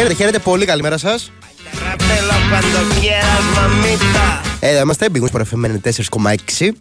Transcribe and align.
Χαίρετε, 0.00 0.18
χαίρετε, 0.18 0.38
πολύ 0.38 0.64
καλημέρα 0.64 0.98
σας. 0.98 1.32
Ε, 4.60 4.78
είμαστε 4.80 5.06
Big 5.14 5.20
Wings 5.20 5.40
FM 5.40 5.80
4,6. 5.80 6.72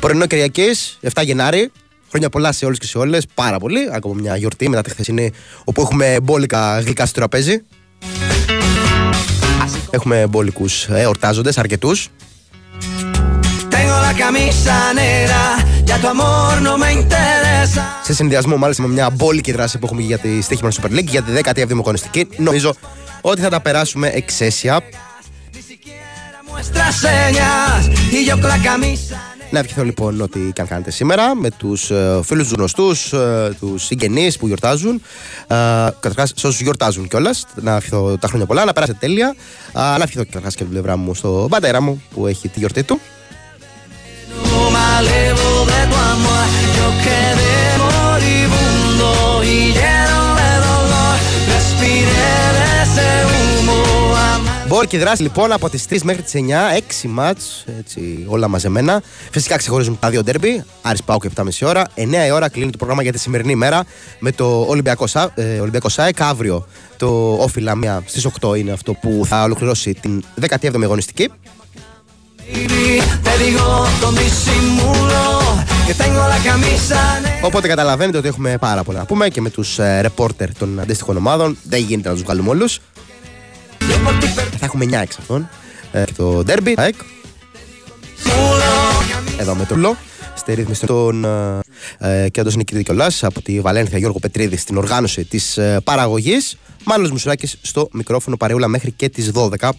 Πρωινό 0.00 0.26
Κυριακής, 0.26 0.98
7 1.00 1.22
Γενάρη. 1.24 1.70
Χρόνια 2.08 2.28
πολλά 2.28 2.52
σε 2.52 2.64
όλους 2.64 2.78
και 2.78 2.86
σε 2.86 2.98
όλες. 2.98 3.26
Πάρα 3.34 3.58
πολύ. 3.58 3.88
Ακόμα 3.92 4.14
μια 4.20 4.36
γιορτή 4.36 4.68
μετά 4.68 4.82
τη 4.82 4.90
χθεσινή, 4.90 5.32
όπου 5.64 5.80
έχουμε 5.80 6.18
μπόλικα 6.22 6.80
γλυκά 6.80 7.06
στο 7.06 7.14
τραπέζι. 7.14 7.62
Έχουμε 9.90 10.26
μπόλικους 10.26 10.86
εορτάζοντε, 10.88 11.52
αρκετούς. 11.56 12.08
Σε 18.04 18.14
συνδυασμό 18.14 18.56
μάλιστα 18.56 18.82
με 18.82 18.88
μια 18.88 19.10
μπόλικη 19.10 19.52
δράση 19.52 19.78
που 19.78 19.86
έχουμε 19.86 20.02
για 20.02 20.18
τη 20.18 20.40
στοίχημα 20.40 20.70
Super 20.70 20.90
League 20.90 21.04
για 21.04 21.22
τη 21.22 21.32
17η 21.44 21.70
αγωνιστική, 21.70 22.28
νομίζω 22.36 22.74
ότι 23.20 23.40
θα 23.40 23.48
τα 23.48 23.60
περάσουμε 23.60 24.08
εξαίσια. 24.08 24.80
Να 29.50 29.58
ευχηθώ 29.58 29.84
λοιπόν 29.84 30.20
ότι 30.20 30.50
και 30.54 30.60
αν 30.60 30.66
κάνετε 30.66 30.90
σήμερα 30.90 31.34
με 31.34 31.50
τους 31.50 31.90
uh, 31.92 32.20
φίλους 32.22 32.48
τους 32.48 32.56
γνωστούς, 32.56 33.12
uh, 33.14 33.50
τους 33.60 33.84
συγγενείς 33.84 34.38
που 34.38 34.46
γιορτάζουν. 34.46 35.02
Uh, 35.02 35.88
Καταρχάς, 36.00 36.32
σε 36.36 36.46
όσους 36.46 36.60
γιορτάζουν 36.60 37.08
κιόλας, 37.08 37.46
να 37.54 37.76
ευχηθώ 37.76 38.18
τα 38.18 38.28
χρόνια 38.28 38.46
πολλά, 38.46 38.64
να 38.64 38.72
περάσετε 38.72 38.98
τέλεια. 39.00 39.34
Uh, 39.34 39.72
να 39.72 40.02
ευχηθώ 40.02 40.24
καταρχάς 40.24 40.54
και 40.54 40.62
την 40.62 40.72
πλευρά 40.72 40.96
μου 40.96 41.14
στον 41.14 41.48
πατέρα 41.48 41.82
μου 41.82 42.02
που 42.14 42.26
έχει 42.26 42.48
τη 42.48 42.58
γιορτή 42.58 42.82
του. 42.82 43.00
Μπορεί 54.72 54.86
και 54.86 54.98
δράση 54.98 55.22
λοιπόν 55.22 55.52
από 55.52 55.70
τις 55.70 55.86
3 55.90 55.98
μέχρι 56.02 56.22
τις 56.22 56.32
9, 56.34 56.38
6 57.04 57.08
μάτς, 57.08 57.64
έτσι 57.78 58.24
όλα 58.28 58.48
μαζεμένα. 58.48 59.02
Φυσικά 59.30 59.56
ξεχωρίζουν 59.56 59.98
τα 59.98 60.10
δύο 60.10 60.22
ντέρμπι, 60.22 60.64
Άρης 60.82 61.02
Πάου 61.02 61.18
και 61.18 61.30
7.30 61.36 61.44
ώρα. 61.62 61.84
9 61.94 62.26
η 62.26 62.30
ώρα 62.30 62.48
κλείνει 62.48 62.70
το 62.70 62.76
πρόγραμμα 62.76 63.02
για 63.02 63.12
τη 63.12 63.18
σημερινή 63.18 63.54
μέρα 63.54 63.84
με 64.18 64.32
το 64.32 64.64
Ολυμπιακό, 64.68 65.04
ε, 65.34 65.60
Ολυμπιακό 65.60 65.88
ΣΑΕΚ. 65.88 66.20
Αύριο 66.20 66.66
το 66.96 67.36
Όφιλα 67.40 67.74
μία 67.74 68.02
στις 68.06 68.26
8 68.40 68.58
είναι 68.58 68.70
αυτό 68.70 68.92
που 68.92 69.22
θα 69.26 69.42
ολοκληρώσει 69.42 69.94
την 69.94 70.24
17η 70.40 70.82
αγωνιστική. 70.82 71.30
Οπότε 77.42 77.68
καταλαβαίνετε 77.68 78.18
ότι 78.18 78.28
έχουμε 78.28 78.58
πάρα 78.58 78.82
πολλά 78.82 78.98
να 78.98 79.04
πούμε 79.04 79.28
και 79.28 79.40
με 79.40 79.50
τους 79.50 79.78
ε, 79.78 80.00
ρεπόρτερ 80.00 80.54
των 80.54 80.80
αντίστοιχων 80.80 81.16
ομάδων. 81.16 81.56
Δεν 81.62 81.80
γίνεται 81.80 82.08
να 82.08 82.14
τους 82.14 82.22
βγάλουμε 82.24 82.48
όλους. 82.48 82.80
Θα 84.58 84.64
έχουμε 84.64 84.84
9 84.84 84.92
εξ 84.92 85.18
αυτών. 85.18 85.48
Ε, 85.92 86.04
και 86.04 86.12
το 86.16 86.42
Derby. 86.46 86.74
Εδώ 89.38 89.54
με 89.54 89.64
το 89.64 89.76
Λο. 89.76 89.96
Στη 90.34 90.54
ρύθμιση 90.54 90.86
των 90.86 91.24
ε, 91.98 92.28
και 92.28 92.40
όντω 92.40 92.50
Νικήτη 92.54 92.82
Κιολά 92.82 93.12
από 93.20 93.42
τη 93.42 93.60
Βαλένθια 93.60 93.98
Γιώργο 93.98 94.18
Πετρίδη 94.18 94.56
στην 94.56 94.76
οργάνωση 94.76 95.24
της 95.24 95.56
ε, 95.56 95.80
παραγωγής. 95.84 96.56
Μάλλον 96.84 97.10
Μουσουράκη 97.10 97.46
στο 97.62 97.88
μικρόφωνο 97.92 98.36
παρεούλα 98.36 98.68
μέχρι 98.68 98.90
και 98.90 99.08
τις 99.08 99.30
12. 99.34 99.70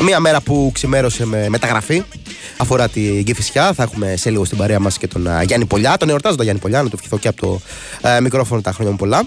Μία 0.00 0.20
μέρα 0.20 0.40
που 0.40 0.70
ξημέρωσε 0.74 1.26
με 1.26 1.48
μεταγραφή 1.48 2.02
αφορά 2.56 2.88
την 2.88 3.24
Κηφισιά. 3.24 3.72
Θα 3.72 3.82
έχουμε 3.82 4.16
σε 4.16 4.30
λίγο 4.30 4.44
στην 4.44 4.58
παρέα 4.58 4.80
μας 4.80 4.98
και 4.98 5.06
τον 5.06 5.28
Γιάννη 5.46 5.66
Πολιά. 5.66 5.96
Τον 5.96 6.08
εορτάζω 6.08 6.34
τον 6.34 6.44
Γιάννη 6.44 6.62
Πολιά, 6.62 6.82
να 6.82 6.88
του 6.88 6.96
ευχηθώ 6.96 7.18
και 7.18 7.28
από 7.28 7.40
το 7.40 7.60
ε, 8.08 8.20
μικρόφωνο 8.20 8.60
τα 8.60 8.72
χρόνια 8.72 8.92
μου 8.92 8.98
πολλά. 8.98 9.22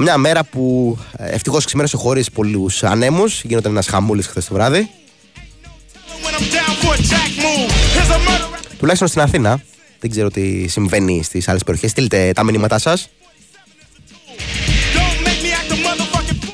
Μια 0.00 0.16
μέρα 0.16 0.44
που 0.44 0.96
ευτυχώς 1.16 1.64
ξημέρωσε 1.64 1.96
χωρίς 1.96 2.30
πολλούς 2.30 2.82
ανέμους. 2.84 3.42
Γίνονταν 3.44 3.72
ένας 3.72 3.86
χαμούλης 3.86 4.26
χθες 4.26 4.44
το 4.44 4.54
βράδυ. 4.54 4.90
Τουλάχιστον 8.78 9.08
στην 9.08 9.20
Αθήνα. 9.20 9.62
Δεν 10.00 10.10
ξέρω 10.10 10.30
τι 10.30 10.68
συμβαίνει 10.68 11.22
στις 11.22 11.48
άλλες 11.48 11.64
περιοχές. 11.64 11.90
Στείλτε 11.90 12.32
τα 12.34 12.44
μηνύματά 12.44 12.78
σας. 12.78 13.08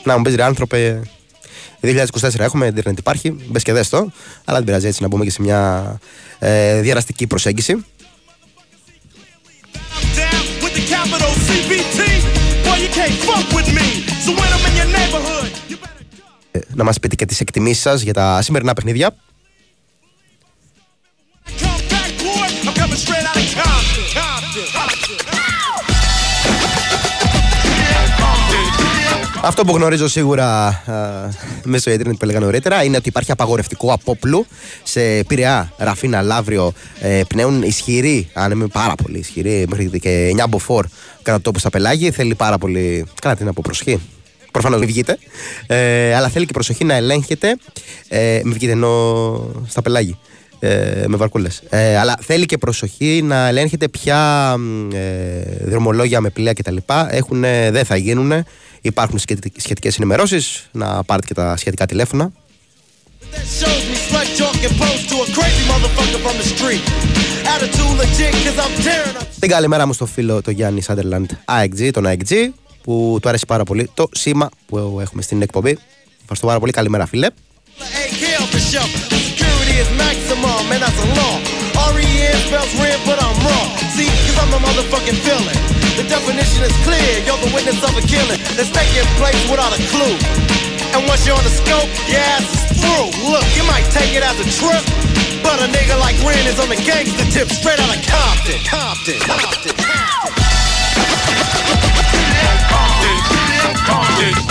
Να 0.05 0.17
μου 0.17 0.23
πεις 0.23 0.35
ρε 0.35 0.43
άνθρωπε, 0.43 1.03
2024 1.81 2.39
έχουμε, 2.39 2.67
Ιντερνετ 2.67 2.99
υπάρχει, 2.99 3.37
μπες 3.49 3.63
και 3.63 3.73
δες 3.73 3.89
το. 3.89 4.11
Αλλά 4.45 4.57
δεν 4.57 4.65
πειράζει 4.65 4.87
έτσι 4.87 5.03
να 5.03 5.09
μπούμε 5.09 5.25
και 5.25 5.31
σε 5.31 5.43
μια 5.43 5.99
ε, 6.39 6.81
διαραστική 6.81 7.27
προσέγγιση. 7.27 7.85
Ε, 16.53 16.59
να 16.75 16.85
μας 16.85 17.01
πείτε 17.01 17.15
και 17.15 17.27
τις 17.27 17.41
εκτιμήσεις 17.41 17.83
σας 17.83 18.03
για 18.03 18.13
τα 18.13 18.43
σημερινά 18.43 18.73
παιχνίδια. 18.73 19.17
Αυτό 29.45 29.65
που 29.65 29.77
γνωρίζω 29.77 30.09
σίγουρα 30.09 30.67
α, 30.67 31.29
μέσω 31.65 31.91
ίντερνετ 31.91 32.17
που 32.17 32.25
έλεγα 32.25 32.41
νωρίτερα 32.41 32.85
είναι 32.85 32.97
ότι 32.97 33.09
υπάρχει 33.09 33.31
απαγορευτικό 33.31 33.93
απόπλου 33.93 34.47
σε 34.83 35.25
Πειραιά, 35.25 35.73
Ραφίνα, 35.77 36.23
Λαύριο. 36.23 36.73
Ε, 37.01 37.21
πνέουν 37.29 37.63
ισχυρή, 37.63 38.29
αν 38.33 38.51
είμαι 38.51 38.67
πάρα 38.67 38.95
πολύ 39.03 39.19
ισχυρή, 39.19 39.67
μέχρι 39.69 40.01
και 40.01 40.35
9 40.39 40.45
μποφόρ 40.49 40.87
κατά 41.23 41.41
τόπου 41.41 41.59
στα 41.59 41.71
πελάγη. 41.71 42.11
Θέλει 42.11 42.35
πάρα 42.35 42.59
πολύ. 42.59 43.07
Κάνα 43.21 43.37
την 43.37 43.49
από 43.49 43.61
προσοχή. 43.61 44.01
Προφανώς 44.51 44.79
μην 44.79 44.89
βγείτε. 44.89 45.19
Ε, 45.67 46.15
αλλά 46.15 46.29
θέλει 46.29 46.47
και 46.47 46.53
προσοχή 46.53 46.85
να 46.85 46.95
ελέγχεται. 46.95 47.57
Ε, 48.09 48.41
μην 48.45 48.53
βγείτε 48.53 48.73
ενώ 48.73 49.51
στα 49.67 49.83
πελάγη. 49.83 50.19
Ε, 50.65 51.05
με 51.07 51.17
βαρκούλες. 51.17 51.63
Ε, 51.69 51.97
αλλά 51.99 52.19
θέλει 52.21 52.47
και 52.47 52.59
προσοχή 52.59 53.23
να 53.25 53.49
ελέγχεται 53.49 53.89
ποια 53.89 54.55
ε, 54.93 55.65
δρομολόγια 55.65 56.21
με 56.21 56.31
πλοία 56.31 56.53
κτλ. 56.53 56.77
δεν 57.71 57.85
θα 57.85 57.97
γίνουν 57.97 58.45
Υπάρχουν 58.87 59.19
σχετικές 59.57 59.97
ενημερώσεις, 59.97 60.69
να 60.73 61.05
πάρετε 61.05 61.27
και 61.27 61.35
τα 61.35 61.57
σχετικά 61.57 61.87
τηλέφωνα. 61.87 62.33
Την 69.39 69.49
καλημέρα 69.49 69.87
μου 69.87 69.93
στο 69.93 70.07
φίλο 70.07 70.43
το 70.43 70.51
Γιάννη 70.51 70.81
Σάντερλαντ 70.81 71.31
AXG, 71.45 71.91
τον 71.93 72.05
AXG, 72.07 72.33
που 72.83 73.19
του 73.23 73.29
αρέσει 73.29 73.47
πάρα 73.47 73.65
πολύ 73.65 73.91
το 73.95 74.09
σήμα 74.13 74.49
που 74.67 74.99
έχουμε 75.01 75.23
στην 75.23 75.43
εκπομπή. 75.43 75.79
Ευχαριστώ 76.21 76.47
πάρα 76.47 76.59
πολύ. 76.59 76.73
Καλημέρα, 76.73 77.07
φίλε. 77.07 77.29
The 85.95 86.03
definition 86.11 86.67
is 86.67 86.75
clear, 86.83 87.23
you're 87.23 87.39
the 87.39 87.55
witness 87.55 87.79
of 87.87 87.95
a 87.95 88.03
killing 88.03 88.43
that's 88.59 88.69
taking 88.75 89.07
place 89.15 89.39
without 89.49 89.71
a 89.71 89.81
clue. 89.95 90.19
And 90.91 91.07
once 91.07 91.25
you're 91.25 91.39
on 91.39 91.45
the 91.47 91.55
scope, 91.55 91.87
your 92.11 92.19
ass 92.35 92.51
is 92.51 92.83
through. 92.83 93.15
Look, 93.31 93.47
you 93.55 93.63
might 93.71 93.87
take 93.95 94.11
it 94.11 94.27
as 94.27 94.35
a 94.43 94.47
trip, 94.59 94.83
but 95.47 95.63
a 95.63 95.71
nigga 95.71 95.95
like 96.03 96.19
Ren 96.27 96.51
is 96.51 96.59
on 96.59 96.69
the 96.69 96.77
gangster 96.83 97.25
tip, 97.31 97.49
straight 97.49 97.79
out 97.79 97.95
of 97.95 98.03
Compton. 98.11 98.59
Compton. 98.67 99.23
Compton. 99.23 99.75
Compton. 99.79 100.27
Compton. 102.75 103.17
Compton. 103.87 104.44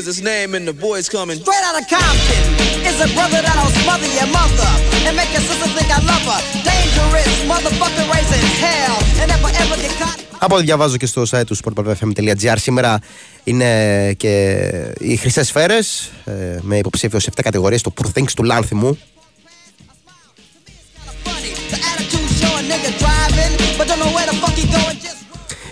Is 0.00 0.06
his 0.12 0.20
name 0.22 0.50
and 0.56 0.64
the 0.70 0.76
boys 0.86 1.06
coming. 1.16 1.36
Straight 1.44 1.64
out 1.68 1.76
of 1.80 1.84
Compton 1.94 2.44
is 2.88 2.96
a 3.06 3.08
brother 3.16 3.40
that'll 3.46 3.72
smother 3.82 4.10
your 4.18 4.30
mother 4.38 4.70
and 5.06 5.12
make 5.20 5.30
your 5.36 5.44
sister 5.48 5.68
think 5.76 5.88
I 5.98 6.00
love 6.12 6.24
her. 6.30 6.40
Dangerous 6.72 7.32
motherfucker 7.52 8.04
raising 8.14 8.46
hell 8.64 8.96
and 9.20 9.28
never 9.32 9.50
ever 9.62 9.76
get 9.84 9.92
caught. 10.00 10.18
Από 10.38 10.54
ό,τι 10.54 10.64
διαβάζω 10.64 10.96
και 10.96 11.06
στο 11.06 11.22
site 11.30 11.46
του 11.46 11.56
sportpavfm.gr 11.56 12.54
σήμερα 12.56 12.98
είναι 13.44 14.12
και 14.12 14.62
οι 14.98 15.16
χρυσές 15.16 15.46
σφαίρες 15.46 16.10
ε, 16.24 16.32
με 16.60 16.76
υποψήφιο 16.76 17.18
σε 17.18 17.30
7 17.36 17.40
κατηγορίες 17.42 17.82
το 17.82 17.92
Poor 17.96 18.18
Things 18.18 18.30
του 18.36 18.42
Λάνθιμου 18.42 18.98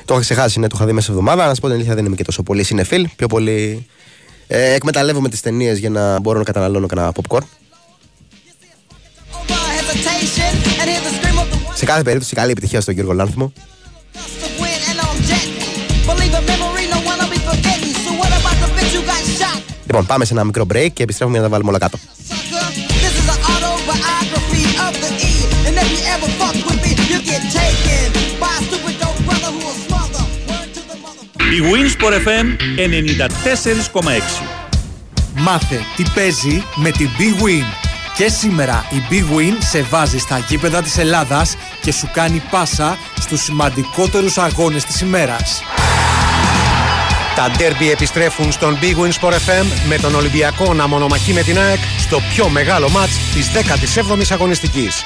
Το 0.04 0.16
είχα 0.16 0.24
ξεχάσει, 0.24 0.58
ναι, 0.58 0.66
το 0.66 0.74
είχα 0.76 0.86
δει 0.86 0.92
μέσα 0.92 1.10
εβδομάδα. 1.10 1.46
Να 1.46 1.54
σα 1.54 1.60
πω 1.60 1.66
την 1.66 1.76
αλήθεια, 1.76 1.94
δεν 1.94 2.04
είμαι 2.04 2.16
και 2.16 2.24
τόσο 2.24 2.42
πολύ 2.42 2.62
συνεφίλ. 2.62 3.08
Πιο 3.16 3.26
πολύ 3.26 3.86
Ε, 4.52 4.72
εκμεταλλεύομαι 4.72 5.28
τις 5.28 5.40
ταινίες 5.40 5.78
για 5.78 5.90
να 5.90 6.20
μπορώ 6.20 6.38
να 6.38 6.44
καταναλώνω 6.44 6.86
κανένα 6.86 7.12
popcorn. 7.12 7.42
Σε 11.74 11.84
κάθε 11.84 12.02
περίπτωση, 12.02 12.34
καλή 12.34 12.50
επιτυχία 12.50 12.80
στον 12.80 12.94
Γιώργο 12.94 13.12
Λάνθμο. 13.12 13.52
Λοιπόν, 19.86 20.06
πάμε 20.06 20.24
σε 20.24 20.32
ένα 20.32 20.44
μικρό 20.44 20.66
break 20.72 20.88
και 20.92 21.02
επιστρέφουμε 21.02 21.38
για 21.38 21.40
να 21.40 21.42
τα 21.42 21.48
βάλουμε 21.48 21.70
όλα 21.70 21.78
κάτω. 21.78 21.98
Η 31.50 31.62
Winsport 31.62 32.12
FM 32.12 32.46
94,6 34.02 34.10
Μάθε 35.34 35.80
τι 35.96 36.02
παίζει 36.14 36.64
με 36.74 36.90
την 36.90 37.08
Big 37.18 37.42
Win. 37.42 37.64
Και 38.16 38.28
σήμερα 38.28 38.86
η 38.90 39.02
Big 39.10 39.36
Win 39.36 39.56
σε 39.58 39.82
βάζει 39.82 40.18
στα 40.18 40.44
γήπεδα 40.48 40.82
της 40.82 40.98
Ελλάδας 40.98 41.56
και 41.80 41.92
σου 41.92 42.10
κάνει 42.12 42.42
πάσα 42.50 42.98
στους 43.20 43.42
σημαντικότερους 43.42 44.38
αγώνες 44.38 44.84
της 44.84 45.00
ημέρας. 45.00 45.62
Τα 47.34 47.50
ντέρμπι 47.56 47.90
επιστρέφουν 47.90 48.52
στον 48.52 48.78
Big 48.80 48.96
Win 49.04 49.12
Sport 49.20 49.32
FM 49.32 49.66
με 49.88 49.96
τον 49.96 50.14
Ολυμπιακό 50.14 50.74
να 50.74 50.86
μονομαχεί 50.86 51.32
με 51.32 51.42
την 51.42 51.58
ΑΕΚ 51.58 51.80
στο 51.98 52.22
πιο 52.34 52.48
μεγάλο 52.48 52.88
μάτς 52.88 53.12
της 53.34 53.50
17ης 53.50 54.30
αγωνιστικής. 54.32 55.04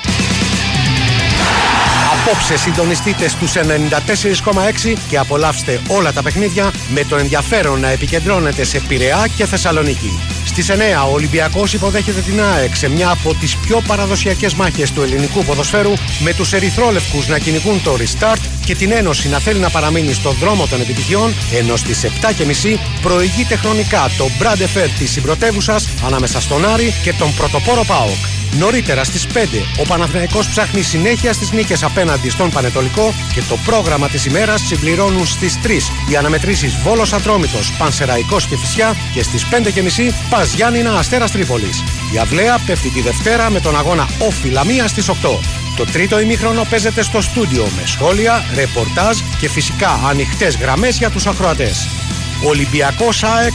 Απόψε 2.26 2.56
συντονιστείτε 2.56 3.28
στους 3.28 3.52
94,6 3.56 4.92
και 5.08 5.18
απολαύστε 5.18 5.80
όλα 5.88 6.12
τα 6.12 6.22
παιχνίδια 6.22 6.70
με 6.88 7.04
το 7.04 7.16
ενδιαφέρον 7.16 7.80
να 7.80 7.88
επικεντρώνετε 7.88 8.64
σε 8.64 8.80
Πειραιά 8.80 9.26
και 9.36 9.46
Θεσσαλονίκη. 9.46 10.20
Στις 10.44 10.70
9 10.70 10.74
ο 11.08 11.12
Ολυμπιακός 11.12 11.72
υποδέχεται 11.72 12.20
την 12.20 12.42
ΑΕΚ 12.42 12.76
σε 12.76 12.88
μια 12.88 13.10
από 13.10 13.34
τις 13.34 13.56
πιο 13.56 13.82
παραδοσιακές 13.86 14.54
μάχες 14.54 14.92
του 14.92 15.02
ελληνικού 15.02 15.44
ποδοσφαίρου 15.44 15.92
με 16.18 16.34
τους 16.34 16.52
Ερυθρόλευκους 16.52 17.28
να 17.28 17.38
κυνηγούν 17.38 17.82
το 17.82 17.96
restart 17.98 18.40
και 18.64 18.74
την 18.74 18.92
Ένωση 18.92 19.28
να 19.28 19.38
θέλει 19.38 19.58
να 19.58 19.70
παραμείνει 19.70 20.12
στον 20.12 20.36
δρόμο 20.40 20.66
των 20.66 20.80
επιτυχιών, 20.80 21.34
ενώ 21.52 21.76
στις 21.76 22.04
7.30 22.04 22.78
προηγείται 23.02 23.56
χρονικά 23.56 24.10
το 24.18 24.26
Μπραντεφέρ 24.38 24.88
της 24.88 25.10
συμπρωτεύουσας 25.10 25.88
ανάμεσα 26.06 26.40
στον 26.40 26.68
Άρη 26.68 26.94
και 27.02 27.12
τον 27.12 27.34
πρωτοπόρο 27.34 27.84
ΠΑΟΚ. 27.84 28.33
Νωρίτερα 28.58 29.04
στις 29.04 29.26
5 29.26 29.36
ο 29.78 29.82
Παναθηναϊκός 29.82 30.48
ψάχνει 30.48 30.82
συνέχεια 30.82 31.32
στις 31.32 31.52
νίκες 31.52 31.82
απέναντι 31.82 32.30
στον 32.30 32.50
Πανετολικό 32.50 33.14
και 33.34 33.42
το 33.48 33.56
πρόγραμμα 33.64 34.08
της 34.08 34.24
ημέρας 34.24 34.60
συμπληρώνουν 34.66 35.26
στις 35.26 35.58
3 35.62 35.92
οι 36.10 36.16
αναμετρήσεις 36.16 36.76
Βόλος 36.76 37.12
Ατρόμητος, 37.12 37.72
Πανσεραϊκός 37.78 38.46
και 38.46 38.56
Φυσιά 38.56 38.96
και 39.12 39.22
στις 39.22 39.46
5.30 39.50 40.12
Πας 40.30 40.54
Γιάννηνα 40.54 40.98
Αστέρας 40.98 41.30
Τρίπολης. 41.30 41.82
Η 42.14 42.18
Αυλαία 42.18 42.58
πέφτει 42.66 42.88
τη 42.88 43.00
Δευτέρα 43.00 43.50
με 43.50 43.60
τον 43.60 43.76
αγώνα 43.76 44.08
Όφη 44.18 44.48
Λαμία 44.48 44.88
στις 44.88 45.08
8. 45.08 45.38
Το 45.76 45.84
τρίτο 45.84 46.20
ημίχρονο 46.20 46.66
παίζεται 46.70 47.02
στο 47.02 47.20
στούντιο 47.20 47.66
με 47.76 47.86
σχόλια, 47.86 48.44
ρεπορτάζ 48.54 49.18
και 49.38 49.48
φυσικά 49.48 50.00
ανοιχτές 50.08 50.56
γραμμές 50.56 50.98
για 50.98 51.10
τους 51.10 51.26
ακροατές. 51.26 51.88
Ολυμπιακός 52.44 53.22
ΑΕΚ, 53.22 53.52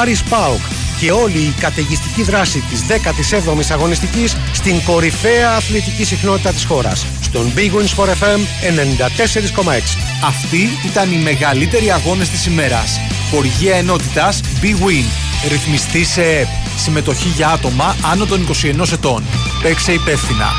Άρης 0.00 0.22
Πάοκ 0.22 0.60
και 1.00 1.10
όλη 1.12 1.38
η 1.38 1.54
καταιγιστική 1.60 2.22
δράση 2.22 2.58
της 2.70 2.80
17ης 2.88 3.70
αγωνιστικής 3.70 4.36
στην 4.52 4.84
κορυφαία 4.84 5.50
αθλητική 5.50 6.04
συχνότητα 6.04 6.52
της 6.52 6.64
χώρας. 6.64 7.06
Στον 7.22 7.52
Big 7.56 7.72
Wins 7.72 7.94
for 7.96 8.08
FM 8.08 8.40
94,6. 8.62 9.96
Αυτοί 10.24 10.68
ήταν 10.86 11.12
οι 11.12 11.16
μεγαλύτεροι 11.16 11.90
αγώνες 11.90 12.28
της 12.28 12.46
ημέρας. 12.46 13.00
Χορηγία 13.30 13.76
ενότητας 13.76 14.40
Big 14.62 14.86
Win. 14.86 15.04
Ρυθμιστή 15.48 16.04
σε 16.04 16.22
ΕΠ. 16.22 16.46
Συμμετοχή 16.76 17.28
για 17.28 17.48
άτομα 17.48 17.96
άνω 18.12 18.26
των 18.26 18.40
21 18.40 18.92
ετών. 18.92 19.22
Παίξε 19.62 19.92
υπεύθυνα. 19.92 20.50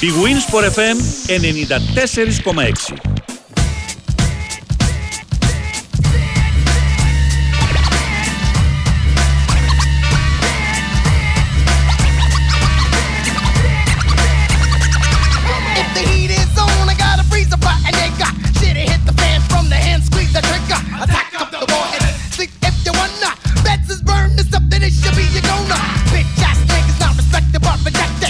Big 0.00 0.14
Wins 0.22 0.44
for 0.52 0.62
FM 0.62 0.96
94,6. 1.26 3.15
definition 24.90 25.16
be 25.16 25.22
you 25.34 25.42
gonna 25.42 25.74
Bitch 26.14 26.42
ass 26.42 26.58
niggas 26.70 27.00
not 27.00 27.16
respected 27.16 27.60
but 27.60 27.84
rejected 27.84 28.25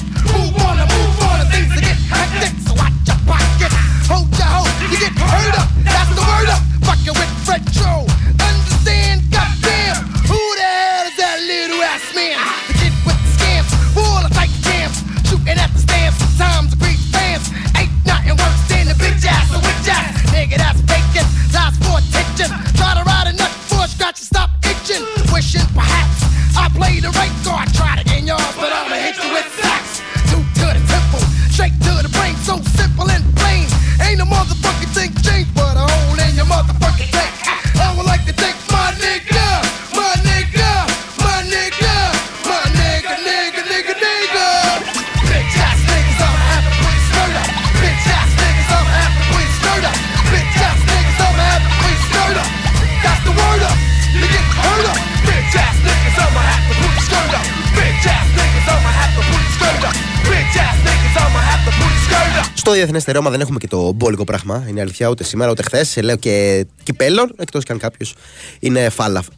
διεθνέ 62.73 62.99
στερεώμα 62.99 63.31
δεν 63.31 63.41
έχουμε 63.41 63.58
και 63.58 63.67
το 63.67 63.93
μπόλικο 63.93 64.25
πράγμα. 64.25 64.65
Είναι 64.69 64.81
αλήθεια 64.81 65.08
ούτε 65.08 65.25
σήμερα 65.25 65.51
ούτε 65.51 65.63
χθες. 65.63 65.96
Λέω 65.96 66.17
και 66.17 66.67
κυπέλων, 66.82 67.35
εκτός 67.39 67.65
και 67.65 67.73
αν 67.73 67.79
κάποιος 67.79 68.15
είναι 68.58 68.89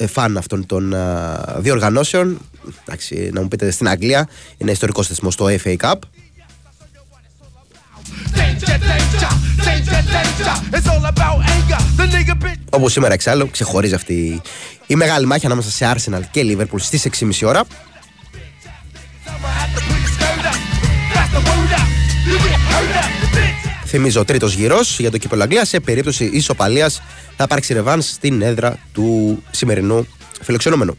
φαν 0.08 0.36
αυτών 0.36 0.66
των 0.66 0.94
διοργανώσεων. 1.56 2.38
Εντάξει, 2.84 3.30
να 3.32 3.40
μου 3.40 3.48
πείτε 3.48 3.70
στην 3.70 3.88
Αγγλία 3.88 4.28
είναι 4.58 4.70
ιστορικός 4.70 5.06
θεσμός 5.06 5.34
στο 5.34 5.46
FA 5.64 5.76
Cup. 5.76 5.94
Όπως 12.70 12.92
σήμερα 12.92 13.14
εξάλλου 13.14 13.50
ξεχωρίζει 13.50 13.94
αυτή 13.94 14.40
η 14.86 14.94
μεγάλη 14.96 15.26
μάχη 15.26 15.46
ανάμεσα 15.46 15.70
σε 15.70 15.94
Arsenal 15.94 16.20
και 16.30 16.42
Liverpool 16.44 16.80
στις 16.80 17.08
6.30 17.20 17.30
ώρα. 17.44 17.64
Θυμίζω, 23.90 24.20
ο 24.20 24.24
τρίτος 24.24 24.54
γύρος 24.54 24.98
για 24.98 25.10
το 25.10 25.18
κύπελο 25.18 25.42
Αγγλία. 25.42 25.64
Σε 25.64 25.80
περίπτωση 25.80 26.24
ισοπαλίας 26.24 27.02
θα 27.36 27.44
υπάρξει 27.44 27.72
ρεβάνς 27.72 28.06
στην 28.08 28.42
έδρα 28.42 28.78
του 28.92 29.42
σημερινού 29.50 30.06
φιλοξενούμενου. 30.42 30.98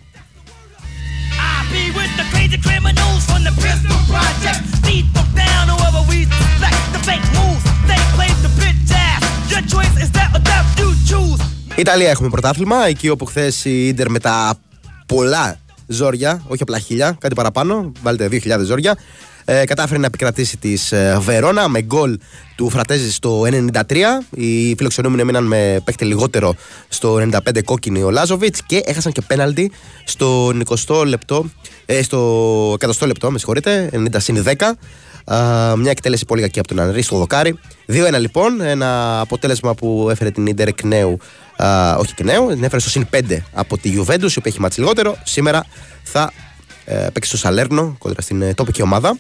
Ιταλία 11.75 12.09
έχουμε 12.09 12.29
πρωτάθλημα, 12.29 12.87
εκεί 12.87 13.09
όπου 13.09 13.25
χθες 13.25 13.65
η 13.65 13.87
Ιντερ 13.87 14.09
με 14.09 14.19
τα 14.19 14.59
πολλά 15.05 15.59
ζόρια, 15.87 16.43
όχι 16.47 16.61
απλά 16.61 16.79
χίλια, 16.79 17.17
κάτι 17.19 17.35
παραπάνω, 17.35 17.91
βάλτε 18.01 18.29
2.000 18.31 18.59
ζόρια, 18.65 18.97
ε, 19.51 19.65
κατάφερε 19.65 19.99
να 19.99 20.05
επικρατήσει 20.05 20.57
της 20.57 20.91
ε, 20.91 21.17
Βερόνα 21.19 21.67
με 21.67 21.81
γκολ 21.81 22.19
του 22.55 22.69
Φρατέζης 22.69 23.15
στο 23.15 23.41
93. 23.41 23.95
Οι 24.29 24.75
φιλοξενούμενοι 24.75 25.21
έμειναν 25.21 25.43
με 25.43 25.81
παίκτη 25.83 26.05
λιγότερο 26.05 26.55
στο 26.87 27.15
95 27.15 27.63
κόκκινη 27.65 28.03
ο 28.03 28.09
Λάζοβιτς 28.09 28.61
και 28.65 28.81
έχασαν 28.85 29.11
και 29.11 29.21
πέναλτι 29.21 29.71
στο 30.03 30.51
20 30.87 31.03
λεπτό, 31.05 31.45
ε, 31.85 32.03
στο 32.03 32.77
100 32.79 33.07
λεπτό, 33.07 33.31
με 33.31 33.37
συγχωρείτε, 33.37 33.89
90 33.93 34.07
συν 34.17 34.43
10. 34.43 34.77
Uh, 35.31 35.75
μια 35.77 35.91
εκτέλεση 35.91 36.25
πολύ 36.25 36.41
κακή 36.41 36.59
από 36.59 36.67
τον 36.67 36.79
Ανρή 36.79 37.01
στο 37.01 37.17
δοκάρι. 37.17 37.59
2-1 37.87 38.19
λοιπόν, 38.19 38.61
ένα 38.61 39.19
αποτέλεσμα 39.19 39.75
που 39.75 40.07
έφερε 40.11 40.31
την 40.31 40.45
Ιντερ 40.45 40.67
εκ 40.67 40.83
νέου 40.83 41.17
όχι 41.97 42.13
εκ 42.17 42.25
νέου, 42.25 42.47
την 42.47 42.63
έφερε 42.63 42.79
στο 42.79 42.89
συν 42.89 43.07
5 43.11 43.37
από 43.53 43.77
τη 43.77 43.93
Juventus, 43.97 44.21
η 44.21 44.37
οποία 44.37 44.43
έχει 44.43 44.59
μάτσει 44.59 44.79
λιγότερο. 44.79 45.17
Σήμερα 45.23 45.65
θα 46.03 46.31
ε, 46.91 47.07
παίξει 47.13 47.29
στο 47.29 47.37
Σαλέρνο 47.37 47.95
κοντά 47.99 48.21
στην 48.21 48.41
ε, 48.41 48.53
τοπική 48.53 48.81
ομάδα. 48.81 49.17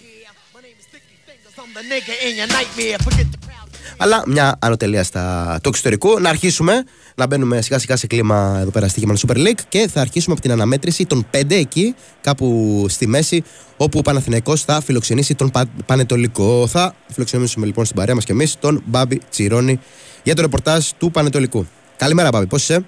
Αλλά 3.97 4.23
μια 4.27 4.57
ανωτελεία 4.61 5.03
στα, 5.03 5.57
του 5.63 5.69
εξωτερικού. 5.69 6.19
Να 6.19 6.29
αρχίσουμε 6.29 6.83
να 7.15 7.27
μπαίνουμε 7.27 7.61
σιγά 7.61 7.79
σιγά 7.79 7.95
σε 7.95 8.07
κλίμα 8.07 8.57
εδώ 8.61 8.71
πέρα 8.71 8.87
στη 8.87 9.07
Super 9.27 9.35
League 9.35 9.59
και 9.69 9.87
θα 9.93 10.01
αρχίσουμε 10.01 10.33
από 10.33 10.41
την 10.41 10.51
αναμέτρηση 10.51 11.05
των 11.05 11.27
5 11.33 11.41
εκεί, 11.49 11.95
κάπου 12.21 12.85
στη 12.89 13.07
μέση, 13.07 13.43
όπου 13.77 13.99
ο 13.99 14.01
Παναθηναϊκός 14.01 14.63
θα 14.63 14.81
φιλοξενήσει 14.81 15.35
τον 15.35 15.51
Πα... 15.51 15.65
Πανετολικό. 15.85 16.67
Θα 16.67 16.93
φιλοξενήσουμε 17.07 17.65
λοιπόν 17.65 17.85
στην 17.85 17.97
παρέα 17.97 18.15
μας 18.15 18.25
και 18.25 18.31
εμείς 18.31 18.55
τον 18.59 18.83
Μπάμπη 18.85 19.21
Τσιρόνι 19.29 19.79
για 20.23 20.35
το 20.35 20.41
ρεπορτάζ 20.41 20.87
του 20.97 21.11
Πανετολικού. 21.11 21.67
Καλημέρα, 21.97 22.29
Μπάμπη, 22.31 22.47
πώς 22.47 22.61
είσαι; 22.61 22.85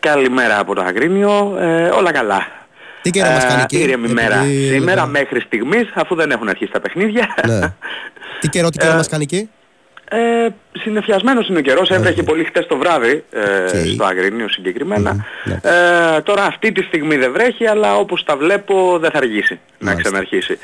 Καλημέρα 0.00 0.58
από 0.58 0.74
το 0.74 0.82
Αγρίνιο. 0.82 1.56
Ε, 1.58 1.88
όλα 1.88 2.12
καλά. 2.12 2.59
Τι 3.02 3.10
καιρό 3.10 3.30
μας 3.30 3.46
κάνει 3.46 3.62
εκεί; 3.62 3.78
Ήρεμη 3.78 4.08
μέρα 4.08 4.44
σήμερα 4.70 5.06
μέχρι 5.06 5.40
στιγμής 5.40 5.90
αφού 5.94 6.14
δεν 6.14 6.30
έχουν 6.30 6.48
αρχίσει 6.48 6.70
τα 6.70 6.80
παιχνίδια. 6.80 7.34
Ναι. 7.46 7.72
τι 8.40 8.48
καιρό, 8.48 8.70
τι 8.70 8.78
καιρό 8.78 8.92
ε, 8.92 8.96
μας 8.96 9.08
κάνει 9.08 9.22
εκεί; 9.22 9.48
Ε, 10.12 10.48
συνεφιασμένος 10.72 11.48
είναι 11.48 11.58
ο 11.58 11.62
καιρός, 11.62 11.90
έβρεχε 11.90 12.22
πολύ 12.22 12.44
χτες 12.44 12.66
το 12.66 12.76
βράδυ 12.76 13.24
ε, 13.30 13.84
στο 13.94 14.04
Αγρινίο 14.04 14.48
συγκεκριμένα. 14.48 15.26
Ναι. 15.44 15.54
Ε, 15.54 16.20
τώρα 16.20 16.44
αυτή 16.44 16.72
τη 16.72 16.82
στιγμή 16.82 17.16
δεν 17.16 17.32
βρέχει, 17.32 17.66
αλλά 17.66 17.96
όπως 17.96 18.24
τα 18.24 18.36
βλέπω 18.36 18.98
δεν 19.00 19.10
θα 19.10 19.18
αργήσει 19.18 19.60
να 19.78 19.94
ξαναρχίσει. 19.94 20.58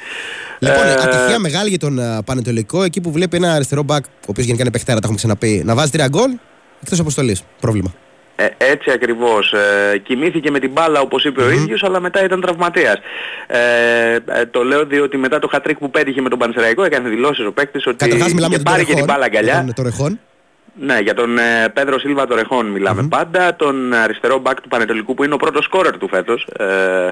Λοιπόν, 0.59 0.87
ε, 0.87 0.93
ατυχία 0.93 1.38
μεγάλη 1.38 1.69
για 1.69 1.78
τον 1.78 1.99
uh, 2.00 2.25
Πανετολικό, 2.25 2.83
εκεί 2.83 3.00
που 3.00 3.12
βλέπει 3.12 3.37
ένα 3.37 3.52
αριστερό 3.52 3.83
μπακ, 3.83 4.05
ο 4.05 4.09
οποίος 4.26 4.47
γενικά 4.47 4.62
είναι 4.62 4.73
παιχτέρα, 4.73 4.97
τα 4.97 5.02
έχουμε 5.02 5.19
ξαναπεί, 5.19 5.62
να 5.64 5.75
βάζει 5.75 5.90
τρία 5.90 6.09
γκολ, 6.09 6.31
εκτός 6.83 7.00
αποστολής. 7.00 7.45
Πρόβλημα. 7.61 7.95
Ε, 8.37 8.47
έτσι 8.59 8.90
ακριβώς. 8.90 9.52
Ε, 9.52 9.99
κοιμήθηκε 9.99 10.50
με 10.50 10.59
την 10.59 10.71
μπάλα 10.71 11.00
όπως 11.00 11.25
είπε 11.25 11.43
ο 11.43 11.50
ίδιος, 11.50 11.83
αλλά 11.83 12.00
μετά 12.00 12.25
ήταν 12.25 12.40
τραυματίας. 12.40 12.97
Ε, 13.47 13.59
ε, 14.14 14.47
το 14.50 14.64
λέω 14.64 14.85
διότι 14.87 15.16
μετά 15.16 15.38
το 15.38 15.49
χατρίκ 15.49 15.78
που 15.78 15.90
πέτυχε 15.90 16.21
με 16.21 16.28
τον 16.28 16.38
Πανσεραϊκό 16.38 16.85
έκανε 16.85 17.09
δηλώσεις 17.09 17.47
ο 17.47 17.52
παίκτης 17.52 17.87
ότι 17.87 17.97
είχε 18.09 18.59
πάρει 18.59 18.85
και 18.85 18.95
την 18.95 19.05
μπάλα 19.05 19.25
αγκαλιά. 19.25 19.75
Ναι, 20.78 20.99
για 20.99 21.14
τον 21.14 21.38
ε, 21.38 21.68
Πέδρο 21.75 21.99
Σίλβα 21.99 22.26
Τορεχών 22.26 22.66
μιλάμε 22.66 23.06
πάντα, 23.09 23.56
τον 23.56 23.92
αριστερό 23.92 24.38
μπακ 24.38 24.61
του 24.61 24.68
Πανετολικού 24.68 25.14
που 25.14 25.25
είναι 25.25 25.35
ο 25.35 25.37
πρώτος 25.37 25.64
σκόρερ 25.64 25.99
του 25.99 26.09
φέτος 26.09 26.47
ε, 26.59 26.64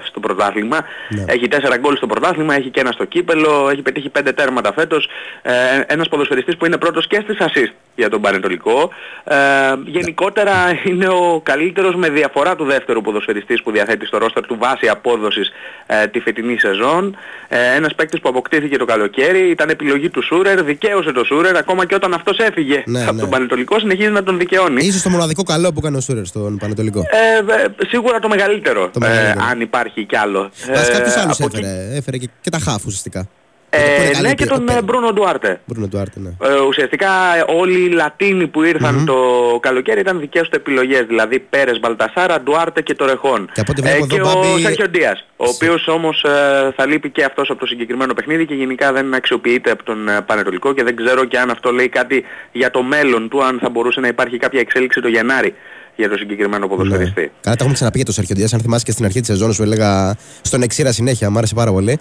στο 0.05 0.21
πρωτάθλημα. 0.21 0.85
Ναι. 1.09 1.25
Έχει 1.29 1.49
τέσσερα 1.49 1.77
γκολ 1.77 1.97
στο 1.97 2.07
πρωτάθλημα, 2.07 2.55
έχει 2.55 2.71
και 2.71 2.81
ένα 2.81 2.93
στο 2.93 3.05
κύπελο, 3.05 3.69
έχει 3.73 3.83
πετύχει 3.83 4.09
πέντε 4.09 4.33
τέρματα 4.33 4.73
φέτος. 4.73 5.09
Ε, 5.43 5.53
ένας 5.87 6.09
ποδοσφαιριστής 6.09 6.57
που 6.57 6.67
είναι 6.67 6.77
πρώτος 6.77 7.07
και 7.07 7.21
στις 7.23 7.37
assist 7.41 7.73
για 7.95 8.09
τον 8.09 8.21
Πανετολικό. 8.21 8.91
Ε, 9.25 9.37
γενικότερα 9.85 10.53
είναι 10.85 11.09
ο 11.09 11.41
καλύτερος 11.43 11.95
με 11.95 12.09
διαφορά 12.09 12.57
του 12.57 12.65
δεύτερου 12.65 13.01
ποδοσφαιριστής 13.01 13.63
που 13.63 13.71
διαθέτει 13.71 14.07
στο 14.07 14.19
ρόστερ 14.19 14.47
του 14.47 14.57
βάση 14.61 14.89
απόδοσης 14.89 15.53
ε, 15.87 16.07
τη 16.07 16.21
φετινή 16.21 16.59
σεζόν. 16.59 17.17
Ε, 17.49 17.75
ένας 17.77 17.95
παίκτης 17.95 18.21
που 18.21 18.29
αποκτήθηκε 18.29 18.77
το 18.77 18.85
καλοκαίρι, 18.85 19.51
ήταν 19.51 19.69
επιλογή 19.69 20.09
του 20.09 20.23
Σούρερ, 20.23 20.63
δικαίωσε 20.63 21.13
το 21.13 21.25
Σούρερ 21.25 21.57
ακόμα 21.57 21.87
και 21.87 21.95
όταν 21.95 22.15
αυτός 22.15 22.39
έφυγε 22.39 22.83
ναι, 22.87 23.03
από 23.03 23.13
ναι. 23.13 23.21
τον 23.21 23.29
Πανετολικό 23.29 23.53
συνεχίζει 23.79 24.11
να 24.11 24.23
τον 24.23 24.39
δικαιώνει. 24.39 24.85
Ίσως 24.85 25.03
το 25.03 25.11
μοναδικό 25.11 25.43
καλό 25.43 25.73
που 25.73 25.79
έκανε 25.79 25.97
ο 25.97 26.01
Σούρερ 26.01 26.27
στον 26.27 26.57
Πανετολικό. 26.57 27.01
Ε, 27.01 27.85
σίγουρα 27.87 28.19
το 28.19 28.29
μεγαλύτερο, 28.29 28.91
το 28.93 29.01
μεγαλύτερο. 29.01 29.41
Ε, 29.41 29.45
αν 29.51 29.61
υπάρχει 29.61 30.05
κι 30.05 30.17
άλλο. 30.17 30.51
Μας 30.75 30.89
κάποιος 30.89 31.17
άλλος 31.17 31.41
έφερε, 31.41 31.89
έφερε 31.93 32.17
και, 32.17 32.29
και 32.41 32.51
τα 32.51 32.59
χάφου 32.59 32.85
ουσιαστικά. 32.87 33.29
Ε, 33.75 34.21
ναι 34.21 34.35
και 34.35 34.47
τον 34.47 34.65
Μπρούνο 34.85 35.13
Ντουάρτε. 35.13 35.61
Μπρούνο 35.65 35.87
Ντουάρτε, 35.87 36.21
ναι. 36.21 36.31
Ε, 36.49 36.61
ουσιαστικά 36.69 37.09
όλοι 37.57 37.85
οι 37.85 37.89
Λατίνοι 37.89 38.47
που 38.47 38.63
ηρθαν 38.63 39.01
mm-hmm. 39.01 39.07
το 39.07 39.59
καλοκαίρι 39.61 40.01
ήταν 40.01 40.21
δικές 40.21 40.49
του 40.49 40.57
επιλογές. 40.57 41.05
Δηλαδή 41.07 41.39
Πέρες, 41.39 41.81
Μπαλτασάρα, 41.81 42.41
Ντουάρτε 42.41 42.83
και 42.83 42.95
το 42.95 43.05
Ρεχόν. 43.07 43.51
Και, 43.53 43.63
ε, 43.83 44.07
και 44.07 44.21
ο 44.21 44.25
Μπάμπη... 44.25 44.63
Σέρχιο 44.63 44.89
Ντίας, 44.89 45.27
ο 45.37 45.49
οποίος 45.49 45.89
όμως 45.89 46.23
ε, 46.23 46.73
θα 46.77 46.87
λείπει 46.87 47.11
και 47.11 47.25
αυτός 47.25 47.51
από 47.51 47.61
το 47.61 47.67
συγκεκριμένο 47.67 48.15
παιχνίδι 48.15 48.47
και 48.47 48.55
γενικά 48.55 48.93
δεν 48.93 49.15
αξιοποιείται 49.15 49.71
από 49.71 49.85
τον 49.85 50.09
ε, 50.09 50.21
Πανετολικό 50.21 50.73
και 50.73 50.83
δεν 50.83 50.97
ξέρω 50.97 51.25
και 51.25 51.39
αν 51.39 51.51
αυτό 51.51 51.71
λέει 51.71 51.89
κάτι 51.89 52.25
για 52.53 52.71
το 52.71 52.83
μέλλον 52.83 53.29
του, 53.29 53.45
αν 53.45 53.59
θα 53.63 53.69
μπορούσε 53.69 54.01
να 54.01 54.09
υπάρχει 54.09 54.37
κάποια 54.37 54.61
εξέλιξη 54.61 55.01
το 55.01 55.09
Γενάρη 55.09 55.55
για 55.97 56.09
το 56.09 56.17
συγκεκριμένο 56.17 56.69
ποδοσφαιριστή. 56.69 57.21
Ναι. 57.21 57.27
Καλά, 57.41 57.57
τα 57.57 57.59
έχουμε 57.59 57.73
ξαναπεί 57.73 57.97
για 57.97 58.05
τον 58.05 58.15
Σέρχιο 58.15 58.35
Ντίας, 58.35 58.53
αν 58.55 58.61
θυμάσαι 58.61 58.85
και 58.85 58.91
στην 58.91 59.05
αρχή 59.05 59.19
της 59.21 59.29
σεζόν 59.29 59.53
σου 59.53 59.63
έλεγα 59.63 60.17
στον 60.43 60.63
Εξήρα 60.63 60.93
συνέχεια, 60.93 61.31
μου 61.31 61.39
άρεσε 61.39 61.55
πάρα 61.55 61.73
πολύ. 61.73 61.99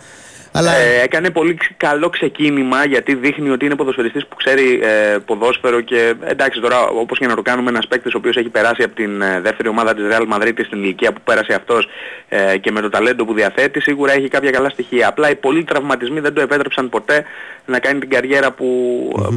Αλλά... 0.53 0.75
Ε, 0.75 1.01
έκανε 1.03 1.29
πολύ 1.29 1.57
καλό 1.77 2.09
ξεκίνημα 2.09 2.85
γιατί 2.85 3.15
δείχνει 3.15 3.49
ότι 3.49 3.65
είναι 3.65 3.75
ποδοσφαιριστής 3.75 4.25
που 4.27 4.35
ξέρει 4.35 4.79
ε, 4.83 5.17
ποδόσφαιρο 5.25 5.81
και 5.81 6.13
εντάξει 6.23 6.59
τώρα 6.59 6.87
όπως 6.87 7.19
και 7.19 7.27
να 7.27 7.35
το 7.35 7.41
κάνουμε 7.41 7.69
ένας 7.69 7.87
παίκτης 7.87 8.13
ο 8.13 8.17
οποίος 8.17 8.35
έχει 8.35 8.49
περάσει 8.49 8.83
από 8.83 8.95
την 8.95 9.21
ε, 9.21 9.39
δεύτερη 9.41 9.67
ομάδα 9.67 9.93
της 9.93 10.05
Real 10.11 10.33
Madrid 10.33 10.53
στην 10.65 10.83
ηλικία 10.83 11.13
που 11.13 11.21
πέρασε 11.23 11.53
αυτός 11.53 11.87
ε, 12.29 12.57
και 12.57 12.71
με 12.71 12.81
το 12.81 12.89
ταλέντο 12.89 13.25
που 13.25 13.33
διαθέτει 13.33 13.81
σίγουρα 13.81 14.11
έχει 14.11 14.27
κάποια 14.27 14.49
καλά 14.49 14.69
στοιχεία. 14.69 15.07
Απλά 15.07 15.29
οι 15.29 15.35
πολλοί 15.35 15.63
τραυματισμοί 15.63 16.19
δεν 16.19 16.33
το 16.33 16.41
επέτρεψαν 16.41 16.89
ποτέ 16.89 17.25
να 17.65 17.79
κάνει 17.79 17.99
την 17.99 18.09
καριέρα 18.09 18.51
που, 18.51 18.67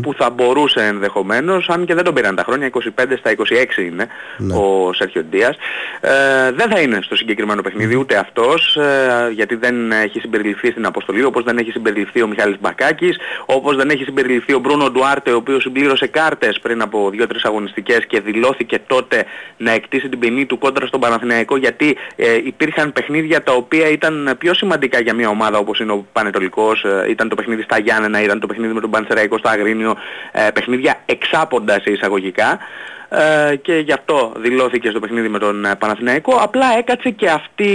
που 0.02 0.14
θα 0.14 0.30
μπορούσε 0.30 0.80
ενδεχομένως 0.80 1.68
αν 1.68 1.84
και 1.84 1.94
δεν 1.94 2.04
τον 2.04 2.14
πήραν 2.14 2.34
τα 2.34 2.42
χρόνια, 2.42 2.70
25 2.72 2.80
στα 3.18 3.34
26 3.76 3.78
είναι 3.78 4.06
ναι. 4.38 4.54
ο 4.54 4.92
Σέρχιο 4.92 5.22
Ντίας. 5.22 5.56
Ε, 6.00 6.10
δεν 6.52 6.70
θα 6.70 6.80
είναι 6.80 6.98
στο 7.02 7.16
συγκεκριμένο 7.16 7.62
παιχνίδι 7.62 7.96
ούτε 7.96 8.16
αυτός 8.16 8.76
ε, 8.76 9.30
γιατί 9.32 9.54
δεν 9.54 9.92
έχει 9.92 10.20
συμπεριληφθεί 10.20 10.70
στην 10.70 10.86
αποστολή 10.86 11.05
αποστολή, 11.06 11.24
όπως 11.24 11.44
δεν 11.44 11.58
έχει 11.58 11.70
συμπεριληφθεί 11.70 12.22
ο 12.22 12.26
Μιχάλης 12.26 12.56
Μπακάκης, 12.60 13.18
όπως 13.46 13.76
δεν 13.76 13.90
έχει 13.90 14.04
συμπεριληφθεί 14.04 14.52
ο 14.52 14.58
Μπρούνο 14.58 14.90
Ντουάρτε, 14.90 15.30
ο 15.30 15.36
οποίος 15.36 15.62
συμπλήρωσε 15.62 16.06
κάρτες 16.06 16.58
πριν 16.60 16.82
από 16.82 17.10
2-3 17.12 17.26
αγωνιστικές 17.42 18.06
και 18.06 18.20
δηλώθηκε 18.20 18.78
τότε 18.86 19.24
να 19.56 19.70
εκτίσει 19.70 20.08
την 20.08 20.18
ποινή 20.18 20.46
του 20.46 20.58
κόντρα 20.58 20.86
στον 20.86 21.00
Παναθηναϊκό 21.00 21.56
γιατί 21.56 21.96
ε, 22.16 22.34
υπήρχαν 22.34 22.92
παιχνίδια 22.92 23.42
τα 23.42 23.52
οποία 23.52 23.88
ήταν 23.88 24.34
πιο 24.38 24.54
σημαντικά 24.54 25.00
για 25.00 25.14
μια 25.14 25.28
ομάδα 25.28 25.58
όπως 25.58 25.80
είναι 25.80 25.92
ο 25.92 26.06
Πανετολικός, 26.12 26.84
ε, 26.84 27.06
ήταν 27.08 27.28
το 27.28 27.34
παιχνίδι 27.34 27.62
στα 27.62 27.78
Γιάννενα, 27.78 28.22
ήταν 28.22 28.40
το 28.40 28.46
παιχνίδι 28.46 28.72
με 28.72 28.80
τον 28.80 28.90
Πανσεραϊκό 28.90 29.38
στο 29.38 29.48
Αγρίνιο, 29.48 29.96
ε, 30.32 30.50
παιχνίδια 30.54 31.02
εξάποντα 31.06 31.80
σε 31.80 31.90
εισαγωγικά 31.90 32.58
ε, 33.08 33.56
και 33.56 33.74
γι' 33.74 33.92
αυτό 33.92 34.32
δηλώθηκε 34.36 34.90
στο 34.90 35.00
παιχνίδι 35.00 35.28
με 35.28 35.38
τον 35.38 35.64
ε, 35.64 35.74
Παναθηναϊκό. 35.74 36.34
Απλά 36.34 36.66
έκατσε 36.78 37.10
και 37.10 37.28
αυτή, 37.28 37.72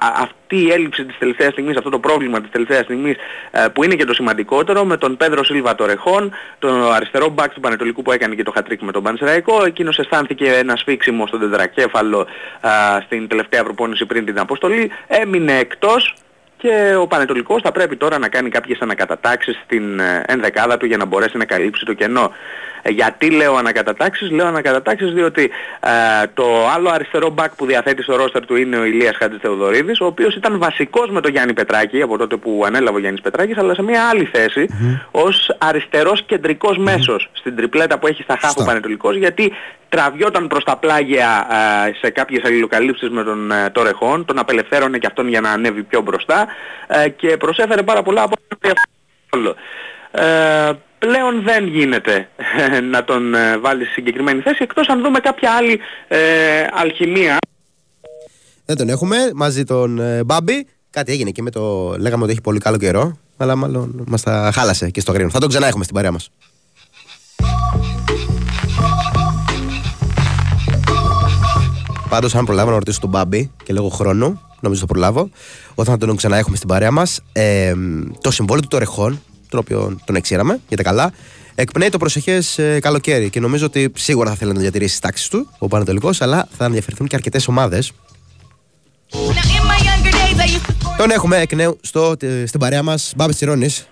αυτή 0.00 0.56
η 0.56 0.70
έλλειψη 0.70 1.04
της 1.04 1.18
τελευταίας 1.18 1.52
στιγμής, 1.52 1.76
αυτό 1.76 1.90
το 1.90 1.98
πρόβλημα 1.98 2.40
της 2.40 2.50
τελευταίας 2.50 2.84
στιγμής 2.84 3.16
ε, 3.50 3.66
που 3.72 3.84
είναι 3.84 3.94
και 3.94 4.04
το 4.04 4.14
σημαντικότερο 4.14 4.84
με 4.84 4.96
τον 4.96 5.16
Πέδρο 5.16 5.44
Σίλβα 5.44 5.74
Τορεχόν, 5.74 6.32
τον 6.58 6.92
αριστερό 6.92 7.28
μπακ 7.28 7.52
του 7.52 7.60
Πανετολικού 7.60 8.02
που 8.02 8.12
έκανε 8.12 8.34
και 8.34 8.42
το 8.42 8.50
χατρίκ 8.50 8.82
με 8.82 8.92
τον 8.92 9.02
Πανσεραϊκό. 9.02 9.64
Εκείνος 9.64 9.98
αισθάνθηκε 9.98 10.52
ένα 10.52 10.76
σφίξιμο 10.76 11.26
στον 11.26 11.40
τετρακέφαλο 11.40 12.26
στην 13.04 13.28
τελευταία 13.28 13.64
προπόνηση 13.64 14.06
πριν 14.06 14.24
την 14.24 14.38
αποστολή. 14.38 14.90
Έμεινε 15.06 15.58
εκτός 15.58 16.14
και 16.56 16.94
ο 17.00 17.06
Πανετολικός 17.06 17.62
θα 17.62 17.72
πρέπει 17.72 17.96
τώρα 17.96 18.18
να 18.18 18.28
κάνει 18.28 18.48
κάποιες 18.48 18.78
ανακατατάξεις 18.80 19.60
στην 19.64 20.00
ενδεκάδα 20.26 20.76
του 20.76 20.86
για 20.86 20.96
να 20.96 21.04
μπορέσει 21.04 21.36
να 21.36 21.44
καλύψει 21.44 21.84
το 21.84 21.92
κενό. 21.92 22.32
Ε, 22.86 22.90
γιατί 22.90 23.30
λέω 23.30 23.54
ανακατατάξεις, 23.56 24.30
λέω 24.30 24.46
ανακατατάξεις 24.46 25.12
διότι 25.12 25.50
ε, 25.80 26.26
το 26.34 26.68
άλλο 26.74 26.90
αριστερό 26.90 27.30
μπακ 27.30 27.54
που 27.54 27.66
διαθέτει 27.66 28.02
στο 28.02 28.16
ρόστερ 28.16 28.46
του 28.46 28.56
είναι 28.56 28.76
ο 28.76 28.84
Ηλίας 28.84 29.16
Χατζηθεοδωρίδης, 29.16 30.00
ο 30.00 30.06
οποίος 30.06 30.34
ήταν 30.34 30.58
βασικός 30.58 31.10
με 31.10 31.20
τον 31.20 31.30
Γιάννη 31.30 31.52
Πετράκη 31.52 32.02
από 32.02 32.18
τότε 32.18 32.36
που 32.36 32.62
ανέλαβε 32.66 32.96
ο 32.96 33.00
Γιάννης 33.00 33.22
Πετράκης, 33.22 33.58
αλλά 33.58 33.74
σε 33.74 33.82
μια 33.82 34.08
άλλη 34.08 34.24
θέση 34.24 34.66
mm-hmm. 34.70 35.00
ως 35.10 35.54
αριστερός 35.58 36.22
κεντρικός 36.22 36.76
mm-hmm. 36.76 36.82
μέσος 36.82 37.30
στην 37.32 37.56
τριπλέτα 37.56 37.98
που 37.98 38.06
έχει 38.06 38.22
στα 38.22 38.38
χάφου 38.40 38.64
Πανετολικός, 38.64 39.16
γιατί 39.16 39.52
τραβιόταν 39.88 40.46
προς 40.46 40.64
τα 40.64 40.76
πλάγια 40.76 41.46
ε, 41.86 41.92
σε 42.00 42.10
κάποιες 42.10 42.44
αλληλοκαλύψεις 42.44 43.10
με 43.10 43.24
τον 43.24 43.50
ε, 43.50 43.70
Τορεχόν, 43.70 44.24
τον 44.24 44.38
απελευθέρωνε 44.38 44.98
και 44.98 45.06
αυτόν 45.06 45.28
για 45.28 45.40
να 45.40 45.50
ανέβει 45.50 45.82
πιο 45.82 46.00
μπροστά 46.00 46.46
ε, 46.86 47.08
και 47.08 47.36
προσέφερε 47.36 47.82
πάρα 47.82 48.02
πολλά 48.02 48.22
από 48.22 48.34
ε, 50.10 50.70
πλέον 50.98 51.42
δεν 51.42 51.66
γίνεται 51.66 52.28
να 52.92 53.04
τον 53.04 53.34
ε, 53.34 53.58
βάλει 53.58 53.84
σε 53.84 53.90
συγκεκριμένη 53.90 54.40
θέση 54.40 54.58
εκτός 54.62 54.88
αν 54.88 55.02
δούμε 55.02 55.18
κάποια 55.18 55.50
άλλη 55.50 55.80
ε, 56.08 56.18
αλχημία. 56.72 57.36
Δεν 58.64 58.76
τον 58.76 58.88
έχουμε 58.88 59.16
μαζί 59.34 59.64
τον 59.64 59.98
ε, 59.98 60.24
Μπάμπη. 60.24 60.66
Κάτι 60.90 61.12
έγινε 61.12 61.30
και 61.30 61.42
με 61.42 61.50
το... 61.50 61.94
Λέγαμε 61.98 62.22
ότι 62.22 62.32
έχει 62.32 62.40
πολύ 62.40 62.58
καλό 62.58 62.76
καιρό, 62.76 63.18
αλλά 63.36 63.56
μάλλον 63.56 64.04
μας 64.06 64.22
τα 64.22 64.50
χάλασε 64.54 64.90
και 64.90 65.00
στο 65.00 65.12
γρήγορο. 65.12 65.32
Θα 65.32 65.40
τον 65.40 65.48
ξανά 65.48 65.66
έχουμε 65.66 65.84
στην 65.84 65.96
παρέα 65.96 66.12
μας. 66.12 66.30
Πάντως 72.08 72.34
αν 72.34 72.44
προλάβω 72.44 72.70
να 72.70 72.76
ρωτήσω 72.76 73.00
τον 73.00 73.10
Μπάμπη 73.10 73.50
και 73.64 73.72
λόγω 73.72 73.88
χρόνου, 73.88 74.40
νομίζω 74.60 74.80
το 74.80 74.86
προλάβω, 74.86 75.30
όταν 75.74 75.98
θα 75.98 76.06
τον 76.06 76.16
ξανά 76.16 76.36
έχουμε 76.36 76.56
στην 76.56 76.68
παρέα 76.68 76.90
μας, 76.90 77.20
ε, 77.32 77.74
το 78.20 78.30
συμβόλαιο 78.30 78.62
του 78.62 78.68
Τορεχών 78.68 79.20
τον 79.48 79.58
οποίο 79.58 79.96
τον 80.04 80.16
εξήραμε 80.16 80.60
για 80.68 80.76
τα 80.76 80.82
καλά. 80.82 81.12
Εκπνέει 81.54 81.88
το 81.88 81.98
προσεχές 81.98 82.58
ε, 82.58 82.78
καλοκαίρι 82.80 83.30
και 83.30 83.40
νομίζω 83.40 83.66
ότι 83.66 83.92
σίγουρα 83.96 84.30
θα 84.30 84.36
θέλει 84.36 84.52
να 84.52 84.60
διατηρήσει 84.60 84.94
τι 84.94 85.00
τάξεις 85.00 85.28
του 85.28 85.48
ο 85.58 85.68
Πανατολικός, 85.68 86.20
αλλά 86.20 86.48
θα 86.56 86.64
ενδιαφερθούν 86.64 87.06
και 87.06 87.16
αρκετές 87.16 87.48
ομάδες. 87.48 87.92
Τον 90.96 91.10
έχουμε 91.10 91.36
εκ 91.36 91.54
νέου 91.54 91.78
στο, 91.80 92.14
στην 92.46 92.60
παρέα 92.60 92.82
μας, 92.82 93.12
Μπάμπης 93.16 93.36
Τσιρόνης. 93.36 93.86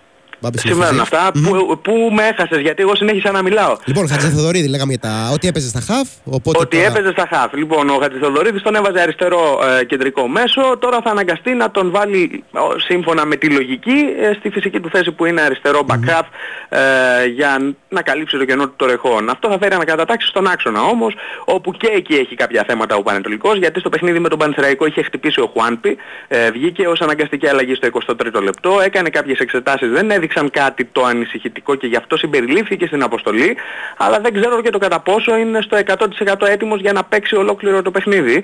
Συμβαίνουν 0.54 1.00
αυτά. 1.00 1.30
Πού, 1.32 1.78
πού 1.82 1.92
με 2.12 2.22
έχασες, 2.22 2.60
γιατί 2.60 2.82
εγώ 2.82 2.94
συνέχισα 2.94 3.30
να 3.30 3.42
μιλάω. 3.42 3.76
Λοιπόν, 3.84 4.08
Χατζηθοδωρίδη, 4.08 4.68
λέγαμε 4.68 4.92
για 4.92 5.00
τα. 5.08 5.30
Ότι 5.32 5.48
έπαιζε 5.48 5.68
στα 5.68 5.80
χαφ. 5.80 6.08
Οπότε 6.24 6.58
ότι 6.58 6.76
τώρα... 6.76 6.88
έπαιζε 6.88 7.10
στα 7.12 7.28
χαφ. 7.30 7.52
Λοιπόν, 7.54 7.88
ο 7.88 7.98
Χατζηθοδωρίδης 8.02 8.62
τον 8.62 8.74
έβαζε 8.74 9.00
αριστερό 9.00 9.60
ε, 9.80 9.84
κεντρικό 9.84 10.28
μέσο. 10.28 10.78
Τώρα 10.78 11.00
θα 11.04 11.10
αναγκαστεί 11.10 11.54
να 11.54 11.70
τον 11.70 11.90
βάλει 11.90 12.44
σύμφωνα 12.76 13.24
με 13.24 13.36
τη 13.36 13.50
λογική 13.50 13.98
ε, 14.20 14.32
στη 14.38 14.50
φυσική 14.50 14.80
του 14.80 14.90
θέση 14.92 15.12
που 15.12 15.24
είναι 15.24 15.40
αριστερό 15.40 15.86
back 15.88 16.22
ε, 16.68 17.26
για 17.26 17.74
να 17.88 18.02
καλύψει 18.02 18.38
το 18.38 18.44
κενό 18.44 18.66
του 18.66 18.74
τορεχών. 18.76 19.30
Αυτό 19.30 19.48
θα 19.48 19.58
φέρει 19.58 19.74
ανακατατάξεις 19.74 20.30
στον 20.30 20.46
άξονα 20.46 20.80
όμως, 20.80 21.14
όπου 21.44 21.72
και 21.72 21.86
εκεί 21.86 22.14
έχει 22.14 22.34
κάποια 22.34 22.64
θέματα 22.68 22.96
ο 22.96 23.02
Πανετολικός, 23.02 23.58
γιατί 23.58 23.80
στο 23.80 23.88
παιχνίδι 23.88 24.18
με 24.18 24.28
τον 24.28 24.38
Πανθραϊκό 24.38 24.86
είχε 24.86 25.02
χτυπήσει 25.02 25.40
ο 25.40 25.50
Χουάνπι, 25.52 25.96
ε, 26.28 26.50
βγήκε 26.50 26.88
ως 26.88 27.00
αναγκαστική 27.00 27.48
αλλαγή 27.48 27.74
στο 27.74 27.88
23ο 28.06 28.42
λεπτό, 28.42 28.80
έκανε 28.80 29.08
κάποιες 29.08 29.38
εξετάσεις, 29.38 29.90
δεν 29.90 30.10
έδειξαν 30.34 30.50
κάτι 30.50 30.84
το 30.84 31.04
ανησυχητικό 31.04 31.74
και 31.74 31.86
γι' 31.86 31.96
αυτό 31.96 32.16
συμπεριλήφθηκε 32.16 32.86
στην 32.86 33.02
αποστολή, 33.02 33.56
αλλά 33.96 34.20
δεν 34.20 34.32
ξέρω 34.32 34.62
και 34.62 34.70
το 34.70 34.78
κατά 34.78 35.00
πόσο 35.00 35.36
είναι 35.36 35.60
στο 35.60 35.78
100% 35.86 36.46
έτοιμος 36.48 36.80
για 36.80 36.92
να 36.92 37.04
παίξει 37.04 37.36
ολόκληρο 37.36 37.82
το 37.82 37.90
παιχνίδι. 37.90 38.42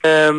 Ε, 0.00 0.30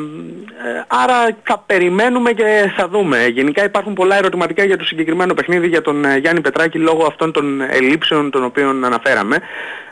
άρα 0.88 1.38
θα 1.44 1.64
περιμένουμε 1.66 2.32
και 2.32 2.72
θα 2.78 2.88
δούμε. 2.88 3.26
Γενικά 3.28 3.64
υπάρχουν 3.64 3.94
πολλά 3.94 4.18
ερωτηματικά 4.18 4.64
για 4.64 4.78
το 4.78 4.86
συγκεκριμένο 4.86 5.34
παιχνίδι 5.34 5.68
για 5.68 5.82
τον 5.82 6.06
ε, 6.06 6.18
Γιάννη 6.18 6.42
Πετράκη 6.42 6.78
λόγω 6.78 7.06
αυτών 7.06 7.32
των 7.32 7.62
ελλείψεων 7.62 8.32
των 8.32 8.44
οποίων 8.44 8.86
αναφέραμε. 8.86 9.38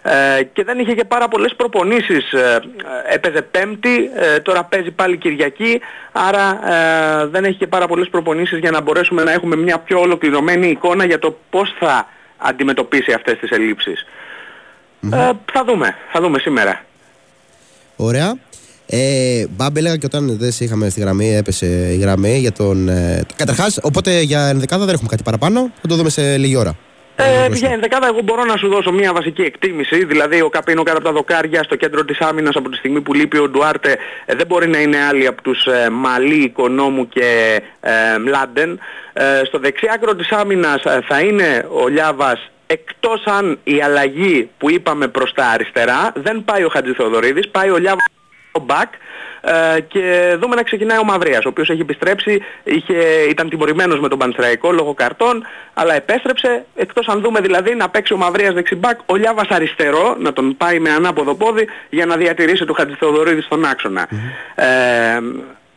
Ε, 0.02 0.44
και 0.44 0.64
δεν 0.64 0.80
είχε 0.80 0.94
και 0.94 1.04
πάρα 1.04 1.28
πολλές 1.28 1.56
προπονήσεις. 1.56 2.32
Ε, 2.32 2.60
έπαιζε 3.14 3.42
Πέμπτη, 3.42 4.10
ε, 4.16 4.40
τώρα 4.40 4.64
παίζει 4.64 4.92
πάλι 4.92 5.18
Κυριακή, 5.18 5.82
άρα 6.12 6.60
δεν 7.32 7.44
έχει 7.44 7.58
και 7.58 7.68
πάρα 7.68 7.88
πολλές 7.88 8.10
προπονήσεις 8.10 8.60
για 8.60 8.72
να 8.72 8.82
μπορέσουμε 8.82 9.24
να 9.24 9.32
έχουμε 9.32 9.56
μια 9.56 9.80
πιο 9.80 10.00
ολοκληρωμένη 10.00 10.68
εικόνα 10.68 11.06
για 11.06 11.20
το 11.20 11.38
πώς 11.50 11.76
θα 11.80 12.08
αντιμετωπίσει 12.38 13.12
αυτές 13.12 13.38
τις 13.40 13.50
ελλειψεις 13.50 14.06
θα 15.52 15.64
δούμε, 15.66 15.96
θα 16.12 16.22
δούμε 16.22 16.40
σήμερα. 16.40 16.82
Ωραία. 17.96 18.34
Ε, 18.90 19.46
Μπάμπ, 19.50 19.78
έλεγα 19.78 19.96
και 19.96 20.06
όταν 20.06 20.38
δεν 20.38 20.52
σε 20.52 20.64
είχαμε 20.64 20.90
στη 20.90 21.00
γραμμή, 21.00 21.36
έπεσε 21.36 21.66
η 21.92 21.98
γραμμή 21.98 22.38
για 22.38 22.52
τον. 22.52 22.90
Ε, 22.90 23.26
Καταρχάς, 23.36 23.80
οπότε 23.82 24.22
για 24.22 24.48
ενδεκάδα 24.48 24.86
δεν 24.86 24.94
έχουμε 24.94 25.10
κάτι 25.10 25.24
παραπάνω. 25.24 25.72
Θα 25.82 25.88
το 25.88 25.96
δούμε 25.96 26.10
σε 26.10 26.38
λίγη 26.38 26.56
ώρα. 26.56 26.76
Ε, 27.20 27.48
για 27.54 27.70
ενδεκάδα 27.72 28.08
εγώ 28.08 28.22
μπορώ 28.24 28.44
να 28.44 28.58
σου 28.58 28.68
δώσω 28.68 28.92
μια 28.92 29.14
βασική 29.14 29.42
εκτίμηση, 29.42 30.06
δηλαδή 30.06 30.42
ο 30.42 30.50
Καπίνο 30.50 30.84
κάτω 30.84 30.98
από 30.98 31.08
τα 31.08 31.14
δοκάρια 31.14 31.64
στο 31.64 31.76
κέντρο 31.76 32.06
της 32.06 32.20
άμυνας 32.20 32.56
από 32.56 32.70
τη 32.70 32.78
στιγμή 32.78 33.02
που 33.02 33.14
λείπει 33.14 33.38
ο 33.38 33.50
Ντουάρτε 33.50 33.98
ε, 34.26 34.36
δεν 34.36 34.48
μπορεί 34.48 34.68
να 34.68 34.80
είναι 34.82 34.98
άλλη 35.10 35.28
από 35.28 35.42
τους 35.42 35.66
ε, 35.66 35.90
Μαλή, 35.90 36.44
Οικονόμου 36.44 37.08
και 37.08 37.62
ε, 37.80 38.18
Μλάντεν. 38.20 38.80
Ε, 39.14 39.42
στο 39.46 39.60
δεξιάκρο 39.60 40.16
της 40.16 40.32
άμυνας 40.32 40.84
ε, 40.84 41.00
θα 41.08 41.20
είναι 41.20 41.66
ο 41.70 41.88
Λιάβας 41.88 42.52
εκτός 42.68 43.24
αν 43.26 43.60
η 43.64 43.82
αλλαγή 43.82 44.50
που 44.58 44.70
είπαμε 44.72 45.08
προς 45.08 45.34
τα 45.34 45.46
αριστερά 45.46 46.12
δεν 46.16 46.44
πάει 46.46 46.64
ο 46.64 46.70
Χατζηθεοδωρίδης, 46.70 47.50
πάει 47.50 47.70
ο 47.70 47.78
Λιάβας 47.78 48.06
back 48.68 48.90
ε, 49.42 49.80
και 49.82 50.36
δούμε 50.40 50.56
να 50.56 50.64
ξεκινάει 50.64 50.98
ο 50.98 51.04
Μαυρίας, 51.04 51.46
ο 51.46 51.50
οποίος 51.50 51.70
έχει 51.70 51.82
επιστρέψει, 51.82 52.42
είχε, 52.64 52.96
ήταν 53.30 53.50
τιμωρημένος 53.50 54.00
με 54.00 54.08
τον 54.08 54.18
Πανσραϊκό 54.18 54.72
λόγω 54.72 54.94
καρτών, 54.94 55.44
αλλά 55.74 55.94
επέστρεψε, 55.94 56.66
εκτός 56.76 57.08
αν 57.08 57.22
δούμε 57.22 57.40
δηλαδή 57.40 57.76
να 57.76 57.90
παίξει 57.90 58.14
ο 58.14 58.18
Μαυρίας 58.18 58.54
δεξιμπάκ, 58.54 59.00
ο 59.06 59.16
Λιάβας 59.16 59.48
αριστερό, 59.50 60.16
να 60.20 60.34
τον 60.34 60.58
πάει 60.58 60.80
με 60.80 60.90
ανάποδο 60.90 61.36
πόδι 61.36 61.68
για 61.90 62.06
να 62.06 62.16
διατηρήσει 62.16 62.66
τον 62.66 62.76
Χατζηθεοδωρίδη 62.76 63.42
στον 63.42 63.66
αξονα 63.66 64.08
Ε, 64.56 64.66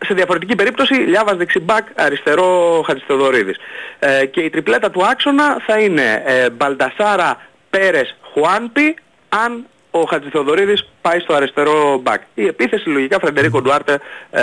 σε 0.06 0.14
διαφορετική 0.14 0.54
περίπτωση 0.54 0.94
Λιάβας 0.94 1.36
δεξιμπάκ, 1.36 1.86
αριστερό 1.94 2.82
Χατζηθεοδωρίδης. 2.86 3.56
Ε, 3.98 4.26
και 4.26 4.40
η 4.40 4.50
τριπλέτα 4.50 4.90
του 4.90 5.06
άξονα 5.06 5.62
θα 5.66 5.78
είναι 5.78 6.22
ε, 6.26 6.50
Μπαλτασάρα, 6.50 7.40
Πέρες, 7.70 8.16
Χουάνπι, 8.32 8.96
αν 9.28 9.66
ο 9.90 10.00
Χατζηθεοδωρίδης 10.00 10.88
πάει 11.00 11.18
στο 11.18 11.34
αριστερό 11.34 12.00
μπακ. 12.02 12.20
Η 12.34 12.46
επίθεση 12.46 12.88
λογικά 12.88 13.18
Φρεντερίκο 13.18 13.62
Ντουάρτε, 13.62 13.98
ε, 14.30 14.40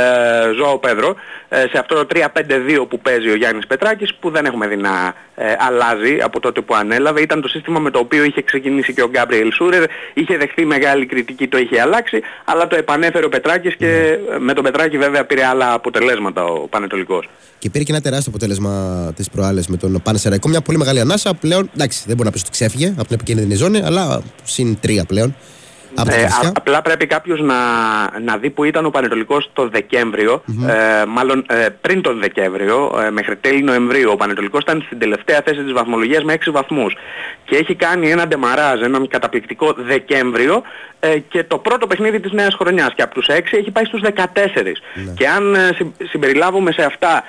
Ζωάο 0.55 0.77
Πέδρο, 0.77 1.15
ε, 1.49 1.57
σε 1.59 1.77
αυτό 1.79 1.95
το 1.95 2.05
3-5-2 2.05 2.85
που 2.89 2.99
παίζει 2.99 3.29
ο 3.29 3.35
Γιάννης 3.35 3.67
Πετράκης, 3.67 4.15
που 4.15 4.29
δεν 4.29 4.45
έχουμε 4.45 4.67
δει 4.67 4.75
να 4.75 5.13
ε, 5.35 5.55
αλλάζει 5.59 6.17
από 6.21 6.39
τότε 6.39 6.61
που 6.61 6.75
ανέλαβε. 6.75 7.21
Ήταν 7.21 7.41
το 7.41 7.47
σύστημα 7.47 7.79
με 7.79 7.91
το 7.91 7.99
οποίο 7.99 8.23
είχε 8.23 8.41
ξεκινήσει 8.41 8.93
και 8.93 9.01
ο 9.01 9.09
Γκάμπριελ 9.09 9.51
Σούρερ, 9.53 9.83
είχε 10.13 10.37
δεχθεί 10.37 10.65
μεγάλη 10.65 11.05
κριτική, 11.05 11.47
το 11.47 11.57
είχε 11.57 11.81
αλλάξει, 11.81 12.21
αλλά 12.45 12.67
το 12.67 12.75
επανέφερε 12.75 13.25
ο 13.25 13.29
Πετράκης 13.29 13.75
και 13.75 14.17
με 14.39 14.53
τον 14.53 14.63
Πετράκη 14.63 14.97
βέβαια 14.97 15.25
πήρε 15.25 15.45
άλλα 15.45 15.73
αποτελέσματα 15.73 16.43
ο 16.43 16.67
Πανετολικός. 16.67 17.29
Και 17.59 17.69
πήρε 17.69 17.83
και 17.83 17.91
ένα 17.91 18.01
τεράστιο 18.01 18.31
αποτέλεσμα 18.35 19.13
τις 19.15 19.29
προάλλες 19.29 19.67
με 19.67 19.77
τον 19.77 20.01
Πανεσαιραϊκό. 20.03 20.49
Μια 20.49 20.61
πολύ 20.61 20.77
μεγάλη 20.77 20.99
ανάσα 20.99 21.33
πλέον. 21.33 21.69
Εντάξει, 21.73 22.03
δεν 22.05 22.15
μπορεί 22.15 22.27
να 22.27 22.33
πεις 22.33 22.41
ότι 22.41 22.51
ξέφυγε 22.51 22.87
από 22.87 23.05
την 23.05 23.15
επικίνδυνη 23.15 23.55
ζώνη, 23.55 23.81
αλλά 23.81 24.21
συν 24.43 24.79
τρία 24.79 25.05
πλέον. 25.05 25.35
Ε, 26.05 26.27
απλά 26.55 26.81
πρέπει 26.81 27.05
κάποιος 27.05 27.39
να, 27.41 27.55
να 28.19 28.37
δει 28.37 28.49
που 28.49 28.63
ήταν 28.63 28.85
ο 28.85 28.89
Πανετολικός 28.89 29.49
το 29.53 29.67
δεκεμβριο 29.67 30.43
ε, 30.67 31.05
μάλλον 31.05 31.45
ε, 31.49 31.67
πριν 31.81 32.01
τον 32.01 32.19
Δεκέμβριο, 32.19 32.99
ε, 33.05 33.09
μέχρι 33.09 33.35
τέλη 33.35 33.61
Νοεμβρίου. 33.61 34.11
Ο 34.11 34.15
Πανετολικός 34.15 34.61
ήταν 34.61 34.83
στην 34.85 34.99
τελευταία 34.99 35.41
θέση 35.45 35.63
της 35.63 35.73
βαθμολογίας 35.73 36.23
με 36.23 36.33
6 36.33 36.51
βαθμούς 36.51 36.95
και 37.45 37.55
έχει 37.55 37.75
κάνει 37.75 38.11
ένα 38.11 38.27
ντεμαράζ, 38.27 38.81
έναν 38.81 39.07
καταπληκτικό 39.07 39.75
Δεκέμβριο 39.77 40.61
ε, 40.99 41.17
και 41.17 41.43
το 41.43 41.57
πρώτο 41.57 41.87
παιχνίδι 41.87 42.19
της 42.19 42.31
νέας 42.31 42.53
χρονιάς 42.53 42.93
και 42.95 43.01
από 43.01 43.13
τους 43.13 43.27
6 43.29 43.31
έχει 43.51 43.71
πάει 43.71 43.85
στους 43.85 44.01
14. 44.01 44.13
Ναι. 44.93 45.13
Και 45.15 45.27
αν 45.27 45.55
συμπεριλάβουμε 46.09 46.71
σε 46.71 46.83
αυτά 46.83 47.23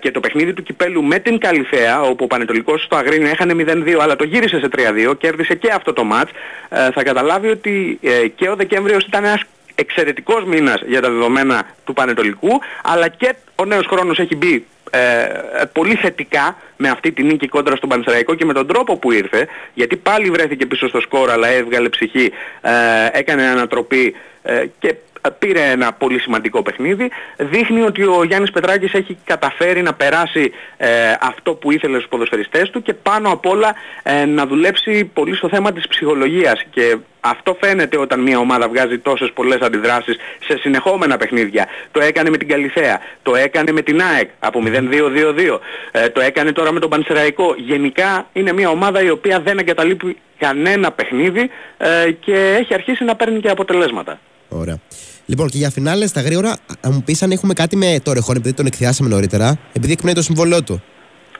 και 0.00 0.10
το 0.10 0.20
παιχνίδι 0.20 0.52
του 0.52 0.62
Κυπέλου 0.62 1.02
με 1.02 1.18
την 1.18 1.38
Καλυθέα, 1.38 2.00
όπου 2.00 2.24
ο 2.24 2.26
Πανετολικός 2.26 2.82
στο 2.82 2.96
Αγρίνιο 2.96 3.28
έχανε 3.28 3.54
0-2 3.58 3.96
αλλά 4.00 4.16
το 4.16 4.24
γύρισε 4.24 4.58
σε 4.58 4.68
3-2, 5.08 5.18
κέρδισε 5.18 5.54
και 5.54 5.70
αυτό 5.70 5.92
το 5.92 6.04
μάτς, 6.04 6.30
θα 6.68 7.02
καταλάβει 7.02 7.48
ότι 7.48 7.98
ε, 8.01 8.01
και 8.34 8.48
ο 8.48 8.56
Δεκέμβριος 8.56 9.04
ήταν 9.04 9.24
ένας 9.24 9.42
εξαιρετικός 9.74 10.44
μήνας 10.44 10.82
για 10.86 11.00
τα 11.00 11.10
δεδομένα 11.10 11.66
του 11.84 11.92
Πανετολικού, 11.92 12.60
αλλά 12.82 13.08
και 13.08 13.34
ο 13.54 13.64
νέος 13.64 13.86
χρόνος 13.86 14.18
έχει 14.18 14.36
μπει 14.36 14.66
ε, 14.90 15.64
πολύ 15.72 15.94
θετικά 15.94 16.56
με 16.76 16.88
αυτή 16.88 17.12
την 17.12 17.26
νίκη 17.26 17.48
κόντρα 17.48 17.76
στον 17.76 17.88
Πανσεραϊκό 17.88 18.34
και 18.34 18.44
με 18.44 18.52
τον 18.52 18.66
τρόπο 18.66 18.96
που 18.96 19.12
ήρθε, 19.12 19.48
γιατί 19.74 19.96
πάλι 19.96 20.30
βρέθηκε 20.30 20.66
πίσω 20.66 20.88
στο 20.88 21.00
σκορ 21.00 21.30
αλλά 21.30 21.48
έβγαλε 21.48 21.88
ψυχή, 21.88 22.32
ε, 22.60 22.70
έκανε 23.12 23.42
ανατροπή 23.42 24.14
ε, 24.42 24.64
και 24.78 24.94
πήρε 25.30 25.70
ένα 25.70 25.92
πολύ 25.92 26.18
σημαντικό 26.18 26.62
παιχνίδι. 26.62 27.10
Δείχνει 27.36 27.82
ότι 27.82 28.02
ο 28.02 28.24
Γιάννης 28.24 28.50
Πετράκης 28.50 28.94
έχει 28.94 29.16
καταφέρει 29.24 29.82
να 29.82 29.94
περάσει 29.94 30.52
ε, 30.76 30.88
αυτό 31.20 31.54
που 31.54 31.72
ήθελε 31.72 31.96
στους 31.96 32.08
ποδοσφαιριστές 32.08 32.70
του 32.70 32.82
και 32.82 32.94
πάνω 32.94 33.32
απ' 33.32 33.46
όλα 33.46 33.74
ε, 34.02 34.24
να 34.24 34.46
δουλέψει 34.46 35.04
πολύ 35.04 35.34
στο 35.34 35.48
θέμα 35.48 35.72
της 35.72 35.88
ψυχολογίας 35.88 36.64
και 36.70 36.96
αυτό 37.20 37.56
φαίνεται 37.60 37.98
όταν 37.98 38.20
μια 38.20 38.38
ομάδα 38.38 38.68
βγάζει 38.68 38.98
τόσες 38.98 39.30
πολλές 39.34 39.60
αντιδράσεις 39.60 40.16
σε 40.44 40.58
συνεχόμενα 40.58 41.16
παιχνίδια. 41.16 41.66
Το 41.90 42.00
έκανε 42.00 42.30
με 42.30 42.36
την 42.36 42.48
Καλυθέα, 42.48 43.00
το 43.22 43.34
έκανε 43.36 43.72
με 43.72 43.82
την 43.82 44.02
ΑΕΚ 44.02 44.28
από 44.38 44.62
0-2-2-2, 44.66 45.58
ε, 45.90 46.08
το 46.08 46.20
έκανε 46.20 46.52
τώρα 46.52 46.72
με 46.72 46.80
τον 46.80 46.90
Πανσεραϊκό. 46.90 47.54
Γενικά 47.58 48.28
είναι 48.32 48.52
μια 48.52 48.68
ομάδα 48.70 49.02
η 49.02 49.10
οποία 49.10 49.40
δεν 49.40 49.58
εγκαταλείπει 49.58 50.16
κανένα 50.38 50.92
παιχνίδι 50.92 51.50
ε, 51.76 52.10
και 52.10 52.56
έχει 52.58 52.74
αρχίσει 52.74 53.04
να 53.04 53.16
παίρνει 53.16 53.40
και 53.40 53.48
αποτελέσματα. 53.48 54.18
Ωραία. 54.48 54.78
Λοιπόν, 55.26 55.48
και 55.48 55.58
για 55.58 55.70
φινάλες, 55.70 56.08
στα 56.08 56.20
γρήγορα, 56.20 56.56
αν 56.80 56.92
μου 56.92 57.02
πεις 57.02 57.22
αν 57.22 57.30
έχουμε 57.30 57.52
κάτι 57.52 57.76
με 57.76 57.98
το 58.02 58.12
Ρεχόν, 58.12 58.36
επειδή 58.36 58.54
τον 58.54 58.66
εκθιάσαμε 58.66 59.08
νωρίτερα, 59.08 59.58
επειδή 59.72 59.92
εκπνέει 59.92 60.14
το 60.14 60.22
συμβολό 60.22 60.62
του. 60.62 60.82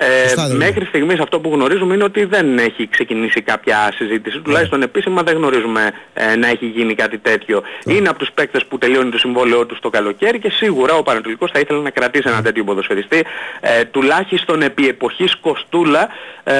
Ε, 0.03 0.55
μέχρι 0.55 0.85
στιγμής 0.85 1.19
αυτό 1.19 1.41
που 1.41 1.51
γνωρίζουμε 1.53 1.95
είναι 1.95 2.05
ότι 2.05 2.25
δεν 2.25 2.59
έχει 2.59 2.89
ξεκινήσει 2.89 3.41
κάποια 3.41 3.93
συζήτηση. 3.95 4.37
Ναι. 4.37 4.43
Τουλάχιστον 4.43 4.83
επίσημα 4.83 5.23
δεν 5.23 5.37
γνωρίζουμε 5.37 5.91
ε, 6.15 6.37
να 6.37 6.49
έχει 6.49 6.67
γίνει 6.67 6.95
κάτι 6.95 7.19
τέτοιο. 7.19 7.63
Ναι. 7.85 7.95
Είναι 7.95 8.09
από 8.09 8.19
τους 8.19 8.31
παίκτες 8.35 8.65
που 8.65 8.79
τελειώνει 8.79 9.11
το 9.11 9.19
συμβόλαιό 9.19 9.67
τους 9.67 9.81
το 9.81 9.91
καλοκαίρι 9.91 10.39
και 10.39 10.51
σίγουρα 10.51 10.95
ο 10.95 11.03
Πανατολικός 11.03 11.51
θα 11.51 11.59
ήθελε 11.59 11.81
να 11.81 11.91
κρατήσει 11.91 12.29
ένα 12.29 12.43
τέτοιο 12.43 12.65
ποδοσφαιριστή. 12.65 13.25
Ε, 13.61 13.85
τουλάχιστον 13.85 14.63
επί 14.63 14.89
εποχής 14.89 15.37
Κοστούλα, 15.37 16.09
ε, 16.45 16.55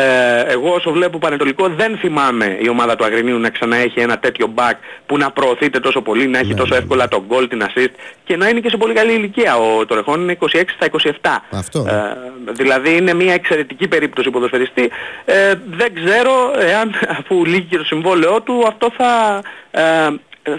εγώ 0.47 0.73
όσο 0.75 0.93
βλέπω 0.93 1.19
Πανατολικό 1.19 1.69
δεν 1.69 1.97
θυμάμαι 1.97 2.59
η 2.61 2.69
ομάδα 2.69 2.97
του 2.97 3.05
Αγρινίου 3.05 3.39
να 3.39 3.51
ξαναέχει 3.51 4.01
ένα 4.01 4.19
τέτοιο 4.19 4.53
back 4.55 4.75
που 5.07 5.19
να 5.19 5.31
προωθείται 5.31 5.81
τόσο 5.81 6.03
πολύ, 6.03 6.27
να 6.27 6.39
έχει 6.39 6.49
ναι, 6.49 6.55
τόσο 6.55 6.75
εύκολα 6.75 7.09
τον 7.09 7.25
goal, 7.29 7.47
την 7.49 7.63
assist 7.63 7.91
και 8.25 8.37
να 8.37 8.49
είναι 8.49 8.61
και 8.61 8.69
σε 8.69 8.77
πολύ 8.77 8.95
καλή 8.95 9.13
ηλικία. 9.13 9.57
Ο 9.57 9.87
Τορεχόν 9.87 10.21
είναι 10.21 10.39
26 10.41 10.63
στα 10.77 10.89
27. 11.21 11.41
Αυτό. 11.51 11.87
Ε, 11.89 12.53
δηλαδή 12.53 12.97
είναι 12.97 13.15
μια 13.15 13.32
εξαιρετική 13.33 13.89
περίπτωση 13.89 14.31
ποδοσφαιριστή. 14.31 14.91
Ε, 15.25 15.55
δεν 15.67 15.95
ξέρω 15.95 16.55
εάν 16.59 16.95
αφού 17.19 17.45
λύγει 17.45 17.77
το 17.77 17.85
συμβόλαιό 17.85 18.41
του 18.41 18.65
αυτό 18.67 18.91
θα, 18.97 19.43
ε, 19.71 20.09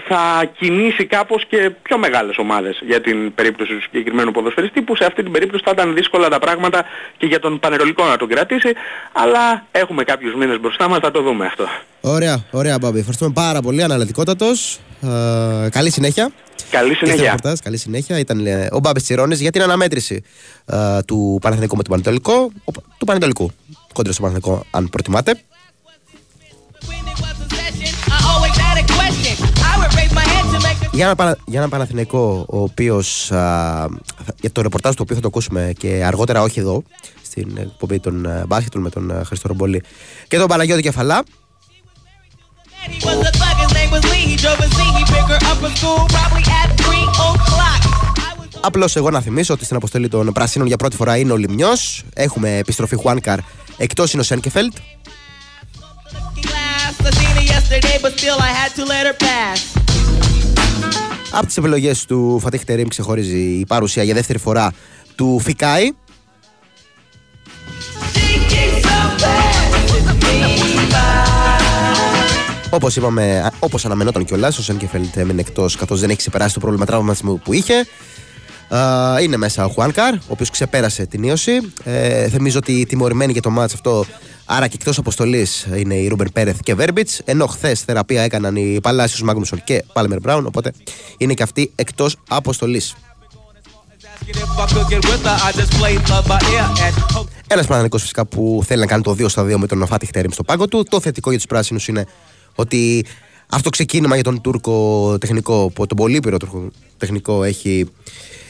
θα 0.08 0.44
κινήσει 0.58 1.04
κάπως 1.06 1.44
και 1.48 1.70
πιο 1.82 1.98
μεγάλες 1.98 2.38
ομάδες 2.38 2.82
για 2.86 3.00
την 3.00 3.34
περίπτωση 3.34 3.74
του 3.74 3.82
συγκεκριμένου 3.82 4.30
ποδοσφαιριστή 4.30 4.82
που 4.82 4.96
σε 4.96 5.04
αυτή 5.04 5.22
την 5.22 5.32
περίπτωση 5.32 5.62
θα 5.64 5.70
ήταν 5.74 5.94
δύσκολα 5.94 6.28
τα 6.28 6.38
πράγματα 6.38 6.84
και 7.16 7.26
για 7.26 7.40
τον 7.40 7.58
Πανερολικό 7.58 8.04
να 8.04 8.16
τον 8.16 8.28
κρατήσει 8.28 8.72
αλλά 9.12 9.66
έχουμε 9.70 10.04
κάποιους 10.04 10.34
μήνες 10.34 10.60
μπροστά 10.60 10.88
μας, 10.88 10.98
θα 10.98 11.10
το 11.10 11.22
δούμε 11.22 11.46
αυτό. 11.46 11.68
Ωραία, 12.00 12.44
ωραία 12.50 12.78
Μπάμπη. 12.78 12.98
Ευχαριστούμε 12.98 13.32
πάρα 13.34 13.60
πολύ, 13.60 13.82
αναλυτικότατος. 13.82 14.78
Ε, 15.02 15.68
καλή 15.68 15.90
συνέχεια. 15.90 16.30
Καλή 16.70 16.94
συνέχεια. 16.94 17.38
καλή 17.62 17.76
συνέχεια. 17.76 18.18
Ήταν 18.18 18.46
ε, 18.46 18.68
ο 18.72 18.78
Μπάμπης 18.78 19.02
Τσιρώνης 19.02 19.40
για 19.40 19.50
την 19.50 19.62
αναμέτρηση 19.62 20.22
ε, 20.66 21.02
του 21.06 21.38
Παναθηναϊκού 21.40 21.76
με 21.76 21.82
τον 21.82 21.90
Πανετολικό, 21.90 22.50
του 22.98 23.04
Πανετολικού. 23.04 23.50
κόντρα 23.92 24.12
στο 24.12 24.22
Παναθηναϊκό 24.22 24.64
αν 24.70 24.88
προτιμάτε. 24.88 25.40
Για 30.94 31.14
ένα, 31.18 31.36
για 31.46 31.60
ένα 31.60 31.68
Παναθηναϊκό 31.68 32.44
ο 32.48 32.60
οποίος 32.60 33.26
για 34.40 34.52
το 34.52 34.62
ρεπορτάζ 34.62 34.94
το 34.94 35.02
οποίο 35.02 35.14
θα 35.14 35.20
το 35.20 35.28
ακούσουμε 35.28 35.72
και 35.78 36.04
αργότερα 36.04 36.42
όχι 36.42 36.60
εδώ 36.60 36.82
στην 37.22 37.56
εκπομπή 37.56 38.00
των 38.00 38.26
μπάσκετων 38.46 38.82
με 38.82 38.90
τον 38.90 39.22
Χριστό 39.24 39.48
Ρομπόλη 39.48 39.82
και 40.28 40.38
τον 40.38 40.46
Παναγιώτη 40.46 40.82
Κεφαλά 40.82 41.24
Απλώς 48.60 48.96
εγώ 48.96 49.10
να 49.10 49.20
θυμίσω 49.20 49.54
ότι 49.54 49.64
στην 49.64 49.76
αποστολή 49.76 50.08
των 50.08 50.32
Πρασίνων 50.32 50.66
για 50.66 50.76
πρώτη 50.76 50.96
φορά 50.96 51.16
είναι 51.16 51.32
ο 51.32 51.36
Λιμιό. 51.36 51.70
Έχουμε 52.14 52.56
επιστροφή 52.56 52.96
Χουάνκαρ 52.96 53.38
εκτός 53.76 54.12
είναι 54.12 54.22
ο 54.22 54.24
Σένκεφελτ. 54.24 54.72
Από 61.36 61.46
τις 61.46 61.56
επιλογές 61.56 62.04
του 62.04 62.38
Φατίχ 62.42 62.64
Τερήμ 62.64 62.88
ξεχωρίζει 62.88 63.38
η 63.38 63.66
παρουσία 63.66 64.02
για 64.02 64.14
δεύτερη 64.14 64.38
φορά 64.38 64.72
του 65.14 65.38
Φικάη. 65.38 65.90
Όπως 72.70 72.96
είπαμε, 72.96 73.50
όπως 73.58 73.84
αναμενόταν 73.84 74.24
κιόλας, 74.24 74.58
ο 74.58 74.62
Σένκεφελτ 74.62 75.16
έμεινε 75.16 75.40
εκτός 75.40 75.76
καθώς 75.76 76.00
δεν 76.00 76.08
έχει 76.08 76.18
ξεπεράσει 76.18 76.54
το 76.54 76.60
πρόβλημα 76.60 76.84
τραύματισμού 76.84 77.38
που 77.38 77.52
είχε. 77.52 77.86
είναι 79.22 79.36
μέσα 79.36 79.64
ο 79.64 79.68
Χουάνκαρ, 79.68 80.14
ο 80.14 80.18
οποίος 80.28 80.50
ξεπέρασε 80.50 81.06
την 81.06 81.22
ίωση. 81.22 81.60
Ε, 81.84 82.28
θυμίζω 82.28 82.58
ότι 82.58 82.86
τιμωρημένοι 82.86 83.32
για 83.32 83.42
το 83.42 83.50
μάτς 83.50 83.74
αυτό, 83.74 84.04
άρα 84.44 84.68
και 84.68 84.76
εκτός 84.78 84.98
αποστολής 84.98 85.66
είναι 85.76 85.94
οι 85.94 86.08
Ρούμπερ 86.08 86.28
Πέρεθ 86.28 86.60
και 86.62 86.74
Βέρμπιτς. 86.74 87.20
Ενώ 87.24 87.46
χθες 87.46 87.80
θεραπεία 87.80 88.22
έκαναν 88.22 88.56
οι 88.56 88.80
Παλάσιος 88.82 89.22
Μάγνουσον 89.22 89.64
και 89.64 89.84
Πάλμερ 89.92 90.20
Μπράουν, 90.20 90.46
οπότε 90.46 90.72
είναι 91.18 91.34
και 91.34 91.42
αυτοί 91.42 91.72
εκτός 91.74 92.16
αποστολής. 92.28 92.94
Ένας 97.46 97.66
Παναγενικό 97.66 97.98
φυσικά 97.98 98.24
που 98.24 98.62
θέλει 98.66 98.80
να 98.80 98.86
κάνει 98.86 99.02
το 99.02 99.10
2 99.10 99.28
στα 99.28 99.42
2 99.42 99.56
με 99.56 99.66
τον 99.66 99.86
Φάτι 99.86 100.06
Χτέριμ 100.06 100.30
στο 100.30 100.42
πάγκο 100.42 100.68
του. 100.68 100.84
Το 100.88 101.00
θετικό 101.00 101.30
για 101.30 101.38
τους 101.38 101.48
πράσινους 101.48 101.88
είναι 101.88 102.06
ότι 102.54 103.04
αυτό 103.48 103.70
ξεκίνημα 103.70 104.14
για 104.14 104.24
τον 104.24 104.40
Τούρκο 104.40 105.16
τεχνικό, 105.18 105.72
τον 105.74 105.96
πολύπειρο 105.96 106.36
Τούρκο 106.36 106.70
τεχνικό 106.98 107.42
έχει 107.42 107.90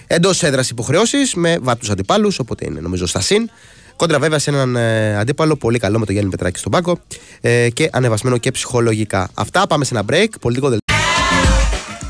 εντός 0.06 0.42
έδρας 0.42 0.70
υποχρεώσεις 0.70 1.34
με 1.34 1.58
βάτου 1.62 1.92
αντιπάλους, 1.92 2.38
οπότε 2.38 2.64
είναι 2.66 2.80
νομίζω 2.80 3.06
στα 3.06 3.20
συν. 3.20 3.50
Κόντρα 3.96 4.18
βέβαια 4.18 4.38
σε 4.38 4.50
έναν 4.50 4.76
ε, 4.76 5.16
αντίπαλο 5.16 5.56
πολύ 5.56 5.78
καλό 5.78 5.98
με 5.98 6.04
τον 6.04 6.14
Γιάννη 6.14 6.30
Πετράκη 6.30 6.58
στον 6.58 6.72
πάγκο 6.72 6.98
ε, 7.40 7.68
και 7.70 7.88
ανεβασμένο 7.92 8.38
και 8.38 8.50
ψυχολογικά. 8.50 9.30
Αυτά 9.34 9.66
πάμε 9.66 9.84
σε 9.84 9.94
ένα 9.94 10.04
break. 10.10 10.28
Πολιτικό 10.40 10.68
δελτίο. 10.68 10.96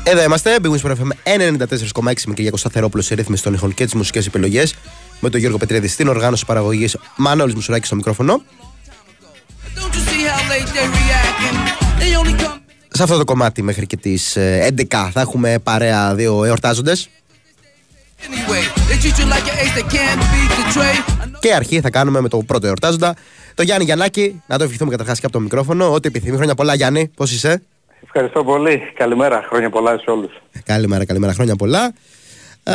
Εδώ 0.03 0.23
είμαστε, 0.23 0.57
Big 0.61 0.69
Wings 0.69 0.91
FM 0.91 1.09
94,6 2.03 2.13
με 2.25 2.33
Κυριακό 2.33 2.57
Σταθερόπουλο 2.57 3.03
σε 3.03 3.15
ρύθμιση 3.15 3.43
των 3.43 3.53
ηχών 3.53 3.73
και 3.73 3.83
τις 3.83 3.93
μουσικές 3.93 4.25
επιλογές. 4.27 4.75
Με 5.19 5.29
τον 5.29 5.39
Γιώργο 5.39 5.57
Πετρέδη 5.57 5.87
στην 5.87 6.07
οργάνωση 6.07 6.45
παραγωγής 6.45 6.97
Μανώλης 7.15 7.55
Μουσουράκη 7.55 7.85
στο 7.85 7.95
μικρόφωνο. 7.95 8.41
Σε 12.87 13.03
αυτό 13.03 13.17
το 13.17 13.23
κομμάτι 13.23 13.61
μέχρι 13.61 13.87
και 13.87 13.97
τις 13.97 14.37
11 14.37 14.37
ε, 14.39 14.75
θα 14.87 15.21
έχουμε 15.21 15.59
παρέα 15.59 16.15
δύο 16.15 16.43
εορτάζοντες 16.43 17.09
Και 21.45 21.53
αρχή 21.53 21.81
θα 21.81 21.89
κάνουμε 21.89 22.21
με 22.21 22.29
το 22.29 22.37
πρώτο 22.37 22.67
εορτάζοντα 22.67 23.15
Το 23.55 23.63
Γιάννη 23.63 23.83
Γιαννάκη, 23.83 24.41
να 24.47 24.57
το 24.57 24.63
ευχηθούμε 24.63 24.91
καταρχάς 24.91 25.19
και 25.19 25.25
από 25.25 25.35
το 25.35 25.41
μικρόφωνο 25.41 25.93
Ό,τι 25.93 26.07
επιθυμεί, 26.07 26.35
χρόνια 26.35 26.55
πολλά 26.55 26.73
Γιάννη, 26.73 27.11
πώς 27.15 27.31
είσαι; 27.31 27.61
Ευχαριστώ 28.03 28.43
πολύ, 28.43 28.81
καλημέρα, 28.95 29.45
χρόνια 29.49 29.69
πολλά 29.69 29.97
σε 29.97 30.09
όλους 30.11 30.31
Καλημέρα, 30.63 31.05
καλημέρα, 31.05 31.33
χρόνια 31.33 31.55
πολλά 31.55 31.93
ε, 32.63 32.73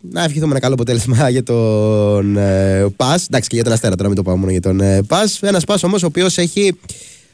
να 0.00 0.24
ευχηθούμε 0.24 0.50
ένα 0.50 0.60
καλό 0.60 0.74
αποτέλεσμα 0.74 1.28
για 1.28 1.42
τον 1.42 2.36
ε, 2.36 2.86
Πας. 2.96 3.26
Εντάξει 3.26 3.48
και 3.48 3.54
για 3.54 3.64
τον 3.64 3.72
Αστέρα 3.72 3.94
τώρα, 3.94 4.08
μην 4.08 4.16
το 4.16 4.22
πάμε 4.22 4.38
μόνο 4.38 4.50
για 4.50 4.60
τον 4.60 4.80
ε, 4.80 5.02
Πας. 5.02 5.42
Ένας 5.42 5.64
Πας 5.64 5.82
όμως 5.82 6.02
ο 6.02 6.06
οποίος 6.06 6.38
έχει 6.38 6.78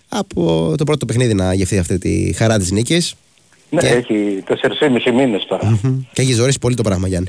από 0.08 0.74
το 0.76 0.84
πρώτο 0.84 1.06
παιχνίδι 1.06 1.34
να 1.34 1.54
γευθεί 1.54 1.78
αυτή 1.78 1.98
τη 1.98 2.32
χαρά 2.32 2.58
της 2.58 2.70
νίκης. 2.70 3.14
Ναι, 3.70 3.80
και... 3.80 3.86
έχει 3.86 4.42
4,5 4.48 5.12
μήνες 5.14 5.44
τώρα. 5.48 5.78
Και 6.12 6.22
έχει 6.22 6.32
ζωρίσει 6.32 6.58
πολύ 6.58 6.74
το 6.74 6.82
πράγμα 6.82 7.08
Γιάννη. 7.08 7.28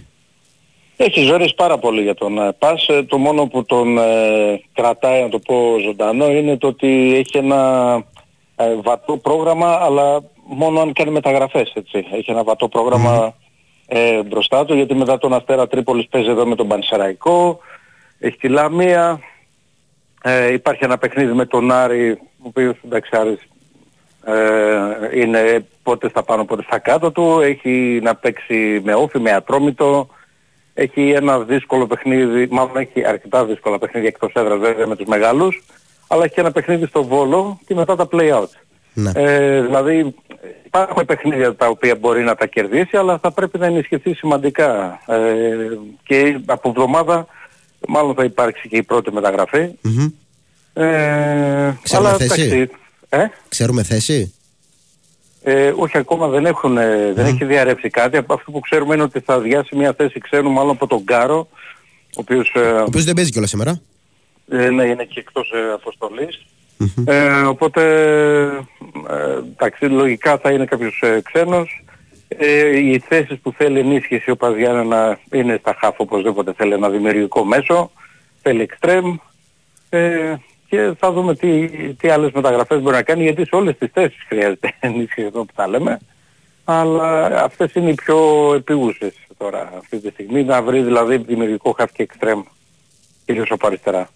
Έχει 0.97 1.21
ζωρίσει 1.23 1.55
πάρα 1.55 1.77
πολύ 1.77 2.01
για 2.01 2.13
τον 2.13 2.37
ε, 2.37 2.51
Πας. 2.51 2.87
Ε, 2.87 3.03
το 3.03 3.17
μόνο 3.17 3.45
που 3.45 3.65
τον 3.65 3.97
ε, 3.97 4.61
κρατάει, 4.73 5.21
να 5.21 5.29
το 5.29 5.39
πω 5.39 5.75
ζωντανό, 5.83 6.31
είναι 6.31 6.57
το 6.57 6.67
ότι 6.67 7.15
έχει 7.15 7.37
ένα 7.37 7.95
ε, 8.55 8.75
βατό 8.81 9.17
πρόγραμμα, 9.17 9.79
αλλά 9.81 10.23
μόνο 10.45 10.79
αν 10.79 10.93
κάνει 10.93 11.11
μεταγραφές, 11.11 11.71
έτσι. 11.73 12.05
Έχει 12.11 12.31
ένα 12.31 12.43
βατό 12.43 12.69
ε, 13.87 14.23
μπροστά 14.23 14.65
του 14.65 14.75
γιατί 14.75 14.95
μετά 14.95 15.17
τον 15.17 15.33
Αστέρα 15.33 15.67
Τρίπολης 15.67 16.07
παίζει 16.07 16.29
εδώ 16.29 16.45
με 16.45 16.55
τον 16.55 16.67
Πανσεραϊκό, 16.67 17.59
έχει 18.19 18.37
τη 18.37 18.47
Λαμία, 18.47 19.19
ε, 20.23 20.53
υπάρχει 20.53 20.83
ένα 20.83 20.97
παιχνίδι 20.97 21.33
με 21.33 21.45
τον 21.45 21.71
Άρη, 21.71 22.11
ο 22.11 22.17
οποίος 22.41 22.75
εντάξει 22.85 23.09
Άρης 23.13 23.47
ε, 24.25 25.19
είναι 25.19 25.65
πότε 25.83 26.09
στα 26.09 26.23
πάνω 26.23 26.45
πότε 26.45 26.63
στα 26.63 26.79
κάτω 26.79 27.11
του, 27.11 27.39
έχει 27.39 27.99
να 28.03 28.15
παίξει 28.15 28.81
με 28.83 28.93
όφη, 28.93 29.19
με 29.19 29.31
ατρόμητο, 29.31 30.07
έχει 30.73 31.09
ένα 31.09 31.39
δύσκολο 31.39 31.87
παιχνίδι, 31.87 32.47
μάλλον 32.51 32.77
έχει 32.77 33.05
αρκετά 33.05 33.45
δύσκολα 33.45 33.79
παιχνίδια 33.79 34.07
εκτός 34.07 34.31
έδρας 34.33 34.59
βέβαια 34.59 34.87
με 34.87 34.95
τους 34.95 35.05
μεγάλους, 35.07 35.63
αλλά 36.07 36.23
έχει 36.23 36.33
και 36.33 36.41
ένα 36.41 36.51
παιχνίδι 36.51 36.85
στο 36.85 37.03
Βόλο 37.03 37.59
και 37.67 37.75
μετά 37.75 37.95
τα 37.95 38.07
play-out. 38.11 38.49
Ναι. 38.93 39.11
Ε, 39.15 39.61
δηλαδή 39.61 40.15
υπάρχουν 40.65 41.05
παιχνίδια 41.05 41.55
τα 41.55 41.67
οποία 41.67 41.95
μπορεί 41.95 42.23
να 42.23 42.35
τα 42.35 42.45
κερδίσει 42.45 42.97
αλλά 42.97 43.19
θα 43.19 43.31
πρέπει 43.31 43.57
να 43.57 43.65
ενισχυθεί 43.65 44.13
σημαντικά. 44.13 44.99
Ε, 45.07 45.17
και 46.03 46.39
από 46.45 46.69
εβδομάδα 46.69 47.27
μάλλον 47.87 48.15
θα 48.15 48.23
υπάρξει 48.23 48.67
και 48.67 48.77
η 48.77 48.83
πρώτη 48.83 49.11
μεταγραφή. 49.11 49.69
Mm-hmm. 49.83 50.11
Ε, 50.73 51.73
Ξέρουμε 51.81 52.09
αλλά, 52.09 52.17
θέση; 52.17 52.69
ε; 53.09 53.25
Ξέρουμε 53.47 53.83
θέση; 53.83 54.33
Ε, 55.43 55.73
όχι 55.75 55.97
ακόμα 55.97 56.27
δεν, 56.27 56.45
έχουν, 56.45 56.77
mm-hmm. 56.77 57.13
δεν 57.13 57.25
έχει 57.25 57.45
διαρρεύσει 57.45 57.89
κάτι. 57.89 58.17
Από 58.17 58.33
αυτό 58.33 58.51
που 58.51 58.59
ξέρουμε 58.59 58.93
είναι 58.93 59.03
ότι 59.03 59.19
θα 59.19 59.33
αδειάσει 59.33 59.75
μια 59.75 59.93
θέση 59.93 60.19
ξένου 60.19 60.51
μάλλον 60.51 60.71
από 60.71 60.87
τον 60.87 61.03
Κάρο. 61.03 61.47
Ο 62.03 62.19
οποίος, 62.19 62.53
ε, 62.55 62.59
ο 62.59 62.83
οποίος 62.83 63.03
δεν 63.03 63.13
παίζει 63.13 63.31
κιόλας 63.31 63.49
σήμερα. 63.49 63.81
Ε, 64.49 64.69
ναι, 64.69 64.83
είναι 64.83 65.03
και 65.03 65.19
εκτός 65.19 65.51
ε, 65.51 65.71
αποστολής. 65.73 66.45
Ε, 67.05 67.41
οπότε, 67.41 67.81
ε, 69.09 69.37
εντάξει, 69.53 69.85
λογικά 69.85 70.37
θα 70.37 70.51
είναι 70.51 70.65
κάποιος 70.65 70.99
ε, 71.01 71.21
ξένος. 71.23 71.83
Ε, 72.27 72.77
οι 72.77 72.99
θέσεις 73.07 73.39
που 73.39 73.51
θέλει 73.51 73.79
ενίσχυση 73.79 74.31
ο 74.31 74.37
να 74.85 75.19
είναι 75.31 75.57
στα 75.59 75.75
χάφ 75.79 75.99
οπωσδήποτε 75.99 76.53
θέλει 76.53 76.73
ένα 76.73 76.89
δημιουργικό 76.89 77.45
μέσο, 77.45 77.91
θέλει 78.41 78.61
εξτρέμ 78.61 79.15
ε, 79.89 80.35
και 80.73 80.93
θα 80.99 81.11
δούμε 81.11 81.35
τι, 81.35 81.67
τι 81.93 82.09
άλλες 82.09 82.31
μεταγραφές 82.31 82.81
μπορεί 82.81 82.95
να 82.95 83.01
κάνει 83.01 83.23
γιατί 83.23 83.45
σε 83.45 83.55
όλες 83.55 83.77
τις 83.77 83.89
θέσεις 83.93 84.23
χρειάζεται 84.27 84.73
ενίσχυση 84.79 85.21
εδώ 85.21 85.45
που 85.45 85.53
τα 85.55 85.67
λέμε. 85.67 85.99
Αλλά 86.63 87.25
αυτές 87.43 87.73
είναι 87.73 87.89
οι 87.89 87.93
πιο 87.93 88.17
επίγουσες 88.55 89.13
τώρα 89.37 89.73
αυτή 89.77 89.99
τη 89.99 90.09
στιγμή 90.09 90.43
να 90.43 90.61
βρει 90.61 90.81
δηλαδή 90.81 91.17
δημιουργικό 91.17 91.71
χαφ 91.71 91.91
και 91.91 92.03
εξτρέμ 92.03 92.41
κυρίως 93.25 93.51
από 93.51 93.67
αριστερά. 93.67 94.09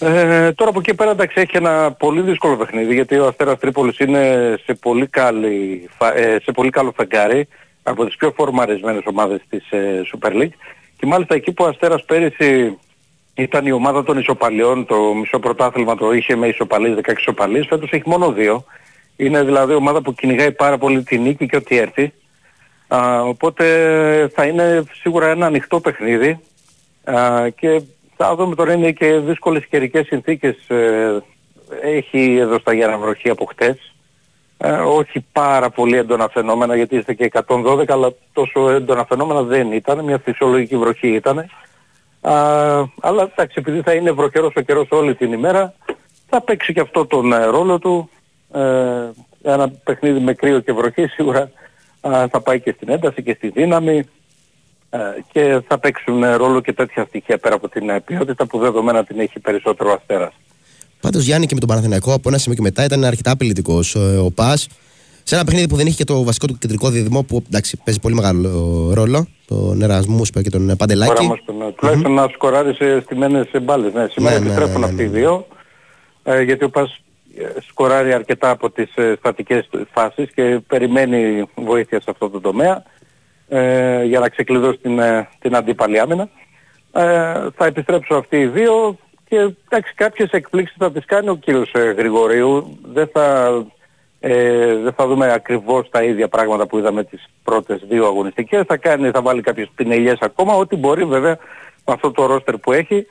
Ε, 0.00 0.52
τώρα 0.52 0.70
από 0.70 0.78
εκεί 0.78 0.94
πέρα 0.94 1.10
εντάξει 1.10 1.40
έχει 1.40 1.56
ένα 1.56 1.92
πολύ 1.92 2.20
δύσκολο 2.20 2.56
παιχνίδι 2.56 2.94
γιατί 2.94 3.18
ο 3.18 3.26
Αστέρας 3.26 3.58
Τρίπολης 3.58 3.98
είναι 3.98 4.54
σε 4.64 4.74
πολύ, 4.74 5.06
καλή, 5.06 5.88
ε, 6.14 6.36
σε 6.42 6.52
πολύ 6.52 6.70
καλό 6.70 6.92
φεγγάρι 6.96 7.48
από 7.82 8.04
τις 8.06 8.16
πιο 8.16 8.32
φορμαρισμένες 8.36 9.02
ομάδες 9.04 9.40
της 9.48 9.70
ε, 9.70 10.02
Super 10.12 10.32
League. 10.32 10.54
Και 10.96 11.06
μάλιστα 11.06 11.34
εκεί 11.34 11.52
που 11.52 11.64
ο 11.64 11.68
Αστέρας 11.68 12.04
πέρυσι 12.04 12.78
ήταν 13.34 13.66
η 13.66 13.72
ομάδα 13.72 14.02
των 14.02 14.18
ισοπαλιών, 14.18 14.86
το 14.86 15.14
μισό 15.14 15.38
πρωτάθλημα 15.38 15.96
το 15.96 16.12
είχε 16.12 16.36
με 16.36 16.46
ισοπαλίες, 16.46 16.98
16 17.02 17.18
ισοπαλίες, 17.18 17.66
φέτος 17.66 17.90
έχει 17.90 18.08
μόνο 18.08 18.32
δύο. 18.32 18.64
Είναι 19.16 19.42
δηλαδή 19.42 19.74
ομάδα 19.74 20.02
που 20.02 20.14
κυνηγάει 20.14 20.52
πάρα 20.52 20.78
πολύ 20.78 21.02
τη 21.02 21.18
νίκη 21.18 21.46
και 21.46 21.56
ό,τι 21.56 21.76
έρθει. 21.76 22.12
Α, 22.88 23.22
οπότε 23.22 23.64
θα 24.34 24.46
είναι 24.46 24.84
σίγουρα 24.92 25.26
ένα 25.26 25.46
ανοιχτό 25.46 25.80
παιχνίδι 25.80 26.40
α, 27.04 27.48
και 27.48 27.82
θα 28.16 28.34
δούμε 28.34 28.54
τώρα 28.54 28.72
είναι 28.72 28.92
και 28.92 29.18
δύσκολες 29.18 29.66
καιρικές 29.66 30.06
συνθήκες. 30.06 30.68
Ε, 30.68 31.22
έχει 31.82 32.36
εδώ 32.36 32.58
στα 32.58 32.74
Γιάννα 32.74 32.98
βροχή 32.98 33.28
από 33.28 33.44
χτες. 33.44 33.94
Ε, 34.58 34.70
όχι 34.72 35.26
πάρα 35.32 35.70
πολύ 35.70 35.96
έντονα 35.96 36.28
φαινόμενα 36.28 36.76
γιατί 36.76 36.96
είστε 36.96 37.14
και 37.14 37.30
112 37.46 37.84
αλλά 37.88 38.12
τόσο 38.32 38.70
έντονα 38.70 39.04
φαινόμενα 39.04 39.42
δεν 39.42 39.72
ήταν. 39.72 40.04
Μια 40.04 40.18
φυσιολογική 40.18 40.76
βροχή 40.76 41.08
ήταν. 41.08 41.50
Αλλά 43.00 43.22
εντάξει 43.22 43.54
επειδή 43.58 43.80
θα 43.80 43.92
είναι 43.92 44.10
βροχερός 44.10 44.52
ο 44.56 44.60
καιρός 44.60 44.86
όλη 44.90 45.14
την 45.14 45.32
ημέρα 45.32 45.74
θα 46.34 46.40
παίξει 46.40 46.72
και 46.72 46.80
αυτό 46.80 47.06
τον 47.06 47.32
ε, 47.32 47.44
ρόλο 47.44 47.78
του. 47.78 48.10
Ε, 48.52 48.60
ένα 49.42 49.68
παιχνίδι 49.68 50.20
με 50.20 50.34
κρύο 50.34 50.60
και 50.60 50.72
βροχή 50.72 51.06
σίγουρα 51.06 51.50
θα 52.00 52.40
πάει 52.40 52.60
και 52.60 52.72
στην 52.76 52.88
ένταση 52.88 53.22
και 53.22 53.34
στη 53.36 53.48
δύναμη. 53.48 54.08
Ε, 54.90 54.98
και 55.32 55.60
θα 55.68 55.78
παίξουν 55.78 56.24
ρόλο 56.36 56.60
και 56.60 56.72
τέτοια 56.72 57.04
στοιχεία 57.04 57.38
πέρα 57.38 57.54
από 57.54 57.68
την 57.68 58.02
ποιότητα 58.04 58.46
που 58.46 58.58
δεδομένα 58.58 59.04
την 59.04 59.20
έχει 59.20 59.38
περισσότερο 59.38 59.92
αστέρας. 59.92 60.32
Πάντως 61.00 61.24
Γιάννη 61.24 61.46
και 61.46 61.54
με 61.54 61.60
τον 61.60 61.68
Παναθηναϊκό 61.68 62.12
από 62.12 62.28
ένα 62.28 62.38
σημείο 62.38 62.56
και 62.56 62.62
μετά 62.62 62.84
ήταν 62.84 63.04
αρκετά 63.04 63.30
απειλητικός 63.30 63.94
ο 63.94 64.30
Πας. 64.34 64.68
Σε 65.24 65.34
ένα 65.34 65.44
παιχνίδι 65.44 65.68
που 65.68 65.76
δεν 65.76 65.86
είχε 65.86 65.96
και 65.96 66.04
το 66.04 66.24
βασικό 66.24 66.46
του 66.46 66.58
κεντρικό 66.58 66.88
δίδυμο 66.88 67.22
που 67.22 67.42
εντάξει, 67.46 67.80
παίζει 67.84 68.00
πολύ 68.00 68.14
μεγάλο 68.14 68.90
ρόλο, 68.94 69.26
τον 69.46 69.82
Ερασμού 69.82 70.22
και 70.22 70.50
τον 70.50 70.76
Παντελάκη. 70.76 71.24
Όμως, 71.24 71.44
mm-hmm. 71.46 71.72
Τουλάχιστον 71.76 72.12
να 72.12 72.28
σκοράρει 72.28 72.74
σε 72.74 73.00
στιμένες 73.00 73.48
μπάλες. 73.62 73.92
Ναι, 73.92 74.06
σήμερα 74.10 74.38
ναι, 74.38 74.44
επιστρέφουν 74.44 74.80
ναι, 74.80 74.86
ναι, 74.86 74.92
αυτοί 74.92 75.02
οι 75.02 75.06
δύο. 75.06 75.46
Ε, 76.22 76.42
γιατί 76.42 76.64
ο 76.64 76.70
Πας 76.70 77.00
ε, 77.36 77.60
σκοράρει 77.68 78.12
αρκετά 78.12 78.50
από 78.50 78.70
τις 78.70 78.94
ε, 78.94 79.14
στατικές 79.18 79.68
φάσεις 79.92 80.30
και 80.34 80.60
περιμένει 80.66 81.44
βοήθεια 81.54 82.00
σε 82.00 82.10
αυτό 82.10 82.30
το 82.30 82.40
τομέα 82.40 82.82
ε, 83.48 84.04
για 84.04 84.20
να 84.20 84.28
ξεκλειδώσει 84.28 84.78
την, 84.78 84.98
ε, 84.98 85.28
την 85.40 85.56
αντίπαλη 85.56 85.98
άμυνα. 85.98 86.28
Ε, 86.92 87.02
θα 87.56 87.66
επιστρέψω 87.66 88.14
αυτοί 88.14 88.36
οι 88.36 88.46
δύο 88.46 88.98
και 89.28 89.36
εντάξει 89.68 89.94
κάποιες 89.94 90.30
εκπλήξεις 90.30 90.76
θα 90.78 90.92
τις 90.92 91.04
κάνει 91.04 91.28
ο 91.28 91.34
κύριος 91.34 91.72
ε, 91.72 91.94
Γρηγορίου. 91.96 92.78
Δεν 92.92 93.10
θα, 93.12 93.50
ε, 94.24 94.74
δεν 94.76 94.92
θα 94.92 95.06
δούμε 95.06 95.32
ακριβώς 95.32 95.88
τα 95.88 96.02
ίδια 96.02 96.28
πράγματα 96.28 96.66
που 96.66 96.78
είδαμε 96.78 97.04
τις 97.04 97.28
πρώτες 97.44 97.82
δύο 97.88 98.06
αγωνιστικές. 98.06 98.64
Θα, 98.66 98.76
κάνει, 98.76 99.10
θα 99.10 99.22
βάλει 99.22 99.40
κάποιες 99.40 99.70
πινελιές 99.74 100.18
ακόμα, 100.20 100.54
ό,τι 100.54 100.76
μπορεί 100.76 101.04
βέβαια 101.04 101.38
με 101.84 101.92
αυτό 101.92 102.10
το 102.10 102.26
ρόστερ 102.26 102.58
που 102.58 102.72
έχει. 102.72 103.06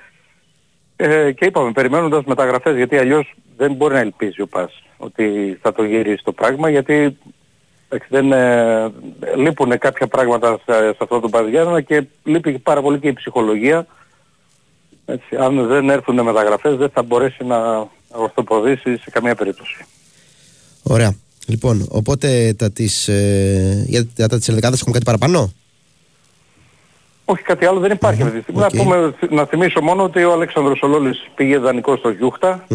Ε, 0.96 1.32
και 1.32 1.46
είπαμε, 1.46 1.72
περιμένοντας 1.72 2.24
μεταγραφές, 2.24 2.76
γιατί 2.76 2.98
αλλιώς 2.98 3.34
δεν 3.58 3.74
μπορεί 3.74 3.94
να 3.94 4.00
ελπίζει 4.00 4.42
ο 4.42 4.48
Πας 4.48 4.84
ότι 4.98 5.58
θα 5.62 5.72
το 5.74 5.84
γυρίσει 5.84 6.24
το 6.24 6.32
πράγμα, 6.32 6.70
γιατί 6.70 7.18
δεν, 8.10 8.32
ε, 8.32 8.92
λείπουν 9.36 9.78
κάποια 9.78 10.08
πράγματα 10.08 10.60
σε, 10.66 10.74
σε 10.74 10.98
αυτό 10.98 11.20
το 11.20 11.30
Παζιάννα 11.30 11.82
και 11.82 12.04
λείπει 12.24 12.60
πάρα 12.60 12.82
πολύ 12.82 13.00
και 13.00 13.08
η 13.08 13.14
ψυχολογία. 13.14 13.88
Έτσι, 15.06 15.36
αν 15.36 15.68
δεν 15.68 15.90
έρθουν 15.90 16.22
μεταγραφές 16.22 16.76
δεν 16.76 16.90
θα 16.90 17.04
μπορέσει 17.04 17.44
να 17.44 17.88
ορθοποδήσει 18.12 18.98
σε 18.98 19.10
καμία 19.10 19.36
περίπτωση. 19.36 19.86
Ωραία. 20.84 21.16
Λοιπόν, 21.46 21.86
οπότε 21.90 22.54
τα 22.58 22.72
της, 22.72 23.08
ε, 23.08 23.84
για 23.88 24.06
τα 24.16 24.38
της 24.38 24.48
έχουμε 24.48 24.92
κάτι 24.92 25.06
παραπάνω; 25.06 25.54
Όχι 27.26 27.44
κάτι 27.44 27.66
άλλο 27.66 27.80
δεν 27.80 27.92
υπάρχει 27.92 28.22
αυτή 28.22 28.38
τη 28.38 28.42
στιγμή. 28.42 28.62
Να, 28.62 28.68
πούμε, 28.68 29.14
να 29.30 29.46
θυμίσω 29.46 29.82
μόνο 29.82 30.04
ότι 30.04 30.24
ο 30.24 30.32
Αλέξανδρος 30.32 30.82
Ολόλης 30.82 31.18
πήγε 31.36 31.58
δανεικό 31.58 31.96
στο 31.96 32.10
γιουχτα 32.10 32.66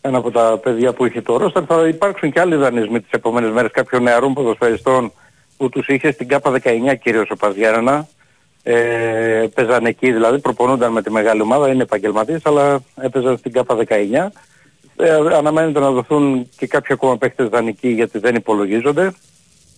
ένα 0.00 0.18
από 0.18 0.30
τα 0.30 0.58
παιδιά 0.62 0.92
που 0.92 1.06
είχε 1.06 1.20
το 1.20 1.36
ρόστερ. 1.36 1.62
Θα 1.66 1.88
υπάρξουν 1.88 2.32
και 2.32 2.40
άλλοι 2.40 2.56
δανεισμοί 2.56 3.00
τις 3.00 3.10
επόμενες 3.10 3.50
μέρες 3.50 3.70
κάποιων 3.70 4.02
νεαρών 4.02 4.34
ποδοσφαιριστών 4.34 5.12
που 5.56 5.68
τους 5.68 5.86
είχε 5.86 6.12
στην 6.12 6.28
ΚΑΠΑ 6.28 6.50
19 6.50 6.96
κυρίως 7.02 7.30
ο 7.30 7.36
Παζιάννα. 7.36 8.08
Ε, 8.62 9.46
παίζαν 9.54 9.86
εκεί 9.86 10.12
δηλαδή, 10.12 10.38
προπονούνταν 10.38 10.92
με 10.92 11.02
τη 11.02 11.10
μεγάλη 11.10 11.40
ομάδα, 11.40 11.68
είναι 11.68 11.82
επαγγελματίες 11.82 12.40
αλλά 12.44 12.80
έπαιζαν 13.00 13.36
στην 13.38 13.52
ΚΑΠΑ 13.52 13.76
19. 13.88 14.30
Ε, 15.00 15.36
αναμένεται 15.36 15.80
να 15.80 15.90
δοθούν 15.90 16.48
και 16.56 16.66
κάποιοι 16.66 16.92
ακόμα 16.92 17.18
παίχτες 17.18 17.48
δανεικοί 17.48 17.88
γιατί 17.88 18.18
δεν 18.18 18.34
υπολογίζονται. 18.34 19.12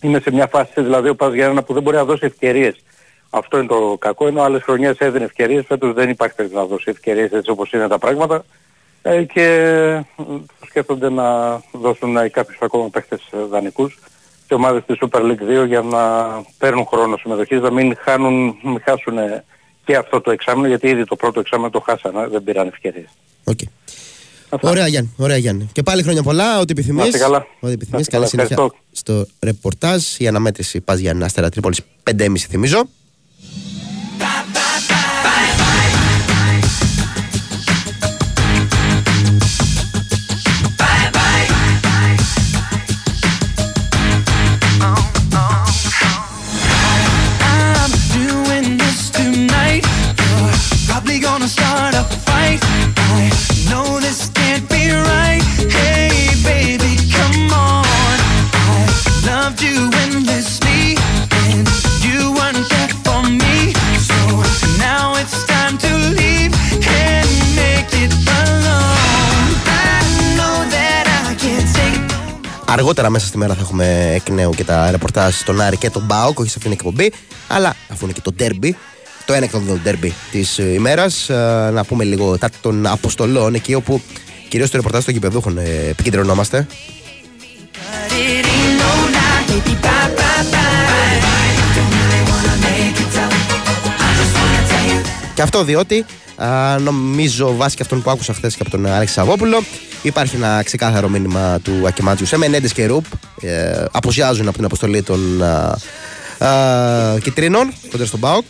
Είναι 0.01 0.19
σε 0.19 0.31
μια 0.31 0.47
φάση 0.47 0.71
δηλαδή 0.75 1.09
ο 1.09 1.15
Παζιάννα 1.15 1.63
που 1.63 1.73
δεν 1.73 1.83
μπορεί 1.83 1.95
να 1.95 2.05
δώσει 2.05 2.25
ευκαιρίες. 2.25 2.83
Αυτό 3.29 3.57
είναι 3.57 3.67
το 3.67 3.97
κακό, 3.99 4.27
ενώ 4.27 4.41
άλλες 4.41 4.63
χρονιές 4.63 4.97
έδινε 4.97 5.23
ευκαιρίες, 5.23 5.65
φέτος 5.67 5.93
δεν 5.93 6.09
υπάρχει 6.09 6.35
να 6.53 6.65
δώσει 6.65 6.85
ευκαιρίες 6.89 7.31
έτσι 7.31 7.51
όπως 7.51 7.71
είναι 7.71 7.87
τα 7.87 7.97
πράγματα. 7.97 8.45
Ε, 9.01 9.23
και 9.23 10.03
σκέφτονται 10.67 11.09
να 11.09 11.59
δώσουν 11.71 12.31
κάποιους 12.31 12.57
ακόμα 12.61 12.89
παίχτες 12.89 13.21
δανεικούς 13.49 13.99
και 14.47 14.53
ομάδες 14.53 14.83
της 14.85 14.97
Super 15.01 15.21
League 15.21 15.61
2 15.63 15.67
για 15.67 15.81
να 15.81 16.01
παίρνουν 16.57 16.85
χρόνο 16.85 17.17
συμμετοχής, 17.17 17.61
να 17.61 17.71
μην, 17.71 17.95
χάνουν, 17.99 18.57
μην 18.63 18.81
χάσουν 18.83 19.17
και 19.85 19.95
αυτό 19.95 20.21
το 20.21 20.31
εξάμεινο, 20.31 20.67
γιατί 20.67 20.87
ήδη 20.87 21.05
το 21.05 21.15
πρώτο 21.15 21.39
εξάμεινο 21.39 21.69
το 21.69 21.79
χάσανε, 21.79 22.27
δεν 22.27 22.43
πήραν 22.43 22.67
ευκαιρίες. 22.67 23.09
Okay. 23.45 23.80
Ωραία 24.59 24.87
Γιάννη, 24.87 25.09
ωραία 25.17 25.37
Γιάννη. 25.37 25.69
Και 25.71 25.83
πάλι 25.83 26.03
χρόνια 26.03 26.23
πολλά, 26.23 26.59
ό,τι 26.59 26.71
επιθυμείς. 26.71 27.17
καλά. 27.17 27.45
Ό,τι 27.59 27.73
επιθυμείς, 27.73 28.07
καλή 28.07 28.27
συνέχεια 28.27 28.71
στο 28.91 29.25
ρεπορτάζ. 29.39 30.03
Η 30.17 30.27
αναμέτρηση 30.27 30.79
πας 30.79 30.99
για 30.99 31.17
Αστέρα 31.21 31.49
Τρίπολης 31.49 31.79
5,5 32.03 32.47
θυμίζω. 32.47 32.89
Αργότερα 72.81 73.09
μέσα 73.09 73.27
στη 73.27 73.37
μέρα 73.37 73.53
θα 73.53 73.61
έχουμε 73.61 74.11
εκ 74.15 74.29
νέου 74.29 74.51
και 74.51 74.63
τα 74.63 74.91
ρεπορτάζ 74.91 75.35
στον 75.35 75.61
Άρη 75.61 75.77
και 75.77 75.89
τον 75.89 76.03
Μπάουκ, 76.05 76.39
όχι 76.39 76.49
σε 76.49 76.55
αυτήν 76.57 76.71
την 76.71 76.71
εκπομπή, 76.71 77.13
αλλά 77.47 77.75
αφού 77.89 78.05
είναι 78.05 78.13
και 78.13 78.21
το 78.21 78.31
ντέρμπι, 78.31 78.77
το 79.25 79.33
ένα 79.33 79.45
εκ 79.45 79.51
των 79.51 79.65
δύο 79.65 79.79
ντέρμπι 79.83 80.13
της 80.31 80.59
ε, 80.59 80.73
ημέρας, 80.73 81.29
ε, 81.29 81.69
να 81.73 81.85
πούμε 81.85 82.03
λίγο 82.03 82.37
τα 82.37 82.49
των 82.61 82.87
αποστολών 82.87 83.53
εκεί 83.53 83.73
όπου 83.73 84.01
κυρίως 84.49 84.69
το 84.69 84.77
ρεπορτάζ 84.77 85.03
των 85.03 85.13
κυπεδούχων 85.13 85.57
ε, 85.57 85.87
επικεντρωνόμαστε. 85.89 86.67
Και 95.41 95.47
αυτό 95.47 95.63
διότι 95.63 96.05
α, 96.35 96.79
νομίζω 96.79 97.55
βάσει 97.55 97.75
και 97.75 97.81
αυτόν 97.81 98.01
που 98.01 98.09
άκουσα 98.09 98.33
χθες 98.33 98.55
και 98.55 98.61
από 98.61 98.71
τον 98.71 98.85
Άλεξη 98.85 99.13
Σαββόπουλο 99.13 99.63
υπάρχει 100.01 100.35
ένα 100.35 100.63
ξεκάθαρο 100.63 101.09
μήνυμα 101.09 101.59
του 101.59 101.87
Ακεμάτζιου 101.87 102.25
σε 102.25 102.37
Μενέντε 102.37 102.67
και 102.67 102.85
Ρουπ. 102.85 103.05
Ε, 103.41 103.83
αποσιάζουν 103.91 104.47
από 104.47 104.55
την 104.55 104.65
αποστολή 104.65 105.01
των 105.01 105.43
α, 105.43 105.77
α, 106.47 107.19
Κιτρίνων 107.19 107.73
κοντά 107.91 108.05
στον 108.05 108.19
Μπάουκ. 108.19 108.45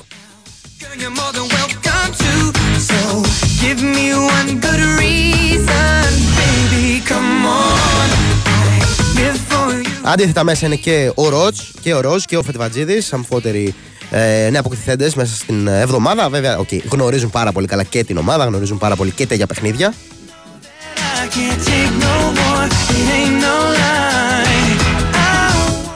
Αντίθετα 10.01 10.43
μέσα 10.43 10.65
είναι 10.65 10.75
και 10.75 11.11
ο 11.15 11.29
Ρότς 11.29 11.71
και 11.81 11.93
ο 11.93 12.01
Ροζ 12.01 12.23
και 12.23 12.37
ο 12.37 12.43
Φετβατζίδης 12.43 13.13
αμφότεροι 13.13 13.75
ε, 14.11 14.49
νέοι 14.49 14.57
αποκτηθέντες 14.57 15.15
μέσα 15.15 15.35
στην 15.35 15.67
εβδομάδα. 15.67 16.29
Βέβαια, 16.29 16.59
okay, 16.59 16.79
γνωρίζουν 16.89 17.29
πάρα 17.29 17.51
πολύ 17.51 17.67
καλά 17.67 17.83
και 17.83 18.03
την 18.03 18.17
ομάδα, 18.17 18.45
γνωρίζουν 18.45 18.77
πάρα 18.77 18.95
πολύ 18.95 19.11
και 19.11 19.27
τέτοια 19.27 19.47
παιχνίδια. 19.47 19.93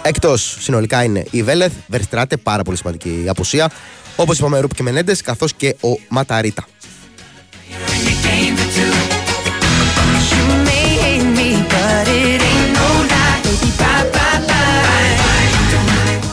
Εκτός 0.01 0.57
συνολικά 0.59 1.03
είναι 1.03 1.25
η 1.31 1.43
Βέλεθ, 1.43 1.71
Βερστράτε, 1.87 2.37
πάρα 2.37 2.63
πολύ 2.63 2.77
σημαντική 2.77 3.25
απουσία. 3.27 3.71
Όπως 4.15 4.37
είπαμε, 4.37 4.59
Ρούπ 4.59 4.73
και 4.73 4.83
Μενέντες, 4.83 5.21
καθώς 5.21 5.53
και 5.53 5.75
ο 5.81 5.99
Ματαρίτα. 6.09 6.65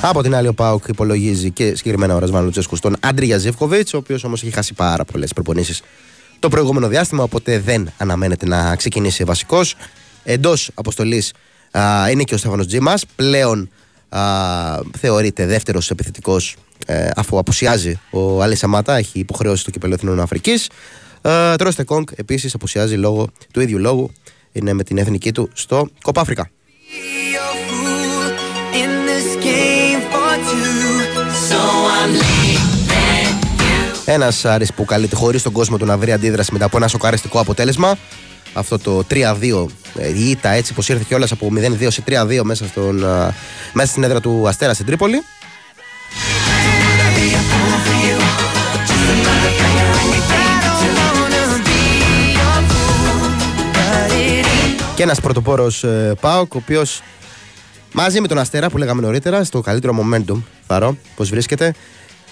Από 0.05 0.23
την 0.23 0.35
άλλη, 0.35 0.49
ο 0.49 0.55
Πάουκ 0.55 0.89
υπολογίζει 0.89 1.51
και 1.51 1.75
συγκεκριμένα 1.75 2.15
ο 2.15 2.19
Ρασβάν 2.19 2.45
Λουτσέσκου 2.45 2.77
στον 2.77 2.97
Άντρια 3.01 3.39
Ζεύκοβιτ, 3.39 3.95
ο 3.95 3.97
οποίος 3.97 4.25
όμως 4.25 4.43
έχει 4.43 4.53
χάσει 4.53 4.75
πάρα 4.75 5.05
πολλές 5.05 5.33
προπονήσεις 5.33 5.83
το 6.39 6.49
προηγούμενο 6.49 6.89
διάστημα, 6.89 7.23
οπότε 7.23 7.59
δεν 7.59 7.93
αναμένεται 7.97 8.47
να 8.47 8.77
ξεκινήσει 8.77 9.25
βασικός. 9.25 9.75
Εντός 10.25 10.71
αποστολής 10.75 11.33
είναι 12.11 12.23
και 12.23 12.35
ο 12.35 12.37
Στέφανος 12.37 12.67
Τζίμας. 12.67 13.07
Πλέον 13.17 13.71
α, 14.09 14.21
θεωρείται 14.99 15.47
δεύτερος 15.47 15.91
επιθετικός 15.91 16.57
ε, 16.87 17.09
αφού 17.17 17.39
απουσιάζει 17.39 18.01
ο 18.11 18.43
Άλλη 18.43 18.57
Σαμάτα, 18.57 18.97
έχει 18.97 19.19
υποχρεώσει 19.19 19.65
το 19.65 19.71
κυπέλο 19.71 19.95
Εθνών 19.95 20.21
Αφρικής. 20.21 20.69
Τρώστε 21.57 21.85
Κόγκ 21.85 22.09
επίσης 22.15 22.55
απουσιάζει 22.55 22.95
λόγω 22.95 23.29
του 23.53 23.61
ίδιου 23.61 23.79
λόγου. 23.79 24.11
Είναι 24.53 24.73
με 24.73 24.83
την 24.83 24.99
εθνική 24.99 25.33
του 25.33 25.51
στο 25.53 25.89
Κοπάφρικα. 26.03 26.51
Ένας 34.05 34.45
Άρης 34.45 34.73
που 34.73 34.85
καλείται 34.85 35.17
χωρίς 35.17 35.43
τον 35.43 35.53
κόσμο 35.53 35.77
του 35.77 35.85
να 35.85 35.99
βρει 35.99 36.13
αντίδραση 36.13 36.53
μετά 36.53 36.65
από 36.65 36.77
ένα 36.77 36.89
σοκαριστικό 36.89 37.41
αποτέλεσμα. 37.41 37.97
Αυτό 38.53 38.79
το 38.79 39.05
3-2 39.11 39.67
ε, 39.99 40.09
η 40.09 40.31
ήττα 40.31 40.49
έτσι 40.49 40.73
πως 40.73 40.89
ήρθε 40.89 41.05
κιόλας 41.09 41.33
από 41.33 41.49
0-2 41.81 41.87
σε 41.89 42.03
3-2 42.07 42.41
μέσα, 42.43 42.67
στον, 42.67 43.05
μέσα 43.73 43.91
στην 43.91 44.03
έδρα 44.03 44.21
του 44.21 44.49
Αστέρα 44.49 44.75
στην 44.75 44.87
Τρίπολη. 44.87 45.23
Και 54.95 55.03
ένας 55.03 55.21
πρωτοπόρος 55.21 55.85
ε, 55.85 56.15
Πάοκ, 56.21 56.55
ο 56.55 56.59
οποίος 56.63 57.03
μαζί 57.93 58.21
με 58.21 58.29
τον 58.29 58.39
Αστέρα 58.39 58.71
που 58.71 58.79
λέγαμε 58.79 59.01
νωρίτερα, 59.01 59.45
στο 59.45 59.61
καλύτερο 59.61 59.99
momentum, 59.99 60.43
θα 60.67 60.97
πώς 61.17 61.29
βρίσκεται. 61.29 61.75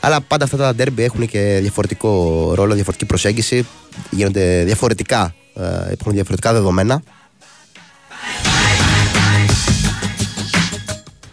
Αλλά 0.01 0.21
πάντα 0.21 0.45
αυτά 0.45 0.57
τα 0.57 0.75
derby 0.79 0.99
έχουν 0.99 1.27
και 1.27 1.59
διαφορετικό 1.61 2.11
ρόλο, 2.55 2.75
διαφορετική 2.75 3.07
προσέγγιση. 3.07 3.67
Γίνονται 4.11 4.63
διαφορετικά, 4.65 5.35
ε, 5.55 5.93
υπάρχουν 5.93 6.13
διαφορετικά 6.13 6.53
δεδομένα. 6.53 7.03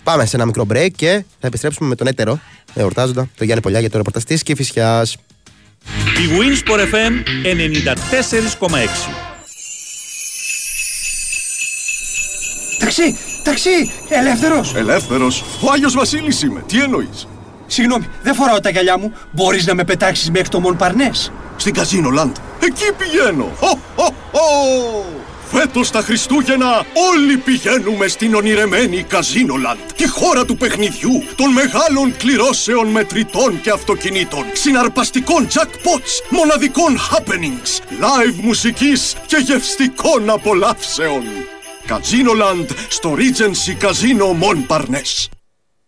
Πάμε 0.04 0.26
σε 0.26 0.36
ένα 0.36 0.46
μικρό 0.46 0.66
break 0.70 0.90
και 0.96 1.24
θα 1.40 1.48
επιστρέψουμε 1.48 1.90
με 1.90 1.96
τον 1.96 2.08
έτερο 2.08 2.40
εορτάζοντα 2.74 3.30
τον 3.36 3.46
Γιάννη 3.46 3.64
Πολιά 3.64 3.80
για 3.80 3.90
το 3.90 3.98
ρεπορτάζ 3.98 4.24
της 4.24 4.44
Κηφισιά. 4.44 5.08
Η 6.18 6.28
Winsport 6.38 6.80
FM 6.80 7.14
94,6 7.44 9.28
Ταξί, 12.80 13.18
ταξί, 13.48 13.92
ελεύθερος. 14.10 14.76
Ελεύθερος, 14.76 15.44
ο 15.62 15.72
Άγιος 15.72 15.94
Βασίλης 15.94 16.42
είμαι, 16.42 16.64
τι 16.68 16.80
εννοείς; 16.80 17.28
Συγγνώμη, 17.68 18.06
δεν 18.24 18.36
φοράω 18.36 18.60
τα 18.60 18.70
γυαλιά 18.70 18.98
μου. 18.98 19.14
Μπορείς 19.32 19.66
να 19.66 19.76
με 19.76 19.84
πετάξεις 19.84 20.32
μέχρι 20.32 20.48
το 20.48 20.60
Μον 20.60 20.76
Παρνές. 20.76 21.32
Στην 21.56 21.74
Καζίνο 21.74 22.10
Λαντ. 22.10 22.36
Εκεί 22.60 22.92
πηγαίνω. 22.98 23.52
Χω, 23.60 23.80
χω, 23.96 24.14
χω. 24.32 25.06
Φέτος 25.52 25.92
τα 25.92 26.02
Χριστούγεννα 26.02 26.86
όλοι 27.14 27.38
πηγαίνουμε 27.38 28.08
στην 28.08 28.36
ονειρεμένη 28.36 29.04
Καζίνολαντ, 29.04 29.78
τη 29.96 30.08
χώρα 30.08 30.46
του 30.46 30.58
παιχνιδιού, 30.58 31.24
των 31.36 31.52
μεγάλων 31.52 32.18
κληρώσεων 32.18 32.88
μετρητών 32.88 33.62
και 33.62 33.70
αυτοκινήτων, 33.70 34.46
συναρπαστικών 34.54 35.48
jackpots, 35.54 36.12
μοναδικών 36.30 36.98
happenings, 37.12 37.82
live 37.90 38.40
μουσικής 38.42 39.16
και 39.26 39.38
γευστικών 39.38 40.30
απολαύσεων. 40.30 41.24
Καζίνολαντ 41.88 42.70
στο 42.90 43.16
Regency 43.18 43.86
Casino 43.86 44.26
Montparnasse. 44.44 45.28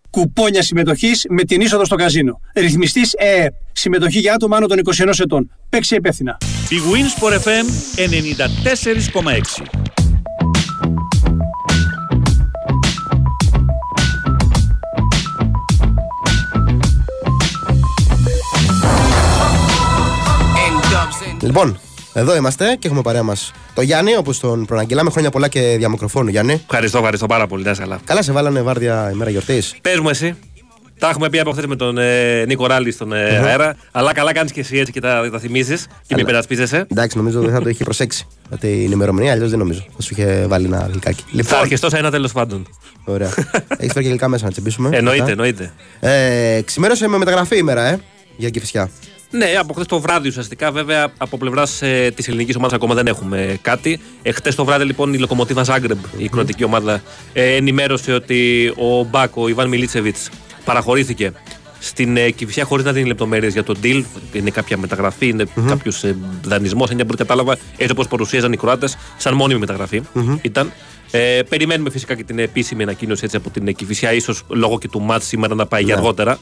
Κουπόνια 0.09 0.63
συμμετοχής 0.63 1.25
με 1.29 1.43
την 1.43 1.61
είσοδο 1.61 1.85
στο 1.85 1.95
καζίνο. 1.95 2.39
Ρυθμιστής 2.55 3.13
ΕΕ. 3.17 3.47
Συμμετοχή 3.71 4.19
για 4.19 4.33
άτομα 4.33 4.57
άνω 4.57 4.67
των 4.67 4.77
21 4.77 5.19
ετών. 5.19 5.51
Παίξει 5.69 5.95
υπεύθυνα. 5.95 6.37
Η 6.69 6.75
Winsport 6.91 7.33
FM 7.33 7.65
94,6 7.95 9.89
Λοιπόν, 21.41 21.79
εδώ 22.13 22.35
είμαστε 22.35 22.75
και 22.79 22.87
έχουμε 22.87 23.01
παρέα 23.01 23.23
μας 23.23 23.51
το 23.73 23.81
Γιάννη, 23.81 24.15
όπως 24.15 24.39
τον 24.39 24.65
προαναγγελάμε. 24.65 25.09
Χρόνια 25.09 25.29
πολλά 25.29 25.47
και 25.47 25.75
διαμικροφώνου, 25.77 26.29
Γιάννη. 26.29 26.53
Ευχαριστώ, 26.53 26.97
ευχαριστώ 26.97 27.25
πάρα 27.25 27.47
πολύ. 27.47 27.63
Να 27.63 27.73
καλά. 27.73 27.99
Καλά, 28.05 28.21
σε 28.21 28.31
βάλανε 28.31 28.61
βάρδια 28.61 29.09
ημέρα 29.13 29.29
γιορτής. 29.29 29.75
Πες 29.81 29.99
μου 29.99 30.09
εσύ. 30.09 30.35
Τα 30.99 31.09
έχουμε 31.09 31.29
πει 31.29 31.39
από 31.39 31.51
χθες 31.51 31.65
με 31.65 31.75
τον 31.75 31.97
ε, 31.97 32.45
Νίκο 32.45 32.67
Ράλη 32.67 32.91
στον 32.91 33.13
ε, 33.13 33.17
αέρα. 33.17 33.75
Αλλά 33.91 34.13
καλά 34.13 34.33
κάνεις 34.33 34.51
και 34.51 34.59
εσύ 34.59 34.77
έτσι 34.77 34.91
και 34.91 34.99
τα, 34.99 35.29
τα 35.31 35.39
θυμίζεις 35.39 35.87
και 36.07 36.15
μην 36.15 36.25
περασπίζεσαι. 36.25 36.85
Εντάξει, 36.91 37.17
νομίζω 37.17 37.41
δεν 37.41 37.51
θα 37.51 37.61
το 37.61 37.69
είχε 37.69 37.83
προσέξει 37.83 38.27
την 38.59 38.91
ημερομηνία, 38.91 39.31
αλλιώς 39.31 39.49
δεν 39.49 39.59
νομίζω. 39.59 39.85
Θα 39.95 40.01
σου 40.01 40.09
είχε 40.11 40.45
βάλει 40.47 40.65
ένα 40.65 40.87
γλυκάκι. 40.91 41.23
Λοιπόν, 41.31 41.51
θα 41.51 41.59
αρχιστώ 41.59 41.89
σε 41.89 41.97
ένα 41.97 42.11
τέλος 42.11 42.31
πάντων. 42.31 42.67
Ωραία. 43.05 43.29
Έχεις 43.77 43.93
φέρει 43.93 44.03
και 44.03 44.09
γλυκά 44.09 44.27
μέσα 44.27 44.45
να 44.45 44.51
τσιμπήσουμε. 44.51 44.89
Εννοείται, 44.97 45.31
εννοείται. 45.31 45.71
Ε, 45.99 46.61
ξημέρωσε 46.65 47.07
με 47.07 47.17
μεταγραφή 47.17 47.57
ημέρα, 47.57 47.85
ε, 47.85 47.99
για 48.37 48.49
κυφισιά. 48.49 48.89
Ναι, 49.31 49.45
από 49.59 49.73
χθες 49.73 49.85
το 49.85 49.99
βράδυ 49.99 50.27
ουσιαστικά. 50.27 50.71
Βέβαια, 50.71 51.11
από 51.17 51.37
πλευράς 51.37 51.81
ε, 51.81 52.11
της 52.15 52.27
ελληνικής 52.27 52.55
ομάδας 52.55 52.75
ακόμα 52.75 52.93
δεν 52.93 53.07
έχουμε 53.07 53.57
κάτι. 53.61 53.99
Ε, 54.21 54.31
χθες 54.31 54.55
το 54.55 54.65
βράδυ, 54.65 54.83
λοιπόν, 54.83 55.13
η 55.13 55.17
Λοκομοτίβα 55.17 55.63
Ζάγκρεμπ, 55.63 55.99
η 56.17 56.29
κροατική 56.29 56.63
ομάδα, 56.63 57.01
ε, 57.33 57.55
ενημέρωσε 57.55 58.13
ότι 58.13 58.71
ο 58.77 59.03
Μπάκο, 59.03 59.43
ο 59.43 59.47
Ιβάν 59.47 59.67
Μιλίτσεβιτς, 59.67 60.29
παραχωρήθηκε 60.65 61.31
στην 61.79 62.17
ε, 62.17 62.29
Κυφυσιά 62.29 62.63
χωρίς 62.63 62.85
να 62.85 62.91
δίνει 62.91 63.07
λεπτομέρειες 63.07 63.53
για 63.53 63.63
τον 63.63 63.77
deal. 63.83 64.03
Είναι 64.31 64.49
κάποια 64.49 64.77
μεταγραφή, 64.77 65.27
είναι 65.27 65.43
mm-hmm. 65.43 65.67
κάποιος 65.67 66.03
ε, 66.03 66.15
δανεισμός. 66.43 66.89
Αν 66.89 66.97
δεν 66.97 67.07
κατάλαβα, 67.15 67.57
έτσι 67.77 67.91
όπως 67.91 68.07
παρουσίαζαν 68.07 68.53
οι 68.53 68.57
Κροάτες, 68.57 68.97
σαν 69.17 69.33
μόνιμη 69.33 69.59
μεταγραφή 69.59 70.01
ήταν. 70.41 70.71
Ε, 71.11 71.41
περιμένουμε 71.49 71.89
φυσικά 71.89 72.15
και 72.15 72.23
την 72.23 72.39
επίσημη 72.39 72.83
ανακοίνωση 72.83 73.23
έτσι, 73.25 73.35
από 73.35 73.49
την 73.49 73.75
Κυφυσιά, 73.75 74.13
ίσως 74.13 74.43
λόγω 74.47 74.77
και 74.77 74.87
του 74.87 75.01
μάτ 75.01 75.21
σήμερα 75.21 75.55
να 75.55 75.65
πάει 75.65 75.83
για 75.83 75.95
ναι. 75.95 75.99
αργότερα. 76.01 76.39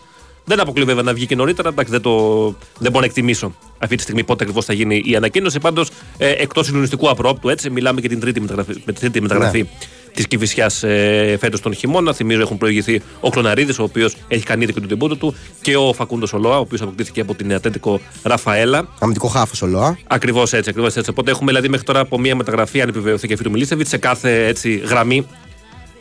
Δεν 0.49 0.59
αποκλεί 0.59 0.83
βέβαια 0.83 1.03
να 1.03 1.13
βγει 1.13 1.25
και 1.25 1.35
νωρίτερα. 1.35 1.69
Εντάξει, 1.69 1.91
δεν, 1.91 2.01
το, 2.01 2.45
δεν 2.79 2.91
μπορώ 2.91 2.99
να 2.99 3.05
εκτιμήσω 3.05 3.55
αυτή 3.77 3.95
τη 3.95 4.01
στιγμή 4.01 4.23
πότε 4.23 4.43
ακριβώς 4.43 4.65
θα 4.65 4.73
γίνει 4.73 5.01
η 5.05 5.15
ανακοίνωση. 5.15 5.59
Πάντως, 5.59 5.89
ε, 6.17 6.31
εκτός 6.31 6.65
συντονιστικού 6.65 7.09
απρόπτου, 7.09 7.49
έτσι, 7.49 7.69
μιλάμε 7.69 8.01
και 8.01 8.07
την 8.07 8.19
τρίτη 8.19 8.41
μεταγραφή, 8.41 8.73
με 8.85 8.91
την 8.91 8.95
τρίτη 9.01 9.21
μεταγραφή 9.21 9.61
ναι. 9.61 9.67
της 10.13 10.27
Κυφυσιάς 10.27 10.83
ε, 10.83 11.37
φέτος 11.39 11.61
τον 11.61 11.73
χειμώνα. 11.73 12.13
Θυμίζω 12.13 12.41
έχουν 12.41 12.57
προηγηθεί 12.57 13.01
ο 13.19 13.29
Κλωναρίδης, 13.29 13.79
ο 13.79 13.83
οποίος 13.83 14.15
έχει 14.27 14.43
κάνει 14.43 14.63
ήδη 14.63 14.73
και 14.73 14.79
τον 14.79 14.89
τεμπούτο 14.89 15.15
του, 15.15 15.35
και 15.61 15.75
ο 15.75 15.93
Φακούντος 15.93 16.33
Ολόα, 16.33 16.57
ο 16.57 16.59
οποίος 16.59 16.81
αποκτήθηκε 16.81 17.21
από 17.21 17.35
την 17.35 17.53
Ατέντικο 17.53 17.99
Ραφαέλα. 18.23 18.87
Αμυντικό 18.99 19.27
χάφος 19.27 19.61
Ολόα. 19.61 19.97
Ακριβώς 20.07 20.53
έτσι, 20.53 20.69
ακριβώς 20.69 20.95
έτσι. 20.95 21.09
Οπότε 21.09 21.31
έχουμε 21.31 21.51
δηλαδή 21.51 21.69
μέχρι 21.69 21.85
τώρα 21.85 21.99
από 21.99 22.19
μία 22.19 22.35
μεταγραφή, 22.35 22.81
αν 22.81 22.89
επιβεβαιωθεί 22.89 23.27
και 23.27 23.33
αυτή 23.33 23.45
του 23.45 23.51
Μιλίσεβιτς, 23.51 23.89
σε 23.89 23.97
κάθε 23.97 24.47
έτσι, 24.47 24.75
γραμμή 24.75 25.27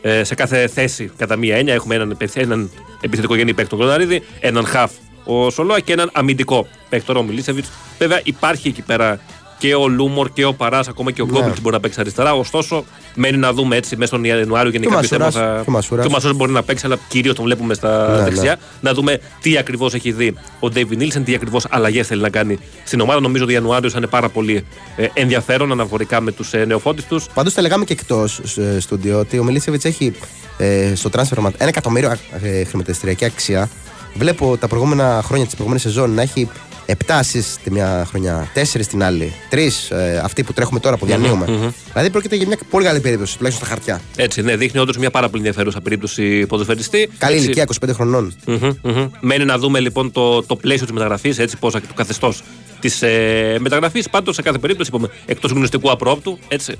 ε, 0.01 0.23
σε 0.23 0.35
κάθε 0.35 0.67
θέση 0.67 1.11
κατά 1.17 1.35
μία 1.35 1.57
έννοια. 1.57 1.73
Έχουμε 1.73 1.95
έναν, 1.95 2.17
έναν 2.33 2.71
επιθετικό 3.01 3.35
γενή 3.35 3.53
παίκτη 3.53 3.69
τον 3.69 3.79
Κλωναρίδη, 3.79 4.23
έναν 4.39 4.65
χαφ 4.65 4.91
ο 5.27 5.49
Σολόα 5.49 5.79
και 5.79 5.93
έναν 5.93 6.09
αμυντικό 6.13 6.67
παίκτη 6.89 7.05
τον 7.05 7.25
Μιλίσεβιτ. 7.25 7.65
Βέβαια 7.97 8.19
υπάρχει 8.23 8.67
εκεί 8.67 8.81
πέρα 8.81 9.19
και 9.57 9.75
ο 9.75 9.87
Λούμορ 9.87 10.29
και 10.33 10.45
ο 10.45 10.53
Παράς, 10.53 10.87
ακόμα 10.87 11.11
και 11.11 11.21
ο 11.21 11.25
Γκόμπλετ 11.25 11.47
ναι. 11.47 11.61
μπορεί 11.61 11.75
να 11.75 11.81
παίξει 11.81 11.99
αριστερά. 11.99 12.33
Ωστόσο, 12.33 12.83
μένει 13.15 13.37
να 13.37 13.53
δούμε 13.53 13.75
έτσι 13.75 13.95
μέσα 13.95 14.07
στον 14.07 14.23
Ιανουάριο 14.23 14.71
γενικά 14.71 14.99
πιστεύω. 14.99 15.31
Θα... 15.31 15.63
Και 15.89 16.07
ο 16.07 16.09
Μασούρα 16.09 16.33
μπορεί 16.33 16.51
να 16.51 16.63
παίξει, 16.63 16.85
αλλά 16.85 16.97
κυρίως 17.07 17.35
τον 17.35 17.45
βλέπουμε 17.45 17.73
στα 17.73 18.17
ναι, 18.17 18.23
δεξιά. 18.23 18.51
Ναι. 18.51 18.59
Να 18.79 18.93
δούμε 18.93 19.19
τι 19.41 19.57
ακριβώς 19.57 19.93
έχει 19.93 20.11
δει 20.11 20.33
ο 20.59 20.69
Ντέιβι 20.69 20.95
Νίλσεν, 20.95 21.23
τι 21.23 21.35
ακριβώς 21.35 21.65
αλλαγές 21.69 22.07
θέλει 22.07 22.21
να 22.21 22.29
κάνει 22.29 22.59
στην 22.83 22.99
ομάδα. 22.99 23.19
Νομίζω 23.19 23.43
ότι 23.43 23.53
ο 23.53 23.55
Ιανουάριος 23.55 23.91
θα 23.91 23.97
είναι 23.97 24.07
πάρα 24.07 24.29
πολύ 24.29 24.65
ε, 24.95 25.07
ενδιαφέρον 25.13 25.71
αναφορικά 25.71 26.21
με 26.21 26.31
τους 26.31 26.53
ε, 26.53 26.65
νεοφώτη 26.65 27.03
τους. 27.03 27.25
Πάντως 27.33 27.53
τα 27.53 27.61
λέγαμε 27.61 27.85
και 27.85 27.93
εκτός 27.93 28.39
ε, 28.57 28.79
στο 28.79 28.99
ότι 29.13 29.39
ο 29.39 29.43
Μιλίσεβιτς 29.43 29.85
έχει 29.85 30.13
ε, 30.57 30.95
στο 30.95 31.09
transfer 31.13 31.37
ένα 31.37 31.69
εκατομμύριο 31.69 32.15
ε, 32.41 32.63
χρηματιστηριακή 32.63 33.25
αξία. 33.25 33.69
Βλέπω 34.13 34.57
τα 34.57 34.67
προηγούμενα 34.67 35.21
χρόνια 35.23 35.45
τη 35.45 35.51
προηγούμενη 35.51 35.81
σεζόν 35.81 36.13
να 36.13 36.21
έχει 36.21 36.49
7 36.87 36.93
assist 37.07 37.57
τη 37.63 37.71
μια 37.71 38.05
χρονιά, 38.09 38.51
4 38.55 38.85
την 38.87 39.03
άλλη, 39.03 39.33
3 39.51 39.57
ε, 39.89 40.17
αυτοί 40.17 40.43
που 40.43 40.53
τρέχουμε 40.53 40.79
τώρα 40.79 40.97
που 40.97 41.05
διανύουμε. 41.05 41.45
Mm-hmm. 41.49 41.73
Δηλαδή 41.91 42.09
πρόκειται 42.09 42.35
για 42.35 42.47
μια 42.47 42.57
πολύ 42.69 42.85
καλή 42.85 42.99
περίπτωση, 42.99 43.37
τουλάχιστον 43.37 43.67
στα 43.67 43.75
χαρτιά. 43.75 44.01
Έτσι, 44.15 44.41
ναι, 44.41 44.55
δείχνει 44.55 44.79
όντως 44.79 44.97
μια 44.97 45.11
πάρα 45.11 45.29
πολύ 45.29 45.37
ενδιαφέρουσα 45.45 45.81
περίπτωση 45.81 46.45
ποδοσφαιριστή. 46.45 47.09
Καλή 47.17 47.35
έτσι. 47.35 47.45
ηλικία, 47.45 47.65
25 47.87 47.89
χρονών. 47.93 48.33
Mm-hmm, 48.45 48.71
mm-hmm. 48.83 49.09
Μένει 49.19 49.45
να 49.45 49.57
δούμε 49.57 49.79
λοιπόν 49.79 50.11
το, 50.11 50.43
το 50.43 50.55
πλαίσιο 50.55 50.85
της 50.85 50.93
μεταγραφής, 50.93 51.39
έτσι, 51.39 51.57
πώς 51.57 51.73
το 51.73 51.81
καθεστώς 51.95 52.43
της 52.79 53.01
ε, 53.01 53.57
μεταγραφής. 53.59 54.09
Πάντως 54.09 54.35
σε 54.35 54.41
κάθε 54.41 54.57
περίπτωση, 54.57 54.89
είπαμε, 54.93 55.09
εκτός 55.25 55.51
γνωστικού 55.51 55.91
απρόπτου, 55.91 56.39
έτσι, 56.47 56.77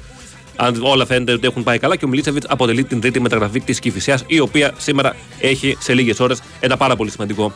αν 0.56 0.80
όλα 0.82 1.06
φαίνεται 1.06 1.32
ότι 1.32 1.48
έχουν 1.48 1.64
πάει 1.64 1.80
καλά 1.80 1.96
και 1.96 2.06
ο 2.06 2.08
Μιλίτσεβιτς 2.08 2.46
αποτελεί 2.50 2.84
την 2.84 3.02
τρίτη 3.02 3.20
μεταγραφή 3.20 3.60
της 3.60 3.80
Κυφυσιά, 3.80 4.20
η 4.28 4.40
οποία 4.40 4.74
σήμερα 4.78 5.16
έχει 5.40 5.78
σε 5.80 5.94
λίγες 5.94 6.20
ώρες 6.20 6.42
ένα 6.60 6.78
πάρα 6.78 6.96
πολύ 6.96 7.12
σημαντικό 7.12 7.54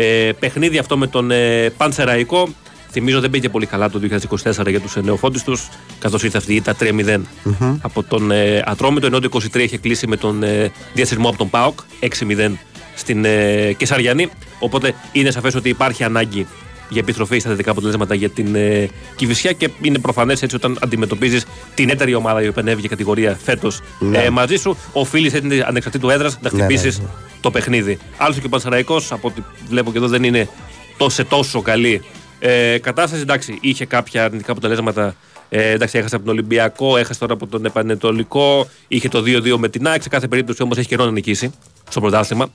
ε, 0.00 0.32
παιχνίδι 0.38 0.78
αυτό 0.78 0.96
με 0.96 1.06
τον 1.06 1.30
ε, 1.30 1.70
Πανσεραϊκό. 1.76 2.48
Θυμίζω 2.90 3.20
δεν 3.20 3.30
πήγε 3.30 3.48
πολύ 3.48 3.66
καλά 3.66 3.90
το 3.90 4.00
2024 4.44 4.68
για 4.68 4.80
τους 4.80 4.96
ε, 4.96 5.00
νεοφώτε 5.00 5.40
τους, 5.44 5.68
καθώς 5.98 6.22
ήρθε 6.22 6.38
αυτή 6.38 6.52
η 6.52 6.56
ήττα 6.56 6.76
3-0 6.80 6.84
mm-hmm. 6.84 7.76
από 7.80 8.02
τον 8.02 8.30
ε, 8.30 8.62
Ατρόμητο, 8.66 9.06
ενώ 9.06 9.20
το 9.20 9.28
23 9.52 9.58
είχε 9.58 9.78
κλείσει 9.78 10.06
με 10.06 10.16
τον 10.16 10.42
ε, 10.42 10.72
διασυρμό 10.94 11.28
από 11.28 11.38
τον 11.38 11.50
ΠΑΟΚ 11.50 11.78
6-0 12.00 12.52
στην 12.94 13.24
ε, 13.24 13.72
Κεσαριανή. 13.72 14.28
Οπότε 14.58 14.94
είναι 15.12 15.30
σαφές 15.30 15.54
ότι 15.54 15.68
υπάρχει 15.68 16.04
ανάγκη 16.04 16.46
για 16.88 17.00
επιστροφή 17.00 17.38
στα 17.38 17.48
θετικά 17.50 17.70
αποτελέσματα 17.70 18.14
για 18.14 18.28
την 18.28 18.54
ε, 18.54 18.88
Κυβυσιά 19.16 19.52
και 19.52 19.70
είναι 19.80 19.98
προφανές 19.98 20.42
έτσι 20.42 20.56
όταν 20.56 20.78
αντιμετωπίζεις 20.82 21.46
την 21.74 21.90
έτερη 21.90 22.14
ομάδα 22.14 22.42
η 22.42 22.48
οποία 22.48 22.62
ανέβηκε 22.62 22.88
κατηγορία 22.88 23.38
φέτος 23.42 23.80
ναι. 23.98 24.18
ε, 24.18 24.30
μαζί 24.30 24.56
σου, 24.56 24.76
οφείλει 24.92 25.30
έτσι 25.34 25.62
ανεξαρτήτου 25.66 26.10
έδρας 26.10 26.38
να 26.40 26.48
χτυπήσεις 26.48 26.98
ναι, 26.98 27.04
ναι, 27.04 27.10
το 27.40 27.50
παιχνίδι. 27.50 27.98
Άλλωστε 28.16 28.40
και 28.40 28.46
ο 28.46 28.50
Πανσαραϊκός, 28.50 29.12
από 29.12 29.28
ό,τι 29.28 29.42
βλέπω 29.68 29.92
και 29.92 29.98
εδώ, 29.98 30.08
δεν 30.08 30.22
είναι 30.22 30.48
τόσο, 30.96 31.24
τόσο 31.24 31.62
καλή 31.62 32.02
ε, 32.38 32.78
κατάσταση. 32.78 33.22
Εντάξει, 33.22 33.58
είχε 33.60 33.84
κάποια 33.84 34.24
αρνητικά 34.24 34.52
αποτελέσματα. 34.52 35.14
Ε, 35.48 35.70
εντάξει, 35.70 35.98
έχασε 35.98 36.14
από 36.14 36.24
τον 36.24 36.34
Ολυμπιακό, 36.34 36.96
έχασε 36.96 37.20
τώρα 37.20 37.32
από 37.32 37.46
τον 37.46 37.64
Επανετολικό, 37.64 38.68
είχε 38.88 39.08
το 39.08 39.22
2-2 39.26 39.56
με 39.58 39.68
την 39.68 39.86
ΑΕΚ. 39.86 40.02
Σε 40.02 40.08
κάθε 40.08 40.28
περίπτωση 40.28 40.62
όμως 40.62 40.78
έχει 40.78 40.88
καιρό 40.88 41.04
να 41.04 41.10
νικήσει 41.10 41.50
στο 41.90 42.00
πρωτάθλημα. 42.00 42.46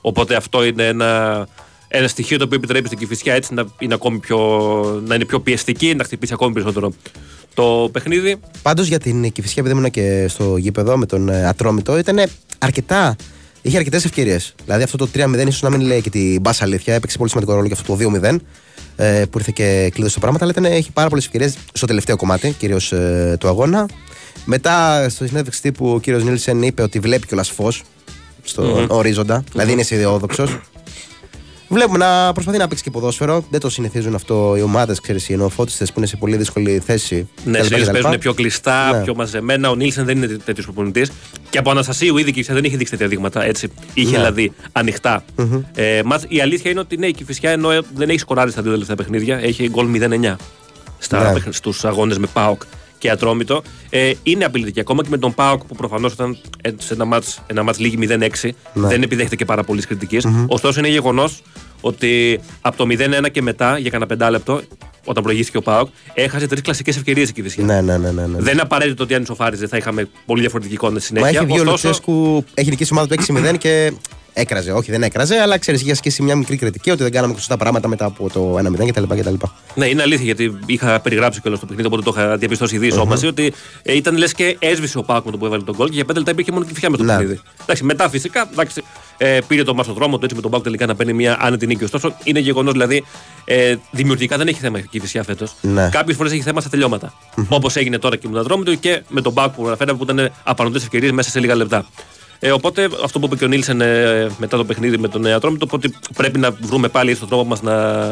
Οπότε 0.00 0.34
αυτό 0.34 0.64
είναι 0.64 0.86
ένα 0.86 1.46
ένα 1.92 2.08
στοιχείο 2.08 2.38
το 2.38 2.44
οποίο 2.44 2.56
επιτρέπει 2.56 2.86
στην 2.86 2.98
Κυφυσιά 2.98 3.34
έτσι 3.34 3.54
να 3.54 3.64
είναι, 3.78 3.94
ακόμη 3.94 4.18
πιο, 4.18 4.38
να 5.06 5.14
είναι 5.14 5.24
πιο 5.24 5.40
πιεστική, 5.40 5.94
να 5.94 6.04
χτυπήσει 6.04 6.32
ακόμη 6.32 6.52
περισσότερο 6.52 6.92
το 7.54 7.88
παιχνίδι. 7.92 8.36
Πάντως 8.62 8.86
για 8.86 8.98
την 8.98 9.32
Κυφυσιά, 9.32 9.62
επειδή 9.62 9.78
ήμουν 9.78 9.90
και 9.90 10.26
στο 10.28 10.56
γήπεδο 10.56 10.96
με 10.96 11.06
τον 11.06 11.28
ε, 11.28 11.46
Ατρόμητο, 11.46 11.98
ήταν 11.98 12.20
αρκετά. 12.58 13.16
Είχε 13.62 13.76
αρκετές 13.76 14.04
ευκαιρίες. 14.04 14.54
Δηλαδή 14.64 14.82
αυτό 14.82 14.96
το 14.96 15.08
3-0 15.14 15.46
ίσως 15.46 15.62
να 15.62 15.70
μην 15.70 15.80
λέει 15.80 16.00
και 16.00 16.10
την 16.10 16.40
μπάσα 16.40 16.64
αλήθεια. 16.64 16.94
Έπαιξε 16.94 17.16
πολύ 17.16 17.30
σημαντικό 17.30 17.54
ρόλο 17.54 17.66
και 17.66 17.72
αυτό 17.72 17.96
το 17.96 18.10
2-0. 18.22 18.36
ε, 18.96 19.24
που 19.30 19.38
ήρθε 19.38 19.50
και 19.54 19.90
κλείδωσε 19.92 20.14
τα 20.14 20.20
πράγματα. 20.20 20.44
Αλλά 20.44 20.54
ήταν, 20.58 20.64
έχει 20.72 20.92
πάρα 20.92 21.08
πολλές 21.08 21.24
ευκαιρίες 21.24 21.56
στο 21.72 21.86
τελευταίο 21.86 22.16
κομμάτι, 22.16 22.54
κυρίως 22.58 22.92
ε, 22.92 23.36
του 23.40 23.48
αγώνα. 23.48 23.88
Μετά 24.44 25.06
στο 25.08 25.26
συνέντευξη 25.26 25.62
τύπου 25.62 25.92
ο 25.92 26.00
κύριος 26.00 26.24
Νίλσεν 26.24 26.62
είπε 26.62 26.82
ότι 26.82 26.98
βλέπει 26.98 27.26
κιόλας 27.26 27.50
φως 27.50 27.82
στον 28.42 28.86
οριζοντα 28.90 29.44
Δηλαδή 29.52 29.72
είναι 29.72 29.80
αισιοδόξο. 29.80 30.60
Βλέπουμε 31.72 31.98
να 31.98 32.32
προσπαθεί 32.32 32.58
να 32.58 32.68
παίξει 32.68 32.82
και 32.84 32.90
ποδόσφαιρο. 32.90 33.44
Δεν 33.50 33.60
το 33.60 33.70
συνηθίζουν 33.70 34.14
αυτό 34.14 34.54
οι 34.56 34.62
ομάδες, 34.62 35.00
ξέρεις, 35.00 35.28
οι 35.28 35.32
ενοφώτιστε 35.32 35.84
που 35.84 35.92
είναι 35.96 36.06
σε 36.06 36.16
πολύ 36.16 36.36
δύσκολη 36.36 36.82
θέση. 36.86 37.28
Ναι, 37.44 37.62
συνήθως 37.62 37.90
παίζουν 37.90 38.18
πιο 38.18 38.34
κλειστά, 38.34 38.92
Ναι. 38.96 39.02
πιο 39.04 39.14
μαζεμένα. 39.14 39.70
Ο 39.70 39.74
Νίλσεν 39.74 40.04
δεν 40.04 40.16
είναι 40.16 40.26
τέτοιος 40.26 40.64
προπονητής. 40.64 41.10
Και 41.50 41.58
από 41.58 41.70
Αναστασίου 41.70 42.16
ήδη 42.18 42.32
και 42.32 42.42
δεν 42.52 42.64
είχε 42.64 42.76
δείξει 42.76 42.92
τέτοια 42.92 43.08
δείγματα. 43.08 43.44
Έτσι. 43.44 43.68
Είχε 43.94 44.10
Ναι. 44.10 44.16
δηλαδή 44.16 44.52
ανοιχτά. 44.72 45.24
Ε, 45.74 46.00
μας, 46.04 46.24
η 46.28 46.40
αλήθεια 46.40 46.70
είναι 46.70 46.80
ότι 46.80 46.96
ναι, 46.96 47.06
η 47.06 47.12
Κηφισιά 47.12 47.50
ενώ 47.50 47.70
ε, 47.70 47.80
δεν 47.94 48.08
έχει 48.08 48.18
σκοράρει 48.18 48.50
στα 48.50 48.62
δύο 48.62 48.70
τελευταία 48.70 48.96
παιχνίδια, 48.96 49.38
έχει 49.38 49.68
γκολ 49.68 49.86
0-9 49.86 50.36
στα, 50.98 51.22
Ναι. 51.26 51.32
παιχν- 51.32 51.52
στους 51.54 51.84
αγώνες 51.84 52.18
με 52.18 52.26
ΠΑΟΚ 52.32 52.62
και 53.00 53.10
Ατρόμητο. 53.10 53.62
Ε, 53.90 54.12
είναι 54.22 54.44
απειλητική 54.44 54.80
ακόμα 54.80 55.02
και 55.02 55.08
με 55.10 55.18
τον 55.18 55.34
ΠΑΟΚ 55.34 55.64
που 55.64 55.74
προφανώς 55.74 56.12
ήταν 56.12 56.38
ε, 56.62 56.70
σε 56.78 56.94
ένα 56.94 57.04
μάτς, 57.04 57.42
ένα 57.46 57.62
μάτς 57.62 57.78
λίγη 57.78 57.98
0-6 58.00 58.50
Ναι. 58.72 58.88
δεν 58.88 59.02
επιδέχεται 59.02 59.36
και 59.36 59.44
πάρα 59.44 59.62
πολλής 59.64 59.86
κριτικής. 59.86 60.26
Ωστόσο 60.46 60.78
είναι 60.78 60.88
γεγονός 60.88 61.42
ότι 61.80 62.40
από 62.60 62.76
το 62.76 62.86
0-1 63.24 63.30
και 63.32 63.42
μετά 63.42 63.78
για 63.78 63.90
κανένα 63.90 64.08
πεντάλεπτο, 64.08 64.60
όταν 65.04 65.22
προηγήθηκε 65.22 65.56
ο 65.56 65.62
ΠΑΟΚ, 65.62 65.88
έχασε 66.14 66.46
τρεις 66.46 66.60
κλασικές 66.60 66.96
ευκαιρίες 66.96 67.28
η 67.28 67.32
Κηφισιά. 67.32 67.64
Ναι, 67.64 67.80
ναι, 67.80 67.98
ναι. 67.98 68.10
ναι, 68.10 68.26
ναι. 68.26 68.38
Δεν 68.38 68.52
είναι 68.52 68.62
απαραίτητο 68.62 69.02
ότι 69.02 69.14
αν 69.14 69.22
ισοφάριζε 69.22 69.66
θα 69.66 69.76
είχαμε 69.76 70.08
πολύ 70.26 70.40
διαφορετική 70.40 70.74
εικόνα 70.74 70.98
στη 71.00 71.12
Μα 71.12 71.18
συνέχεια. 71.18 71.40
έχει 71.40 71.48
βγει 71.52 71.58
ο 71.58 71.62
Ωστόσο, 71.72 71.86
Λουτσέσκου, 71.88 72.44
έχει 72.54 72.70
νικήσει 72.70 72.94
η 72.94 72.96
ομάδα 72.98 73.16
του 73.16 73.24
6-0 73.54 73.58
και 73.58 73.92
έκραζε. 74.32 74.72
Όχι, 74.72 74.90
δεν 74.90 75.02
έκραζε, 75.02 75.36
αλλά 75.40 75.58
ξέρεις, 75.58 75.80
είχε 75.80 75.90
ασκήσει 75.90 76.22
μια 76.22 76.36
μικρή 76.36 76.56
κριτική 76.56 76.90
ότι 76.90 77.02
δεν 77.02 77.12
κάναμε 77.12 77.34
σωστά 77.34 77.56
πράγματα 77.56 77.88
μετά 77.88 78.04
από 78.04 78.30
το 78.30 78.58
1-0 78.58 78.88
κτλ. 78.90 79.02
κτλ. 79.14 79.34
Ναι, 79.74 79.86
είναι 79.86 80.02
αλήθεια 80.02 80.24
γιατί 80.24 80.58
είχα 80.66 81.00
περιγράψει 81.00 81.40
κιόλας 81.40 81.60
το 81.60 81.66
παιχνίδι, 81.66 81.86
οπότε 81.88 82.10
το 82.10 82.14
είχα 82.16 82.36
διαπιστώσει 82.36 82.74
ήδη 82.74 82.92
mm-hmm. 82.94 83.04
μαζί 83.06 83.26
ότι 83.26 83.52
ε, 83.82 83.96
ήταν 83.96 84.16
λες 84.16 84.32
και 84.34 84.56
έσβησε 84.58 84.98
ο 84.98 85.02
ΠΑΟΚ 85.02 85.22
με 85.24 85.30
το 85.30 85.38
που 85.38 85.46
έβαλε 85.46 85.62
το 85.62 85.74
γκολ 85.76 85.88
και 85.88 85.94
για 85.94 86.04
πέντε 86.04 86.18
λεπτά 86.18 86.32
υπήρχε 86.32 86.52
μόνο 86.52 86.64
Κηφισιά 86.64 86.90
με 86.90 86.96
το 86.96 87.02
Ναι. 87.02 87.12
παιχνίδι. 87.16 87.40
Εντάξει, 87.62 87.84
μετά 87.84 88.08
φυσικά 88.08 88.48
εντάξει, 88.52 88.82
ε, 89.16 89.38
πήρε 89.46 89.62
το 89.62 89.74
ματς 89.74 89.86
το 89.86 89.92
δρόμο 89.92 90.18
του 90.18 90.24
έτσι 90.24 90.36
με 90.36 90.42
τον 90.42 90.50
ΠΑΟΚ 90.50 90.62
τελικά 90.62 90.86
να 90.86 90.94
παίρνει 90.94 91.12
μια 91.12 91.36
άνετη 91.40 91.66
νίκη. 91.66 91.84
Ωστόσο 91.84 92.16
είναι 92.24 92.38
γεγονός 92.38 92.72
δηλαδή 92.72 93.04
ε, 93.44 93.74
δημιουργικά 93.90 94.36
δεν 94.36 94.48
έχει 94.48 94.60
θέμα 94.60 94.78
η 94.78 94.82
Κηφισιά 94.90 95.22
φέτος. 95.22 95.54
Ναι. 95.60 95.88
Κάποιες 95.92 96.16
φορές 96.16 96.32
έχει 96.32 96.42
θέμα 96.42 96.60
στα 96.60 96.70
τελειώματα. 96.70 97.12
Όπως 97.48 97.76
έγινε 97.76 97.98
τώρα 97.98 98.16
και 98.16 98.28
με 98.28 98.34
τον 98.34 98.42
Ατρόμητο 98.42 98.78
και 98.80 99.02
με 99.08 99.20
τον 99.20 99.34
ΠΑΟΚ 99.34 99.50
που 99.56 99.66
αναφέραμε 99.66 99.98
που 99.98 100.04
ήταν 100.04 100.30
απανωτές 100.44 100.78
ευκαιρίες 100.78 101.10
μέσα 101.10 101.30
σε 101.30 101.40
λίγα 101.40 101.54
λεπτά. 101.54 101.86
Ε, 102.42 102.50
οπότε 102.50 102.88
αυτό 103.04 103.18
που 103.18 103.26
είπε 103.26 103.36
και 103.36 103.44
ο 103.44 103.48
Νίλσεν 103.48 103.80
ε, 103.80 104.30
μετά 104.38 104.56
το 104.56 104.64
παιχνίδι 104.64 104.98
με 104.98 105.08
τον 105.08 105.26
Ατρόμητο, 105.26 105.66
ότι 105.70 105.94
πρέπει 106.16 106.38
να 106.38 106.50
βρούμε 106.50 106.88
πάλι 106.88 107.14
στον 107.14 107.28
τρόπο 107.28 107.44
μας 107.44 107.62
να, 107.62 108.08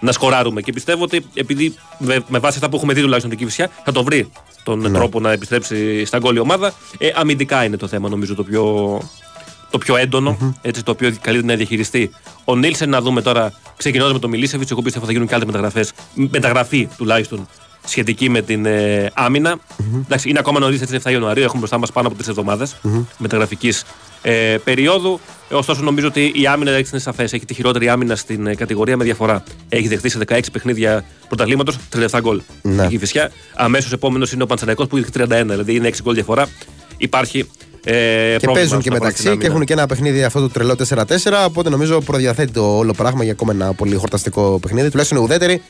να 0.00 0.12
σκοράρουμε. 0.12 0.60
Και 0.60 0.72
πιστεύω 0.72 1.02
ότι 1.02 1.26
επειδή 1.34 1.74
με, 1.98 2.24
με 2.28 2.38
βάση 2.38 2.54
αυτά 2.56 2.68
που 2.68 2.76
έχουμε 2.76 2.92
δει 2.92 3.00
τουλάχιστον 3.00 3.30
την 3.30 3.38
Κυφσιά 3.38 3.70
θα 3.84 3.92
το 3.92 4.04
βρει 4.04 4.30
τον 4.62 4.92
τρόπο 4.92 5.20
να 5.20 5.32
επιστρέψει 5.32 6.04
στα 6.04 6.18
γκολ 6.18 6.36
η 6.36 6.38
ομάδα. 6.38 6.72
Ε, 6.98 7.10
αμυντικά 7.14 7.64
είναι 7.64 7.76
το 7.76 7.86
θέμα 7.86 8.08
νομίζω 8.08 8.34
το 8.34 8.44
πιο, 8.44 8.98
το 9.70 9.78
πιο 9.78 9.96
εντονο 9.96 10.56
έτσι, 10.62 10.82
το 10.82 10.90
οποίο 10.90 11.14
καλείται 11.20 11.46
να 11.46 11.54
διαχειριστεί. 11.54 12.10
Ο 12.44 12.56
Νίλσεν 12.56 12.88
να 12.88 13.00
δούμε 13.00 13.22
τώρα, 13.22 13.52
ξεκινώντας 13.76 14.12
με 14.12 14.18
τον 14.18 14.30
Μιλίσεβιτς, 14.30 14.70
εγώ 14.70 14.82
πιστεύω 14.82 15.06
θα 15.06 15.12
γίνουν 15.12 15.26
και 15.26 15.34
άλλες 15.34 15.46
μεταγραφές. 15.46 15.92
Μεταγραφή 16.14 16.88
τουλάχιστον 16.96 17.48
σχετική 17.86 18.28
με 18.28 18.42
την 18.42 18.66
ε, 18.66 19.10
αμυνα 19.14 19.58
Εντάξει, 20.04 20.28
είναι 20.28 20.38
ακόμα 20.38 20.58
νωρίς, 20.58 20.80
έτσι 20.80 20.94
είναι 20.94 21.02
7 21.06 21.10
Ιανουαρίου, 21.10 21.42
έχουμε 21.42 21.58
μπροστά 21.58 21.78
μας 21.78 21.92
πάνω 21.92 22.06
από 22.06 22.16
τρεις 22.16 22.28
εβδομάδες 22.28 22.76
μεταγραφικής 23.18 23.84
ε, 24.22 24.56
περίοδου. 24.64 25.20
Ε, 25.48 25.54
ωστόσο, 25.54 25.82
νομίζω 25.82 26.06
ότι 26.06 26.32
η 26.34 26.46
άμυνα 26.46 26.70
έτσι 26.70 26.90
είναι 26.92 27.00
σαφές. 27.00 27.32
Έχει 27.32 27.44
τη 27.44 27.54
χειρότερη 27.54 27.88
άμυνα 27.88 28.16
στην 28.16 28.46
ε, 28.46 28.54
κατηγορία 28.54 28.96
με 28.96 29.04
διαφορά. 29.04 29.42
Έχει 29.68 29.88
δεχτεί 29.88 30.08
σε 30.08 30.18
16 30.28 30.40
παιχνίδια 30.52 31.04
πρωταθλήματος 31.28 31.78
37 31.96 32.18
γκολ. 32.20 32.42
Ναι. 32.62 32.86
Η 32.90 32.98
Φυσιά. 32.98 33.30
Αμέσως 33.54 33.92
επόμενος 33.92 34.32
είναι 34.32 34.42
ο 34.42 34.46
Παντσαναϊκό 34.46 34.86
που 34.86 34.96
έχει 34.96 35.06
31, 35.18 35.26
δηλαδή 35.28 35.74
είναι 35.74 35.88
6 35.88 35.92
γκολ 36.02 36.14
διαφορά. 36.14 36.48
Υπάρχει 36.96 37.38
ε, 37.84 37.92
Και 37.92 38.38
πρόβλημα 38.40 38.52
παίζουν 38.52 38.80
και 38.80 38.88
όσον 38.88 38.92
αφορά 38.92 38.98
μεταξύ 38.98 39.16
στην 39.16 39.28
άμυνα. 39.28 39.44
και 39.44 39.50
έχουν 39.50 39.64
και 39.64 39.72
ένα 39.72 39.86
παιχνίδι 39.86 40.24
αυτό 40.24 40.40
το 40.40 40.48
τρελό 40.48 40.76
4-4. 40.88 41.04
Οπότε 41.46 41.68
νομίζω 41.68 42.00
προδιαθέτει 42.00 42.52
το 42.52 42.76
όλο 42.76 42.92
πράγμα 42.92 43.22
για 43.22 43.32
ακόμα 43.32 43.52
ένα 43.52 43.72
πολύ 43.72 43.94
χορταστικό 43.94 44.58
παιχνίδι. 44.62 44.90
Τουλάχιστον 44.90 45.18
η 45.18 45.22
ουδέτερη. 45.22 45.62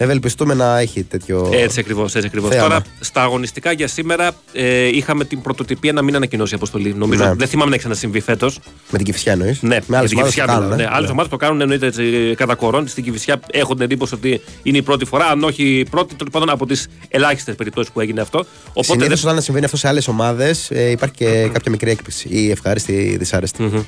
Ευελπιστούμε 0.00 0.54
να 0.54 0.78
έχει 0.78 1.02
τέτοιο. 1.02 1.50
Έτσι 1.52 1.80
ακριβώς. 1.80 2.14
Έτσι 2.14 2.26
ακριβώς. 2.26 2.50
θέαμα. 2.50 2.68
Τώρα, 2.68 2.82
στα 3.00 3.22
αγωνιστικά 3.22 3.72
για 3.72 3.88
σήμερα 3.88 4.30
ε, 4.52 4.86
είχαμε 4.86 5.24
την 5.24 5.40
πρωτοτυπία 5.42 5.92
να 5.92 6.02
μην 6.02 6.16
ανακοινώσει 6.16 6.52
η 6.52 6.56
αποστολή. 6.56 6.94
Νομίζω 6.94 7.24
Ναι. 7.24 7.34
δεν 7.34 7.48
θυμάμαι 7.48 7.68
να 7.68 7.74
έχει 7.74 7.84
ξανασυμβεί 7.84 8.20
φέτος. 8.20 8.58
Με 8.90 8.96
την 8.98 9.06
κυφσιά 9.06 9.32
εννοείς; 9.32 9.62
Ναι, 9.62 9.78
με 9.86 9.96
άλλες 9.96 10.08
την 10.10 10.18
ομάδες 10.18 10.34
Κηφισιά 10.34 10.44
το 10.46 10.52
κάνουν. 10.52 10.62
μιλάω, 10.62 10.80
ε. 10.86 10.90
Ναι, 10.90 10.96
άλλες 10.96 11.10
ομάδες 11.10 11.30
το 11.30 11.36
κάνουν 11.36 11.60
εννοείται 11.60 11.86
έτσι, 11.86 12.34
κατά 12.36 12.54
κορών. 12.54 12.88
Στην 12.88 13.04
Κυφυσιά 13.04 13.40
έχουν 13.50 13.74
την 13.74 13.84
εντύπωση 13.84 14.14
ότι 14.14 14.40
είναι 14.62 14.76
η 14.78 14.82
πρώτη 14.82 15.04
φορά, 15.04 15.26
αν 15.26 15.42
όχι 15.44 15.78
η 15.78 15.84
πρώτη, 15.90 16.14
τέλος 16.14 16.32
πάντων 16.32 16.50
από 16.50 16.66
τις 16.66 16.88
ελάχιστες 17.08 17.54
περιπτώσεις 17.54 17.92
που 17.92 18.00
έγινε 18.00 18.20
αυτό. 18.20 18.38
Οπότε 18.68 18.86
Συνήθως 18.92 19.20
δεν- 19.20 19.30
όταν 19.30 19.42
συμβαίνει 19.42 19.64
αυτό 19.64 19.76
σε 19.76 19.88
άλλες 19.88 20.08
ομάδες 20.08 20.70
ε, 20.70 20.90
υπάρχει 20.90 21.14
και 21.14 21.48
κάποια 21.52 21.70
μικρή 21.70 21.90
έκπληξη 21.90 22.28
ή 22.30 22.50
ευχάριστη 22.50 22.92
ή 22.92 23.16
δυσάρεστη. 23.16 23.86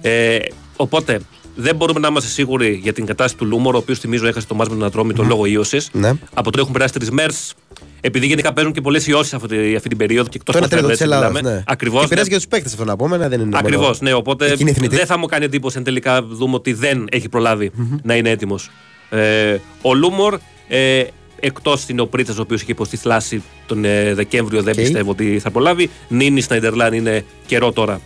Ε, 0.00 0.38
οπότε 0.76 1.20
δεν 1.54 1.76
μπορούμε 1.76 2.00
να 2.00 2.08
είμαστε 2.08 2.28
σίγουροι 2.30 2.80
για 2.82 2.92
την 2.92 3.06
κατάσταση 3.06 3.36
του 3.36 3.44
Λούμορ, 3.46 3.74
ο 3.74 3.78
οποίος 3.78 3.98
θυμίζω 3.98 4.26
έχασε 4.26 4.46
το 4.46 4.54
μάτι 4.54 4.70
με 4.70 4.76
τον 4.76 4.86
Ατρόμητο 4.86 5.22
λόγω 5.22 5.44
ίωσης. 5.46 5.88
Ναι. 5.92 6.08
Από 6.34 6.44
τότε 6.50 6.60
έχουν 6.60 6.72
περάσει 6.72 6.92
τρεις 6.92 7.10
μέρες. 7.10 7.54
Επειδή 8.00 8.26
γενικά 8.26 8.52
παίζουν 8.52 8.72
και 8.72 8.80
πολλές 8.80 9.06
ιώσεις 9.06 9.34
αυτή, 9.34 9.74
αυτή 9.76 9.88
την 9.88 9.98
περίοδο 9.98 10.28
και 10.28 10.36
εκτός 10.40 10.54
Το 10.54 10.64
1 10.64 10.68
τρίτο 10.68 10.88
της 10.88 11.00
Ελλάδας. 11.00 11.42
Ναι. 11.42 11.62
Ακριβώς. 11.66 12.02
Και 12.02 12.08
πειράζει 12.08 12.28
για 12.28 12.36
τους 12.36 12.46
παίκτες 12.46 12.72
αυτό 12.72 12.84
να 12.84 12.96
πούμε, 12.96 13.16
ναι, 13.16 13.22
δεν 13.28 13.32
είναι. 13.40 13.44
μόνο- 13.44 13.58
Ακριβώς, 13.58 14.00
ναι. 14.00 14.12
Οπότε 14.12 14.50
Εκείνη 14.52 14.70
η 14.70 14.72
θνητή. 14.74 14.96
δεν 14.96 15.06
θα 15.06 15.18
μου 15.18 15.26
κάνει 15.26 15.44
εντύπωση 15.44 15.78
αν 15.78 15.84
τελικά 15.84 16.22
δούμε 16.22 16.54
ότι 16.54 16.72
δεν 16.72 17.06
έχει 17.10 17.28
προλάβει 17.28 17.70
να 18.02 18.14
είναι 18.16 18.30
έτοιμος. 18.30 18.70
Ε, 19.10 19.56
ο 19.82 19.94
Λούμορ, 19.94 20.38
ε, 20.68 21.02
εκτός 21.40 21.84
είναι 21.84 22.00
ο 22.00 22.06
Πρίτσα, 22.06 22.32
ο 22.32 22.40
οποίος 22.40 22.62
είχε 22.62 22.72
υποστεί 22.72 22.96
θλάση 22.96 23.42
τον 23.66 23.84
ε, 23.84 24.14
Δεκέμβριο, 24.14 24.62
δεν 24.62 24.72
Οκ. 24.76 24.80
πιστεύω 24.80 25.10
ότι 25.10 25.38
θα 25.38 25.50
προλάβει. 25.50 25.90
Νίνης, 26.08 26.40
Σνάιντερλαν 26.40 26.92
είναι 26.92 27.24
καιρό 27.46 27.72
τώρα. 27.72 28.00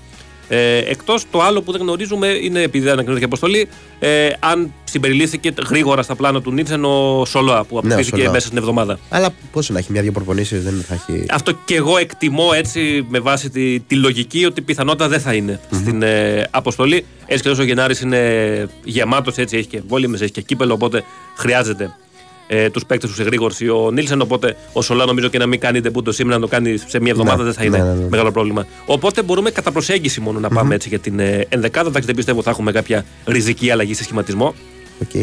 Ε, 0.49 0.77
Εκτός 0.79 1.25
το 1.31 1.43
άλλο 1.43 1.63
που 1.63 1.73
δεν 1.73 1.81
γνωρίζουμε 1.81 2.27
είναι 2.27 2.63
επειδή 2.63 2.85
δεν 2.85 2.93
ανακοινώθηκε 2.93 3.25
αποστολή, 3.25 3.69
ε, 3.99 4.29
αν 4.39 4.73
συμπεριλήφθηκε 4.85 5.53
γρήγορα 5.69 6.03
στα 6.03 6.15
πλάνα 6.15 6.43
του 6.43 6.53
Νίλσεν 6.53 6.85
ο 6.85 7.25
Σολόα 7.25 7.65
που 7.65 7.79
αποκτήθηκε 7.79 8.17
Σολόα. 8.17 8.33
μέσα 8.33 8.47
στην 8.47 8.59
εβδομάδα. 8.59 8.99
Αλλά 9.09 9.29
πόσο 9.53 9.73
να 9.73 9.79
έχει 9.79 9.93
μια-δύο 9.93 10.13
προπονήσεις, 10.13 10.63
δεν 10.63 10.85
θα 10.89 10.95
έχει. 10.95 11.27
Αυτό 11.31 11.53
και 11.65 11.75
εγώ 11.75 11.97
εκτιμώ 11.97 12.51
έτσι 12.55 13.07
με 13.09 13.19
βάση 13.19 13.51
τη, 13.51 13.81
τη 13.81 13.95
λογική 13.95 14.45
ότι 14.45 14.61
πιθανότατα 14.61 15.09
δεν 15.11 15.21
θα 15.21 15.35
ειναι 15.35 15.61
στην 15.71 16.03
ε, 16.03 16.47
αποστολή. 16.51 17.05
Έτσι 17.27 17.43
και 17.43 17.49
τόσο 17.49 17.63
ο 17.63 17.65
Γενάρης 17.65 18.01
είναι 18.01 18.69
γεμάτος, 18.85 19.37
έτσι 19.37 19.57
έχει 19.57 19.67
και 19.67 19.83
εμβόλιμη, 19.89 20.19
έχει 20.21 20.31
και 20.31 20.41
κύπελο, 20.41 20.73
οπότε 20.73 21.05
χρειάζεται 21.37 21.95
ε, 22.47 22.71
τους 22.71 22.87
παίκτες 22.87 23.11
του 23.11 23.17
σε 23.17 23.23
γρήγορση 23.23 23.69
ο 23.69 23.91
Νίλσεν. 23.93 24.21
Οπότε 24.21 24.57
ο 24.73 24.83
Σολόα 24.83 25.05
νομίζω 25.05 25.29
και 25.29 25.39
να 25.39 25.47
μην 25.47 25.61
κάνει 25.61 25.81
ντεμπούτο 25.81 26.13
σήμερα, 26.13 26.39
να 26.39 26.43
το 26.43 26.49
κάνει 26.49 26.77
σε 26.87 27.01
μία 27.01 27.11
εβδομάδα 27.11 27.37
Ναι, 27.37 27.45
δεν 27.45 27.53
θα 27.53 27.65
είναι 27.65 27.79
ναι, 27.79 27.85
ναι, 27.85 27.93
ναι. 27.93 28.09
μεγάλο 28.09 28.31
πρόβλημα. 28.31 28.67
Οπότε 28.87 29.23
μπορούμε 29.23 29.51
κατά 29.51 29.73
προσέγγιση 29.73 30.21
μόνο 30.21 30.41
να 30.41 30.49
πάμε 30.49 30.75
έτσι 30.75 30.89
για 30.89 30.99
την 30.99 31.19
ε, 31.19 31.47
ενδεκάδα. 31.49 31.89
Εντάξει, 31.89 32.07
δεν 32.07 32.17
πιστεύω 32.17 32.43
θα 32.43 32.51
έχουμε 32.51 32.73
κάποια 32.73 33.05
ριζική 33.27 33.71
αλλαγή 33.71 33.95
σε 33.95 34.03
σχηματισμό. 34.03 34.55
Οκ. 35.03 35.15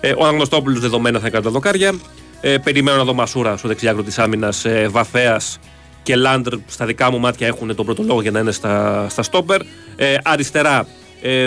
Ε, 0.00 0.14
ο 0.18 0.24
Αναγνωστόπουλο 0.24 0.78
δεδομένα 0.78 1.18
θα 1.18 1.30
κάνει 1.30 1.44
τα 1.44 1.50
δοκάρια. 1.50 1.94
Ε, 2.40 2.58
περιμένω 2.58 2.96
να 2.96 3.04
δω 3.04 3.14
Μασούρα 3.14 3.56
στο 3.56 3.68
δεξί 3.68 3.85
άκρο 3.85 4.02
της 4.02 4.18
άμυνας. 4.18 4.64
Ε, 4.64 4.88
Βαφέας 4.90 5.58
και 6.02 6.16
Λάντρ 6.16 6.54
στα 6.66 6.86
δικά 6.86 7.10
μου 7.10 7.18
μάτια 7.18 7.46
έχουν 7.46 7.74
τον 7.76 7.84
πρώτο 7.84 8.02
λόγο 8.02 8.22
για 8.22 8.30
να 8.30 8.38
είναι 8.38 8.52
στα, 8.52 9.06
στα 9.10 9.22
στόπερ. 9.22 9.60
Ε, 9.96 10.16
αριστερά 10.22 10.86
ε, 11.22 11.46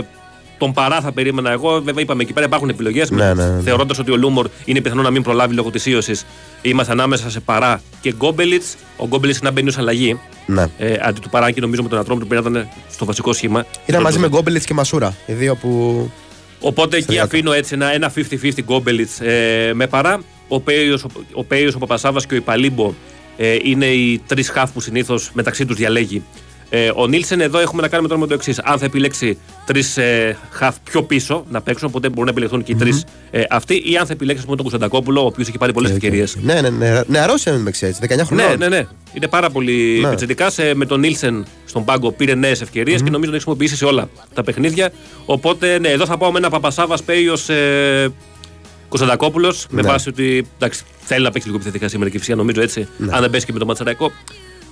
τον 0.57 0.73
Παρά 0.73 1.01
θα 1.01 1.11
περίμενα 1.11 1.51
εγώ. 1.51 1.81
Βέβαια, 1.81 2.03
είπαμε 2.03 2.23
εκεί 2.23 2.33
πέρα 2.33 2.45
υπάρχουν 2.45 2.69
επιλογές. 2.69 3.09
Ναι, 3.09 3.33
ναι, 3.33 3.45
ναι. 3.45 3.61
Θεωρώντας 3.61 3.99
ότι 3.99 4.11
ο 4.11 4.15
Λούμορ 4.15 4.47
είναι 4.65 4.81
πιθανό 4.81 5.01
να 5.01 5.09
μην 5.09 5.23
προλάβει 5.23 5.55
λόγω 5.55 5.71
της 5.71 5.85
ίωσης, 5.85 6.25
είμαστε 6.61 6.91
ανάμεσα 6.91 7.29
σε 7.29 7.39
Παρά 7.39 7.81
και 8.01 8.13
Γκόμπελιτς. 8.13 8.75
Ο 8.97 9.05
Γκόμπελιτς 9.05 9.41
να 9.41 9.51
μπαίνει 9.51 9.67
ως 9.67 9.77
αλλαγή. 9.77 10.19
Ναι. 10.45 10.65
Ε, 10.77 10.95
αντί 11.01 11.19
του 11.19 11.29
Παρά 11.29 11.51
και 11.51 11.61
νομίζω 11.61 11.83
με 11.83 11.89
τον 11.89 11.99
Ατρόμητο 11.99 12.25
που 12.25 12.33
ήταν 12.33 12.69
στο 12.91 13.05
βασικό 13.05 13.33
σχήμα. 13.33 13.65
Ήταν 13.85 14.01
μαζί 14.01 14.19
με 14.19 14.27
Γκόμπελιτς 14.27 14.65
και 14.65 14.73
Μασούρα. 14.73 15.15
Οι 15.25 15.33
δύο 15.33 15.55
που. 15.55 16.11
Οπότε 16.59 16.97
εκεί 16.97 17.05
διάκο. 17.11 17.25
αφήνω 17.25 17.53
έτσι 17.53 17.73
ένα, 17.73 17.93
ένα 17.93 18.11
50-50 18.15 18.51
γκόμπελιτς 18.63 19.19
ε, 19.19 19.71
με 19.73 19.87
παρά. 19.87 20.21
Ο 20.47 20.59
Πέιος, 20.59 21.03
ο, 21.03 21.07
ο, 21.33 21.43
Πέιος, 21.43 21.75
ο 21.75 21.77
Παπασάβας 21.77 22.25
και 22.25 22.33
ο 22.33 22.37
Ιπαλίμπο 22.37 22.93
ε, 23.37 23.57
είναι 23.63 23.85
οι 23.85 24.21
τρεις 24.27 24.49
χαφ 24.49 24.71
που 24.71 24.79
συνήθως 24.79 25.31
μεταξύ 25.33 25.65
τους 25.65 25.75
διαλέγει. 25.75 26.23
Ε, 26.69 26.91
ο 26.95 27.07
Νίλσεν 27.07 27.41
εδώ 27.41 27.59
έχουμε 27.59 27.81
να 27.81 27.87
κάνουμε 27.87 28.07
τώρα 28.07 28.19
με 28.21 28.27
το 28.27 28.33
εξής. 28.33 28.59
Αν 28.59 28.77
θα 28.79 28.85
επιλέξει 28.85 29.37
τρεις 29.65 29.97
ε, 29.97 30.37
χαφ 30.51 30.75
πιο 30.83 31.03
πίσω 31.03 31.45
να 31.49 31.61
παίξουν, 31.61 31.87
οπότε 31.87 32.09
μπορούν 32.09 32.23
να 32.25 32.29
επιλεχθούν 32.31 32.63
και 32.63 32.71
οι 32.71 32.75
τρεις 32.75 33.03
ε, 33.31 33.43
αυτοί, 33.49 33.73
ή 33.85 33.97
αν 33.97 34.05
θα 34.05 34.13
επιλέξει 34.13 34.39
ας 34.39 34.45
πούμε, 34.45 34.55
τον 34.57 34.65
Κωνσταντακόπουλο, 34.69 35.21
ο 35.21 35.25
οποίος 35.25 35.47
έχει 35.47 35.57
πάρει 35.57 35.73
πολλές 35.73 35.91
ευκαιρίες. 35.91 36.35
Ναι, 36.41 36.61
ναι, 36.61 36.69
ναι. 36.69 37.01
Νεαρός 37.07 37.45
είναι 37.45 37.57
με 37.57 37.69
έτσι, 37.69 37.95
19 38.01 38.07
χρονών. 38.25 38.47
Ναι, 38.47 38.55
ναι, 38.55 38.67
ναι. 38.67 38.87
Είναι 39.13 39.27
πάρα 39.27 39.49
πολύ 39.49 39.99
Ναι. 40.01 40.09
πιτσιρικά. 40.09 40.49
Σε, 40.49 40.75
με 40.75 40.85
τον 40.85 40.99
Νίλσεν 40.99 41.45
στον 41.65 41.85
πάγκο 41.85 42.11
πήρε 42.11 42.35
νέες 42.35 42.61
ευκαιρίες 42.61 43.01
και 43.01 43.09
νομίζω 43.09 43.17
ότι 43.31 43.35
έχει 43.37 43.45
χρησιμοποιήσει 43.45 43.75
σε 43.75 43.85
όλα 43.85 44.09
τα 44.33 44.43
παιχνίδια. 44.43 44.91
Οπότε, 45.25 45.79
ναι, 45.79 45.87
εδώ 45.89 46.05
θα 46.05 46.17
πάω 46.17 46.31
με 46.31 46.37
ένα 46.37 46.49
Παπασάβας 46.49 47.03
Πέιο 47.03 47.33
ε, 47.47 48.07
Κωνσταντακόπουλος. 48.89 49.67
Με 49.69 49.81
Ναι. 49.81 49.87
βάση 49.87 50.09
ότι 50.09 50.47
εντάξει, 50.55 50.81
θέλει 50.99 51.23
να 51.23 51.31
παίξει 51.31 51.47
λίγο 51.47 51.59
επιθετικά 51.59 51.87
σήμερα 51.87 52.09
και 52.09 52.17
φυσικά 52.17 52.35
νομίζω 52.35 52.61
έτσι. 52.61 52.87
Αν 53.09 53.21
δεν 53.21 53.29
πέσει 53.29 53.45
και 53.45 53.51
με 53.53 53.57
τον 53.59 53.67
Ματσαραϊκό, 53.67 54.11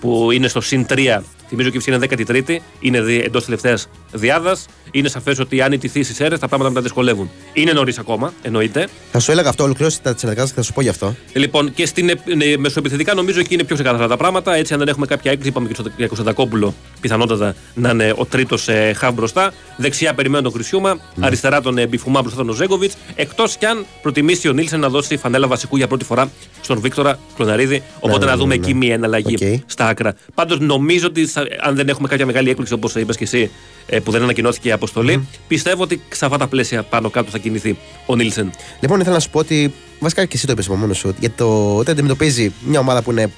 που 0.06 0.32
είναι 0.32 0.48
στο 0.48 0.62
συν 0.62 0.86
3. 0.90 1.20
Θυμίζω 1.48 1.70
και 1.70 1.78
η 1.78 1.82
είναι 1.88 2.08
13η, 2.28 2.58
είναι 2.80 2.98
εντός 2.98 3.44
τελευταίας 3.46 3.88
διάδας. 4.12 4.66
Είναι 4.92 5.08
σαφές 5.08 5.40
ότι 5.40 5.62
αν 5.62 5.72
ιτηθεί 5.72 6.04
στι 6.04 6.24
αίρε 6.24 6.38
τα 6.38 6.48
πράγματα 6.48 6.70
μετά 6.70 6.82
δυσκολεύουν. 6.82 7.30
Είναι 7.54 7.72
νωρίς 7.72 7.98
ακόμα, 8.00 8.34
εννοείται. 8.42 8.88
Θα 9.12 9.20
σου 9.20 9.32
έλεγα 9.32 9.50
αυτό, 9.50 9.64
ολοκλήρωση 9.64 10.02
τα 10.02 10.14
συνεργάσει 10.18 10.48
και 10.48 10.56
θα 10.56 10.62
σου 10.62 10.74
πω 10.74 10.82
γι' 10.82 10.90
αυτό. 10.90 11.16
Λοιπόν, 11.34 11.74
και 11.74 11.86
στην 11.86 12.10
ε, 12.10 12.16
μεσοεπιθετικά 12.58 13.14
νομίζω 13.14 13.40
εκεί 13.40 13.54
είναι 13.54 13.64
πιο 13.64 13.76
ξεκάθαρα 13.76 14.08
τα 14.08 14.18
πράγματα. 14.18 14.56
Έτσι, 14.56 14.74
αν 14.74 14.80
δεν 14.80 14.88
έχουμε 14.88 15.06
κάποια 15.06 15.32
έκπληξη, 15.32 15.60
είπαμε 15.60 15.74
και 15.74 15.92
για 15.98 16.08
Κωνσταντακόπουλο, 16.08 16.74
πιθανότατα 17.02 17.56
να 17.74 17.90
είναι 17.90 18.14
ο 18.16 18.26
τρίτος 18.26 18.68
ε, 18.68 18.94
χαβ 18.96 19.14
μπροστά. 19.14 19.54
Δεξιά 19.78 20.14
περιμένω 20.14 20.44
τον 20.44 20.52
Χρυσιούμα, 20.52 20.94
ναι. 21.16 21.26
αριστερά 21.26 21.62
τον 21.62 21.78
ε, 21.78 21.88
Μπιφουμά 21.88 22.22
μπροστά 22.22 22.46
τον 22.46 22.56
Ζέγκοβιτς. 22.56 22.96
Εκτός 23.16 23.58
κι 23.58 23.66
αν 23.66 23.86
προτιμήσει 24.02 24.48
ο 24.48 24.54
Νίλσεν 24.54 24.80
να 24.80 24.90
δώσει 24.90 25.18
φανέλα 25.18 25.48
βασικού 25.48 25.78
για 25.78 25.88
πρώτη 25.88 26.06
φορά 26.06 26.30
στον 26.62 26.80
Βίκτορα 26.80 27.20
Κλωναρίδη. 27.36 27.84
Οπότε 28.00 28.20
ναι, 28.20 28.26
να 28.26 28.32
ναι, 28.32 28.38
δούμε 28.38 28.56
ναι, 28.56 28.64
εκεί 28.64 28.74
μία 28.74 28.94
εναλλαγή 28.94 29.36
okay. 29.40 29.60
στα 29.66 29.94
άκρα. 29.96 30.16
Πάντως 30.34 30.60
νομίζω 30.60 31.08
ότι 31.08 31.28
αν 31.62 31.76
δεν 31.76 31.88
έχουμε 31.90 32.08
κάποια 32.08 32.26
μεγάλη 32.26 32.50
έκπληξη 32.50 32.74
όπως 32.74 32.96
είπες 32.96 33.18
και 33.18 33.24
εσύ 33.24 33.52
ε, 33.86 34.00
που 34.00 34.12
δεν 34.12 34.22
ανακοινώθηκε 34.22 34.68
η 34.68 34.72
αποστολή, 34.72 35.20
mm. 35.22 35.38
πιστεύω 35.48 35.84
ότι 35.84 36.02
σε 36.14 36.26
αυτά 36.26 36.38
τα 36.38 36.48
πλαίσια 36.48 36.84
πάνω 36.84 37.10
κάτω 37.10 37.32
θα 37.32 37.38
κινηθεί 37.38 37.78
ο 38.06 38.16
Νίλσεν. 38.16 38.52
Λοιπόν, 38.80 39.00
ήθελα 39.00 39.16
να 39.16 39.22
σου 39.22 39.30
πω 39.30 39.40
ότι 39.40 39.74
βασικά 40.00 40.26
και 40.26 40.36
εσύ 40.36 40.46
το 40.46 40.52
είπες 40.52 40.66
από 40.66 40.76
μόνος 40.76 40.98
σου 40.98 41.16
για 41.20 41.32
το 41.32 41.78
ότι 41.78 41.92
αντιμετωπίζει 41.92 42.54
μια 42.66 42.80
ομάδα 42.80 43.02
που 43.02 43.12
είναι 43.12 43.32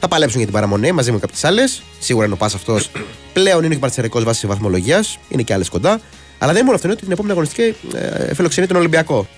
θα 0.00 0.08
παλέψουν 0.08 0.36
για 0.36 0.46
την 0.46 0.54
παραμονή 0.54 0.92
μαζί 0.92 1.12
με 1.12 1.18
κάποιες 1.18 1.44
άλλες. 1.44 1.82
Σίγουρα 1.98 2.24
είναι 2.24 2.34
ο 2.34 2.36
ΠΑΣ 2.36 2.54
αυτός. 2.54 2.90
Πλέον 3.32 3.64
είναι 3.64 3.74
και 3.74 3.80
παρτσερικό 3.80 4.20
βάση 4.20 4.46
βαθμολογίας. 4.46 5.18
Είναι 5.28 5.42
και 5.42 5.52
άλλες 5.52 5.68
κοντά. 5.68 6.00
Αλλά 6.38 6.52
δεν 6.52 6.62
είναι 6.62 6.62
μόνο 6.62 6.74
αυτό, 6.74 6.86
είναι 6.86 6.92
ότι 6.92 7.02
την 7.02 7.12
επόμενη 7.12 7.32
αγωνιστική 7.32 7.74
ε, 7.96 8.34
φιλοξενεί 8.34 8.66
τον 8.66 8.76
Ολυμπιακό. 8.76 9.28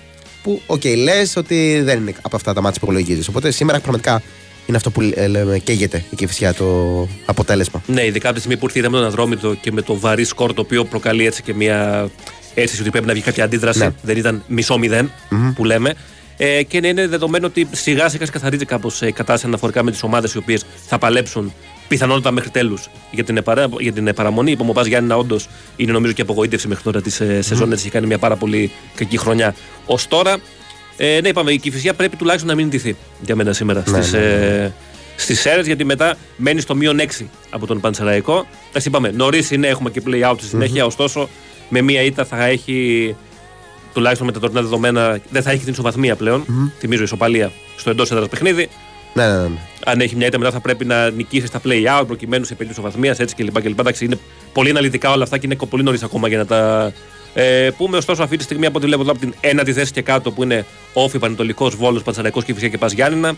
Που, 0.43 0.61
OK, 0.65 0.81
okay, 0.83 0.97
λες 0.97 1.35
ότι 1.35 1.81
δεν 1.83 1.99
είναι 1.99 2.13
από 2.21 2.35
αυτά 2.35 2.53
τα 2.53 2.61
ματς 2.61 2.79
που 2.79 2.85
υπολογίζει. 2.85 3.29
Οπότε 3.29 3.51
σήμερα 3.51 3.79
πραγματικά 3.79 4.21
είναι 4.65 4.77
αυτό 4.77 4.91
που 4.91 5.11
ε, 5.13 5.27
λέμε 5.27 5.59
καίγεται 5.59 6.03
η 6.09 6.15
Κηφισιά 6.15 6.53
το 6.53 7.07
αποτέλεσμα. 7.25 7.83
Ναι, 7.85 8.05
ειδικά 8.05 8.27
από 8.27 8.35
τη 8.35 8.41
στιγμή 8.41 8.59
που 8.59 8.69
ήρθε 8.75 8.89
με 8.89 8.97
τον 8.97 9.05
Ατρόμητο 9.05 9.53
και 9.53 9.71
με 9.71 9.81
το 9.81 9.99
βαρύ 9.99 10.23
σκορ 10.23 10.53
το 10.53 10.61
οποίο 10.61 10.85
προκαλεί 10.85 11.25
έτσι 11.25 11.41
και 11.41 11.53
μια 11.53 12.09
αίσθηση 12.53 12.81
ότι 12.81 12.89
πρέπει 12.89 13.07
να 13.07 13.13
βγει 13.13 13.21
κάποια 13.21 13.43
αντίδραση. 13.43 13.79
Ναι. 13.79 13.89
Δεν 14.01 14.17
ήταν 14.17 14.43
μισό 14.47 14.77
μηδέν 14.77 15.11
mm-hmm. 15.11 15.53
που 15.55 15.65
λέμε. 15.65 15.93
Ε, 16.37 16.63
και 16.63 16.77
είναι 16.83 17.07
δεδομένο 17.07 17.47
ότι 17.47 17.67
σιγά 17.71 18.09
σιγά 18.09 18.25
καθαρίζει 18.25 18.65
κάπως 18.65 19.01
η 19.01 19.11
κατάσταση 19.11 19.45
αναφορικά 19.45 19.83
με 19.83 19.91
τις 19.91 20.03
ομάδες 20.03 20.33
οι 20.33 20.37
οποίες 20.37 20.65
θα 20.87 20.97
παλέψουν 20.97 21.53
πιθανότατα 21.87 22.31
μέχρι 22.31 22.49
τέλους 22.49 22.89
για, 23.11 23.23
την 23.23 23.43
για 23.79 23.93
την 23.93 24.13
παραμονή. 24.15 24.51
Είπαμε 24.51 24.69
ο 24.69 24.73
Πα 24.73 24.81
Γιάννη 24.81 25.13
όντως 25.13 25.49
είναι 25.75 25.91
νομίζω 25.91 26.13
και 26.13 26.21
απογοήτευση 26.21 26.67
μέχρι 26.67 26.83
τώρα 26.83 27.01
της 27.01 27.19
ε, 27.19 27.41
σεζόν. 27.41 27.69
Mm. 27.69 27.73
Έχει 27.73 27.89
κάνει 27.89 28.07
μια 28.07 28.17
πάρα 28.17 28.35
πολύ 28.35 28.71
κακή 28.95 29.17
χρονιά. 29.17 29.55
Ω 29.85 29.95
τώρα 30.07 30.37
ε, 30.97 31.19
ναι, 31.21 31.27
είπαμε, 31.27 31.51
η 31.51 31.57
Κυφυσιά 31.57 31.93
πρέπει 31.93 32.15
τουλάχιστον 32.15 32.49
να 32.49 32.55
μην 32.55 32.69
ντυθεί 32.69 32.95
για 33.21 33.35
μένα 33.35 33.53
σήμερα 33.53 33.83
ναι, 33.87 34.01
στις, 34.01 34.13
ναι, 34.13 34.19
ναι. 34.19 34.25
Ε, 34.25 34.71
στις 35.15 35.39
ΣΕΡΕΣ, 35.39 35.65
γιατί 35.65 35.83
μετά 35.83 36.15
μένει 36.35 36.61
στο 36.61 36.75
μείον 36.75 36.99
6 37.19 37.25
από 37.49 37.67
τον 37.67 37.79
Πανσεραϊκό. 37.79 38.45
Εντάξει, 38.69 38.87
είπαμε, 38.87 39.11
νωρίς 39.11 39.51
είναι, 39.51 39.67
έχουμε 39.67 39.89
και 39.89 40.01
play 40.07 40.29
out 40.29 40.35
στη 40.37 40.47
συνέχεια, 40.47 40.83
mm-hmm. 40.83 40.87
ωστόσο 40.87 41.29
με 41.69 41.81
μία 41.81 42.01
ήττα 42.01 42.25
θα 42.25 42.45
έχει 42.45 43.15
τουλάχιστον 43.93 44.27
με 44.27 44.33
τα 44.33 44.39
τωρινά 44.39 44.61
δεδομένα, 44.61 45.19
δεν 45.29 45.41
θα 45.41 45.51
έχει 45.51 45.63
την 45.63 45.71
ισοβαθμία 45.71 46.15
πλέον. 46.15 46.41
Mm-hmm. 46.41 46.71
Θυμίζω 46.79 47.03
ισοπαλία 47.03 47.51
στο 47.75 47.89
εντός 47.89 48.11
έδρας 48.11 48.27
παιχνίδι. 48.27 48.69
Ναι, 49.13 49.27
ναι, 49.27 49.37
ναι. 49.37 49.57
Αν 49.85 49.99
έχει 50.01 50.15
μια 50.15 50.27
ήττα 50.27 50.37
μετά 50.37 50.51
θα 50.51 50.59
πρέπει 50.59 50.85
να 50.85 51.09
νικήσει 51.09 51.45
στα 51.45 51.61
play 51.65 51.99
out 51.99 52.03
προκειμένου 52.07 52.45
σε 52.45 52.55
περίπτωση 52.55 52.79
ισοβαθμίας 52.79 53.19
έτσι 53.19 53.35
κλπ. 53.35 53.79
Εντάξει, 53.79 54.05
είναι 54.05 54.19
πολύ 54.53 54.69
αναλυτικά 54.69 55.11
όλα 55.11 55.23
αυτά 55.23 55.37
και 55.37 55.45
είναι 55.45 55.55
πολύ 55.69 55.83
νωρίς 55.83 56.03
ακόμα 56.03 56.27
για 56.27 56.37
να 56.37 56.45
τα 56.45 56.91
ε, 57.33 57.69
πούμε 57.77 57.97
ωστόσο 57.97 58.23
αυτή 58.23 58.37
τη 58.37 58.43
στιγμή 58.43 58.65
από 58.65 58.77
ό,τι 58.77 58.85
βλέπω 58.85 59.01
εδώ 59.01 59.11
από 59.11 59.19
την 59.19 59.33
ένατη 59.39 59.73
θέση 59.73 59.91
και 59.91 60.01
κάτω 60.01 60.31
που 60.31 60.43
είναι 60.43 60.65
όφη 60.93 61.19
Πανετολικός 61.19 61.75
Βόλος, 61.75 62.03
Πανσαραϊκός 62.03 62.43
και 62.43 62.53
φυσικά 62.53 62.71
και 62.71 62.77
Πας 62.77 62.91
Γιάννηνα. 62.91 63.35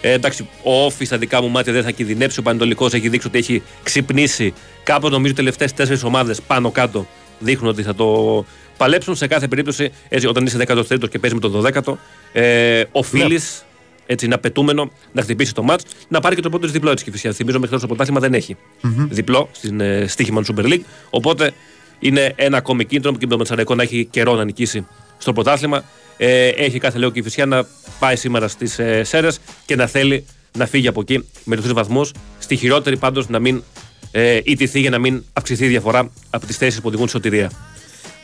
Ε, 0.00 0.12
εντάξει, 0.12 0.48
ο 0.62 0.84
όφη 0.84 1.04
στα 1.04 1.18
δικά 1.18 1.42
μου 1.42 1.48
μάτια 1.48 1.72
δεν 1.72 1.82
θα 1.82 1.90
κινδυνεύσει. 1.90 2.38
Ο 2.38 2.42
Πανετολικός 2.42 2.92
έχει 2.92 3.08
δείξει 3.08 3.26
ότι 3.26 3.38
έχει 3.38 3.62
ξυπνήσει. 3.82 4.52
Κάπως 4.82 5.10
νομίζω 5.10 5.34
τελευταίες 5.34 5.72
τέσσερις 5.72 6.02
ομάδες 6.02 6.40
πάνω 6.42 6.70
κάτω 6.70 7.06
δείχνουν 7.38 7.70
ότι 7.70 7.82
θα 7.82 7.94
το 7.94 8.44
παλέψουν. 8.76 9.14
Σε 9.16 9.26
κάθε 9.26 9.48
περίπτωση, 9.48 9.90
έτσι, 10.08 10.26
όταν 10.26 10.46
είσαι 10.46 10.56
13ο 10.66 11.08
και 11.10 11.18
παίζεις 11.18 11.38
με 11.40 11.50
τον 11.50 11.64
12ο, 11.64 11.94
ε, 12.32 12.82
οφείλεις 12.92 13.64
ναι. 13.66 14.12
έτσι, 14.12 14.26
να 14.26 14.38
πετούμενο 14.38 14.90
να 15.12 15.22
χτυπήσει 15.22 15.54
το 15.54 15.62
μάτς, 15.62 15.84
να 16.08 16.20
πάρει 16.20 16.34
και 16.34 16.42
το 16.42 16.48
πρώτο 16.48 16.66
διπλό 16.66 16.94
τη 16.94 17.04
Κυφυσιά. 17.04 17.32
Θυμίζω 17.32 17.58
μέχρι 17.58 17.68
τώρα 17.68 17.78
στο 17.78 17.86
πρωτάθλημα 17.86 18.20
δεν 18.20 18.34
έχει 18.34 18.56
mm-hmm. 18.56 19.06
διπλό 19.10 19.48
στην 19.52 19.80
ε, 19.80 20.04
στοίχημα 20.08 20.42
του 20.42 20.54
Super 20.56 20.64
League. 20.64 20.82
Οπότε 21.10 21.52
είναι 22.00 22.32
ένα 22.36 22.56
ακόμη 22.56 22.84
κίνητρο 22.84 23.10
και 23.12 23.18
με 23.20 23.26
τον 23.26 23.38
Μετσαραϊκό 23.38 23.74
να 23.74 23.82
έχει 23.82 24.04
καιρό 24.10 24.34
να 24.34 24.44
νικήσει 24.44 24.86
στο 25.18 25.32
πρωτάθλημα. 25.32 25.84
Ε, 26.16 26.48
έχει 26.48 26.78
κάθε 26.78 26.98
λέω 26.98 27.10
και 27.10 27.18
η 27.18 27.22
Φυσιά 27.22 27.46
να 27.46 27.66
πάει 27.98 28.16
σήμερα 28.16 28.48
στις 28.48 28.78
ε, 28.78 29.04
Σέρες 29.04 29.38
και 29.66 29.76
να 29.76 29.86
θέλει 29.86 30.24
να 30.52 30.66
φύγει 30.66 30.88
από 30.88 31.00
εκεί 31.00 31.28
με 31.44 31.56
του 31.56 31.62
τρει 31.62 31.72
βαθμούς. 31.72 32.12
Στη 32.38 32.56
χειρότερη 32.56 32.96
πάντως 32.96 33.28
να 33.28 33.38
μην 33.38 33.62
ε, 34.10 34.40
ιτηθεί 34.44 34.80
για 34.80 34.90
να 34.90 34.98
μην 34.98 35.24
αυξηθεί 35.32 35.64
η 35.64 35.68
διαφορά 35.68 36.10
από 36.30 36.46
τις 36.46 36.56
θέσεις 36.56 36.80
που 36.80 36.88
οδηγούν 36.88 37.08
στη 37.08 37.16
σωτηρία. 37.16 37.50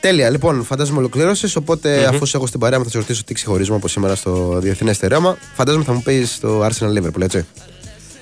Τέλεια, 0.00 0.30
λοιπόν, 0.30 0.64
φαντάζομαι 0.64 0.98
ολοκλήρωσες. 0.98 1.56
Οπότε, 1.56 2.02
mm-hmm. 2.02 2.08
αφού 2.08 2.26
σε 2.26 2.36
έχω 2.36 2.46
στην 2.46 2.60
παρέα 2.60 2.78
μου, 2.78 2.84
θα 2.84 2.90
σε 2.90 2.98
ρωτήσω 2.98 3.24
τι 3.24 3.34
ξεχωρίζουμε 3.34 3.76
από 3.76 3.88
σήμερα 3.88 4.14
στο 4.14 4.58
διεθνές 4.62 4.96
στερέωμα. 4.96 5.38
Φαντάζομαι 5.54 5.84
θα 5.84 5.92
μου 5.92 6.02
πεις 6.02 6.38
το 6.40 6.66
Arsenal 6.66 6.98
Liverpool, 6.98 7.22
έτσι. 7.22 7.46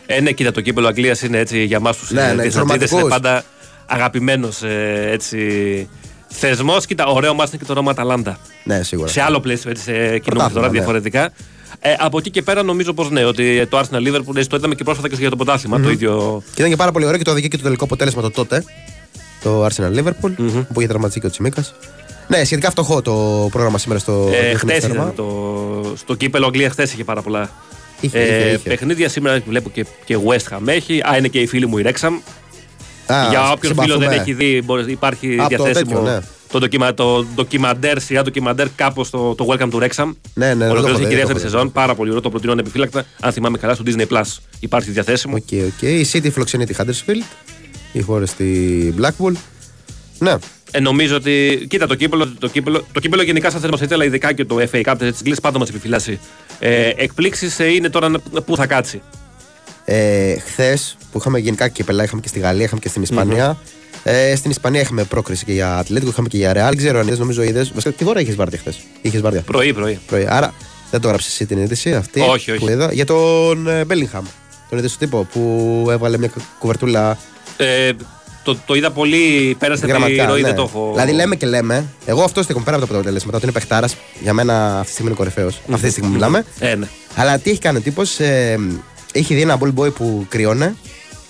Ε, 0.06 0.20
ναι, 0.20 0.32
κοίτα, 0.32 0.50
το 0.50 0.60
κύπελο 0.60 0.86
Αγγλίας 0.86 1.22
είναι 1.22 1.38
έτσι 1.38 1.64
για 1.64 1.76
εμά 1.76 1.92
τους 1.92 2.10
ναι, 2.10 2.32
ναι, 2.32 2.44
είναι 2.44 3.08
πάντα 3.08 3.44
αγαπημένος 3.86 4.62
ε, 4.62 5.08
έτσι. 5.10 5.88
Θεσμός, 6.36 6.86
κοίτα, 6.86 7.06
ωραίο 7.06 7.34
μα 7.34 7.44
είναι 7.48 7.56
και 7.56 7.64
το 7.64 7.72
Ρώμα 7.72 7.90
Αταλάντα. 7.90 8.38
Ναι, 8.64 8.82
σίγουρα. 8.82 9.08
Σε 9.08 9.20
άλλο 9.20 9.40
πλαίσιο, 9.40 9.70
έτσι, 9.70 9.82
σε 9.82 10.18
κινούμε 10.18 10.50
τώρα 10.52 10.66
ναι. 10.66 10.72
διαφορετικά. 10.72 11.32
Ε, 11.80 11.94
από 11.98 12.18
εκεί 12.18 12.30
και 12.30 12.42
πέρα 12.42 12.62
νομίζω 12.62 12.92
πως 12.92 13.10
ναι, 13.10 13.24
ότι 13.24 13.66
το 13.66 13.78
Arsenal 13.78 14.08
Liverpool 14.08 14.46
το 14.48 14.56
είδαμε 14.56 14.74
και 14.74 14.84
πρόσφατα 14.84 15.08
και 15.08 15.14
για 15.18 15.30
το 15.30 15.36
πρωτάθλημα. 15.36 15.76
Mm-hmm. 15.76 15.82
Το 15.82 15.90
ίδιο... 15.90 16.42
Και 16.44 16.60
ήταν 16.60 16.70
και 16.70 16.76
πάρα 16.76 16.92
πολύ 16.92 17.04
ωραίο 17.04 17.18
και 17.18 17.24
το 17.24 17.30
οδηγεί 17.30 17.48
και 17.48 17.56
το 17.56 17.62
τελικό 17.62 17.84
αποτέλεσμα 17.84 18.22
το 18.22 18.30
τότε. 18.30 18.64
Το 19.42 19.66
Arsenal 19.66 19.98
Liverpool 19.98 20.30
mm-hmm. 20.38 20.66
που 20.72 20.80
είχε 20.80 20.88
τραυματιστεί 20.88 21.20
και 21.20 21.26
ο 21.26 21.30
Τσιμίκας. 21.30 21.74
Ναι, 22.28 22.44
σχετικά 22.44 22.70
φτωχό 22.70 23.02
το 23.02 23.48
πρόγραμμα 23.50 23.78
σήμερα 23.78 24.00
στο 24.00 24.30
ε, 24.32 24.54
χθες 24.54 24.84
ήταν 24.84 25.12
το, 25.16 25.94
στο 25.96 26.14
κύπελο 26.14 26.46
Αγγλία, 26.46 26.70
χθες 26.70 26.92
είχε 26.92 27.04
πάρα 27.04 27.22
πολλά 27.22 27.50
είχε, 28.00 28.18
ε, 28.18 28.24
είχε, 28.24 28.48
είχε. 28.48 28.68
παιχνίδια. 28.68 29.08
Σήμερα 29.08 29.42
βλέπω 29.46 29.70
και, 29.70 29.86
και 30.04 30.18
West 30.26 30.56
Ham 30.56 30.66
έχει. 30.66 31.00
Α, 31.00 31.16
είναι 31.18 31.28
και 31.28 31.38
οι 31.38 31.46
φίλοι 31.46 31.66
μου 31.66 31.78
η 31.78 31.84
Rexham. 31.86 32.12
Α, 33.06 33.28
Για 33.30 33.52
όποιον 33.52 33.74
φίλο 33.80 33.98
δεν 33.98 34.10
έχει 34.10 34.32
δει, 34.32 34.62
μπορεί, 34.64 34.92
υπάρχει 34.92 35.40
Α, 35.40 35.46
διαθέσιμο 35.46 35.94
το, 35.94 36.00
τέτοιο, 36.00 36.12
ναι. 36.12 36.20
το, 36.50 36.58
ντοκιμα, 36.58 36.94
το 36.94 37.24
ντοκιμαντέρ, 37.34 38.00
σειρά 38.00 38.22
ντοκιμαντέρ 38.22 38.68
κάπως 38.76 39.10
το, 39.10 39.34
το 39.34 39.46
Welcome 39.50 39.70
to 39.70 39.82
Wrexham. 39.82 40.12
Ναι, 40.34 40.54
ναι, 40.54 40.68
Ολοκλήρωσε 40.68 41.04
και 41.04 41.16
δεύτερη 41.16 41.40
σεζόν. 41.40 41.72
Πάρα 41.72 41.94
πολύ 41.94 42.08
ωραίο, 42.08 42.22
το 42.22 42.30
προτείνω 42.30 42.52
ανεπιφύλακτα. 42.52 43.04
Αν 43.20 43.32
θυμάμαι 43.32 43.58
καλά, 43.58 43.74
στο 43.74 43.84
Disney 43.86 44.06
Plus 44.06 44.22
υπάρχει 44.60 44.90
διαθέσιμο. 44.90 45.36
Okay, 45.36 45.54
okay. 45.54 45.84
Η 45.84 46.06
City 46.12 46.30
φιλοξενεί 46.32 46.66
τη 46.66 46.74
Huddersfield, 46.78 47.22
η 47.92 48.00
χώρα 48.00 48.26
στη 48.26 48.94
Blackpool. 49.00 49.32
Ναι. 50.18 50.34
Ε, 50.70 50.80
νομίζω 50.80 51.16
ότι. 51.16 51.66
Κοίτα, 51.68 51.86
το 51.86 51.94
κύπελο, 51.94 52.34
το 52.38 52.48
κύπελο, 52.48 52.84
το 52.92 53.00
κύπελο 53.00 53.22
γενικά 53.22 53.50
σα 53.50 53.58
θέλουμε 53.58 53.78
έτσι, 53.80 53.94
αλλά 53.94 54.04
ειδικά 54.04 54.32
και 54.32 54.44
το 54.44 54.56
FA 54.72 54.82
Cup 54.82 54.94
της 54.98 55.18
Αγγλία 55.18 55.36
πάντα 55.42 55.58
μας 55.58 55.68
επιφυλάσσει. 55.68 56.20
Ε, 56.58 56.92
Εκπλήξεις 56.96 57.60
ε, 57.60 57.66
είναι 57.66 57.88
τώρα 57.88 58.10
πού 58.44 58.56
θα 58.56 58.66
κάτσει. 58.66 59.02
Ε, 59.84 60.36
Χθες 60.38 60.96
που 61.12 61.18
είχαμε 61.18 61.38
γενικά 61.38 61.68
και 61.68 61.84
πελά, 61.84 62.04
είχαμε 62.04 62.20
και 62.20 62.28
στη 62.28 62.38
Γαλλία, 62.38 62.64
είχαμε 62.64 62.80
και 62.80 62.88
στην 62.88 63.02
ισπανια 63.02 63.56
mm-hmm. 63.56 63.82
Ε, 64.06 64.36
στην 64.36 64.50
Ισπανία 64.50 64.80
είχαμε 64.80 65.04
πρόκριση 65.04 65.44
και 65.44 65.52
για 65.52 65.76
Ατλέτικο, 65.76 66.10
είχαμε 66.10 66.28
και 66.28 66.36
για 66.36 66.52
Ρεάλ. 66.52 66.68
Δεν 66.68 66.76
ξέρω 66.76 66.98
αν 66.98 67.06
είδες, 67.06 67.18
νομίζω 67.18 67.42
είδες. 67.42 67.72
Βασικά, 67.74 67.92
τι 67.92 68.04
ώρα 68.08 68.20
είχες 68.20 68.34
βάρδια 68.34 68.58
χθες; 68.58 68.78
Είχες 69.02 69.20
βάρδια; 69.20 69.42
Πρωί, 69.42 69.72
πρωί. 69.72 69.98
πρωί. 70.06 70.26
Άρα 70.28 70.54
δεν 70.90 71.00
το 71.00 71.06
έγραψε 71.06 71.28
εσύ 71.30 71.46
την 71.46 71.58
είδηση 71.58 71.94
αυτή 71.94 72.20
όχι, 72.20 72.50
όχι. 72.50 72.60
που 72.60 72.68
είδα. 72.68 72.92
Για 72.92 73.04
τον 73.04 73.68
Μπέλιγχαμ. 73.86 74.24
Τον 74.68 74.78
είδες 74.78 74.90
στο 74.90 74.98
τύπο 74.98 75.26
που 75.32 75.86
έβαλε 75.90 76.18
μια 76.18 76.32
κουβερτούλα. 76.58 77.18
Ε, 77.56 77.90
το, 78.42 78.56
το 78.66 78.74
είδα 78.74 78.90
πολύ, 78.90 79.56
πέρασε 79.58 79.86
τη 79.86 79.92
ροή, 79.92 80.40
ναι. 80.40 80.46
δεν 80.46 80.54
το 80.54 80.62
έχω. 80.62 80.90
Δηλαδή 80.92 81.12
λέμε 81.12 81.36
και 81.36 81.46
λέμε, 81.46 81.84
εγώ 82.06 82.22
αυτό 82.22 82.42
στέκομαι 82.42 82.64
πέρα 82.64 82.76
από 82.76 82.86
το 82.86 82.94
αποτέλεσμα. 82.94 83.30
Ότι 83.34 83.42
είναι 83.42 83.52
παιχτάρας, 83.52 83.96
για 84.20 84.32
μένα 84.32 84.70
αυτή 84.72 84.86
τη 84.86 84.90
στιγμή 84.92 85.08
είναι 85.08 85.18
κορυφαίος. 85.18 85.54
Mm-hmm. 85.54 85.72
Αυτή 85.74 85.86
τη 85.86 85.92
στιγμή 85.92 86.10
μιλάμε. 86.10 86.44
Ε, 86.58 86.74
ναι. 86.74 86.86
Αλλά 87.14 87.38
τι 87.38 87.50
έχει 87.50 87.58
κάνει 87.58 87.78
ο 87.78 87.80
τύπος, 87.80 88.20
ε, 88.20 88.58
έχει 89.18 89.34
δει 89.34 89.40
ένα 89.40 89.58
ball 89.60 89.74
boy 89.74 89.94
που 89.94 90.26
κρυώνε 90.28 90.74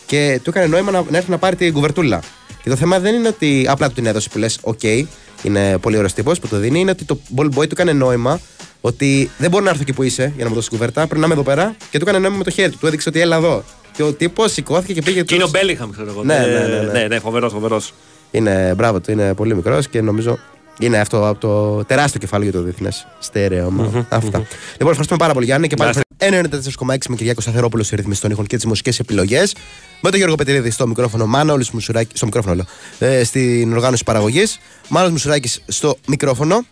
και 0.07 0.41
του 0.43 0.51
έκανε 0.51 0.67
νόημα 0.67 0.91
να, 0.91 1.05
να 1.11 1.17
έρθει 1.17 1.31
να 1.31 1.39
πάρει 1.39 1.57
την 1.57 1.73
κουβερτούλα. 1.73 2.21
Και 2.63 2.71
το 2.71 2.77
θέμα 2.77 2.99
δεν 2.99 3.15
είναι 3.15 3.29
ότι 3.29 3.67
απλά 3.69 3.89
του 3.89 3.95
την 3.95 4.07
έδωσε 4.07 4.29
που 4.29 4.39
λες: 4.39 4.59
OK, 4.63 5.05
είναι 5.43 5.79
πολύ 5.79 5.97
ωραίος 5.97 6.13
τύπος 6.13 6.41
που 6.41 6.49
το 6.49 6.57
δίνει. 6.57 6.81
Είναι 6.81 6.91
ότι 6.91 7.05
το 7.05 7.19
ball 7.37 7.45
boy 7.45 7.69
του 7.69 7.69
έκανε 7.71 7.93
νόημα 7.93 8.41
ότι 8.81 9.31
δεν 9.39 9.51
μπορεί 9.51 9.65
να 9.65 9.71
έρθω 9.71 9.83
εκεί 9.83 9.93
που 9.93 10.03
είσαι 10.03 10.33
για 10.35 10.45
να 10.45 10.49
μου 10.49 10.55
δώσεις 10.55 10.71
κουβέρτα. 10.71 11.07
Πρέπει 11.07 11.21
να 11.21 11.25
είμαι 11.25 11.35
εδώ 11.35 11.43
πέρα 11.43 11.77
και 11.91 11.99
του 11.99 12.05
έκανε 12.05 12.19
νόημα 12.19 12.37
με 12.37 12.45
το 12.45 12.51
χέρι 12.51 12.71
του. 12.71 12.79
Του 12.79 12.87
έδειξε 12.87 13.09
ότι 13.09 13.21
έλα 13.21 13.37
εδώ. 13.37 13.65
Και 13.93 14.03
ο 14.03 14.13
τύπος 14.13 14.53
σηκώθηκε 14.53 14.93
και 14.93 15.03
πήγε. 15.03 15.23
Και 15.23 15.35
είναι 15.35 15.45
ο 15.45 15.49
Μπέλιχαμ, 15.49 15.91
ξέρω 15.91 16.11
εγώ. 16.11 16.25
Ναι, 16.25 16.39
ναι, 16.39 16.47
ναι. 16.47 16.83
ναι, 16.83 16.93
ναι, 16.93 17.07
ναι 17.07 17.19
φοβερός, 17.19 17.53
φοβερός. 17.53 17.93
Είναι 18.31 18.75
μπράβο 18.77 19.01
του, 19.01 19.11
είναι 19.11 19.35
πολύ 19.35 19.55
μικρός 19.55 19.89
και 19.89 20.01
νομίζω 20.01 20.39
είναι 20.79 20.99
αυτό 20.99 21.29
από 21.29 21.41
το 21.41 21.85
τεράστιο 21.85 22.21
κεφάλαιο 22.21 22.51
για 22.51 22.59
το 22.59 22.65
διεθνές 22.65 23.07
στερέωμα. 23.19 23.91
Mm-hmm, 23.91 24.05
Αυτά. 24.09 24.39
Mm-hmm. 24.39 24.73
Λοιπόν, 24.73 24.89
ευχαριστούμε 24.89 25.19
πάρα 25.19 25.33
πολύ 25.33 25.45
Γιάννη 25.45 25.69
και 25.69 25.77
πάλι 25.77 25.91
94,6 26.31 26.97
με 27.09 27.17
Κυριάκο 27.17 27.41
Σταθερόπουλο 27.41 27.83
σε 27.83 27.97
ρυθμίσεις 27.97 28.23
των 28.23 28.31
ήχων 28.31 28.47
και 28.47 28.57
τις 28.57 28.67
μουσικές 28.67 28.99
επιλογές. 28.99 29.55
Με 30.01 30.11
τον 30.11 30.19
Γιώργο 30.19 30.35
Πετρίδη 30.35 30.71
στο 30.71 30.87
μικρόφωνο 30.87 31.27
Μάνο, 31.27 31.59
Μουσουράκη, 31.73 32.17
στο 32.17 32.27
μικρόφωνο, 32.27 32.65
ε, 32.99 33.25
στην 33.25 33.73
οργάνωση 33.73 34.05
παραγωγής. 34.05 34.59
Μάνο 34.89 35.11
Μουσουράκης 35.11 35.63
στο 35.67 35.97
μικρόφωνο. 36.07 36.65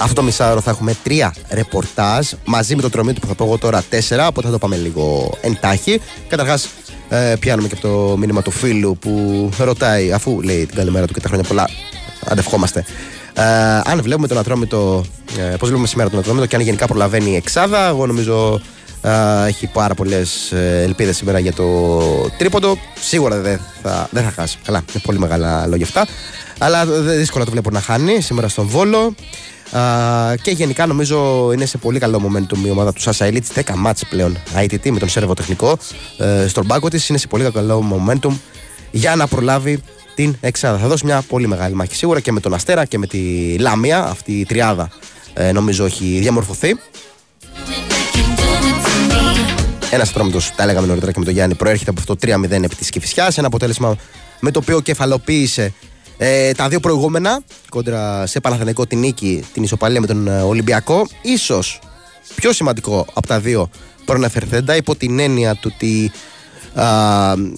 Αυτό 0.00 0.14
το 0.14 0.22
μισάωρο 0.22 0.60
θα 0.60 0.70
έχουμε 0.70 0.96
τρία 1.02 1.34
ρεπορτάζ 1.50 2.30
μαζί 2.44 2.76
με 2.76 2.82
το 2.82 2.90
τρομή 2.90 3.12
του 3.12 3.20
που 3.20 3.26
θα 3.26 3.34
πω 3.34 3.44
εγώ 3.44 3.58
τώρα 3.58 3.82
τέσσερα. 3.82 4.26
Οπότε 4.26 4.46
θα 4.46 4.52
το 4.52 4.58
πάμε 4.58 4.76
λίγο 4.76 5.34
εντάχει. 5.40 6.00
Καταρχάς, 6.28 6.68
ε, 7.08 7.34
πιάνουμε 7.40 7.68
και 7.68 7.74
από 7.78 7.88
το 7.88 8.16
μήνυμα 8.16 8.42
του 8.42 8.50
φίλου 8.50 8.96
που 9.00 9.48
ρωτάει, 9.58 10.12
αφού 10.12 10.40
λέει 10.42 10.66
την 10.66 10.76
καλημέρα 10.76 11.06
του 11.06 11.12
και 11.12 11.20
τα 11.20 11.28
χρόνια 11.28 11.48
πολλά, 11.48 11.68
αντευχόμαστε. 12.30 12.84
Ε, 13.34 13.42
αν 13.84 14.02
βλέπουμε 14.02 14.26
τον 14.26 14.38
Ατρόμητο, 14.38 15.04
ε, 15.38 15.42
πώς 15.42 15.68
βλέπουμε 15.68 15.86
σήμερα 15.86 16.10
τον 16.10 16.18
Ατρόμητο 16.18 16.46
και 16.46 16.56
αν 16.56 16.62
γενικά 16.62 16.86
προλαβαίνει 16.86 17.30
η 17.30 17.36
Εξάδα, 17.36 17.86
εγώ 17.86 18.06
νομίζω 18.06 18.60
ε, 19.02 19.46
έχει 19.46 19.66
πάρα 19.66 19.94
πολλές 19.94 20.52
ε, 20.52 20.82
ελπίδες 20.82 21.16
σήμερα 21.16 21.38
για 21.38 21.52
το 21.52 21.66
τρίποντο. 22.38 22.78
Σίγουρα 23.00 23.36
δεν 23.36 23.60
θα, 23.82 24.08
δεν 24.10 24.24
θα 24.24 24.30
χάσει. 24.30 24.58
Καλά, 24.64 24.84
είναι 24.92 25.02
πολύ 25.04 25.18
μεγάλα 25.18 25.66
λόγια 25.66 25.86
αυτά. 25.86 26.06
Αλλά 26.58 26.86
δύσκολα 26.86 27.44
το 27.44 27.50
βλέπω 27.50 27.70
να 27.70 27.80
χάνει 27.80 28.20
σήμερα 28.20 28.48
στον 28.48 28.66
Βόλο. 28.66 29.14
Uh, 29.72 30.34
και 30.42 30.50
γενικά 30.50 30.86
νομίζω 30.86 31.50
είναι 31.52 31.66
σε 31.66 31.78
πολύ 31.78 31.98
καλό 31.98 32.20
momentum 32.24 32.58
η 32.64 32.70
ομάδα 32.70 32.92
του 32.92 33.00
Σάσα 33.00 33.24
Ελίτ. 33.24 33.44
10 33.54 33.62
μάτς 33.76 34.04
πλέον 34.08 34.38
ITT 34.56 34.90
με 34.90 34.98
τον 34.98 35.08
Σέρβο 35.08 35.34
τεχνικό 35.34 35.78
uh, 36.18 36.24
στον 36.48 36.66
πάγκο 36.66 36.88
της. 36.88 37.08
Είναι 37.08 37.18
σε 37.18 37.26
πολύ 37.26 37.50
καλό 37.50 37.84
momentum 37.92 38.30
για 38.90 39.16
να 39.16 39.26
προλάβει 39.26 39.82
την 40.18 40.36
Εξάδα. 40.40 40.78
Θα 40.78 40.88
δώσει 40.88 41.04
μια 41.04 41.22
πολύ 41.28 41.46
μεγάλη 41.46 41.74
μάχη 41.74 41.94
σίγουρα 41.94 42.20
και 42.20 42.32
με 42.32 42.40
τον 42.40 42.54
Αστέρα 42.54 42.84
και 42.84 42.98
με 42.98 43.06
τη 43.06 43.18
Λάμια. 43.58 44.04
Αυτή 44.04 44.32
η 44.32 44.44
τριάδα 44.44 44.90
uh, 45.34 45.50
νομίζω 45.52 45.84
έχει 45.84 46.18
διαμορφωθεί. 46.20 46.78
Ένας 49.90 50.02
Ατρόμητος, 50.02 50.38
τα 50.56 50.62
έλεγαμε 50.62 50.86
νωρίτερα 50.86 51.12
και 51.12 51.18
με 51.18 51.24
τον 51.24 51.34
Γιάννη, 51.34 51.54
προέρχεται 51.54 51.90
από 51.90 52.00
αυτό 52.00 52.14
3-0 52.22 52.50
επί 52.50 52.74
της 52.74 52.90
Κηφισιάς. 52.90 53.38
Ένα 53.38 53.46
αποτέλεσμα 53.46 53.96
με 54.40 54.50
το 54.50 54.58
οποίο 54.58 54.80
κεφαλαιοποίησε 54.80 55.72
ε, 56.16 56.52
τα 56.52 56.68
δύο 56.68 56.80
προηγούμενα 56.80 57.42
κόντρα 57.68 58.26
σε 58.26 58.40
Παναθηναϊκό 58.40 58.86
την 58.86 58.98
νίκη, 58.98 59.44
την 59.52 59.62
ισοπαλία 59.62 60.00
με 60.00 60.06
τον 60.06 60.28
ε, 60.28 60.40
Ολυμπιακό. 60.40 61.06
Ίσως 61.22 61.80
πιο 62.34 62.52
σημαντικό 62.52 63.06
από 63.14 63.26
τα 63.26 63.40
δύο 63.40 63.70
προαναφερθέντα 64.04 64.76
υπό 64.76 64.96
την 64.96 65.18
έννοια 65.18 65.54
του 65.54 65.70
ότι 65.74 66.12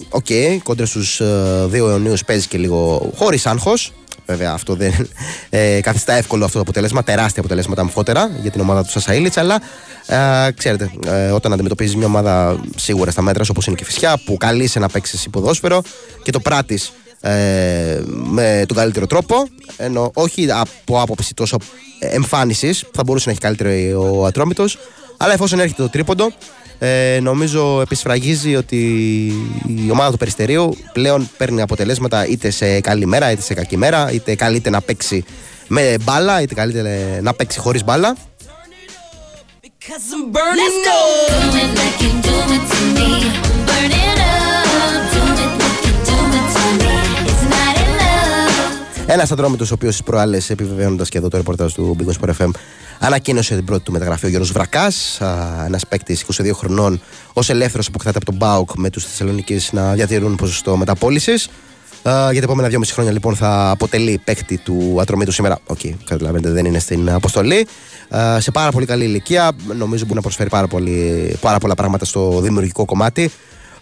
OK, 0.09 0.25
okay, 0.29 0.57
κόντρα 0.63 0.85
στους 0.85 1.21
uh, 1.23 1.67
δύο 1.69 1.89
αιωνίους 1.89 2.25
παίζει 2.25 2.47
και 2.47 2.57
λίγο 2.57 3.11
χωρίς 3.15 3.45
άγχος. 3.45 3.93
Βέβαια, 4.25 4.51
αυτό 4.51 4.75
δεν 4.75 5.07
ε, 5.49 5.79
καθιστά 5.81 6.13
εύκολο 6.13 6.45
αυτό 6.45 6.55
το 6.55 6.61
αποτέλεσμα. 6.61 7.03
Τεράστια 7.03 7.39
αποτελέσματα 7.39 7.81
αμφότερα 7.81 8.31
για 8.41 8.51
την 8.51 8.61
ομάδα 8.61 8.83
του 8.83 8.89
Σασαήλιτ. 8.89 9.37
Αλλά 9.37 9.61
ε, 10.05 10.51
ξέρετε, 10.51 10.91
ε, 11.07 11.31
όταν 11.31 11.53
αντιμετωπίζεις 11.53 11.95
μια 11.95 12.05
ομάδα 12.05 12.59
σίγουρα 12.75 13.11
στα 13.11 13.21
μέτρα 13.21 13.43
όπως 13.49 13.67
είναι 13.67 13.75
και 13.75 13.83
η 13.83 13.85
Φυσιά, 13.85 14.21
που 14.25 14.37
καλείσαι 14.37 14.79
να 14.79 14.89
παίξεις 14.89 15.27
ποδόσφαιρο 15.31 15.81
και 16.23 16.31
το 16.31 16.39
πράττεις 16.39 16.91
ε, 17.21 18.01
με 18.05 18.63
τον 18.67 18.77
καλύτερο 18.77 19.07
τρόπο. 19.07 19.47
Ενώ 19.77 20.11
όχι 20.13 20.47
από 20.51 21.01
άποψη 21.01 21.33
τόσο 21.33 21.57
εμφάνισης, 21.99 22.83
θα 22.93 23.03
μπορούσε 23.03 23.25
να 23.25 23.31
έχει 23.31 23.41
καλύτερο 23.41 23.69
ο 24.01 24.25
Ατρόμητος, 24.25 24.77
αλλά 25.17 25.33
εφόσον 25.33 25.59
έρχεται 25.59 25.81
το 25.81 25.89
τρίποντο, 25.89 26.31
ε, 26.83 27.19
νομίζω 27.21 27.81
επισφραγίζει 27.81 28.55
ότι 28.55 28.77
η 29.85 29.91
ομάδα 29.91 30.11
του 30.11 30.17
Περιστερίου 30.17 30.77
πλέον 30.93 31.29
παίρνει 31.37 31.61
αποτελέσματα 31.61 32.27
είτε 32.27 32.49
σε 32.49 32.81
καλή 32.81 33.05
μέρα 33.05 33.31
είτε 33.31 33.41
σε 33.41 33.53
κακή 33.53 33.77
μέρα, 33.77 34.11
είτε 34.11 34.35
καλείται 34.35 34.69
να 34.69 34.81
παίξει 34.81 35.23
με 35.67 35.95
μπάλα, 36.01 36.41
είτε 36.41 36.53
καλείται 36.53 37.19
να 37.21 37.33
παίξει 37.33 37.59
χωρίς 37.59 37.83
μπάλα. 37.83 38.15
Ένας 49.13 49.31
αντρόμητο, 49.31 49.65
ο 49.65 49.73
οποίος 49.73 49.93
στις 49.93 50.05
προάλλες, 50.05 50.49
επιβεβαιώνοντας 50.49 51.09
και 51.09 51.17
εδώ 51.17 51.27
το 51.27 51.37
ρεπορτάζ 51.37 51.73
του 51.73 51.95
Big 51.99 52.11
Sport 52.19 52.33
FM, 52.37 52.49
ανακοίνωσε 52.99 53.55
την 53.55 53.65
πρώτη 53.65 53.83
του 53.83 53.91
μεταγραφή 53.91 54.25
ο 54.25 54.29
Γιώργος 54.29 54.51
Βρακάς, 54.51 55.19
ένας 55.65 55.87
παίκτης 55.87 56.21
22 56.21 56.53
χρονών, 56.53 57.01
ως 57.33 57.49
ελεύθερος 57.49 57.87
αποκτάται 57.87 58.17
από 58.17 58.25
τον 58.25 58.35
ΠΑΟΚ 58.35 58.69
με 58.77 58.89
τους 58.89 59.05
Θεσσαλονικείς 59.05 59.71
να 59.71 59.93
διατηρούν 59.93 60.35
ποσοστό 60.35 60.77
μεταπώλησης. 60.77 61.49
για 62.03 62.11
τα 62.11 62.43
επόμενα 62.43 62.67
2,5 62.67 62.93
χρόνια 62.93 63.11
λοιπόν 63.11 63.35
θα 63.35 63.69
αποτελεί 63.69 64.21
παίκτη 64.23 64.57
του 64.57 64.97
Ατρομήτου 64.99 65.31
σήμερα. 65.31 65.59
OK, 65.65 65.79
okay, 65.83 65.91
καταλαβαίνετε, 66.05 66.49
δεν 66.51 66.65
είναι 66.65 66.79
στην 66.79 67.09
αποστολή. 67.11 67.67
σε 68.37 68.51
πάρα 68.51 68.71
πολύ 68.71 68.85
καλή 68.85 69.03
ηλικία. 69.03 69.51
Νομίζω 69.77 70.03
μπορεί 70.03 70.15
να 70.15 70.21
προσφέρει 70.21 70.49
πάρα, 70.49 70.67
πολύ, 70.67 71.35
πάρα 71.41 71.57
πολλά 71.57 71.75
πράγματα 71.75 72.05
στο 72.05 72.39
δημιουργικό 72.41 72.85
κομμάτι. 72.85 73.31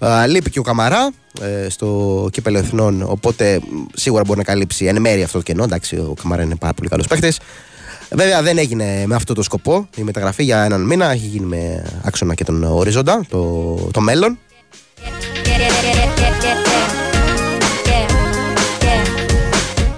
Uh, 0.01 0.25
λείπει 0.27 0.49
και 0.49 0.59
ο 0.59 0.61
Καμαρά 0.61 1.11
ε, 1.41 1.69
στο 1.69 2.29
κύπελο 2.31 2.57
Εθνών, 2.57 3.03
οπότε 3.07 3.61
σίγουρα 3.93 4.23
μπορεί 4.25 4.37
να 4.37 4.43
καλύψει 4.43 4.85
εν 4.85 5.01
μέρει 5.01 5.23
αυτό 5.23 5.37
το 5.37 5.43
κενό. 5.43 5.63
Εντάξει, 5.63 5.95
ο 5.95 6.13
Καμαρά 6.21 6.41
είναι 6.41 6.55
πάρα 6.55 6.73
πολύ 6.73 6.89
καλός 6.89 7.07
παίχτη. 7.07 7.33
Βέβαια 8.09 8.41
δεν 8.41 8.57
έγινε 8.57 9.03
με 9.07 9.15
αυτό 9.15 9.33
το 9.33 9.41
σκοπό 9.41 9.87
η 9.95 10.01
μεταγραφή 10.01 10.43
για 10.43 10.63
έναν 10.63 10.81
μήνα. 10.81 11.11
Έχει 11.11 11.25
γίνει 11.25 11.45
με 11.45 11.85
άξονα 12.03 12.33
και 12.33 12.43
τον 12.43 12.63
οριζόντα, 12.63 13.25
το, 13.29 13.73
το 13.93 14.01
μέλλον. 14.01 14.37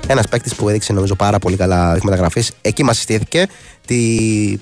Ένας 0.07 0.27
παίκτης 0.27 0.55
που 0.55 0.69
έδειξε 0.69 0.93
νομίζω 0.93 1.15
πάρα 1.15 1.39
πολύ 1.39 1.55
καλά 1.55 1.97
μεταγραφής. 2.03 2.51
Εκεί 2.61 2.83
μας 2.83 2.95
συστήθηκε 2.95 3.47
τη 3.85 3.97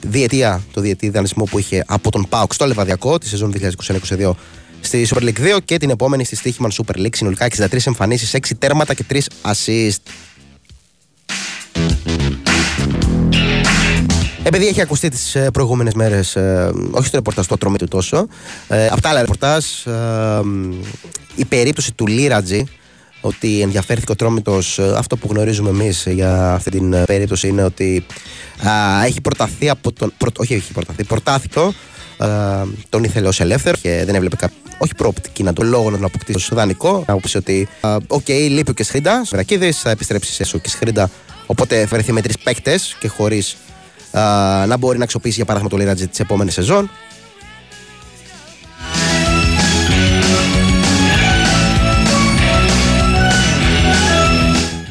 διετία, 0.02 0.62
το 0.74 0.82
διετή 0.82 1.10
δανεισμό 1.10 1.44
που 1.44 1.60
είχε 1.60 1.84
από 1.88 2.12
τον 2.12 2.26
Πάουξ 2.30 2.56
στο 2.56 2.66
Λεβαδιακό 2.66 3.18
τη 3.18 3.28
σεζόν 3.28 3.54
2021-2022 4.18 4.32
στη 4.82 5.08
Super 5.10 5.22
League 5.22 5.56
2 5.56 5.58
και 5.66 5.78
την 5.78 5.90
επόμενη 5.90 6.24
στη 6.24 6.36
Στίχημαν 6.36 6.72
Super 6.72 6.98
League. 6.98 7.16
Συνολικά 7.16 7.48
63 7.58 7.78
εμφανίσεις, 7.86 8.34
6 8.34 8.40
τέρματα 8.60 8.94
και 8.94 9.04
3 9.10 9.20
assist. 9.42 10.12
Επειδή 14.44 14.68
έχει 14.68 14.82
ακουστεί 14.82 15.10
τις 15.10 15.36
ε, 15.36 15.52
προηγούμενες 15.52 15.94
μέρες, 15.94 16.36
ε, 16.36 16.72
όχι 16.92 17.08
στο 17.08 17.18
ρεπορτάζ 17.18 17.46
του 17.46 17.54
Ατρόμητου 17.54 17.88
τόσο, 17.88 18.28
ε, 18.68 18.88
από 18.88 19.02
τα 19.02 19.10
άλλα 19.10 19.20
ρεπορτάζ, 19.20 19.66
η 21.36 21.46
περίπτωση 21.46 21.94
του 21.94 22.08
Λίρατζη, 22.08 22.64
ότι 23.22 23.62
ενδιαφέρθηκε 23.62 24.12
ο 24.12 24.16
Τρόμητος, 24.16 24.80
αυτό 24.80 25.18
που 25.18 25.28
γνωρίζουμε 25.32 25.70
εμείς 25.70 26.08
για 26.10 26.54
αυτή 26.54 26.70
την 26.70 27.06
περίπτωση 27.06 27.48
είναι 27.48 27.64
ότι 27.64 28.06
έχει 29.06 29.22
προταθεί 29.22 29.70
από 29.70 29.92
τον. 29.92 30.14
όχι, 30.38 30.54
έχει 30.54 30.72
προταθεί, 30.74 31.04
προτάθηκε 31.04 31.60
τον 32.90 33.04
ήθελε 33.04 33.28
ως 33.28 33.40
ελεύθερο 33.40 33.78
και 33.82 34.04
δεν 34.06 34.16
έβλεπε 34.16 34.36
κα, 34.36 34.50
όχι 34.82 34.96
προοπτική 34.96 35.44
να 35.44 35.54
τον 35.54 35.68
λόγο 35.68 35.90
να 35.90 35.96
τον 35.96 36.06
αποκτήσει 36.06 36.40
στο 36.40 36.56
δανεικό. 36.56 37.04
Να 37.08 37.18
πεις 37.18 37.36
ότι, 37.36 37.68
οκ, 38.08 38.24
okay, 38.28 38.48
λείπει 38.50 38.72
ο 38.72 38.74
Κεσχρίντας, 38.74 39.30
Βρακίδης, 39.30 39.80
θα 39.80 39.90
επιστρέψεις 39.90 40.48
σε 40.48 40.56
ο 40.56 40.60
Κεσχρίντα. 40.60 41.10
Οπότε 41.46 41.86
βρεθεί 41.86 42.12
με 42.12 42.22
τρεις 42.22 42.38
παίκτες 42.38 42.96
και 43.00 43.08
χωρίς 43.08 43.58
να 44.68 44.78
μπορεί 44.78 44.98
να 44.98 45.04
αξιοποιήσει 45.04 45.36
για 45.36 45.46
παράδειγμα 45.46 45.76
το 45.76 45.82
Λύρατζη 45.82 46.08
της 46.08 46.20
επόμενης 46.20 46.54
σεζόν. 46.54 46.90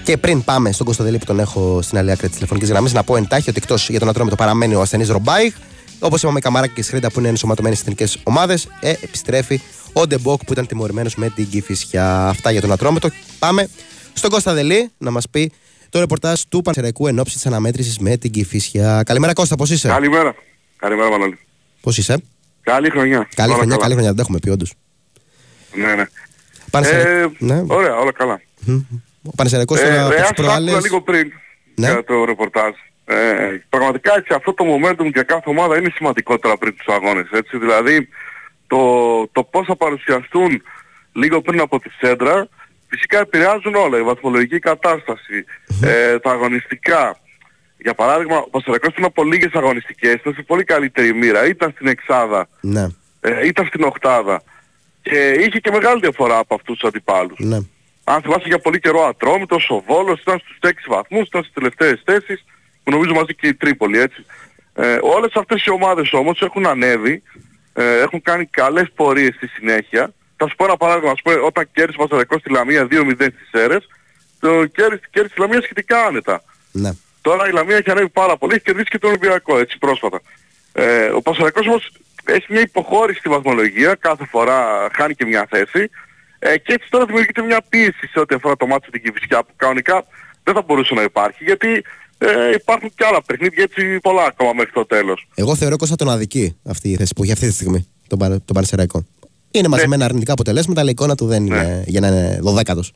Και 0.04 0.16
πριν 0.16 0.44
πάμε 0.44 0.72
στον 0.72 0.86
Κώστα 0.86 1.04
Δελή 1.04 1.18
που 1.18 1.24
τον 1.24 1.40
έχω 1.40 1.82
στην 1.82 1.98
άλλη 1.98 2.10
άκρη 2.10 2.26
της 2.26 2.34
τηλεφωνικής 2.34 2.70
γραμμής, 2.70 2.92
να 2.92 3.02
πω 3.02 3.16
εν 3.16 3.25
τάχει 3.25 3.50
ότι 3.50 3.58
εκτός 3.62 3.88
για 3.88 3.98
τον 3.98 4.08
Ατρόμητο 4.08 4.36
παραμένει 4.36 4.74
ο 4.74 4.80
ασθενής 4.80 5.08
Ρομπάιχ. 5.08 5.54
Όπως 6.00 6.22
είπαμε, 6.22 6.40
Καμαρά 6.40 6.74
και 6.74 6.82
Κεσχρίντα 6.82 7.10
που 7.10 7.18
είναι 7.18 7.28
ενσωματωμένοι 7.28 7.74
στις 7.74 7.86
εθνικές 7.86 8.18
ομάδες. 8.22 8.68
Ε, 8.80 8.90
επιστρέφει 8.90 9.60
ο 9.92 10.06
Ντεμπόκ 10.06 10.44
που 10.44 10.52
ήταν 10.52 10.66
τιμωρημένος 10.66 11.14
με 11.14 11.30
την 11.30 11.48
Κηφισιά. 11.48 12.28
Αυτά 12.28 12.50
για 12.50 12.60
τον 12.60 12.72
Ατρόμητο. 12.72 13.08
Πάμε 13.38 13.68
στον 14.12 14.30
Κώστα 14.30 14.54
Δελή 14.54 14.90
να 14.98 15.10
μας 15.10 15.28
πει 15.30 15.52
το 15.90 15.98
ρεπορτάζ 15.98 16.40
του 16.48 16.62
Πανσεραϊκού 16.62 17.06
εν 17.06 17.18
ώψη 17.18 17.34
της 17.34 17.46
αναμέτρησης 17.46 17.98
με 17.98 18.16
την 18.16 18.30
Κυφυσιά. 18.30 19.02
Καλημέρα 19.06 19.32
Κώστα, 19.32 19.56
πώς 19.56 19.70
είσαι; 19.70 19.88
Καλημέρα. 19.88 20.34
Καλημέρα, 20.76 21.10
Μανώλη. 21.10 21.38
Πώς 21.80 21.98
είσαι; 21.98 22.22
Καλή 22.62 22.90
χρονιά. 22.90 23.28
Καλή 23.34 23.52
χρονιά, 23.52 23.76
καλή 23.76 23.92
χρονιά. 23.92 24.08
Δεν 24.08 24.16
τα 24.16 24.22
έχουμε 24.22 24.38
πει 24.38 24.50
όντως. 24.50 24.72
Ναι, 25.74 25.94
ναι. 25.94 26.04
Ε, 26.88 27.26
ναι. 27.38 27.64
Ωραία, 27.66 27.96
όλα 27.96 28.12
καλά. 28.12 28.40
Ο 29.22 29.30
Πανεσαιρικός 29.36 29.80
τώρα 29.80 30.14
ε, 30.14 30.20
τις 30.20 30.32
προάλλες... 30.34 30.82
λίγο 30.82 31.00
πριν 31.02 31.32
ναι. 31.74 31.90
για 31.90 32.04
το 32.04 32.24
ρεπορτάζ. 32.24 32.72
Ε, 33.04 33.14
πραγματικά 33.68 34.14
έτσι 34.16 34.34
αυτό 34.34 34.54
το 34.54 34.64
momentum 34.64 35.10
για 35.12 35.22
κάθε 35.22 35.50
ομάδα 35.50 35.78
είναι 35.78 35.90
σημαντικότερα 35.94 36.56
πριν 36.56 36.76
τους 36.76 36.86
αγώνες. 36.94 37.26
Έτσι. 37.32 37.58
Δηλαδή 37.58 38.08
το, 38.68 38.82
το 39.32 39.42
πώς 39.42 39.66
θα 39.66 39.76
παρουσιαστούν 39.76 40.62
λίγο 41.12 41.40
πριν 41.40 41.60
από 41.60 41.80
τη 41.80 41.90
σέντρα 42.00 42.48
φυσικά 42.88 43.18
επηρεάζουν 43.18 43.74
όλα. 43.74 43.98
Η 43.98 44.02
βαθμολογική 44.02 44.58
ε, 45.82 46.18
τα 46.18 46.30
αγωνιστικά. 46.30 47.18
Για 47.78 47.94
παράδειγμα, 47.94 48.36
ο 48.36 48.48
Πασαρακός 48.50 48.92
ήταν 48.92 49.04
από 49.04 49.24
λίγες 49.24 49.52
αγωνιστικές, 49.52 50.14
ήταν 50.14 50.34
σε 50.34 50.42
πολύ 50.42 50.64
καλύτερη 50.64 51.14
μοίρα. 51.14 51.46
Ήταν 51.46 51.70
στην 51.74 51.86
εξάδα, 51.86 52.48
ναι. 52.60 52.86
ε, 53.20 53.46
ήταν 53.46 53.66
στην 53.66 53.82
οκτάδα. 53.82 54.42
Και 55.02 55.30
είχε 55.30 55.58
και 55.58 55.70
μεγάλη 55.70 56.00
διαφορά 56.00 56.38
από 56.38 56.54
αυτούς 56.54 56.78
τους 56.78 56.88
αντιπάλους. 56.88 57.38
Ναι. 57.38 57.58
Αν 58.04 58.22
θυμάσαι 58.22 58.48
για 58.48 58.58
πολύ 58.58 58.80
καιρό 58.80 59.04
Ατρόμητος, 59.04 59.70
ο 59.70 59.82
Βόλος 59.86 60.20
ήταν 60.20 60.38
στους 60.38 60.56
6 60.60 60.68
βαθμούς, 60.88 61.26
ήταν 61.26 61.42
στις 61.42 61.54
τελευταίες 61.54 62.02
θέσεις 62.04 62.44
που 62.84 62.90
νομίζω 62.90 63.12
μαζί 63.14 63.34
και 63.34 63.46
η 63.46 63.54
Τρίπολη 63.54 63.98
έτσι. 63.98 64.24
Ε, 64.74 64.98
όλες 65.02 65.32
αυτές 65.34 65.64
οι 65.64 65.70
ομάδες 65.70 66.12
όμως 66.12 66.42
έχουν 66.42 66.66
ανέβει, 66.66 67.22
ε, 67.78 68.00
έχουν 68.00 68.22
κάνει 68.22 68.46
καλές 68.46 68.90
πορείες 68.94 69.34
στη 69.34 69.46
συνέχεια. 69.46 70.12
Θα 70.36 70.48
σου 70.48 70.54
πω 70.56 70.64
ένα 70.64 70.76
παράδειγμα, 70.76 71.10
ας 71.10 71.22
πούμε, 71.22 71.36
όταν 71.36 71.68
κέρδισε 71.72 71.98
ο 72.00 72.06
Πασαρακός 72.06 72.40
στη 72.40 72.50
Λαμία 72.50 72.86
2-0 72.90 73.12
στις 73.14 73.50
αίρες, 73.50 73.88
το 74.40 74.66
κέρδισε, 74.66 75.02
κέρδισε 75.10 75.34
στη 75.34 75.40
Λαμία 75.40 75.62
σχετικά 75.62 76.04
άνετα. 76.04 76.42
Ναι. 76.72 76.90
Τώρα 77.20 77.48
η 77.48 77.52
Λαμία 77.52 77.76
έχει 77.76 77.90
ανέβει 77.90 78.08
πάρα 78.08 78.36
πολύ, 78.36 78.54
έχει 78.54 78.62
κερδίσει 78.62 78.88
και 78.88 78.98
τον 78.98 79.10
Ολυμπιακό 79.10 79.58
έτσι 79.58 79.78
πρόσφατα. 79.78 80.20
Ε, 80.72 81.06
ο 81.06 81.22
Πασαρακός 81.22 81.66
όμως 81.66 81.92
έχει 82.24 82.46
μια 82.48 82.60
υποχώρηση 82.60 83.18
στη 83.18 83.28
βαθμολογία, 83.28 83.94
κάθε 83.94 84.24
φορά 84.24 84.88
χάνει 84.92 85.14
και 85.14 85.24
μια 85.24 85.46
θέση 85.50 85.90
ε, 86.38 86.58
και 86.58 86.72
έτσι 86.72 86.90
τώρα 86.90 87.04
δημιουργείται 87.04 87.42
μια 87.42 87.60
πίεση 87.68 88.06
σε 88.06 88.20
ό,τι 88.20 88.34
αφορά 88.34 88.56
το 88.56 88.66
μάτι 88.66 88.90
την 88.90 89.02
Κηφισιά 89.02 89.42
που 89.42 89.52
κανονικά 89.56 90.04
δεν 90.44 90.54
θα 90.54 90.62
μπορούσε 90.62 90.94
να 90.94 91.02
υπάρχει 91.02 91.44
γιατί 91.44 91.84
ε, 92.18 92.50
υπάρχουν 92.54 92.92
και 92.94 93.04
άλλα 93.04 93.22
παιχνίδια 93.22 93.62
έτσι 93.62 93.98
πολλά 94.00 94.24
ακόμα 94.24 94.52
μέχρι 94.52 94.72
το 94.72 94.86
τέλος. 94.86 95.26
Εγώ 95.34 95.56
θεωρώ 95.56 95.76
Κώστα 95.76 95.96
τον 95.96 96.08
αδική 96.08 96.56
αυτή 96.64 96.90
η 96.90 96.96
θέση 96.96 97.12
που 97.16 97.22
έχει 97.22 97.32
αυτή 97.32 97.46
τη 97.46 97.52
στιγμή 97.52 97.88
τον, 98.06 98.18
τον 98.18 98.54
Παρσεραϊκό. 98.54 99.06
Είναι 99.50 99.68
μαζεμένα 99.68 99.96
ναι. 99.96 100.04
αρνητικά 100.04 100.32
αποτελέσματα, 100.32 100.80
αλλά 100.80 100.88
η 100.88 100.92
εικόνα 100.92 101.14
του 101.14 101.26
δεν 101.26 101.42
ναι. 101.42 101.56
είναι 101.56 101.84
για 101.86 102.00
να 102.00 102.06
είναι 102.06 102.38
δωδέκατος. 102.42 102.92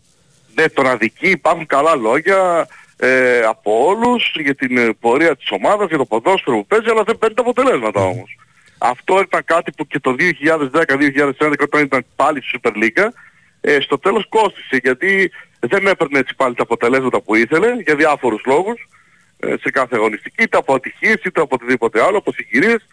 Ναι, 0.54 0.68
τον 0.68 0.86
αδική 0.86 1.30
υπάρχουν 1.30 1.66
καλά 1.66 1.94
λόγια 1.94 2.68
ε, 2.96 3.40
από 3.40 3.86
όλους 3.86 4.34
για 4.42 4.54
την 4.54 4.76
ε, 4.76 4.92
πορεία 5.00 5.36
της 5.36 5.50
ομάδας, 5.50 5.88
για 5.88 5.98
το 5.98 6.04
ποδόσφαιρο 6.04 6.56
που 6.56 6.66
παίζει, 6.66 6.90
αλλά 6.90 7.02
δεν 7.02 7.18
παίρνει 7.18 7.34
τα 7.34 7.42
αποτελέσματα 7.42 8.00
όμως. 8.00 8.36
Αυτό 8.78 9.20
ήταν 9.20 9.42
κάτι 9.44 9.72
που 9.72 9.86
και 9.86 10.00
το 10.00 10.14
2010-2011 10.18 11.52
όταν 11.60 11.82
ήταν 11.82 12.04
πάλι 12.16 12.42
στη 12.42 12.60
Super 12.62 12.70
League, 12.70 13.08
ε, 13.60 13.80
στο 13.80 13.98
τέλος 13.98 14.26
κόστησε 14.28 14.80
γιατί 14.82 15.30
δεν 15.60 15.86
έπαιρνε 15.86 16.18
έτσι 16.18 16.34
πάλι 16.36 16.54
τα 16.54 16.62
αποτελέσματα 16.62 17.20
που 17.20 17.34
ήθελε 17.34 17.68
για 17.84 17.94
διάφορους 17.94 18.42
λόγους 18.46 18.78
ε, 18.78 18.86
σε 19.60 19.70
κάθε 19.70 19.96
αγωνιστική, 19.96 20.42
είτε 20.42 20.56
από 20.56 20.74
ατυχίες 20.74 21.14
είτε 21.24 21.40
από 21.40 21.54
οτιδήποτε 21.54 22.02
άλλο, 22.02 22.18
από 22.18 22.32
συγκυρίες, 22.32 22.86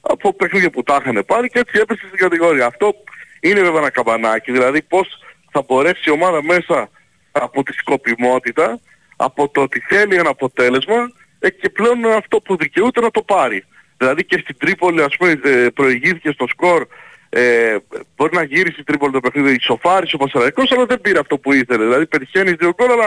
από 0.00 0.34
παιχνίδια 0.34 0.70
που 0.70 0.82
τα 0.82 0.98
είχαν 1.00 1.24
πάρει 1.26 1.48
και 1.48 1.58
έτσι 1.58 1.78
έπεσε 1.82 2.06
στην 2.06 2.18
κατηγορία. 2.18 2.66
Αυτό 2.66 2.94
είναι 3.40 3.60
βέβαια 3.60 3.78
ένα 3.78 3.90
καμπανάκι, 3.90 4.52
δηλαδή 4.52 4.82
πώς 4.82 5.18
θα 5.50 5.62
μπορέσει 5.66 6.02
η 6.04 6.10
ομάδα 6.10 6.42
μέσα 6.42 6.88
από 7.32 7.62
τη 7.62 7.72
σκοπιμότητα, 7.72 8.80
από 9.16 9.48
το 9.48 9.62
ότι 9.62 9.80
θέλει 9.80 10.14
ένα 10.14 10.28
αποτέλεσμα 10.28 11.12
ε, 11.38 11.50
και 11.50 11.70
πλέον 11.70 12.04
αυτό 12.06 12.40
που 12.40 12.56
δικαιούται 12.56 13.00
να 13.00 13.10
το 13.10 13.22
πάρει. 13.22 13.64
Δηλαδή 13.96 14.24
και 14.24 14.38
στην 14.38 14.56
Τρίπολη 14.58 15.02
ας 15.02 15.16
πούμε 15.16 15.40
ε, 15.44 15.68
προηγήθηκε 15.74 16.30
στο 16.30 16.46
σκορ 16.46 16.86
ε, 17.28 17.76
μπορεί 18.16 18.36
να 18.36 18.42
γύρισει 18.42 18.72
στην 18.72 18.84
Τρίπολη 18.84 19.12
το 19.12 19.20
παιχνίδι 19.20 19.54
ισοφάρισε 19.54 20.14
ο 20.14 20.18
Πασαραϊκός 20.18 20.72
αλλά 20.72 20.86
δεν 20.86 21.00
πήρε 21.00 21.18
αυτό 21.18 21.38
που 21.38 21.52
ήθελε. 21.52 21.84
Δηλαδή 21.84 22.06
πετυχαίνεις 22.06 22.52
δύο 22.52 22.74
γκολ 22.74 22.90
αλλά 22.90 23.06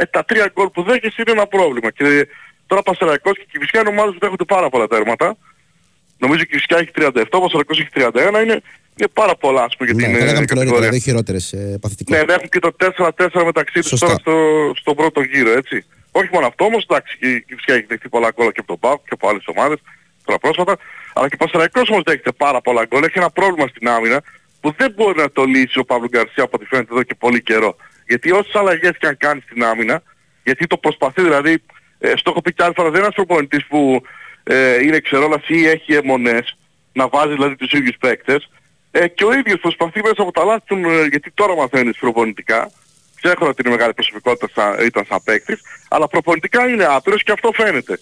ε, 0.00 0.06
τα 0.06 0.24
τρία 0.24 0.50
γκολ 0.54 0.68
που 0.68 0.82
δέχεσαι 0.82 1.22
είναι 1.22 1.30
ένα 1.30 1.46
πρόβλημα. 1.46 1.90
Και 1.90 2.28
τώρα 2.66 2.82
Πασαραϊκός 2.82 3.32
και 3.38 3.46
Κιβισιά 3.50 3.80
είναι 3.80 3.88
ομάδες 3.88 4.12
που 4.12 4.18
δέχονται 4.20 4.44
πάρα 4.44 4.68
πολλά 4.68 4.86
τέρματα. 4.86 5.36
Νομίζω 6.18 6.40
η 6.42 6.46
Κιβισιά 6.46 6.76
έχει 6.78 6.90
37, 6.94 7.24
ο 7.30 7.40
Πασαραϊκός 7.40 7.78
έχει 7.80 7.88
31. 7.94 8.42
Είναι, 8.42 8.62
είναι 8.96 9.08
πάρα 9.12 9.36
πολλά 9.36 9.62
ας 9.62 9.76
πούμε 9.76 9.90
για 9.90 10.08
ναι, 10.08 10.16
την 10.16 10.26
ναι, 10.26 10.44
κατηγορία. 10.44 10.78
Δηλαδή 10.78 11.00
χειρότερες 11.00 11.52
ε, 11.52 11.78
Ναι, 12.08 12.22
ναι, 12.22 12.32
έχουν 12.32 12.48
και 12.48 12.58
το 12.58 12.70
4-4 12.96 13.42
μεταξύ 13.44 13.80
τους 13.80 14.00
τώρα 14.00 14.14
στο, 14.14 14.34
στον 14.76 14.94
πρώτο 14.94 15.20
γύρο 15.20 15.50
έτσι. 15.50 15.84
Όχι 16.12 16.28
μόνο 16.32 16.46
αυτό 16.46 16.64
όμως, 16.64 16.84
εντάξει, 16.88 17.18
η 17.20 17.42
Κιβισιά 17.42 17.74
έχει 17.74 17.86
δεχτεί 17.88 18.08
πολλά 18.08 18.30
γκολ 18.34 18.52
και 18.52 18.60
από 18.60 18.68
τον 18.68 18.78
Πάουκ 18.78 19.00
και 19.04 19.10
από 19.18 19.28
άλλες 19.28 19.44
ομάδες 19.46 19.78
τώρα 20.24 20.38
πρόσφατα. 20.38 20.76
Αλλά 21.12 21.28
και 21.28 21.36
ο 21.38 21.44
Πασαραϊκός 21.44 21.88
όμως 21.88 22.02
δέχεται 22.06 22.32
πάρα 22.32 22.60
πολλά 22.60 22.84
γκολ. 22.84 23.02
Έχει 23.02 23.18
ένα 23.18 23.30
πρόβλημα 23.30 23.68
στην 23.68 23.88
άμυνα 23.88 24.22
που 24.60 24.74
δεν 24.76 24.92
μπορεί 24.96 25.18
να 25.18 25.30
το 25.30 25.44
λύσει 25.44 25.78
ο 25.78 25.84
Παύλο 25.84 26.08
Γκαρσία 26.08 26.44
από 26.44 26.52
ό,τι 26.56 26.64
φαίνεται 26.64 26.92
εδώ 26.92 27.02
και 27.02 27.14
πολύ 27.14 27.42
καιρό. 27.42 27.76
Γιατί 28.10 28.30
όσες 28.30 28.54
αλλαγές 28.54 28.92
και 28.98 29.06
αν 29.06 29.16
κάνεις 29.16 29.42
στην 29.42 29.64
άμυνα, 29.64 30.02
γιατί 30.44 30.66
το 30.66 30.76
προσπαθεί 30.76 31.22
δηλαδή, 31.22 31.62
ε, 31.98 32.12
στο 32.16 32.30
έχω 32.30 32.40
πει 32.40 32.52
και 32.52 32.62
άλλη 32.62 32.72
φορά, 32.76 32.88
δεν 32.88 32.98
είναι 32.98 33.08
ένας 33.08 33.14
προπονητής 33.14 33.66
που 33.66 34.02
ε, 34.42 34.82
είναι 34.84 34.98
ξερόλας 35.00 35.48
ή 35.48 35.66
έχει 35.66 35.94
αιμονές, 35.94 36.56
να 36.92 37.08
βάζει 37.08 37.32
δηλαδή 37.32 37.56
τους 37.56 37.72
ίδιους 37.72 37.96
παίκτες, 38.00 38.50
ε, 38.90 39.08
και 39.08 39.24
ο 39.24 39.32
ίδιος 39.32 39.60
προσπαθεί 39.60 40.00
μέσα 40.02 40.22
από 40.22 40.32
τα 40.32 40.44
λάθη 40.44 40.64
του, 40.66 40.76
ε, 40.76 41.06
γιατί 41.06 41.30
τώρα 41.34 41.54
μαθαίνεις 41.56 41.98
προπονητικά, 41.98 42.70
ξέρω 43.20 43.46
ότι 43.46 43.62
είναι 43.62 43.74
μεγάλη 43.76 43.94
προσωπικότητα 43.94 44.48
σαν, 44.54 44.86
ήταν 44.86 45.04
σαν 45.08 45.18
παίκτης, 45.24 45.60
αλλά 45.88 46.08
προπονητικά 46.08 46.68
είναι 46.68 46.84
άπειρος 46.84 47.22
και 47.22 47.32
αυτό 47.32 47.50
φαίνεται. 47.54 48.00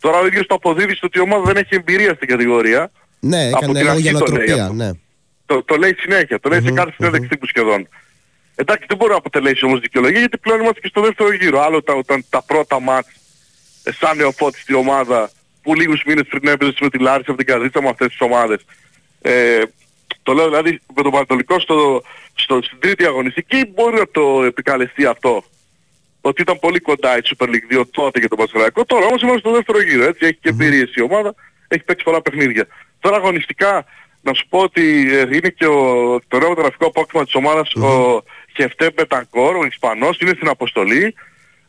Τώρα 0.00 0.18
ο 0.18 0.26
ίδιος 0.26 0.46
το 0.46 0.54
αποδίδει 0.54 0.94
στο 0.94 1.06
ότι 1.06 1.18
η 1.18 1.22
ομάδα 1.22 1.42
δεν 1.42 1.56
έχει 1.56 1.74
εμπειρία 1.74 2.14
στην 2.14 2.28
κατηγορία. 2.28 2.90
Ναι, 3.20 3.48
έκανε 3.48 3.82
λόγο 3.82 3.98
για 3.98 4.12
νοοτροπία, 4.12 4.70
ναι. 4.74 4.90
Το, 5.46 5.62
το 5.62 5.76
λέει 5.76 5.94
συνέχεια, 5.98 6.40
το 6.40 6.48
λέει 6.48 6.58
mm-hmm, 6.62 6.66
σε 6.66 6.72
κάθε 6.72 6.92
συνέντευξη 6.96 7.26
mm-hmm. 7.26 7.32
τύπου 7.32 7.46
σχεδόν. 7.46 7.88
Εντάξει 8.54 8.84
δεν 8.88 8.96
μπορεί 8.96 9.10
να 9.10 9.16
αποτελέσει 9.16 9.64
όμως 9.64 9.80
δικαιολογία 9.80 10.18
γιατί 10.18 10.38
πλέον 10.38 10.60
είμαστε 10.60 10.80
και 10.80 10.88
στο 10.88 11.00
δεύτερο 11.00 11.32
γύρο. 11.32 11.60
Άλλο 11.60 11.76
όταν 11.76 12.04
τα, 12.06 12.22
τα 12.30 12.42
πρώτα 12.42 12.80
μάτς 12.80 13.08
ε, 13.84 13.92
σαν 13.92 14.16
νεοφώτιστη 14.16 14.74
ομάδα 14.74 15.30
που 15.62 15.74
λίγους 15.74 16.02
μήνες 16.06 16.26
πριν 16.28 16.48
έπαιζες 16.48 16.80
με 16.80 16.88
τη 16.88 16.98
Λάρισα 16.98 17.30
από 17.30 17.38
την 17.38 17.46
Καρδίτσα 17.46 17.82
με 17.82 17.88
αυτές 17.88 18.08
τις 18.08 18.20
ομάδες. 18.20 18.64
Ε, 19.22 19.62
το 20.22 20.32
λέω 20.32 20.44
δηλαδή 20.44 20.80
με 20.94 21.02
τον 21.02 21.10
Πανατολικό 21.10 21.60
στο, 21.60 22.02
στο, 22.34 22.62
στην 22.62 22.78
τρίτη 22.78 23.04
αγωνιστική 23.04 23.66
μπορεί 23.74 23.96
να 23.96 24.08
το 24.08 24.42
επικαλεστεί 24.44 25.04
αυτό 25.04 25.44
ότι 26.22 26.42
ήταν 26.42 26.58
πολύ 26.58 26.80
κοντά 26.80 27.16
η 27.16 27.20
Super 27.24 27.46
League 27.46 27.78
2 27.78 27.82
τότε 27.90 28.18
για 28.18 28.28
τον 28.28 28.38
Πασχαλάκο. 28.38 28.84
Τώρα 28.84 29.06
όμως 29.06 29.22
είμαστε 29.22 29.40
στο 29.40 29.50
δεύτερο 29.50 29.82
γύρο, 29.82 30.04
έτσι. 30.04 30.26
Έχει 30.26 30.38
και 30.40 30.48
εμπειρίες 30.48 30.94
η 30.94 31.00
ομάδα, 31.00 31.34
έχει 31.68 31.82
παίξει 31.82 32.04
πολλά 32.04 32.22
παιχνίδια. 32.22 32.66
Τώρα 33.00 33.16
αγωνιστικά, 33.16 33.84
να 34.22 34.34
σου 34.34 34.46
πω 34.48 34.58
ότι 34.58 35.14
ε, 35.14 35.20
είναι 35.20 35.48
και 35.48 35.66
ο, 35.66 36.18
το 36.28 36.38
νέο 36.38 36.52
γραφικό 36.52 36.86
απόκτημα 36.86 37.24
της 37.24 37.34
ομάδας, 37.34 37.74
ο 37.74 38.22
Χεφτέ 38.54 38.90
Μπετανκόρ, 38.94 39.56
ο 39.56 39.64
Ισπανός, 39.64 40.18
είναι 40.18 40.32
στην 40.36 40.48
αποστολή. 40.48 41.14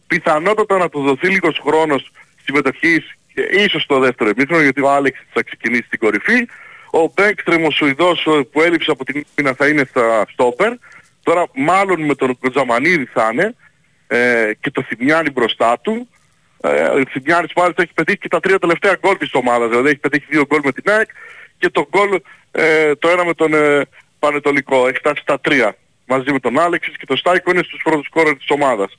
Πιθανότατα 0.07 0.77
να 0.77 0.89
του 0.89 1.01
δοθεί 1.01 1.27
λίγος 1.27 1.59
χρόνος 1.63 2.11
συμμετοχής 2.43 3.17
και 3.34 3.41
ίσως 3.41 3.81
στο 3.81 3.99
δεύτερο 3.99 4.29
εμίχρονο, 4.29 4.61
γιατί 4.63 4.81
ο 4.81 4.89
Άλεξ 4.89 5.19
θα 5.34 5.43
ξεκινήσει 5.43 5.84
στην 5.86 5.99
κορυφή. 5.99 6.47
Ο 6.91 7.11
Μπέγκστρεμ, 7.13 7.63
ο 7.63 7.71
Σουηδός 7.71 8.27
που 8.51 8.61
έλειψε 8.61 8.91
από 8.91 9.05
την 9.05 9.25
Μίνα 9.36 9.53
θα 9.53 9.67
είναι 9.67 9.86
στα 9.89 10.25
στόπερ. 10.31 10.73
Τώρα 11.23 11.45
μάλλον 11.53 12.01
με 12.01 12.15
τον 12.15 12.38
Κοτζαμανίδη 12.39 13.05
θα 13.05 13.29
είναι 13.34 13.55
ε, 14.07 14.51
και 14.59 14.71
το 14.71 14.81
Θημιάνι 14.81 15.29
μπροστά 15.29 15.79
του. 15.79 16.09
Ε, 16.61 16.84
ο 16.84 17.03
Θημιάνης 17.09 17.51
μάλιστα 17.55 17.81
έχει 17.81 17.93
πετύχει 17.93 18.17
και 18.17 18.27
τα 18.27 18.39
τρία 18.39 18.59
τελευταία 18.59 18.97
γκολ 18.99 19.17
της 19.17 19.34
ομάδας, 19.34 19.69
δηλαδή 19.69 19.88
έχει 19.88 19.97
πετύχει 19.97 20.25
δύο 20.29 20.45
γκολ 20.45 20.59
με 20.63 20.71
την 20.71 20.91
ΑΕΚ 20.91 21.09
και 21.57 21.69
το 21.69 21.88
γκολ 21.89 22.21
ε, 22.51 22.95
το 22.95 23.09
ένα 23.09 23.25
με 23.25 23.34
τον 23.34 23.53
ε, 23.53 23.81
Πανετολικό, 24.19 24.88
έχει 24.88 24.97
φτάσει 24.97 25.21
στα 25.21 25.39
τρία 25.39 25.75
μαζί 26.06 26.32
με 26.32 26.39
τον 26.39 26.60
Άλεξης 26.60 26.97
και 26.97 27.06
το 27.06 27.16
Στάικο 27.16 27.51
είναι 27.51 27.64
στους 27.64 27.82
πρώτους 27.84 28.10
κόρες 28.10 28.38
της 28.38 28.49
ομάδας. 28.49 28.97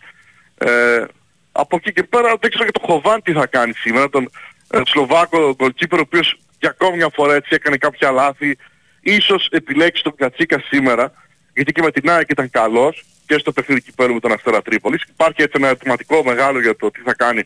Ε, 0.58 1.04
από 1.52 1.76
εκεί 1.76 1.92
και 1.92 2.02
πέρα 2.02 2.36
δεν 2.40 2.50
ξέρω 2.50 2.64
και 2.64 2.78
το 2.78 2.86
Χοβάν 2.86 3.22
τι 3.22 3.32
θα 3.32 3.46
κάνει 3.46 3.72
σήμερα, 3.72 4.08
τον 4.08 4.30
ε, 4.70 4.80
Σλοβάκο 4.84 5.54
γκολκίπερ 5.54 5.98
ο 5.98 6.02
οποίος 6.06 6.38
για 6.58 6.68
ακόμη 6.68 6.96
μια 6.96 7.10
φορά 7.14 7.34
έτσι 7.34 7.54
έκανε 7.54 7.76
κάποια 7.76 8.10
λάθη, 8.10 8.58
ίσως 9.00 9.48
επιλέξει 9.50 10.02
τον 10.02 10.14
Κατσίκα 10.16 10.62
σήμερα, 10.68 11.12
γιατί 11.54 11.72
και 11.72 11.82
με 11.82 11.90
την 11.90 12.10
ΑΕΚ 12.10 12.30
ήταν 12.30 12.50
καλός, 12.50 13.04
και 13.26 13.38
στο 13.38 13.52
παιχνίδι 13.52 13.82
κυπέλου 13.82 14.14
με 14.14 14.20
τον 14.20 14.32
Αστέρα 14.32 14.62
Τρίπολης. 14.62 15.02
Υπάρχει 15.02 15.42
έτσι 15.42 15.52
ένα 15.56 15.66
ερωτηματικό 15.66 16.22
μεγάλο 16.24 16.60
για 16.60 16.76
το 16.76 16.90
τι 16.90 17.00
θα 17.00 17.14
κάνει 17.14 17.42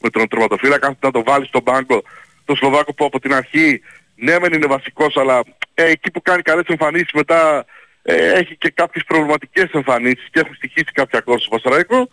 με 0.00 0.10
τον 0.10 0.28
τερματοφύλακα. 0.28 0.86
Αν 0.86 0.96
θα 1.00 1.10
το 1.10 1.22
βάλει 1.22 1.46
στον 1.46 1.62
πάγκο 1.62 2.02
τον 2.44 2.56
Σλοβάκο 2.56 2.94
που 2.94 3.04
από 3.04 3.20
την 3.20 3.34
αρχή 3.34 3.80
ναι 4.14 4.38
μεν 4.38 4.52
είναι 4.52 4.66
βασικός 4.66 5.16
αλλά 5.16 5.42
ε, 5.74 5.84
εκεί 5.84 6.10
που 6.10 6.22
κάνει 6.22 6.42
καλές 6.42 6.64
εμφανίσεις 6.66 7.12
μετά 7.12 7.64
ε, 8.02 8.32
έχει 8.32 8.56
και 8.56 8.70
κάποιες 8.70 9.04
προβληματικές 9.04 9.70
εμφανίσεις 9.72 10.28
και 10.30 10.40
έχουν 10.40 10.54
στοιχήσει 10.54 10.92
κάποια 10.92 11.20
κόρη 11.20 11.40
στο 11.40 11.50
Πασαραϊκό. 11.50 12.08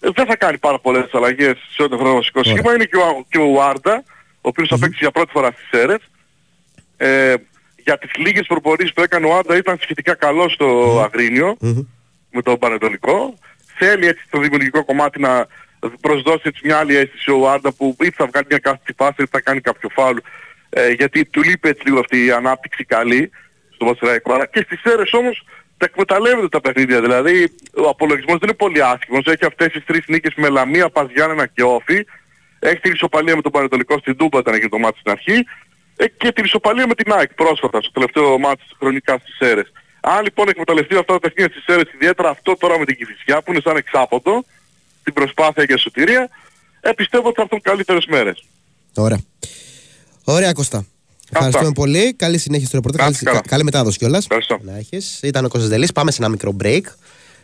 Ε, 0.00 0.08
δεν 0.14 0.26
θα 0.26 0.36
κάνει 0.36 0.58
πάρα 0.58 0.78
πολλές 0.78 1.08
αλλαγές 1.12 1.56
σε 1.70 1.82
ό,τι 1.82 1.94
αφορά 1.94 2.08
το 2.08 2.14
βασικό 2.14 2.44
σχήμα. 2.44 2.74
Είναι 2.74 2.84
και 2.84 2.96
ο, 2.96 3.24
και 3.28 3.38
ο 3.38 3.62
Άρντα, 3.62 4.04
ο 4.34 4.48
οποίος 4.48 4.68
θα 4.68 4.78
παίξει 4.78 4.98
για 5.00 5.10
πρώτη 5.10 5.30
φορά 5.30 5.50
στις 5.50 5.68
ΣΕΡΕΣ. 5.70 6.02
Ε, 6.96 7.34
για 7.84 7.98
τις 7.98 8.10
λίγες 8.16 8.46
προπορίες 8.46 8.92
που 8.92 9.02
έκανε 9.02 9.26
ο 9.26 9.36
Άρντα 9.36 9.56
ήταν 9.56 9.78
σχετικά 9.80 10.14
καλός 10.14 10.52
στο 10.52 11.00
αγρινιο 11.04 11.56
με 12.30 12.42
τον 12.42 12.58
Πανετολικό. 12.58 13.34
Θέλει 13.76 14.06
έτσι 14.06 14.24
στο 14.26 14.38
δημιουργικό 14.38 14.84
κομμάτι 14.84 15.20
να 15.20 15.46
προσδώσει 16.00 16.42
έτσι 16.42 16.60
μια 16.64 16.78
άλλη 16.78 16.96
αίσθηση 16.96 17.30
ο 17.30 17.50
Άρντα 17.50 17.72
που 17.72 17.96
είτε 18.00 18.14
θα 18.16 18.26
βγάλει 18.26 18.46
μια 18.48 18.58
κάθετη 18.58 18.92
φάση 18.92 19.14
είτε 19.18 19.28
θα 19.30 19.40
κάνει 19.40 19.60
κάποιο 19.60 19.88
φάουλ. 19.88 20.16
Ε, 20.70 20.90
γιατί 20.90 21.24
του 21.24 21.42
λείπει 21.42 21.68
έτσι 21.68 21.84
λίγο 21.84 21.98
αυτή 21.98 22.24
η 22.24 22.30
ανάπτυξη 22.30 22.84
καλή 22.84 23.30
στο 23.80 23.88
Βασιλαϊκό. 23.92 24.32
Αλλά 24.34 24.46
και 24.46 24.62
στις 24.66 24.82
αίρες 24.82 25.12
όμως 25.12 25.44
τα 25.76 25.84
εκμεταλλεύονται 25.90 26.48
τα 26.48 26.60
παιχνίδια. 26.60 27.00
Δηλαδή 27.00 27.54
ο 27.84 27.88
απολογισμός 27.88 28.38
δεν 28.38 28.48
είναι 28.48 28.56
πολύ 28.64 28.82
άσχημος. 28.82 29.24
Έχει 29.26 29.44
αυτές 29.44 29.68
τις 29.72 29.84
τρεις 29.84 30.04
νίκες 30.06 30.34
με 30.36 30.48
Λαμία, 30.48 30.90
Παζιάννενα 30.90 31.46
και 31.46 31.62
Όφη. 31.62 32.04
Έχει 32.58 32.80
την 32.80 32.92
ισοπαλία 32.92 33.36
με 33.36 33.42
τον 33.42 33.52
Πανετολικό 33.52 33.98
στην 33.98 34.16
Τούμπα 34.16 34.38
όταν 34.38 34.54
έγινε 34.54 34.68
το 34.68 34.78
μάτι 34.78 34.98
στην 34.98 35.10
αρχή. 35.10 35.44
Ε, 35.96 36.08
και 36.08 36.32
την 36.32 36.44
ισοπαλία 36.44 36.86
με 36.86 36.94
την 36.94 37.12
ΑΕΚ 37.12 37.34
πρόσφατα 37.34 37.80
στο 37.80 37.90
τελευταίο 37.92 38.38
μάτι 38.38 38.62
χρονικά 38.78 39.18
στις 39.18 39.38
αίρες. 39.38 39.72
Αν 40.00 40.22
λοιπόν 40.22 40.48
εκμεταλλευτεί 40.48 40.94
αυτά 40.94 41.12
τα 41.12 41.18
παιχνίδια 41.18 41.52
στις 41.52 41.74
αίρες, 41.74 41.92
ιδιαίτερα 41.94 42.28
αυτό 42.28 42.56
τώρα 42.56 42.78
με 42.78 42.84
την 42.84 42.96
Κηφισιά 42.96 43.42
που 43.42 43.52
είναι 43.52 43.60
σαν 43.64 43.76
εξάποντο, 43.76 44.44
την 45.02 45.12
προσπάθεια 45.12 45.64
για 45.64 45.78
σωτηρία, 45.78 46.28
ε, 46.80 46.92
πιστεύω 46.92 47.26
ότι 47.26 47.36
θα 47.36 47.42
έρθουν 47.42 47.60
καλύτερες 47.60 48.06
μέρες. 48.06 48.44
Ωραία. 48.94 49.20
Ωραία 50.24 50.52
Κώστα. 50.52 50.86
Ευχαριστούμε 51.30 51.72
πολύ. 51.72 52.14
Καλή 52.14 52.38
συνέχεια 52.38 52.66
στο 52.66 52.76
ρεπορτάζ. 52.76 53.16
Καλή, 53.18 53.40
καλή 53.46 53.64
μετάδοση 53.64 53.98
κιόλας. 53.98 54.26
Να 54.62 54.76
έχεις. 54.76 55.18
Ήταν 55.22 55.44
ο 55.44 55.48
Κώστας 55.48 55.70
Δελής. 55.70 55.92
Πάμε 55.92 56.10
σε 56.10 56.16
ένα 56.20 56.28
μικρό 56.28 56.56
break 56.62 56.80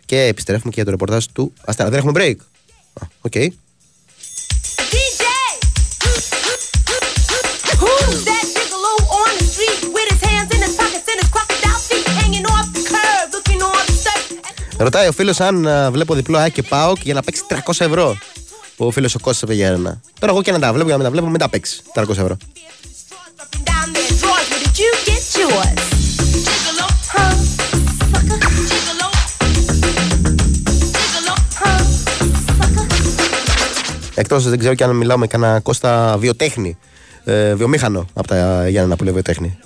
και 0.04 0.20
επιστρέφουμε 0.20 0.68
και 0.68 0.74
για 0.74 0.84
το 0.84 0.90
ρεπορτάζ 0.90 1.24
του 1.32 1.52
Αστέρα. 1.64 1.90
Δεν 1.90 1.98
έχουμε 1.98 2.12
break. 2.14 2.36
OK. 3.20 3.32
Okay. 3.34 3.48
Ρωτάει 14.78 15.08
ο 15.08 15.12
φίλος 15.12 15.40
αν 15.40 15.68
βλέπω 15.92 16.14
διπλό 16.14 16.38
ΑΕΚ 16.38 16.52
και 16.52 16.62
ΠΑΟΚ 16.62 16.98
για 17.02 17.14
να 17.14 17.22
παίξει 17.22 17.42
300 17.48 17.56
ευρώ. 17.78 18.18
Ο 18.76 18.90
φίλος 18.90 19.14
ο 19.14 19.18
Κώστας 19.18 19.48
Πεγέρνα. 19.48 20.00
Τώρα 20.18 20.32
εγώ 20.32 20.42
και 20.42 20.52
να 20.52 20.58
τα 20.58 20.72
βλέπω, 20.72 20.88
για 20.88 20.96
να 20.96 21.02
τα 21.04 21.10
βλέπω, 21.10 21.26
μετά 21.26 21.48
παίξεις 21.48 21.82
300 21.94 22.08
ευρώ. 22.08 22.36
Εκτός 34.18 34.48
δεν 34.48 34.58
ξέρω 34.58 34.74
και 34.74 34.84
αν 34.84 34.96
μιλάω 34.96 35.18
με 35.18 35.26
κανένα 35.26 35.60
Κώστα 35.60 36.16
βιοτέχνη, 36.18 36.78
ε, 37.24 37.54
βιομήχανο 37.54 38.06
από 38.14 38.28
τα 38.28 38.68
Γιάννενα 38.68 38.96
που 38.96 39.04
λέει 39.04 39.12
βιοτέχνη. 39.12 39.58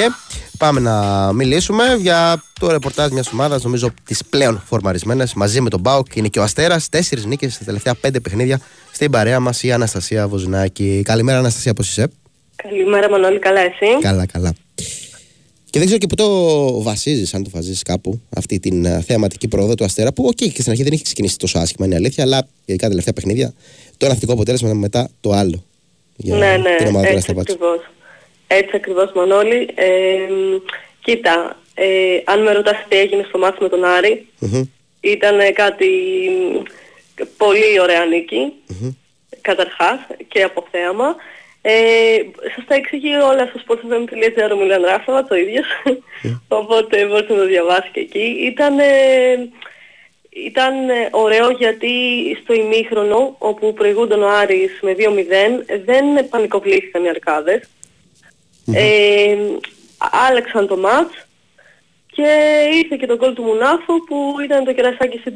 Και 0.00 0.10
πάμε 0.58 0.80
να 0.80 1.32
μιλήσουμε 1.32 1.84
για 2.00 2.42
το 2.60 2.70
ρεπορτάζ 2.70 3.10
μιας 3.10 3.32
ομάδας, 3.32 3.62
νομίζω 3.62 3.90
τις 4.04 4.24
πλέον 4.30 4.62
φορμαρισμένες 4.66 5.34
μαζί 5.34 5.60
με 5.60 5.70
τον 5.70 5.80
ΠΑΟΚ. 5.80 6.16
Είναι 6.16 6.28
και 6.28 6.38
ο 6.38 6.42
Αστέρας. 6.42 6.88
Τέσσερις 6.88 7.24
νίκες 7.24 7.54
στα 7.54 7.64
τελευταία 7.64 7.94
πέντε 7.94 8.20
παιχνίδια 8.20 8.60
στην 8.92 9.10
παρέα 9.10 9.40
μας 9.40 9.62
η 9.62 9.72
Αναστασία 9.72 10.28
Βοζνάκη. 10.28 11.02
Καλημέρα, 11.04 11.38
Αναστασία, 11.38 11.74
πώς 11.74 11.88
είσαι; 11.88 12.10
Καλημέρα, 12.56 13.10
Μανώλη, 13.10 13.38
καλά, 13.38 13.60
εσύ; 13.60 13.98
Καλά, 14.00 14.26
καλά. 14.26 14.54
Και 15.70 15.78
δεν 15.78 15.84
ξέρω 15.84 15.98
και 15.98 16.06
πού 16.06 16.14
το 16.14 16.82
βασίζεις, 16.82 17.34
αν 17.34 17.44
το 17.44 17.50
βασίζεις 17.52 17.82
κάπου, 17.82 18.20
αυτή 18.36 18.60
την 18.60 18.86
uh, 18.86 19.00
θεαματική 19.06 19.48
πρόοδο 19.48 19.74
του 19.74 19.84
Αστέρα, 19.84 20.12
που, 20.12 20.24
οκ, 20.24 20.36
και 20.36 20.50
στην 20.60 20.70
αρχή 20.70 20.82
δεν 20.82 20.92
έχει 20.92 21.02
ξεκινήσει 21.02 21.36
τόσο 21.36 21.58
άσχημα, 21.58 21.86
είναι 21.86 21.94
αλήθεια, 21.94 22.24
αλλά 22.24 22.46
ειδικά 22.64 22.82
τα 22.82 22.88
τελευταία 22.88 23.12
παιχνίδια, 23.12 23.52
το 23.96 24.06
ένα 24.06 24.14
θετικό 24.14 24.32
αποτέλεσμα 24.32 24.72
μετά 24.72 25.08
το 25.20 25.32
άλλο. 25.32 25.64
Για 26.16 26.36
ναι, 26.36 26.56
ναι, 26.56 26.76
την 26.76 26.86
ομάδα 26.86 27.08
έτσι 27.08 27.30
ακριβώς. 27.30 27.56
Έτσι 28.52 28.76
ακριβώς, 28.76 29.12
Μανώλη. 29.14 29.68
Ε, 29.74 30.28
κοίτα, 31.02 31.56
ε, 31.74 32.20
αν 32.24 32.42
με 32.42 32.52
ρωτάς 32.52 32.76
τι 32.88 32.96
έγινε 32.96 33.24
στο 33.28 33.38
μάτι 33.38 33.62
με 33.62 33.68
τον 33.68 33.84
αρη 33.84 34.26
ήταν 35.00 35.38
κάτι 35.52 35.88
πολύ 37.36 37.80
ωραία 37.80 38.04
νίκη, 38.04 38.52
καταρχάς 39.40 39.98
και 40.28 40.42
από 40.42 40.66
θέαμα. 40.70 41.16
Ε, 41.62 41.72
σας 42.54 42.64
τα 42.66 42.74
εξηγεί 42.74 43.14
όλα 43.14 43.46
στο 43.46 43.60
sportsfm.gr 43.66 44.50
ο 44.52 44.56
Μιλάν 44.56 44.82
Ράφαβα, 44.84 45.24
το 45.24 45.34
ίδιο. 45.36 45.62
Οπότε 46.48 47.06
μπορείτε 47.06 47.32
να 47.32 47.38
το 47.38 47.46
διαβάσεις 47.46 47.90
και 47.92 48.00
εκεί. 48.00 48.36
Ήταν, 48.52 48.74
ήταν 50.30 50.74
ωραίο 51.10 51.50
γιατί 51.50 51.92
στο 52.42 52.54
ημίχρονο, 52.54 53.34
όπου 53.38 53.72
προηγούνταν 53.72 54.22
ο 54.22 54.28
Άρης 54.28 54.78
με 54.82 54.94
2-0, 54.98 55.02
δεν 55.84 56.28
πανικοβλήθηκαν 56.28 57.04
οι 57.04 57.08
αρκαδες 58.76 59.00
Ε, 59.22 59.58
άλλαξαν 60.28 60.66
το 60.66 60.76
μάτς 60.76 61.26
και 62.12 62.28
ήρθε 62.72 62.96
και 62.96 63.06
το 63.06 63.16
γκολ 63.16 63.34
του 63.34 63.42
Μουνάφου 63.42 64.04
που 64.04 64.36
ήταν 64.44 64.64
το 64.64 64.72
κερασάκι 64.72 65.18
στη, 65.18 65.32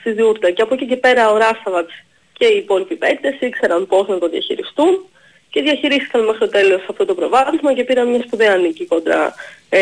στη 0.00 0.12
Διούρτα. 0.12 0.50
Και 0.50 0.62
από 0.62 0.74
εκεί 0.74 0.86
και 0.86 0.96
πέρα 0.96 1.30
ο 1.30 1.36
Ράσαβατς 1.36 1.92
και 2.32 2.46
οι 2.46 2.56
υπόλοιποι 2.56 2.96
παίκτες 2.96 3.40
ήξεραν 3.40 3.86
πώς 3.86 4.08
να 4.08 4.18
το 4.18 4.28
διαχειριστούν 4.28 5.04
και 5.50 5.62
διαχειρίστηκαν 5.62 6.24
μέχρι 6.24 6.38
το 6.38 6.48
τέλος 6.48 6.82
αυτό 6.88 7.04
το 7.04 7.14
προβάδισμα 7.14 7.72
και 7.72 7.84
πήραν 7.84 8.08
μια 8.08 8.22
σπουδαία 8.26 8.56
νίκη 8.56 8.86
κοντά 8.86 9.34
ε, 9.68 9.80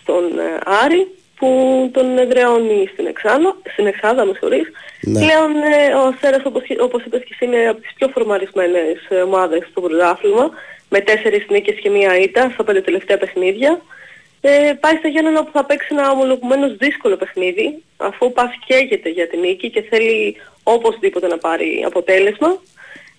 στον 0.00 0.38
ε, 0.38 0.58
Άρη 0.84 1.06
που 1.36 1.50
τον 1.92 2.18
εδραιώνει 2.18 2.88
στην 2.92 3.06
Εξάδα, 3.06 3.56
στην 3.72 3.86
Εξάδα 3.86 4.24
με 4.24 4.32
συγχωρείς. 4.32 4.68
Ναι. 5.00 5.20
Πλέον 5.20 5.50
ε, 5.56 5.94
ο 5.94 6.06
Αστέρας 6.06 6.42
όπως, 6.44 6.62
όπως 6.80 7.04
είπες 7.04 7.20
και 7.20 7.28
εσύ 7.30 7.44
είναι 7.44 7.68
από 7.68 7.80
τις 7.80 7.92
πιο 7.94 8.08
φορμαρισμένες 8.08 8.98
ομάδες 9.24 9.66
στο 9.70 9.80
πρωτάθλημα 9.80 10.50
με 10.88 11.00
τέσσερις 11.00 11.46
νίκες 11.48 11.78
και 11.80 11.90
μία 11.90 12.18
ήττα 12.18 12.50
στα 12.54 12.64
πέντε 12.64 12.80
τελευταία 12.80 13.18
παιχνίδια. 13.18 13.80
Ε, 14.40 14.72
πάει 14.80 14.96
στα 14.96 15.08
Γιάννενα 15.08 15.44
που 15.44 15.50
θα 15.52 15.64
παίξει 15.64 15.88
ένα 15.90 16.10
ομολογουμένως 16.10 16.76
δύσκολο 16.76 17.16
παιχνίδι 17.16 17.82
αφού 17.96 18.32
πασχέγεται 18.32 19.08
για 19.08 19.28
την 19.28 19.40
νίκη 19.40 19.70
και 19.70 19.82
θέλει 19.82 20.36
οπωσδήποτε 20.62 21.26
να 21.26 21.38
πάρει 21.38 21.84
αποτέλεσμα. 21.86 22.60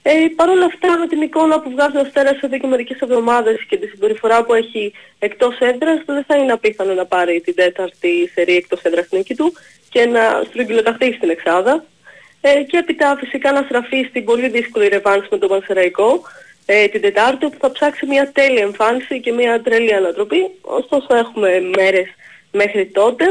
Ε, 0.02 0.12
Παρ' 0.36 0.50
όλα 0.50 0.66
αυτά 0.66 0.98
με 0.98 1.08
την 1.08 1.22
εικόνα 1.22 1.60
που 1.60 1.72
βγάζει 1.72 1.98
ο 1.98 2.00
Αστέρας 2.00 2.40
εδώ 2.42 2.58
και 2.58 2.68
μερικές 2.68 3.00
εβδομάδες 3.00 3.66
και 3.70 3.78
τη 3.78 3.88
συμπεριφορά 3.88 4.44
που 4.44 4.54
έχει 4.54 4.94
εκτός 5.20 5.58
έδρας 5.60 6.02
δεν 6.06 6.24
θα 6.28 6.38
είναι 6.38 6.52
απίθανο 6.52 6.94
να 6.94 7.06
πάρει 7.06 7.42
την 7.42 7.56
τέταρτη 7.56 8.32
σερή 8.34 8.56
εκτός 8.56 8.82
έδρας 8.82 9.08
νίκη 9.12 9.36
του 9.36 9.54
και 9.90 10.06
να 10.06 10.44
στρογγυλοταχθεί 10.50 11.14
στην 11.14 11.30
Εξάδα. 11.30 11.86
Ε, 12.42 12.64
και 12.64 12.78
έπειτα 12.78 13.18
φυσικά 13.20 13.52
να 13.52 13.62
στραφεί 13.62 14.06
στην 14.10 14.24
πολύ 14.26 14.50
δύσκολη 14.50 14.88
ρεβάνση 14.88 15.28
με 15.32 15.38
τον 15.38 15.50
Πανσεραϊκό 15.50 16.22
ε, 16.70 16.88
την 16.88 17.02
Τετάρτη 17.02 17.46
που 17.46 17.58
θα 17.60 17.72
ψάξει 17.72 18.06
μια 18.06 18.32
τέλεια 18.32 18.64
εμφάνιση 18.64 19.20
και 19.20 19.32
μια 19.32 19.62
τρελή 19.62 19.94
ανατροπή. 19.94 20.42
Ωστόσο 20.62 21.16
έχουμε 21.16 21.50
μέρες 21.78 22.08
μέχρι 22.52 22.86
τότε. 22.86 23.26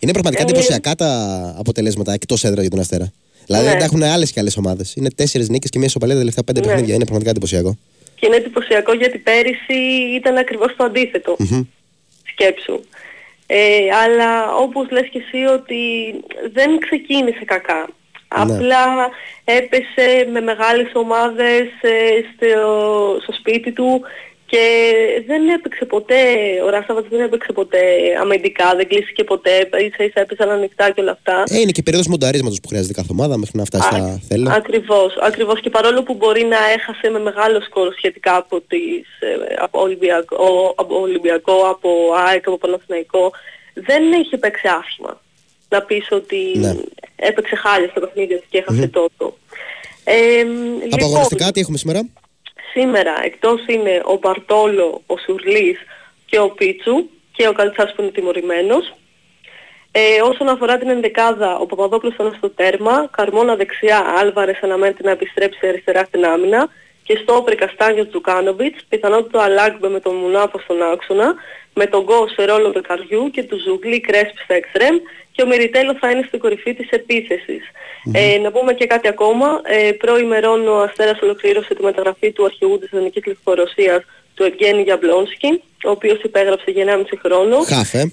Είναι 0.00 0.12
πραγματικά 0.12 0.42
ε, 0.42 0.44
εντυπωσιακά 0.44 0.94
τα 0.94 1.10
αποτελέσματα 1.58 2.12
εκτός 2.12 2.44
έδρα 2.44 2.60
για 2.60 2.70
τον 2.70 2.80
Αστέρα. 2.80 3.12
Δηλαδή 3.46 3.64
ναι. 3.64 3.70
δεν 3.70 3.78
τα 3.78 3.84
έχουν 3.84 4.02
άλλες 4.02 4.32
και 4.32 4.40
άλλες 4.40 4.56
ομάδες. 4.56 4.94
Είναι 4.94 5.10
τέσσερις 5.10 5.48
νίκες 5.48 5.70
και 5.70 5.78
μια 5.78 5.88
σοπαλία 5.88 6.14
τα 6.14 6.20
τελευταία 6.20 6.44
πέντε 6.44 6.60
ναι. 6.60 6.66
παιχνίδια. 6.66 6.94
Είναι 6.94 7.04
πραγματικά 7.04 7.30
εντυπωσιακό. 7.30 7.78
Και 8.14 8.26
είναι 8.26 8.36
εντυπωσιακό 8.36 8.92
γιατί 8.92 9.18
πέρυσι 9.18 9.80
ήταν 10.14 10.36
ακριβώς 10.36 10.76
το 10.76 10.84
αντίθετο. 10.84 11.36
Mm-hmm. 11.38 11.66
Σκέψου. 12.32 12.80
Ε, 13.46 13.94
αλλά 14.04 14.54
όπως 14.54 14.90
λες 14.90 15.08
και 15.10 15.22
εσύ 15.26 15.44
ότι 15.44 15.78
δεν 16.52 16.78
ξεκίνησε 16.78 17.44
κακά. 17.44 17.88
Ναι. 18.36 18.42
Απλά 18.42 19.10
έπεσε 19.44 20.28
με 20.32 20.40
μεγάλες 20.40 20.90
ομάδες 20.92 21.66
ε, 21.80 22.20
στο, 22.34 23.18
στο 23.22 23.32
σπίτι 23.32 23.72
του 23.72 24.02
και 24.50 24.66
δεν 25.26 25.48
έπαιξε 25.48 25.84
ποτέ, 25.84 26.22
ο 26.64 26.68
Ράσαβατς 26.68 27.08
δεν 27.10 27.20
έπαιξε 27.20 27.52
ποτέ 27.52 27.82
αμυντικά, 28.20 28.74
δεν 28.76 28.88
κλείστηκε 28.88 29.24
ποτέ, 29.24 29.68
ίσα 29.88 30.04
ίσα 30.04 30.20
έπαιζαν 30.20 30.50
ανοιχτά 30.50 30.90
και 30.90 31.00
όλα 31.00 31.10
αυτά. 31.10 31.42
Ε, 31.46 31.58
είναι 31.60 31.70
και 31.70 31.82
περίοδος 31.82 32.08
μονταρίσματος 32.08 32.60
που 32.60 32.68
χρειάζεται 32.68 32.92
κάθε 32.92 33.08
ομάδα 33.10 33.36
μέχρι 33.36 33.58
να 33.58 33.64
φτάσει 33.64 33.88
στα 33.88 34.20
θέλω. 34.28 34.50
Ακριβώς, 34.50 35.16
ακριβώς 35.20 35.60
και 35.60 35.70
παρόλο 35.70 36.02
που 36.02 36.14
μπορεί 36.14 36.44
να 36.44 36.56
έχασε 36.76 37.08
με 37.10 37.18
μεγάλο 37.18 37.60
σκόρο 37.60 37.92
σχετικά 37.92 38.36
από, 38.36 38.60
τις, 38.60 39.06
ε, 39.20 39.54
από, 39.58 39.80
Ολυμπιακό, 39.80 40.74
από 40.76 41.00
Ολυμπιακό, 41.00 41.54
από 41.74 41.90
ΑΕΚ, 42.26 42.46
από 42.46 42.58
Παναθηναϊκό, 42.58 43.30
δεν 43.74 44.12
έχει 44.12 44.36
παίξει 44.36 44.68
άσχημα. 44.80 45.20
Να 45.68 45.82
πεις 45.82 46.06
ότι 46.10 46.58
ναι. 46.58 46.74
Έπαιξε 47.20 47.56
χάλια 47.56 47.88
στο 47.88 48.00
παιχνίδι 48.00 48.42
και 48.48 48.58
έχασε 48.58 48.84
mm-hmm. 48.84 48.90
τόσο. 48.90 49.36
Ε, 50.04 50.42
λοιπόν, 50.92 51.52
τι 51.52 51.60
έχουμε 51.60 51.78
σήμερα; 51.78 52.00
Σήμερα 52.72 53.14
εκτός 53.22 53.66
είναι 53.66 54.00
ο 54.04 54.16
Μπαρτόλο, 54.16 55.02
ο 55.06 55.16
Σουρλής 55.18 55.78
και 56.26 56.38
ο 56.38 56.50
Πίτσου 56.50 57.08
και 57.32 57.48
ο 57.48 57.52
Καλτσάς 57.52 57.94
που 57.94 58.02
είναι 58.02 58.10
τιμωρημένος. 58.10 58.94
Ε, 59.92 60.20
όσον 60.22 60.48
αφορά 60.48 60.78
την 60.78 60.88
ενδεκάδα, 60.88 61.56
ο 61.56 61.66
Παπαδόπουλος 61.66 62.14
ήταν 62.14 62.34
στο 62.36 62.50
τέρμα, 62.50 63.08
Καρμόνα 63.16 63.56
δεξιά, 63.56 63.98
Άλβαρες 64.18 64.58
αναμένεται 64.62 65.02
να 65.02 65.10
επιστρέψει 65.10 65.66
αριστερά 65.66 66.04
στην 66.04 66.24
άμυνα 66.24 66.68
και 67.02 67.18
στόπερ 67.22 67.36
οι 67.36 67.54
Καστάνιο, 67.54 68.08
Τζουκάνοβιτς, 68.08 68.84
πιθανότητα 68.88 69.42
Αλάγκμπε 69.42 69.88
με 69.88 70.00
τον 70.00 70.14
Μουνάφο 70.14 70.58
στον 70.58 70.82
άξονα, 70.82 71.34
με 71.74 71.86
τον 71.86 72.02
Γκο 72.02 72.28
σε 72.28 72.44
ρόλο 72.44 72.70
δεκαριού 72.70 73.30
και 73.30 73.42
τους 73.42 73.58
Ζουγλί, 73.64 74.00
Κρέσπι 74.00 74.36
στα 74.44 74.54
εξτρέμ 74.54 74.96
και 75.40 75.46
ο 75.46 75.48
Μιριτέλο 75.48 75.96
θα 76.00 76.10
είναι 76.10 76.24
στην 76.26 76.38
κορυφή 76.38 76.74
της 76.74 76.88
επίθεσης. 76.90 77.62
Ε, 78.12 78.38
να 78.38 78.50
πούμε 78.50 78.72
και 78.74 78.86
κάτι 78.86 79.08
ακόμα. 79.08 79.60
Ε, 79.64 79.92
προ 79.92 80.17
ημερών 80.17 80.68
ο 80.68 80.82
Αστέρας 80.82 81.20
ολοκλήρωσε 81.22 81.74
τη 81.74 81.82
μεταγραφή 81.82 82.32
του 82.32 82.44
αρχηγού 82.44 82.78
της 82.78 82.92
Εθνικής 82.92 83.26
Λευκορωσίας 83.26 84.02
του 84.34 84.42
Ευγένη 84.42 84.82
Γιαμπλόνσκι, 84.82 85.62
ο 85.84 85.90
οποίος 85.90 86.22
υπέγραψε 86.22 86.70
για 86.70 86.84
1,5 86.84 87.18
χρόνο. 87.24 87.56
Χαφ, 87.62 87.94
ε. 87.94 88.12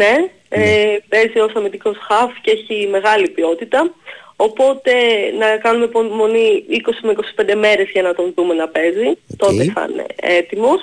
ναι, 0.00 0.14
ε, 0.48 0.96
παίζει 1.08 1.38
ως 1.38 1.52
αμυντικός 1.54 1.96
χαφ 2.08 2.32
και 2.40 2.50
έχει 2.50 2.88
μεγάλη 2.90 3.28
ποιότητα. 3.28 3.92
Οπότε 4.36 4.92
να 5.38 5.56
κάνουμε 5.56 5.84
υπομονή 5.84 6.64
20 6.68 6.92
με 7.02 7.12
25 7.52 7.54
μέρες 7.54 7.88
για 7.90 8.02
να 8.02 8.14
τον 8.14 8.32
δούμε 8.36 8.54
να 8.54 8.68
παίζει. 8.68 9.10
Τότε 9.36 9.64
θα 9.74 9.88
είναι 9.90 10.06
έτοιμος. 10.16 10.80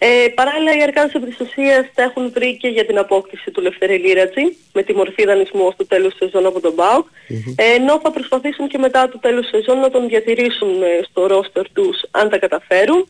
Ε, 0.00 0.28
παράλληλα 0.34 0.76
οι 0.76 0.82
αρκάδες 0.82 1.12
εμπριστοσίας 1.12 1.86
τα 1.94 2.02
έχουν 2.02 2.32
βρει 2.32 2.56
και 2.56 2.68
για 2.68 2.86
την 2.86 2.98
απόκτηση 2.98 3.50
του 3.50 3.60
Λευτερή 3.60 3.98
Λίρατζη 3.98 4.56
με 4.72 4.82
τη 4.82 4.94
μορφή 4.94 5.24
δανεισμού 5.24 5.70
στο 5.72 5.86
τέλος 5.86 6.14
της 6.14 6.18
σεζόν 6.18 6.46
από 6.46 6.60
τον 6.60 6.74
ΠΑΟΚ 6.74 7.06
mm-hmm. 7.06 7.54
ε, 7.56 7.74
ενώ 7.74 8.00
θα 8.02 8.10
προσπαθήσουν 8.10 8.68
και 8.68 8.78
μετά 8.78 9.08
το 9.08 9.18
τέλος 9.18 9.40
της 9.40 9.50
σεζόν 9.50 9.80
να 9.80 9.90
τον 9.90 10.08
διατηρήσουν 10.08 10.82
ε, 10.82 10.86
στο 11.10 11.26
ρόστερ 11.26 11.72
τους 11.72 12.02
αν 12.10 12.28
τα 12.28 12.38
καταφέρουν. 12.38 13.08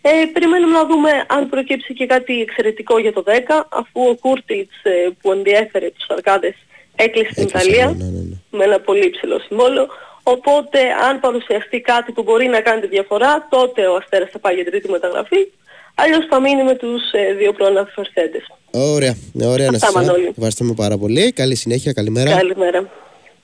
Ε, 0.00 0.10
περιμένουμε 0.32 0.72
να 0.72 0.86
δούμε 0.86 1.24
αν 1.28 1.48
προκύψει 1.48 1.94
και 1.94 2.06
κάτι 2.06 2.40
εξαιρετικό 2.40 2.98
για 2.98 3.12
το 3.12 3.24
10 3.26 3.30
αφού 3.68 4.00
ο 4.08 4.14
Κούρτιτς 4.20 4.76
ε, 4.82 4.90
που 5.20 5.32
ενδιέφερε 5.32 5.90
τους 5.90 6.06
αρκάδες 6.08 6.54
έκλεισε 6.96 7.32
στην 7.32 7.44
Ιταλία 7.44 7.86
ναι, 7.86 8.04
ναι, 8.04 8.10
ναι. 8.10 8.36
με 8.50 8.64
ένα 8.64 8.80
πολύ 8.80 9.06
υψηλό 9.06 9.38
συμβόλαιο 9.38 9.86
Οπότε 10.22 10.78
αν 11.08 11.20
παρουσιαστεί 11.20 11.80
κάτι 11.80 12.12
που 12.12 12.22
μπορεί 12.22 12.46
να 12.46 12.60
κάνει 12.60 12.80
τη 12.80 12.86
διαφορά, 12.86 13.46
τότε 13.50 13.86
ο 13.86 13.94
Αστέρας 13.94 14.30
θα 14.30 14.38
πάει 14.38 14.54
για 14.54 14.64
τρίτη 14.64 14.90
μεταγραφή. 14.90 15.46
Αλλιώς 15.94 16.26
θα 16.30 16.40
μείνει 16.40 16.62
με 16.62 16.74
τους 16.74 17.02
ε, 17.12 17.34
δύο 17.34 17.52
προαναφερθέντες. 17.52 18.46
Ωραία, 18.70 19.16
ωραία 19.42 19.70
να 19.70 19.78
σας 19.78 19.94
Ευχαριστούμε 20.36 20.74
πάρα 20.74 20.98
πολύ. 20.98 21.32
Καλή 21.32 21.54
συνέχεια, 21.54 21.92
καλημέρα. 21.92 22.36
Καλημέρα. 22.36 22.90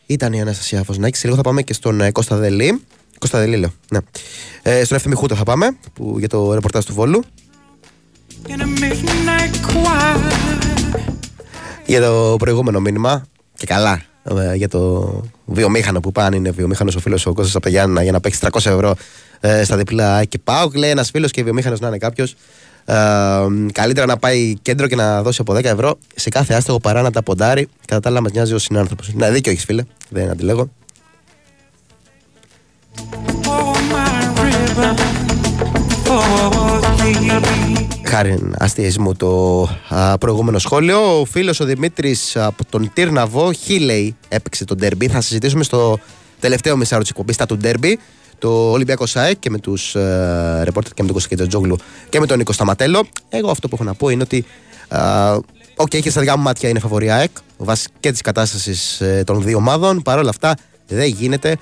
Ήταν 0.07 0.33
η 0.33 0.41
Αναστασία 0.41 0.83
Φωσνάκη. 0.83 1.17
Σε 1.17 1.25
λίγο 1.25 1.37
θα 1.37 1.43
πάμε 1.43 1.63
και 1.63 1.73
στον 1.73 2.01
ε, 2.01 2.11
Κώστα 2.11 2.37
Δελή. 2.37 2.83
Κώστα 3.19 3.39
Δελή, 3.39 3.57
λέω. 3.57 3.73
Ναι. 3.91 3.99
Ε, 4.63 4.85
στον 4.85 4.97
Ευθύμη 4.97 5.15
Χούτα 5.15 5.35
θα 5.35 5.45
πάμε 5.45 5.79
που, 5.95 6.19
για 6.19 6.29
το 6.29 6.55
ρεπορτάζ 6.55 6.85
του 6.85 6.95
Βόλου. 6.95 7.23
Για 11.87 12.01
το 12.01 12.37
προηγούμενο 12.39 12.81
μήνυμα 12.81 13.27
και 13.57 13.67
καλά 13.67 14.03
ε, 14.25 14.55
για 14.55 14.69
το 14.69 15.11
βιομήχανο 15.49 16.01
που 16.01 16.13
πάνε 16.13 16.37
είναι 16.37 16.51
βιομήχανο 16.51 16.93
ο 16.97 17.01
φίλο 17.01 17.19
ο 17.25 17.33
Κώστας 17.33 17.55
από 17.55 17.65
τα 17.65 17.71
Γιάννα 17.71 18.03
για 18.03 18.13
να 18.13 18.21
παίξει 18.21 18.41
300 18.43 18.55
ευρώ 18.55 18.95
ε, 19.41 19.65
στα 19.65 19.77
διπλά 19.77 20.25
και 20.25 20.39
πάω. 20.39 20.71
Λέει 20.75 20.91
ένα 20.91 21.05
φίλο 21.05 21.27
και 21.27 21.43
βιομήχανο 21.43 21.77
να 21.81 21.89
είναι 21.89 21.99
κάποιο. 21.99 22.27
Ε, 22.85 22.95
καλύτερα 23.73 24.07
να 24.07 24.17
πάει 24.17 24.57
κέντρο 24.63 24.87
και 24.87 24.97
να 24.97 25.23
δώσει 25.23 25.41
από 25.41 25.55
10 25.55 25.65
ευρώ 25.65 25.99
σε 26.15 26.29
κάθε 26.29 26.55
άστεγο 26.55 26.79
παρά 26.79 27.03
να 27.03 27.11
τα 27.11 27.23
ποντάρει. 27.23 27.69
Κατά 27.87 28.01
τα 28.01 28.09
άλλα, 28.09 28.21
μα 28.21 28.31
νοιάζει 28.31 28.55
ο 28.55 28.59
συνάνθρωπο. 28.59 29.03
Ναι, 29.13 29.31
δίκιο 29.31 29.53
έχει 29.53 29.65
φίλε, 29.65 29.85
δεν 30.09 30.31
αντιλέγω. 30.31 30.71
Χάριν 38.11 38.39
αστεϊσμού 38.59 39.14
το 39.15 39.63
α, 39.89 40.19
προηγούμενο 40.19 40.59
σχόλιο. 40.59 41.21
Ο 41.21 41.25
φίλος 41.25 41.61
ο 41.61 41.65
Δημήτρης 41.65 42.37
από 42.37 42.65
τον 42.71 42.91
Τύρναβο, 42.95 43.53
Χ 43.53 43.71
λέει, 43.71 44.16
έπαιξε 44.29 44.65
το 44.64 44.77
ντέρμπι. 44.77 45.09
Θα 45.09 45.21
συζητήσουμε 45.21 45.65
στο 45.65 45.99
τελευταίο 46.41 46.77
μισάρο 46.77 47.01
της 47.01 47.11
εκπομπής 47.11 47.37
το 47.37 47.57
ντέρμπι. 47.57 47.99
Το 48.39 48.71
Ολυμπιακός-ΑΕΚ 48.71 49.39
και 49.39 49.51
με 49.51 49.59
τους 49.59 49.95
ε, 49.95 50.61
ρεπόρτερ 50.65 50.93
και 50.93 51.03
με 51.03 51.09
τον 51.09 51.13
Κωνσταντίνο 51.13 51.49
Τζόγλου 51.49 51.77
και 52.09 52.21
με 52.21 52.27
τον 52.27 52.39
Νίκο 52.39 52.53
Σταματέλο. 52.53 53.07
Εγώ 53.29 53.51
αυτό 53.51 53.69
που 53.69 53.75
έχω 53.75 53.85
να 53.85 53.95
πω 53.95 54.09
είναι 54.09 54.23
ότι. 54.23 54.45
OK, 55.77 55.87
okay, 55.87 56.01
και 56.01 56.11
στα 56.11 56.21
δικά 56.21 56.37
μου 56.37 56.43
μάτια 56.43 56.69
είναι 56.69 56.79
φαβορί 56.79 57.07
η 57.07 57.11
ΑΕΚ 57.11 57.31
βάσει 57.57 57.89
και 58.01 58.11
της 58.11 58.21
κατάστασης 58.21 59.01
ε, 59.01 59.23
των 59.27 59.43
δύο 59.43 59.57
ομάδων. 59.57 60.03
Παρ' 60.03 60.19
όλα 60.19 60.31
αυτά 60.31 60.57
δεν 60.87 61.07
γίνεται 61.07 61.57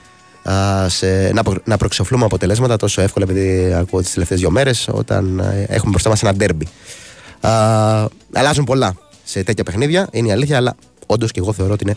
σε, 0.86 1.32
να, 1.32 1.42
να 1.64 1.76
προξοφλούμε 1.76 2.24
αποτελέσματα 2.24 2.76
τόσο 2.76 3.00
εύκολα 3.00 3.26
επειδή 3.30 3.72
ακούω 3.72 4.00
τις 4.00 4.12
τελευταίες 4.12 4.40
δύο 4.40 4.50
μέρες 4.50 4.88
όταν 4.92 5.38
ε, 5.38 5.66
έχουμε 5.68 5.90
μπροστά 5.90 6.08
μας 6.08 6.22
ένα 6.22 6.34
ντέρμπι. 6.34 6.66
αλλάζουν 8.32 8.64
πολλά 8.64 8.96
σε 9.24 9.42
τέτοια 9.42 9.64
παιχνίδια, 9.64 10.08
είναι 10.12 10.28
η 10.28 10.32
αλήθεια, 10.32 10.56
αλλά 10.56 10.76
όντως 11.06 11.30
και 11.30 11.40
εγώ 11.40 11.52
θεωρώ 11.52 11.72
ότι 11.72 11.84
είναι 11.84 11.96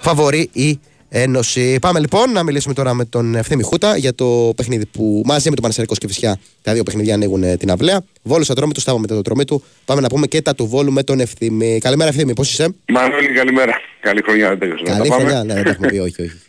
φαβορή 0.00 0.48
η 0.52 0.80
Ένωση. 1.08 1.78
Πάμε 1.80 2.00
λοιπόν 2.00 2.32
να 2.32 2.42
μιλήσουμε 2.42 2.74
τώρα 2.74 2.94
με 2.94 3.04
τον 3.04 3.34
Ευθύμη 3.34 3.62
Χούτα 3.62 3.96
για 3.96 4.14
το 4.14 4.52
παιχνίδι 4.56 4.86
που 4.86 5.22
μαζί 5.24 5.48
με 5.48 5.54
τον 5.54 5.62
Πανεσαιρικό 5.62 5.94
και 5.94 6.06
Φυσιά 6.06 6.38
τα 6.62 6.72
δύο 6.72 6.82
παιχνίδια 6.82 7.14
ανοίγουν 7.14 7.42
ε, 7.42 7.56
την 7.56 7.70
αυλαία. 7.70 8.00
Βόλο 8.22 8.46
ατρώμη 8.48 8.72
του, 8.72 8.80
στάβω 8.80 8.98
μετά 8.98 9.14
το 9.14 9.22
τρομή 9.22 9.44
του. 9.44 9.64
Πάμε 9.84 10.00
να 10.00 10.08
πούμε 10.08 10.26
και 10.26 10.42
τα 10.42 10.54
του 10.54 10.66
Βόλου 10.66 10.92
με 10.92 11.02
τον 11.02 11.20
Ευθύμη. 11.20 11.78
Καλημέρα, 11.78 12.10
Ευθύμη, 12.10 12.32
πώς 12.32 12.50
είσαι; 12.50 12.74
Μανώλη, 12.88 13.32
καλημέρα. 13.32 13.80
Καλή 14.00 14.22
χρονιά, 14.22 14.56
δεν 14.56 14.70
Καλή 14.84 15.10
χρονιά, 15.10 15.44
ναι, 15.44 15.54
δεν 15.54 15.66
έχουμε 15.66 15.88
πει, 15.88 15.98
όχι, 15.98 16.22
όχι. 16.22 16.40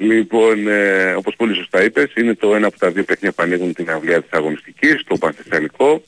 Λοιπόν, 0.00 0.68
ε, 0.68 1.12
όπως 1.12 1.34
πολύ 1.36 1.54
σωστά 1.54 1.84
είπες, 1.84 2.12
είναι 2.14 2.34
το 2.34 2.54
ένα 2.54 2.66
από 2.66 2.78
τα 2.78 2.90
δύο 2.90 3.04
παιχνίδια 3.04 3.32
που 3.32 3.42
ανοίγουν 3.42 3.72
την 3.72 3.90
αυλία 3.90 4.22
της 4.22 4.30
αγωνιστικής, 4.32 5.04
το 5.04 5.16
πανθεσσαλικό. 5.16 6.02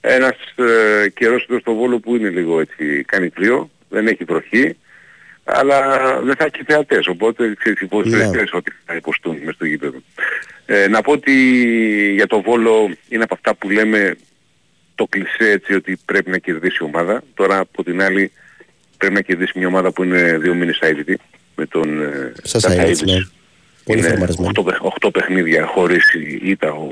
Ένας 0.00 0.36
ε, 0.56 1.08
καιρός 1.08 1.46
εδώ 1.48 1.58
στο 1.58 1.74
Βόλο 1.74 1.98
που 1.98 2.16
είναι 2.16 2.28
λίγο 2.28 2.60
έτσι, 2.60 3.04
κάνει 3.04 3.30
κρύο, 3.30 3.70
δεν 3.88 4.06
έχει 4.06 4.24
βροχή, 4.24 4.76
αλλά 5.44 5.80
δεν 6.22 6.34
θα 6.36 6.44
έχει 6.44 6.64
θεατές, 6.64 7.06
οπότε 7.06 7.54
ξέρεις 7.58 7.80
οι 7.80 7.88
yeah. 7.90 8.44
ότι 8.52 8.72
θα 8.86 8.94
υποστούν 8.94 9.38
μες 9.44 9.54
στο 9.54 9.64
γήπεδο. 9.64 10.02
Ε, 10.66 10.88
να 10.88 11.02
πω 11.02 11.12
ότι 11.12 11.32
για 12.14 12.26
το 12.26 12.40
Βόλο 12.40 12.90
είναι 13.08 13.22
από 13.22 13.34
αυτά 13.34 13.54
που 13.54 13.70
λέμε 13.70 14.16
το 14.94 15.06
κλισέ 15.06 15.50
έτσι 15.50 15.74
ότι 15.74 15.98
πρέπει 16.04 16.30
να 16.30 16.38
κερδίσει 16.38 16.78
η 16.80 16.84
ομάδα. 16.84 17.22
Τώρα 17.34 17.58
από 17.58 17.84
την 17.84 18.02
άλλη 18.02 18.32
πρέπει 18.96 19.14
να 19.14 19.20
κερδίσει 19.20 19.58
μια 19.58 19.66
ομάδα 19.66 19.92
που 19.92 20.02
είναι 20.02 20.38
δύο 20.38 20.54
μήνες 20.54 20.78
αίτητη 20.78 21.18
με 21.56 21.66
τον 21.66 21.88
Σασαίδης. 22.42 23.02
Ναι. 23.02 23.18
Πολύ 23.84 23.98
είναι 23.98 24.26
8, 24.54 24.62
8 25.00 25.12
παιχνίδια 25.12 25.66
χωρίς 25.66 26.14
ήττα 26.42 26.72
ο 26.72 26.88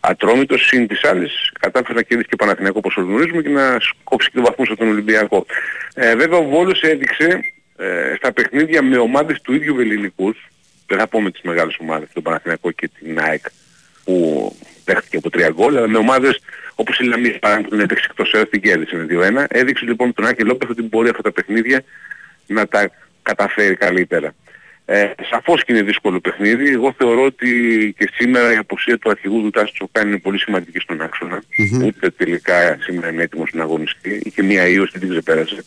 Ατρόμητος, 0.00 0.66
συν 0.66 0.86
της 0.86 1.04
άλλης 1.04 1.50
κατάφερε 1.60 1.94
να 1.94 2.02
κερδίσει 2.02 2.28
και 2.28 2.36
Παναθηναϊκό 2.36 2.78
όπως 2.78 2.94
γνωρίζουμε 2.94 3.42
και 3.42 3.48
να 3.48 3.76
σκόψει 3.80 4.30
και 4.30 4.36
το 4.36 4.42
βαθμό 4.42 4.64
στον 4.64 4.88
Ολυμπιακό. 4.88 5.46
Ε, 5.94 6.16
βέβαια 6.16 6.38
ο 6.38 6.44
Βόλος 6.44 6.82
έδειξε 6.82 7.40
ε, 7.76 8.14
στα 8.16 8.32
παιχνίδια 8.32 8.82
με 8.82 8.96
ομάδες 8.96 9.40
του 9.40 9.54
ίδιου 9.54 9.74
βεληνικούς, 9.74 10.48
δεν 10.86 10.98
θα 10.98 11.06
πω 11.06 11.20
με 11.20 11.30
τις 11.30 11.40
μεγάλες 11.42 11.76
ομάδες, 11.80 12.08
τον 12.12 12.22
Παναθηναϊκό 12.22 12.70
και 12.70 12.90
την 12.98 13.20
ΑΕΚ 13.20 13.44
που 14.04 14.56
δέχτηκε 14.84 15.16
από 15.16 15.30
τρία 15.30 15.48
γκολ, 15.48 15.76
αλλά 15.76 15.88
με 15.88 15.98
ομάδες 15.98 16.40
όπως 16.74 16.98
η 16.98 17.04
Λαμία 17.04 17.38
παράδειγμα 17.38 17.68
που 17.68 17.74
την 17.74 17.84
έπαιξε 17.84 18.06
εκτός 18.10 18.32
έδρας 18.32 18.48
την 18.48 18.60
κέρδισε 18.60 18.96
με 18.96 19.06
2-1. 19.10 19.44
Έδειξε 19.48 19.84
λοιπόν 19.84 20.14
τον 20.14 20.26
Άκη 20.26 20.44
Λόπεθ 20.44 20.70
ότι 20.70 20.82
μπορεί 20.82 21.08
αυτά 21.08 21.22
τα 21.22 21.32
παιχνίδια 21.32 21.84
να 22.46 22.66
τα 22.66 22.90
καταφέρει 23.24 23.76
καλύτερα. 23.76 24.34
Ε, 24.86 25.10
σαφώς 25.30 25.64
και 25.64 25.72
είναι 25.72 25.82
δύσκολο 25.82 26.20
παιχνίδι. 26.20 26.72
Εγώ 26.72 26.94
θεωρώ 26.98 27.24
ότι 27.24 27.48
και 27.98 28.10
σήμερα 28.14 28.52
η 28.52 28.56
αποσία 28.56 28.98
του 28.98 29.10
αρχηγού 29.10 29.42
του 29.42 29.50
Τάσου 29.50 29.72
Τσοκάνη 29.72 30.08
είναι 30.08 30.18
πολύ 30.18 30.38
σημαντική 30.38 30.78
στον 30.78 31.00
άξονα. 31.00 31.42
Mm-hmm. 31.42 31.86
Ούτε 31.86 32.10
τελικά 32.10 32.78
σήμερα 32.80 33.08
είναι 33.08 33.22
έτοιμος 33.22 33.50
να 33.52 33.62
αγωνιστεί. 33.62 34.20
Είχε 34.24 34.42
μία 34.42 34.66
ίωση, 34.66 34.98
την 34.98 35.08
ξεπέρασε. 35.08 35.64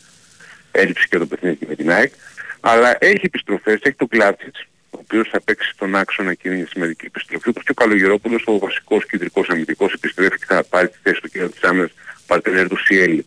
Έλειψε 0.71 1.05
και 1.09 1.17
το 1.17 1.25
παιχνίδι 1.25 1.65
με 1.67 1.75
την 1.75 1.91
ΑΕΚ. 1.91 2.11
Αλλά 2.59 2.97
έχει 2.99 3.25
επιστροφές, 3.25 3.79
έχει 3.81 3.95
το 3.95 4.07
Κλάτσιτς, 4.07 4.67
ο 4.89 4.97
οποίος 5.01 5.29
θα 5.29 5.41
παίξει 5.41 5.69
στον 5.69 5.95
άξονα 5.95 6.33
και 6.33 6.49
είναι 6.49 6.67
σημαντική 6.69 7.05
επιστροφή. 7.05 7.49
Όπως 7.49 7.63
και 7.63 7.71
ο 7.71 7.73
Καλογερόπουλος, 7.73 8.43
ο 8.45 8.57
βασικός 8.57 9.05
κεντρικός 9.05 9.49
αμυντικός, 9.49 9.93
επιστρέφει 9.93 10.37
και 10.37 10.45
θα 10.47 10.63
πάρει 10.63 10.87
τη 10.87 10.97
θέση 11.03 11.21
του 11.21 11.29
κ. 11.29 11.51
της 11.51 11.63
άμυνας 11.63 11.91
παρτενέρ 12.27 12.67
του 12.67 12.77
Σιέλη. 12.77 13.25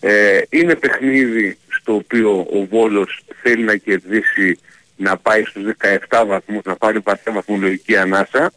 Ε, 0.00 0.40
είναι 0.50 0.74
παιχνίδι 0.74 1.58
στο 1.82 1.94
οποίο 1.94 2.46
ο 2.52 2.66
Βόλος 2.70 3.22
θέλει 3.42 3.62
να 3.62 3.76
κερδίσει 3.76 4.58
να 4.96 5.16
πάει 5.16 5.44
στους 5.44 5.62
17 6.08 6.24
βαθμούς, 6.26 6.62
να 6.64 6.76
πάρει 6.76 6.98
βαθιά 6.98 7.32
βαθμολογική 7.32 7.96
ανάσα, 7.96 8.52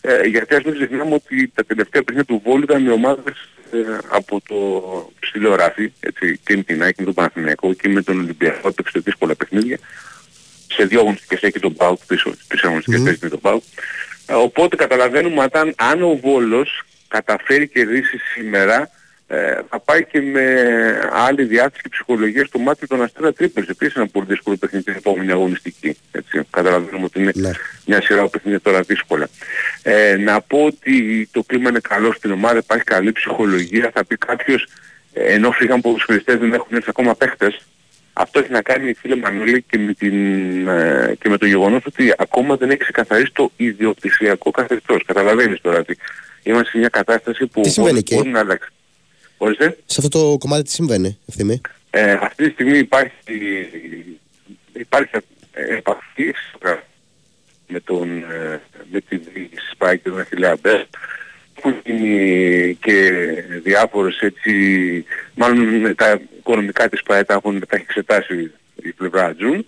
ε, 0.00 0.22
γιατί 0.22 0.54
ας 0.54 0.62
μην 0.62 0.74
ξεχνάμε 0.74 1.14
ότι 1.14 1.52
τα 1.54 1.64
τελευταία 1.64 2.02
παιχνίδια 2.02 2.34
του 2.34 2.42
Βόλου 2.44 2.62
ήταν 2.62 2.86
οι 2.86 2.90
ομάδες 2.90 3.48
ε, 3.72 3.98
από 4.08 4.40
το 4.48 4.56
ψηλό 5.20 5.54
ράφι, 5.54 5.92
έτσι, 6.00 6.38
και 6.44 6.56
με 6.56 6.62
την 6.62 6.82
Άκη, 6.82 6.94
με 6.98 7.04
τον 7.04 7.14
Παναθηναϊκό 7.14 7.72
και 7.72 7.88
με 7.88 8.02
τον 8.02 8.18
Ολυμπιακό, 8.18 8.68
έπαιξε 8.68 8.98
δύσκολα 8.98 9.34
παιχνίδια. 9.34 9.78
Σε 10.72 10.84
δύο 10.84 11.00
αγωνιστικές 11.00 11.42
έχει 11.42 11.58
τον 11.60 11.74
Πάουκ 11.74 11.98
πίσω, 12.06 12.34
τρεις 12.48 12.62
αγωνιστικές 12.62 13.16
mm. 13.16 13.18
με 13.20 13.28
τον 13.28 13.40
Πάουκ. 13.40 13.62
Ε, 14.26 14.34
οπότε 14.34 14.76
καταλαβαίνουμε 14.76 15.48
αν, 15.52 15.74
αν 15.76 16.02
ο 16.02 16.16
Βόλος 16.22 16.82
καταφέρει 17.08 17.68
και 17.68 17.80
κερδίσει 17.80 18.18
σήμερα, 18.34 18.90
ε, 19.32 19.60
θα 19.68 19.80
πάει 19.80 20.04
και 20.04 20.20
με 20.20 20.44
άλλη 21.12 21.44
διάθεση 21.44 21.82
και 21.82 21.88
ψυχολογίας 21.88 22.46
στο 22.46 22.58
μάτι 22.58 22.86
των 22.86 23.02
Αστέρα 23.02 23.32
Τρίπερς. 23.32 23.68
Επίσης 23.68 23.94
ένα 23.94 24.06
πολύ 24.06 24.26
δύσκολο 24.26 24.56
παιχνίδι 24.56 24.84
την 24.84 24.94
επόμενη 24.96 25.32
αγωνιστική. 25.32 25.96
Έτσι, 26.10 26.40
καταλαβαίνουμε 26.50 27.04
ότι 27.04 27.20
είναι 27.20 27.32
ναι. 27.34 27.50
μια 27.86 28.02
σειρά 28.02 28.28
παιχνίδια 28.28 28.60
τώρα 28.60 28.80
δύσκολα. 28.80 29.28
Ε, 29.82 30.16
να 30.16 30.40
πω 30.40 30.64
ότι 30.64 31.28
το 31.32 31.42
κλίμα 31.42 31.68
είναι 31.68 31.80
καλό 31.80 32.12
στην 32.12 32.30
ομάδα, 32.30 32.58
υπάρχει 32.58 32.84
καλή 32.84 33.12
ψυχολογία. 33.12 33.90
Θα 33.94 34.04
πει 34.04 34.16
κάποιος, 34.16 34.68
ε, 35.12 35.32
ενώ 35.32 35.50
φύγαν 35.50 35.80
ποδοσφαιριστές 35.80 36.38
δεν 36.38 36.52
έχουν 36.52 36.76
έρθει 36.76 36.88
ακόμα 36.88 37.14
παίχτες, 37.14 37.66
αυτό 38.12 38.38
έχει 38.38 38.50
να 38.50 38.62
κάνει 38.62 38.94
φίλε 38.94 39.16
Μανούλη 39.16 39.62
και 39.62 39.78
με, 39.78 39.92
την, 39.92 40.68
ε, 40.68 41.16
και 41.20 41.28
με 41.28 41.36
το 41.36 41.46
γεγονός 41.46 41.82
ότι 41.86 42.14
ακόμα 42.18 42.56
δεν 42.56 42.70
έχει 42.70 42.78
ξεκαθαρίσει 42.78 43.32
το 43.32 43.50
ιδιοκτησιακό 43.56 44.50
καθεστώς. 44.50 45.02
Καταλαβαίνεις 45.06 45.60
τώρα 45.60 45.78
ότι 45.78 45.98
είμαστε 46.42 46.70
σε 46.70 46.78
μια 46.78 46.88
κατάσταση 46.88 47.46
που 47.46 47.60
μπορεί 48.10 48.28
να 48.28 48.38
αλλάξει. 48.38 48.68
Ορίστε. 49.44 49.78
Σε 49.86 50.00
αυτό 50.04 50.18
το 50.18 50.38
κομμάτι 50.38 50.62
τι 50.62 50.70
συμβαίνει, 50.70 51.18
ευθύμη; 51.28 51.60
Ε, 51.90 52.12
αυτή 52.12 52.44
τη 52.44 52.50
στιγμή 52.50 52.78
υπάρχει, 52.78 53.12
υπάρχει 54.72 55.10
επαφή 55.52 56.34
με, 57.68 57.80
τον, 57.80 58.18
ε, 58.18 58.60
με 58.90 59.00
τη 59.00 59.18
Σπάι 59.72 59.98
και 59.98 60.08
τον 60.08 60.20
Αχιλέα 60.20 60.56
Μπέρ 60.62 60.82
που 61.60 61.74
γίνει 61.84 62.74
και 62.82 63.10
διάφορες 63.62 64.18
έτσι, 64.20 65.04
μάλλον 65.34 65.94
τα 65.94 66.20
οικονομικά 66.38 66.88
της 66.88 67.02
ΠΑΕ 67.02 67.24
τα, 67.24 67.34
έχουν, 67.34 67.60
τα 67.60 67.76
έχει 67.76 67.84
εξετάσει 67.88 68.52
η 68.82 68.92
πλευρά 68.92 69.34
Τζουν. 69.34 69.66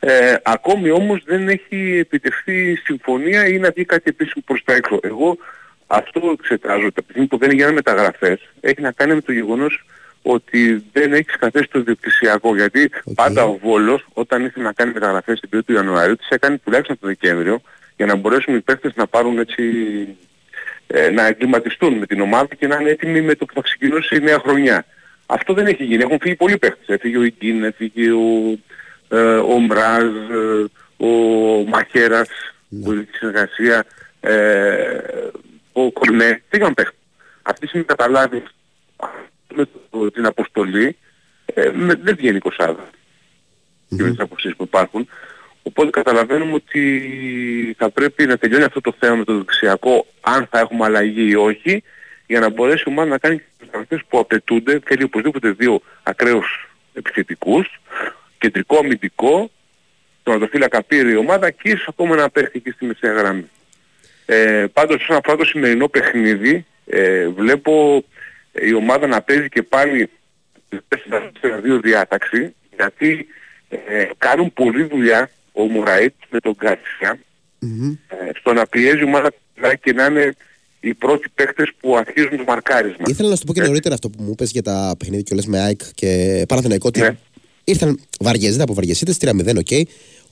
Ε, 0.00 0.34
ακόμη 0.42 0.90
όμως 0.90 1.22
δεν 1.24 1.48
έχει 1.48 1.96
επιτευχθεί 1.98 2.76
συμφωνία 2.76 3.46
ή 3.48 3.58
να 3.58 3.70
βγει 3.70 3.84
κάτι 3.84 4.04
επίσημο 4.06 4.44
προς 4.46 4.62
τα 4.64 4.74
έξω. 4.74 4.98
Εγώ 5.02 5.38
αυτό 5.86 6.36
εξετάζω. 6.38 6.92
Τα 6.92 7.02
στιγμή 7.02 7.26
που 7.26 7.38
δεν 7.38 7.50
έγιναν 7.50 7.74
μεταγραφές 7.74 8.40
έχει 8.60 8.80
να 8.80 8.92
κάνει 8.92 9.14
με 9.14 9.20
το 9.20 9.32
γεγονός 9.32 9.84
ότι 10.22 10.84
δεν 10.92 11.12
έχεις 11.12 11.26
ξεκαθαρίσει 11.26 11.70
το 11.70 11.82
διοκτησιακό. 11.82 12.56
Γιατί 12.56 12.90
πάντα 13.14 13.44
ο 13.44 13.58
Βόλος 13.62 14.06
όταν 14.12 14.44
ήθελε 14.44 14.64
να 14.64 14.72
κάνει 14.72 14.92
μεταγραφές 14.92 15.40
την 15.40 15.48
περίοδο 15.48 15.72
του 15.72 15.86
Ιανουαρίου 15.86 16.16
τις 16.16 16.28
έκανε 16.28 16.58
τουλάχιστον 16.64 16.98
το 17.00 17.06
Δεκέμβριο 17.06 17.60
για 17.96 18.06
να 18.06 18.14
μπορέσουν 18.14 18.54
οι 18.54 18.60
παίχτες 18.60 18.92
να 18.94 19.06
πάρουν 19.06 19.38
έτσι 19.38 19.62
ε, 20.86 21.10
να 21.10 21.26
εγκληματιστούν 21.26 21.94
με 21.94 22.06
την 22.06 22.20
ομάδα 22.20 22.54
και 22.54 22.66
να 22.66 22.76
είναι 22.80 22.90
έτοιμοι 22.90 23.20
με 23.20 23.34
το 23.34 23.44
που 23.44 23.54
θα 23.54 23.60
ξεκινήσει 23.60 24.16
η 24.16 24.20
νέα 24.20 24.38
χρονιά. 24.38 24.84
Αυτό 25.26 25.52
δεν 25.52 25.66
έχει 25.66 25.84
γίνει. 25.84 26.02
Έχουν 26.02 26.18
φύγει 26.20 26.34
πολλοί 26.34 26.58
παίχτες. 26.58 26.88
Έφυγε 26.88 27.18
ο 27.18 27.22
Ιγκίν, 27.22 27.64
έφυγε 27.64 28.10
ο, 28.10 28.58
ε, 29.08 29.36
ο 29.36 29.58
Μπράζ, 29.66 30.04
ε, 30.04 30.64
ο 30.96 31.08
Μαχέρας, 31.66 32.28
ναι. 32.68 32.84
πολιτική 32.84 33.16
συνεργασία, 33.16 33.84
ε, 34.20 34.32
ο 35.76 35.92
Κορνέ, 35.92 36.42
πήγαν 36.48 36.74
παίχτες. 36.74 36.98
Αυτή 37.42 37.60
τη 37.60 37.66
στιγμή 37.66 37.86
καταλάβει 37.86 38.42
με 39.54 39.66
την 40.10 40.26
αποστολή, 40.26 40.96
ε, 41.44 41.70
με, 41.74 41.94
δεν 41.94 42.16
βγαίνει 42.16 42.38
κοσάδα. 42.38 42.84
Mm-hmm. 42.84 43.96
Και 43.96 44.02
με 44.02 44.10
τις 44.10 44.18
αποστολές 44.20 44.56
που 44.56 44.64
υπάρχουν. 44.64 45.08
Οπότε 45.62 45.90
καταλαβαίνουμε 45.90 46.52
ότι 46.52 47.74
θα 47.78 47.90
πρέπει 47.90 48.26
να 48.26 48.36
τελειώνει 48.36 48.64
αυτό 48.64 48.80
το 48.80 48.94
θέμα 48.98 49.16
με 49.16 49.24
το 49.24 49.36
δεξιακό, 49.36 50.06
αν 50.20 50.46
θα 50.50 50.58
έχουμε 50.58 50.84
αλλαγή 50.84 51.28
ή 51.28 51.34
όχι, 51.34 51.82
για 52.26 52.40
να 52.40 52.48
μπορέσει 52.48 52.84
η 52.86 52.90
ομάδα 52.90 53.08
να 53.08 53.18
κάνει 53.18 53.36
τις 53.36 53.46
μεταγραφές 53.60 54.00
που 54.08 54.18
απαιτούνται. 54.18 54.80
Θέλει 54.84 55.02
οπωσδήποτε 55.02 55.50
δύο 55.50 55.80
ακραίους 56.02 56.68
επιθετικούς, 56.92 57.80
κεντρικό 58.38 58.78
αμυντικό, 58.78 59.50
τερματοφύλακα 60.22 60.82
πήρε 60.82 61.10
η 61.10 61.16
ομάδα 61.16 61.50
και 61.50 61.68
ίσως 61.68 61.88
ακόμα 61.88 62.16
να 62.16 62.30
παίχτη 62.30 62.58
εκεί 62.58 62.70
στη 62.70 62.84
μεσαία 62.84 63.12
γραμμή. 63.12 63.50
Ε, 64.26 64.64
πάντως 64.72 65.02
όσον 65.02 65.16
αφορά 65.16 65.36
το 65.36 65.44
σημερινό 65.44 65.88
παιχνίδι, 65.88 66.66
ε, 66.86 67.28
βλέπω 67.28 68.04
η 68.52 68.74
ομάδα 68.74 69.06
να 69.06 69.22
παίζει 69.22 69.48
και 69.48 69.62
πάλι 69.62 70.10
σε 71.40 71.60
δύο 71.62 71.80
διάταξη, 71.80 72.54
γιατί 72.76 73.26
ε, 73.68 74.06
κάνουν 74.18 74.52
πολλή 74.52 74.82
δουλειά 74.82 75.30
ο 75.52 75.62
Μουραίτ 75.62 76.14
με 76.30 76.40
τον 76.40 76.54
γκαρσια 76.58 77.18
ε, 78.08 78.30
στο 78.38 78.52
να 78.52 78.66
πιέζει 78.66 79.00
η 79.00 79.04
ομάδα 79.04 79.30
και 79.80 79.92
να 79.92 80.04
είναι 80.04 80.34
οι 80.80 80.94
πρώτοι 80.94 81.28
παίκτες 81.34 81.70
που 81.80 81.96
αρχίζουν 81.96 82.36
το 82.36 82.44
μαρκάρισμα. 82.46 83.04
Ήθελα 83.06 83.28
να 83.28 83.36
σου 83.36 83.44
πω 83.44 83.52
και 83.52 83.62
νωρίτερα 83.62 83.94
αυτό 83.94 84.10
που 84.10 84.22
μου 84.22 84.30
είπες 84.30 84.50
για 84.50 84.62
τα 84.62 84.94
παιχνίδια 84.98 85.22
και 85.22 85.34
λες 85.34 85.46
με 85.46 85.60
ΑΕΚ 85.60 85.80
και 85.94 86.44
Παναθηναϊκό 86.48 86.88
ότι 86.88 87.00
ναι. 87.00 87.16
ήρθαν 87.64 88.00
βαριεζίδα 88.20 88.62
από 88.62 88.74
βαριεσίτες 88.74 89.16
3-0, 89.20 89.56
OK. 89.56 89.66
Okay, 89.70 89.82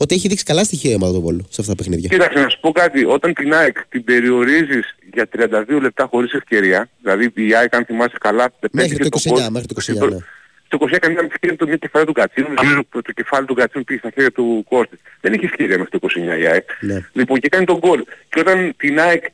ότι 0.02 0.14
έχει 0.14 0.28
δείξει 0.28 0.44
καλά 0.44 0.64
στοιχεία 0.64 0.90
η 0.90 0.94
ομάδα 0.94 1.12
του 1.12 1.20
Βόλου 1.20 1.46
σε 1.48 1.60
αυτά 1.60 1.72
τα 1.74 1.82
παιχνίδια. 1.82 2.08
Κοίταξε 2.08 2.38
να 2.38 2.48
σου 2.48 2.60
πω 2.60 2.72
κάτι. 2.72 3.04
Όταν 3.04 3.34
την 3.34 3.54
ΑΕΚ 3.54 3.76
την 3.88 4.04
περιορίζεις 4.04 4.96
για 5.12 5.28
32 5.38 5.80
λεπτά 5.80 6.06
χωρίς 6.10 6.32
ευκαιρία, 6.32 6.88
δηλαδή 7.00 7.32
η 7.34 7.54
ΑΕΚ 7.54 7.74
αν 7.74 7.84
θυμάσαι 7.84 8.16
καλά... 8.20 8.52
Μέχρι 8.72 8.96
το 8.96 9.20
29, 9.22 9.48
μέχρι 9.50 9.66
το 9.66 10.04
29, 10.06 10.10
ναι. 10.10 10.18
Στο 10.66 10.78
29 10.80 10.92
έκανε 10.92 11.14
μια 11.14 11.28
ευκαιρία 11.30 11.56
το 11.56 11.66
μια 11.66 11.76
κεφάλι 11.76 12.06
του 12.06 12.12
Κατσίνου, 12.12 12.48
το, 12.88 13.02
το 13.02 13.12
κεφάλι 13.12 13.46
του 13.46 13.54
Κατσίνου 13.54 13.84
πήγε 13.84 13.98
στα 13.98 14.10
χέρια 14.14 14.30
του 14.30 14.64
Κώστη. 14.68 14.98
Δεν 15.20 15.32
είχε 15.32 15.44
ευκαιρία 15.44 15.78
μέχρι 15.78 15.98
το 15.98 16.08
29 16.36 16.40
η 16.40 16.46
ΑΕΚ. 16.46 16.68
Ναι. 16.80 17.06
Λοιπόν 17.12 17.38
και 17.38 17.48
κάνει 17.48 17.64
το 17.64 17.78
γκολ. 17.78 18.04
Και 18.28 18.40
όταν 18.40 18.74
την 18.76 19.00
ΑΕΚ 19.00 19.24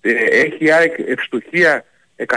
ε, 0.00 0.10
έχει 0.30 0.64
η 0.64 0.72
ΑΕΚ 0.72 0.94
ευστοχία 0.98 1.84
100% 2.26 2.36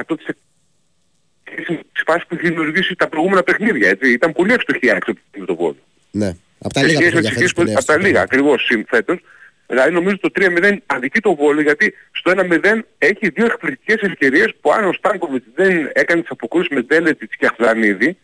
στις 1.63 2.03
φάσεις 2.05 2.25
που 2.27 2.35
έχει 2.35 2.47
δημιουργήσει 2.47 2.95
τα 2.95 3.07
προηγούμενα 3.07 3.43
παιχνίδια. 3.43 3.89
Έτσι. 3.89 4.11
Ήταν 4.11 4.31
πολύ 4.31 4.53
ευστοχία 4.53 4.89
η 4.89 4.91
ΑΕΚ 4.91 5.03
στο 5.03 5.45
το 5.45 5.55
γκολ. 5.55 5.73
Ναι. 6.11 6.35
Από 6.65 6.73
τα 6.73 6.83
λίγα 6.83 6.99
παιχνίδια 6.99 7.75
Από 7.75 7.85
τα 7.85 7.97
λίγα 7.97 8.21
ακριβώς 8.21 8.71
φέτος. 8.87 9.19
Δηλαδή 9.67 9.91
νομίζω 9.91 10.17
το 10.19 10.29
3-0 10.35 10.77
αδικεί 10.85 11.19
το 11.19 11.35
Βόλο 11.35 11.61
γιατί 11.61 11.93
στο 12.11 12.31
1-0 12.35 12.79
έχει 12.97 13.29
δύο 13.29 13.45
εκπληκτικές 13.45 14.09
ευκαιρίες 14.09 14.53
που 14.61 14.71
αν 14.71 14.85
ο 14.85 14.93
Στάνκοβιτς 14.93 15.45
δεν 15.55 15.89
έκανε 15.93 16.21
τις 16.21 16.29
αποκρούσεις 16.29 16.69
με 16.69 16.83
Τέλετιτς 16.83 17.35
και 17.35 17.45
Αχδανίδη 17.45 18.17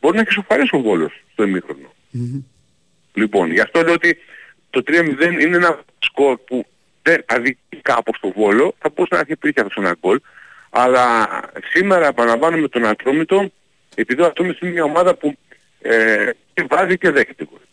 μπορεί 0.00 0.16
να 0.16 0.22
έχει 0.22 0.32
σοφαρίσει 0.32 0.76
ο 0.76 0.80
Βόλος 0.80 1.22
στο 1.32 1.42
ημίχρονο. 1.42 1.94
Mm-hmm. 2.14 2.42
Λοιπόν, 3.12 3.52
γι' 3.52 3.60
αυτό 3.60 3.82
λέω 3.82 3.92
ότι 3.92 4.18
το 4.70 4.82
3-0 4.86 5.40
είναι 5.40 5.56
ένα 5.56 5.84
σκορ 5.98 6.38
που 6.38 6.66
δεν 7.02 7.24
αδικεί 7.26 7.80
κάπως 7.82 8.18
το 8.20 8.32
Βόλο, 8.36 8.74
θα 8.78 8.88
μπορούσε 8.94 9.14
να 9.14 9.20
έχει 9.20 9.32
υπήρχε 9.32 9.60
αυτός 9.60 9.84
ένα 9.84 9.96
γκολ, 10.00 10.20
αλλά 10.70 11.26
σήμερα 11.72 12.06
επαναλαμβάνω 12.06 12.68
τον 12.68 12.86
Ατρόμητο, 12.86 13.50
επειδή 13.94 14.22
ο 14.22 14.26
Ατρόμητος 14.26 14.60
είναι 14.60 14.70
μια 14.70 14.84
ομάδα 14.84 15.14
που 15.14 15.36
ε, 15.80 16.30
και 16.54 16.66
βάζει 16.68 16.98
και 16.98 17.10
δέχεται 17.10 17.44
γκολ. 17.44 17.63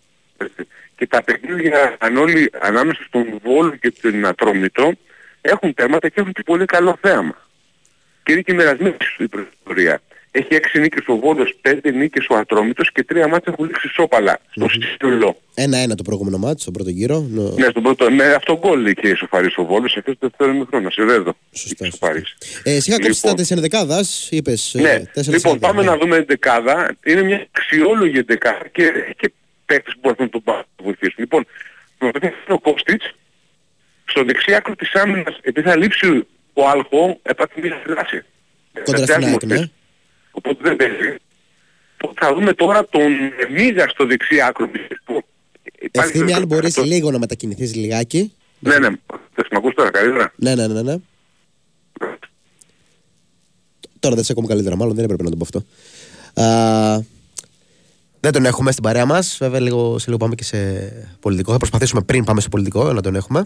Και 0.95 1.07
τα 1.07 1.23
παιχνίδια 1.23 1.95
αν 1.99 2.17
όλοι, 2.17 2.51
ανάμεσα 2.61 3.03
στον 3.07 3.25
Βόλο 3.43 3.75
και 3.75 3.93
τον 4.01 4.25
Ατρόμητο 4.25 4.91
έχουν 5.41 5.73
τέματα 5.73 6.09
και 6.09 6.19
έχουν 6.19 6.31
και 6.31 6.43
πολύ 6.45 6.65
καλό 6.65 6.97
θέαμα. 7.01 7.47
Και 8.23 8.31
είναι 8.31 8.41
και 8.41 8.53
μοιρασμένη 8.53 8.95
η 9.17 9.27
προφορία. 9.27 10.01
Έχει 10.31 10.47
6 10.75 10.79
νίκες 10.79 11.03
ο 11.07 11.15
Βόλος, 11.15 11.55
5 11.61 11.93
νίκες 11.93 12.25
ο 12.29 12.35
Ατρόμητος 12.35 12.91
και 12.91 13.05
3 13.09 13.15
μάτια 13.15 13.51
έχουν 13.53 13.65
λήξει 13.65 13.87
σόπαλα 13.87 14.39
στο 14.51 14.65
mm-hmm. 14.65 14.83
σύνολο. 14.97 15.37
Ένα-ένα 15.53 15.95
το 15.95 16.03
προηγούμενο 16.03 16.37
μάτι, 16.37 16.61
στον 16.61 16.73
πρώτο 16.73 16.89
γύρο. 16.89 17.19
Ναι, 17.55 17.67
στον 17.69 17.83
πρώτο, 17.83 18.11
με 18.11 18.33
αυτό 18.33 18.57
γκολ 18.57 18.85
είχε 18.85 19.07
ισοφαρίσει 19.07 19.59
ο 19.59 19.65
Βόλος, 19.65 19.97
αυτό 19.97 20.11
το 20.11 20.17
δεύτερο 20.19 20.53
μικρό, 20.53 20.91
σε 20.91 21.03
δέδω. 21.03 21.33
Σωστά. 21.51 22.11
Ε, 22.63 22.79
σιγά 22.79 22.95
λοιπόν, 22.95 22.99
κόψεις 23.01 23.21
τα 23.21 23.33
τέσσερα 23.33 23.61
δεκάδας, 23.61 24.27
είπες. 24.31 24.75
Ε, 24.75 24.81
ναι, 24.81 25.03
ε, 25.13 25.21
λοιπόν 25.27 25.59
πάμε 25.59 25.83
να 25.83 25.97
δούμε 25.97 26.23
δεκάδα. 26.23 26.95
Είναι 27.03 27.21
μια 27.21 27.47
αξιόλογη 27.51 28.21
δεκάδα 28.21 28.67
και, 28.71 28.91
και 29.17 29.31
παίκτες 29.71 29.93
που 29.93 29.99
μπορούν 30.01 30.17
να 30.19 30.29
τον 30.29 30.65
βοηθήσουν. 30.83 31.15
Λοιπόν, 31.17 31.45
ο 32.47 32.59
Κώστιτς, 32.59 33.05
στο 34.05 34.23
δεξί 34.23 34.53
άκρο 34.53 34.75
της 34.75 34.93
άμυνας, 34.93 35.37
επειδή 35.41 35.69
θα 35.69 35.75
λείψει 35.77 36.27
ο 36.53 36.67
Άλχο, 36.69 37.19
έπαθε 37.23 37.61
μια 37.61 37.81
δράση. 37.87 38.23
Κοντρα 38.83 39.05
στην 39.05 39.25
άκρη, 39.25 39.47
ναι 39.47 39.69
οπότε 40.31 40.57
δεν 40.61 40.75
παίζει. 40.75 41.15
Θα 42.13 42.33
δούμε 42.33 42.53
τώρα 42.53 42.87
τον 42.87 43.11
Μίγα 43.53 43.87
στο 43.87 44.05
δεξί 44.05 44.41
άκρο. 44.41 44.69
Ευθύμη, 45.91 46.33
αν 46.33 46.45
μπορείς 46.45 46.77
λίγο 46.77 47.11
να 47.11 47.19
μετακινηθείς 47.19 47.75
λιγάκι. 47.75 48.33
Ναι, 48.59 48.77
ναι. 48.77 48.87
Θες 49.33 49.47
να 49.51 49.57
ακούς 49.57 49.73
τώρα 49.73 49.91
καλύτερα. 49.91 50.33
Ναι, 50.35 50.55
ναι, 50.55 50.67
ναι, 50.67 50.81
ναι. 50.81 50.95
Τώρα 53.99 54.15
δεν 54.15 54.23
σε 54.23 54.31
ακούμε 54.31 54.47
καλύτερα, 54.47 54.75
μάλλον 54.75 54.95
δεν 54.95 55.03
έπρεπε 55.03 55.23
να 55.23 55.29
το 55.29 55.35
πω 55.35 55.43
αυτό. 55.43 55.65
Α, 58.21 58.27
δεν 58.29 58.31
τον 58.31 58.45
έχουμε 58.45 58.71
στην 58.71 58.83
παρέα 58.83 59.05
μας, 59.05 59.37
βέβαια 59.39 59.59
λίγο, 59.59 59.97
σε 59.97 60.05
λίγο 60.05 60.17
πάμε 60.17 60.35
και 60.35 60.43
σε 60.43 60.57
πολιτικό. 61.19 61.51
Θα 61.51 61.57
προσπαθήσουμε 61.57 62.01
πριν 62.01 62.23
πάμε 62.23 62.41
στο 62.41 62.49
πολιτικό 62.49 62.93
να 62.93 63.01
τον 63.01 63.15
έχουμε. 63.15 63.45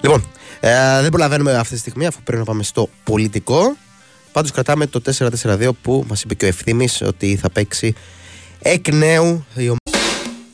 Λοιπόν, 0.00 0.24
ε, 0.60 1.00
δεν 1.00 1.10
προλαβαίνουμε 1.10 1.54
αυτή 1.54 1.74
τη 1.74 1.80
στιγμή 1.80 2.06
αφού 2.06 2.22
πρέπει 2.22 2.38
να 2.38 2.44
πάμε 2.44 2.62
στο 2.62 2.88
πολιτικό. 3.04 3.76
Πάντως 4.32 4.50
κρατάμε 4.50 4.86
το 4.86 5.02
4-4-2 5.18 5.70
που 5.82 6.04
μας 6.08 6.22
είπε 6.22 6.34
και 6.34 6.44
ο 6.44 6.48
ευθύνη 6.48 6.88
ότι 7.06 7.36
θα 7.36 7.50
παίξει 7.50 7.94
εκ 8.58 8.92
νέου 8.92 9.44
η 9.54 9.62
ομάδα. 9.62 9.79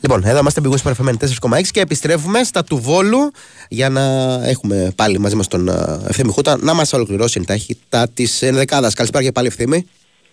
Λοιπόν, 0.07 0.25
εδώ 0.25 0.39
είμαστε 0.39 0.61
πηγούς 0.61 0.81
παραφεμένοι 0.81 1.17
4,6 1.21 1.61
και 1.71 1.79
επιστρέφουμε 1.79 2.43
στα 2.43 2.63
του 2.63 2.77
Βόλου 2.77 3.31
για 3.69 3.89
να 3.89 4.01
έχουμε 4.43 4.93
πάλι 4.95 5.19
μαζί 5.19 5.35
μας 5.35 5.47
τον 5.47 5.67
ε, 5.67 5.73
Ευθύμη 6.07 6.31
Χούτα 6.31 6.57
να 6.59 6.73
μας 6.73 6.93
ολοκληρώσει 6.93 7.39
εντάχει 7.41 7.77
τα 7.89 8.07
της 8.13 8.41
ενδεκάδας. 8.41 8.93
Καλησπέρα 8.93 9.23
και 9.23 9.31
πάλι 9.31 9.47
Ευθύμη. 9.47 9.87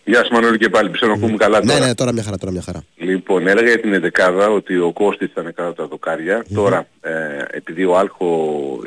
Γεια 0.04 0.24
σου 0.24 0.32
Μανώλη 0.32 0.58
και 0.58 0.68
πάλι, 0.68 0.90
πιστεύω 0.90 1.12
να 1.12 1.18
ακούμε 1.18 1.36
καλά 1.36 1.58
ναι, 1.58 1.66
τώρα. 1.66 1.78
Ναι, 1.78 1.86
ναι, 1.86 1.94
τώρα 1.94 2.12
μια 2.12 2.22
χαρά, 2.22 2.38
τώρα 2.38 2.52
μια 2.52 2.62
χαρά. 2.62 2.84
Λοιπόν, 2.96 3.46
έλεγα 3.46 3.68
για 3.68 3.80
την 3.80 3.92
εντεκάδα 3.92 4.48
ότι 4.48 4.78
ο 4.78 4.92
Κώστης 4.92 5.30
ήταν 5.30 5.44
κάτω 5.44 5.68
από 5.68 5.76
τα 5.76 5.86
δοκάρια. 5.86 6.44
Τώρα, 6.54 6.86
ε, 7.00 7.10
επειδή 7.50 7.84
ο 7.84 7.98
Άλχο 7.98 8.28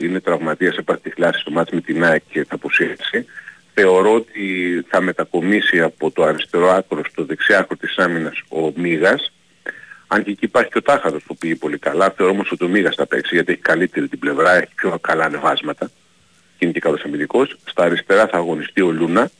είναι 0.01 0.19
τραυματίας, 0.19 0.75
έπαθε 0.75 0.99
τη 1.03 1.09
χλάση 1.09 1.39
στο 1.39 1.51
μάτι 1.51 1.75
με 1.75 1.81
την 1.81 2.03
ΑΕΚ 2.03 2.21
και 2.31 2.45
θα 2.49 2.55
αποσύρσει, 2.55 3.25
θεωρώ 3.73 4.13
ότι 4.13 4.41
θα 4.87 5.01
μετακομίσει 5.01 5.81
από 5.81 6.11
το 6.11 6.23
αριστερό 6.23 6.69
άκρο 6.69 7.01
στο 7.11 7.25
δεξιά 7.25 7.59
άκρο 7.59 7.77
της 7.77 7.97
άμυνας 7.97 8.41
ο 8.49 8.71
Μίγας. 8.75 9.31
Αν 10.07 10.23
και 10.23 10.31
εκεί 10.31 10.45
υπάρχει 10.45 10.69
και 10.69 10.77
ο 10.77 10.81
Τάχαρος 10.81 11.23
που 11.23 11.37
πήγε 11.37 11.55
πολύ 11.55 11.77
καλά, 11.77 12.13
θεωρώ 12.17 12.31
όμως 12.31 12.51
ότι 12.51 12.63
ο 12.63 12.67
Μίγας 12.67 12.95
θα 12.95 13.05
παίξει 13.05 13.35
γιατί 13.35 13.51
έχει 13.51 13.61
καλύτερη 13.61 14.07
την 14.07 14.19
πλευρά, 14.19 14.55
έχει 14.55 14.73
πιο 14.75 14.97
καλά 15.01 15.23
ανεβάσματα 15.25 15.91
και 16.57 16.65
είναι 16.65 16.71
και 16.71 16.79
καλός 16.79 17.03
αμυντικός. 17.03 17.57
Στα 17.65 17.83
αριστερά 17.83 18.27
θα 18.27 18.37
αγωνιστεί 18.37 18.81
ο 18.81 18.91
Λούνα, 18.91 19.31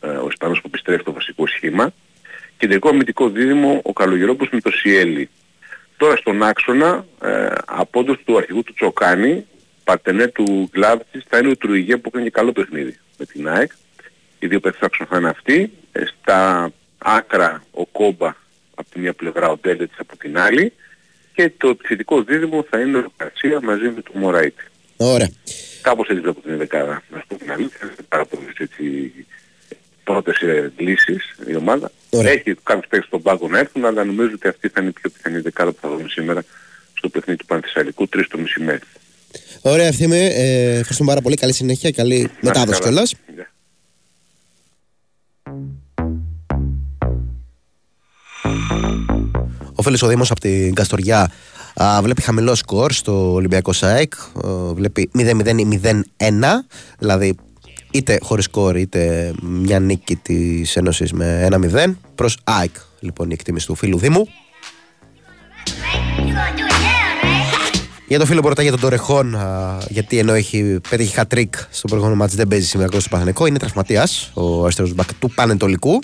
ε, 0.00 0.08
ο 0.08 0.26
Ισπανός 0.28 0.60
που 0.60 0.66
επιστρέφει 0.66 1.02
το 1.02 1.12
βασικό 1.12 1.46
σχήμα. 1.46 1.92
Κεντρικό 2.58 2.88
αμυντικό 2.88 3.28
δίδυμο 3.28 3.80
ο 3.84 3.92
Καλογερόπουλος 3.92 4.52
με 4.52 4.60
το 4.60 4.70
Σιέλι. 4.70 5.28
Τώρα 5.96 6.16
στον 6.16 6.42
άξονα, 6.42 7.06
ε, 7.22 7.48
απόντος 7.66 8.16
του 8.24 8.36
αρχηγού 8.36 8.62
του 8.62 8.72
Τσοκάνη, 8.72 9.46
παρτενέ 9.84 10.26
του 10.26 10.68
Γκλάβτσης, 10.72 11.24
θα 11.28 11.38
είναι 11.38 11.48
ο 11.48 11.56
Τρουιγέ 11.56 11.96
που 11.96 12.10
έκανε 12.14 12.28
καλό 12.28 12.52
παιχνίδι 12.52 12.98
με 13.18 13.24
την 13.24 13.48
ΑΕΚ. 13.48 13.72
Οι 14.38 14.46
δύο 14.46 14.60
παίκτες 14.60 14.88
θα 15.08 15.16
είναι 15.16 15.28
αυτοί. 15.28 15.72
Ε, 15.92 16.04
στα 16.04 16.70
άκρα 16.98 17.64
ο 17.70 17.86
Κόμπα 17.86 18.34
από 18.78 18.90
τη 18.90 18.98
μία 18.98 19.12
πλευρά, 19.12 19.48
ο 19.50 19.56
Ντέλετς 19.56 19.94
από 19.98 20.16
την 20.16 20.38
άλλη. 20.38 20.72
Και 21.34 21.52
το 21.56 21.68
επιθετικό 21.68 22.22
δίδυμο 22.22 22.66
θα 22.70 22.80
είναι 22.80 22.98
ο 22.98 23.12
Καρσία 23.16 23.60
μαζί 23.62 23.84
με 23.84 24.02
τον 24.02 24.20
Μωράιτη. 24.20 24.64
Ωραία. 24.96 25.30
Κάπως 25.82 26.08
έτσι 26.08 26.20
βλέπω 26.20 26.40
την 26.40 26.56
δεκάδα, 26.56 27.02
να 27.10 27.18
σου 27.18 27.26
πω 27.28 27.34
την 27.36 27.52
αλήθεια. 27.52 27.94
Πάρα 28.08 28.24
πολύ 28.24 28.46
έτσι 28.58 29.12
πρώτες 30.04 30.40
ε, 30.40 30.72
λύσεις 30.76 31.36
η 31.46 31.54
ομάδα. 31.56 31.90
Ωραία. 32.10 32.32
Έχει 32.32 32.54
κάποιους 32.62 32.86
παίκτες 32.88 33.04
στον 33.06 33.22
πάγκο 33.22 33.48
να 33.48 33.58
έρθουν, 33.58 33.84
αλλά 33.84 34.04
νομίζω 34.04 34.30
ότι 34.34 34.48
αυτή 34.48 34.68
θα 34.68 34.80
είναι 34.80 34.88
η 34.88 34.92
πιο 34.92 35.10
πιθανή 35.10 35.40
δεκάδα 35.40 35.72
που 35.72 35.78
θα 35.80 35.88
δούμε 35.88 36.08
σήμερα 36.08 36.44
στο 36.94 37.08
παιχνίδι 37.08 37.38
του 37.38 37.46
Πανθυσσαλικού, 37.46 38.08
3 38.16 38.22
το 38.30 38.38
μεσημέρι. 38.38 38.80
Ωραία, 39.62 39.86
ευθύμη. 39.86 40.16
Ε, 40.16 40.68
ευχαριστούμε 40.68 41.08
πάρα 41.08 41.20
πολύ. 41.20 41.36
Καλή 41.36 41.52
συνέχεια, 41.52 41.90
καλή 41.90 42.30
μετάδοση 42.40 42.80
κιόλας. 42.80 43.14
Ο 49.74 49.82
φίλος 49.82 50.02
ο 50.02 50.06
Δήμος 50.06 50.30
από 50.30 50.40
την 50.40 50.74
Καστοριά 50.74 51.30
α, 51.82 52.02
βλέπει 52.02 52.22
χαμηλό 52.22 52.54
σκορ 52.54 52.92
στο 52.92 53.32
Ολυμπιακό 53.32 53.72
ΣΑΕΚ. 53.72 54.12
βλέπει 54.74 55.10
0-0 55.18 55.58
ή 55.58 55.80
0-1, 55.82 55.92
δηλαδή 56.98 57.34
είτε 57.90 58.18
χωρίς 58.22 58.48
κόρη 58.48 58.80
είτε 58.80 59.32
μια 59.42 59.80
νίκη 59.80 60.16
της 60.16 60.76
Ένωσης 60.76 61.12
με 61.12 61.48
1-0 61.50 61.92
προς 62.14 62.36
ΑΕΚ 62.44 62.74
λοιπόν 63.00 63.30
η 63.30 63.32
εκτίμηση 63.32 63.66
του 63.66 63.74
φίλου 63.74 63.98
Δήμου. 63.98 64.28
Για 68.08 68.18
το 68.18 68.26
φίλο 68.26 68.40
που 68.40 68.48
ρωτάει 68.48 68.64
για 68.64 68.74
τον 68.74 68.82
Τορεχόν, 68.82 69.36
γιατί 69.88 70.18
ενώ 70.18 70.32
έχει 70.32 70.80
πέτυχε 70.88 71.14
χατρίκ 71.14 71.54
στο 71.70 71.88
προηγούμενο 71.88 72.16
μάτς 72.16 72.34
δεν 72.34 72.48
παίζει 72.48 72.66
σήμερα 72.66 73.00
στο 73.00 73.08
Παθηνικό, 73.08 73.46
είναι 73.46 73.58
τραυματίας 73.58 74.30
ο 74.34 74.62
αριστερός 74.62 74.94
μπακ 74.94 75.14
του 75.14 75.30
Πανετολικού. 75.34 75.98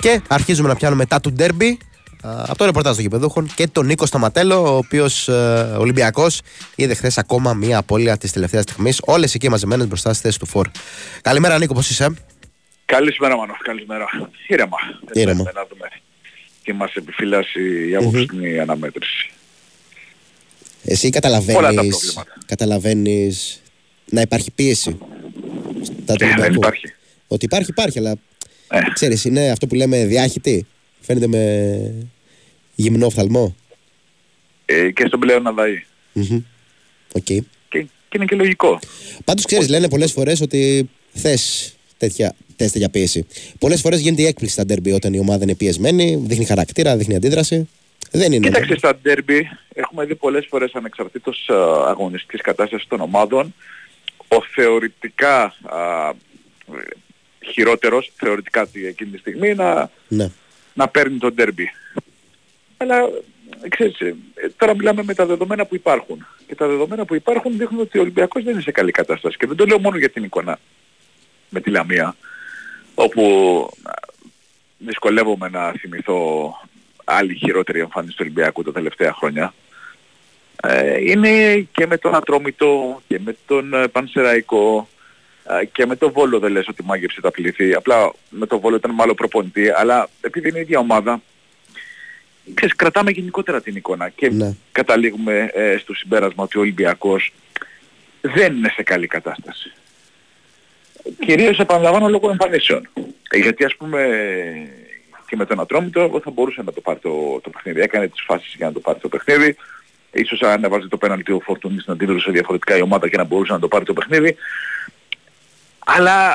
Και 0.00 0.20
αρχίζουμε 0.28 0.68
να 0.68 0.74
πιάνουμε 0.74 1.02
μετά 1.02 1.20
του 1.20 1.32
ντέρμπι 1.32 1.78
από 2.22 2.56
το 2.56 2.64
ρεπορτάζ 2.64 2.94
των 2.94 3.02
γηπεδούχων 3.02 3.50
και 3.54 3.66
τον 3.68 3.86
Νίκο 3.86 4.06
Σταματέλο, 4.06 4.74
ο 4.74 4.76
οποίος 4.76 5.28
ε, 5.28 5.76
Ολυμπιακός 5.78 6.40
είδε 6.74 6.94
χθες 6.94 7.18
ακόμα 7.18 7.54
μία 7.54 7.78
απώλεια 7.78 8.16
της 8.16 8.32
τελευταίας 8.32 8.62
στιγμής. 8.62 9.00
Όλες 9.04 9.34
εκεί 9.34 9.48
μαζεμένες 9.48 9.86
μπροστά 9.86 10.12
στη 10.12 10.22
θέση 10.22 10.38
του 10.38 10.46
Φορ. 10.46 10.68
Καλημέρα, 11.22 11.58
Νίκο, 11.58 11.74
πώς 11.74 11.90
είσαι; 11.90 12.14
Καλησπέρα, 12.84 13.36
Μανώ. 13.36 13.56
Καλησπέρα. 13.62 14.06
Ήρεμα. 14.46 14.76
Ήρεμα. 15.12 15.42
Να 15.42 15.66
δούμε 15.70 15.88
τι 16.70 16.76
μας 16.76 16.94
επιφυλάσσει 16.94 17.88
η 17.88 17.94
απόψινη 17.94 18.54
mm-hmm. 18.56 18.60
αναμέτρηση. 18.60 19.30
Εσύ 20.84 21.10
καταλαβαίνεις, 21.10 22.18
καταλαβαίνεις 22.46 23.62
να 24.10 24.20
υπάρχει 24.20 24.50
πίεση 24.50 24.98
στα 26.02 26.14
ε, 26.18 26.34
δεν 26.36 26.52
υπάρχει. 26.54 26.94
Ότι 27.28 27.44
υπάρχει, 27.44 27.70
υπάρχει, 27.70 27.98
αλλά 27.98 28.16
ε. 28.68 28.80
ξέρεις, 28.92 29.24
είναι 29.24 29.50
αυτό 29.50 29.66
που 29.66 29.74
λέμε 29.74 30.04
διάχυτη. 30.04 30.66
Φαίνεται 31.00 31.26
με 31.26 32.08
γυμνό 32.74 33.06
οφθαλμό. 33.06 33.56
Ε, 34.64 34.90
και 34.90 35.06
στον 35.06 35.20
πλέον 35.20 35.46
αδαή. 35.46 35.84
Mm-hmm. 36.14 36.42
Okay. 37.12 37.38
Και, 37.68 37.80
και 37.80 38.16
είναι 38.16 38.24
και 38.24 38.36
λογικό. 38.36 38.78
Πάντως 39.24 39.44
ξέρεις, 39.44 39.68
λένε 39.68 39.88
πολλές 39.88 40.12
φορές 40.12 40.40
ότι 40.40 40.90
θες 41.12 41.74
τέτοια, 41.96 42.34
θες 42.62 42.72
τέτοια 42.72 42.88
πίεση. 42.88 43.26
Πολλές 43.58 43.80
φορές 43.80 44.00
γίνεται 44.00 44.22
η 44.22 44.26
έκπληξη 44.26 44.54
στα 44.54 44.64
ντέρμπι 44.64 44.92
όταν 44.92 45.12
η 45.12 45.18
ομάδα 45.18 45.42
είναι 45.42 45.54
πιεσμένη, 45.54 46.22
δείχνει 46.26 46.44
χαρακτήρα, 46.44 46.96
δείχνει 46.96 47.14
αντίδραση. 47.14 47.68
Δεν 48.10 48.32
είναι. 48.32 48.46
Κοίταξε 48.46 48.76
στα 48.76 48.96
ντέρμπι, 49.02 49.48
έχουμε 49.74 50.04
δει 50.04 50.14
πολλές 50.14 50.46
φορές 50.48 50.72
ανεξαρτήτως 50.74 51.48
uh, 51.52 51.84
αγωνιστικής 51.86 52.40
κατάστασης 52.40 52.86
των 52.88 53.00
ομάδων, 53.00 53.54
ο 54.28 54.42
θεωρητικά 54.54 55.42
α, 55.44 56.12
χειρότερος, 57.52 58.12
θεωρητικά 58.16 58.68
εκείνη 58.88 59.10
τη 59.10 59.18
στιγμή, 59.18 59.54
να, 59.54 59.90
ναι. 60.08 60.30
να 60.74 60.88
παίρνει 60.88 61.18
τον 61.18 61.34
ντέρμπι. 61.34 61.70
Αλλά 62.76 62.96
ξέρεις, 63.68 64.00
ε, 64.00 64.14
τώρα 64.56 64.76
μιλάμε 64.76 65.02
με 65.02 65.14
τα 65.14 65.26
δεδομένα 65.26 65.66
που 65.66 65.74
υπάρχουν. 65.74 66.26
Και 66.46 66.54
τα 66.54 66.66
δεδομένα 66.66 67.04
που 67.04 67.14
υπάρχουν 67.14 67.56
δείχνουν 67.56 67.80
ότι 67.80 67.98
ο 67.98 68.00
Ολυμπιακός 68.00 68.44
δεν 68.44 68.52
είναι 68.52 68.62
σε 68.62 68.70
καλή 68.70 68.90
κατάσταση. 68.90 69.36
Και 69.36 69.46
δεν 69.46 69.56
το 69.56 69.64
λέω 69.64 69.78
μόνο 69.78 69.96
για 69.96 70.10
την 70.10 70.24
εικόνα 70.24 70.58
με 71.48 71.60
τη 71.60 71.70
Λαμία, 71.70 72.16
όπου 73.00 73.70
δυσκολεύομαι 74.78 75.48
να 75.48 75.72
θυμηθώ 75.72 76.52
άλλη 77.04 77.34
χειρότερη 77.34 77.80
εμφάνιση 77.80 78.16
του 78.16 78.22
Ολυμπιακού 78.22 78.62
τα 78.62 78.72
τελευταία 78.72 79.12
χρόνια. 79.12 79.54
Ε, 80.62 81.10
είναι 81.10 81.56
και 81.72 81.86
με 81.86 81.96
τον 81.96 82.14
Ατρόμητο 82.14 83.02
και 83.08 83.18
με 83.24 83.36
τον 83.46 83.74
ε, 83.74 83.88
Πανσεραϊκό 83.88 84.88
ε, 85.60 85.64
και 85.64 85.86
με 85.86 85.96
τον 85.96 86.12
Βόλο 86.12 86.38
δεν 86.38 86.52
λες 86.52 86.68
ότι 86.68 86.84
μάγεψε 86.84 87.20
τα 87.20 87.30
πληθή. 87.30 87.74
Απλά 87.74 88.12
με 88.28 88.46
τον 88.46 88.60
Βόλο 88.60 88.76
ήταν 88.76 88.90
μάλλον 88.90 89.14
προπονητή, 89.14 89.70
αλλά 89.70 90.08
επειδή 90.20 90.48
είναι 90.48 90.58
η 90.58 90.60
ίδια 90.60 90.78
ομάδα, 90.78 91.22
ξέρεις, 92.54 92.76
κρατάμε 92.76 93.10
γενικότερα 93.10 93.60
την 93.60 93.76
εικόνα 93.76 94.08
και 94.08 94.30
ναι. 94.30 94.56
καταλήγουμε 94.72 95.50
ε, 95.54 95.76
στο 95.76 95.94
συμπέρασμα 95.94 96.44
ότι 96.44 96.58
ο 96.58 96.60
Ολυμπιακός 96.60 97.32
δεν 98.20 98.56
είναι 98.56 98.72
σε 98.74 98.82
καλή 98.82 99.06
κατάσταση. 99.06 99.72
Κυρίως 101.18 101.58
επαναλαμβάνω 101.58 102.08
λόγω 102.08 102.30
εμφανίσεων. 102.30 102.88
Γιατί 103.34 103.64
ας 103.64 103.76
πούμε 103.76 104.00
και 105.26 105.36
με 105.36 105.46
τον 105.46 105.60
Ατρόμητο 105.60 106.00
εγώ 106.00 106.20
θα 106.20 106.30
μπορούσε 106.30 106.62
να 106.62 106.72
το 106.72 106.80
πάρει 106.80 106.98
το, 106.98 107.40
το 107.42 107.50
παιχνίδι. 107.50 107.80
Έκανε 107.80 108.08
τις 108.08 108.22
φάσεις 108.26 108.54
για 108.56 108.66
να 108.66 108.72
το 108.72 108.80
πάρει 108.80 108.98
το 108.98 109.08
παιχνίδι. 109.08 109.56
Ίσως 110.12 110.42
αν 110.42 110.64
έβαζε 110.64 110.88
το 110.88 110.96
πέναλτι 110.96 111.32
ο 111.32 111.40
Φορτούνης 111.40 111.86
να 111.86 111.92
αντίδρασε 111.92 112.30
διαφορετικά 112.30 112.76
η 112.76 112.80
ομάδα 112.80 113.08
και 113.08 113.16
να 113.16 113.24
μπορούσε 113.24 113.52
να 113.52 113.58
το 113.58 113.68
πάρει 113.68 113.84
το 113.84 113.92
παιχνίδι. 113.92 114.36
Αλλά 115.78 116.30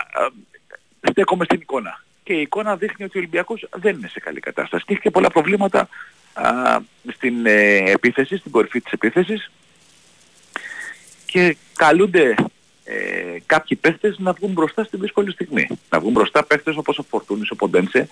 ε, 1.01 1.09
στέκομαι 1.09 1.45
στην 1.45 1.59
εικόνα. 1.61 2.03
Και 2.23 2.33
η 2.33 2.41
εικόνα 2.41 2.75
δείχνει 2.75 3.05
ότι 3.05 3.17
ο 3.17 3.19
Ολυμπιακός 3.19 3.67
δεν 3.75 3.95
είναι 3.95 4.07
σε 4.07 4.19
καλή 4.19 4.39
κατάσταση. 4.39 4.85
Και 4.85 4.93
έχει 4.93 5.01
και 5.01 5.11
πολλά 5.11 5.29
προβλήματα 5.29 5.89
α, 6.33 6.79
στην 7.13 7.45
ε, 7.45 7.91
επίθεση, 7.91 8.37
στην 8.37 8.51
κορυφή 8.51 8.81
της 8.81 8.91
επίθεσης. 8.91 9.51
Και 11.25 11.57
καλούνται 11.75 12.35
ε, 12.85 13.37
κάποιοι 13.45 13.77
παίχτες 13.77 14.15
να 14.17 14.33
βγουν 14.33 14.51
μπροστά 14.51 14.83
στην 14.83 14.99
δύσκολη 14.99 15.31
στιγμή. 15.31 15.67
Να 15.89 15.99
βγουν 15.99 16.11
μπροστά 16.11 16.43
παίχτες 16.43 16.75
όπως 16.77 16.97
ο 16.97 17.03
Φορτούνης, 17.09 17.51
ο 17.51 17.55
Ποντένσε, 17.55 18.07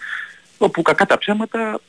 όπου 0.57 0.81
κακά 0.81 1.05
τα 1.05 1.17
ψέματα, 1.17 1.79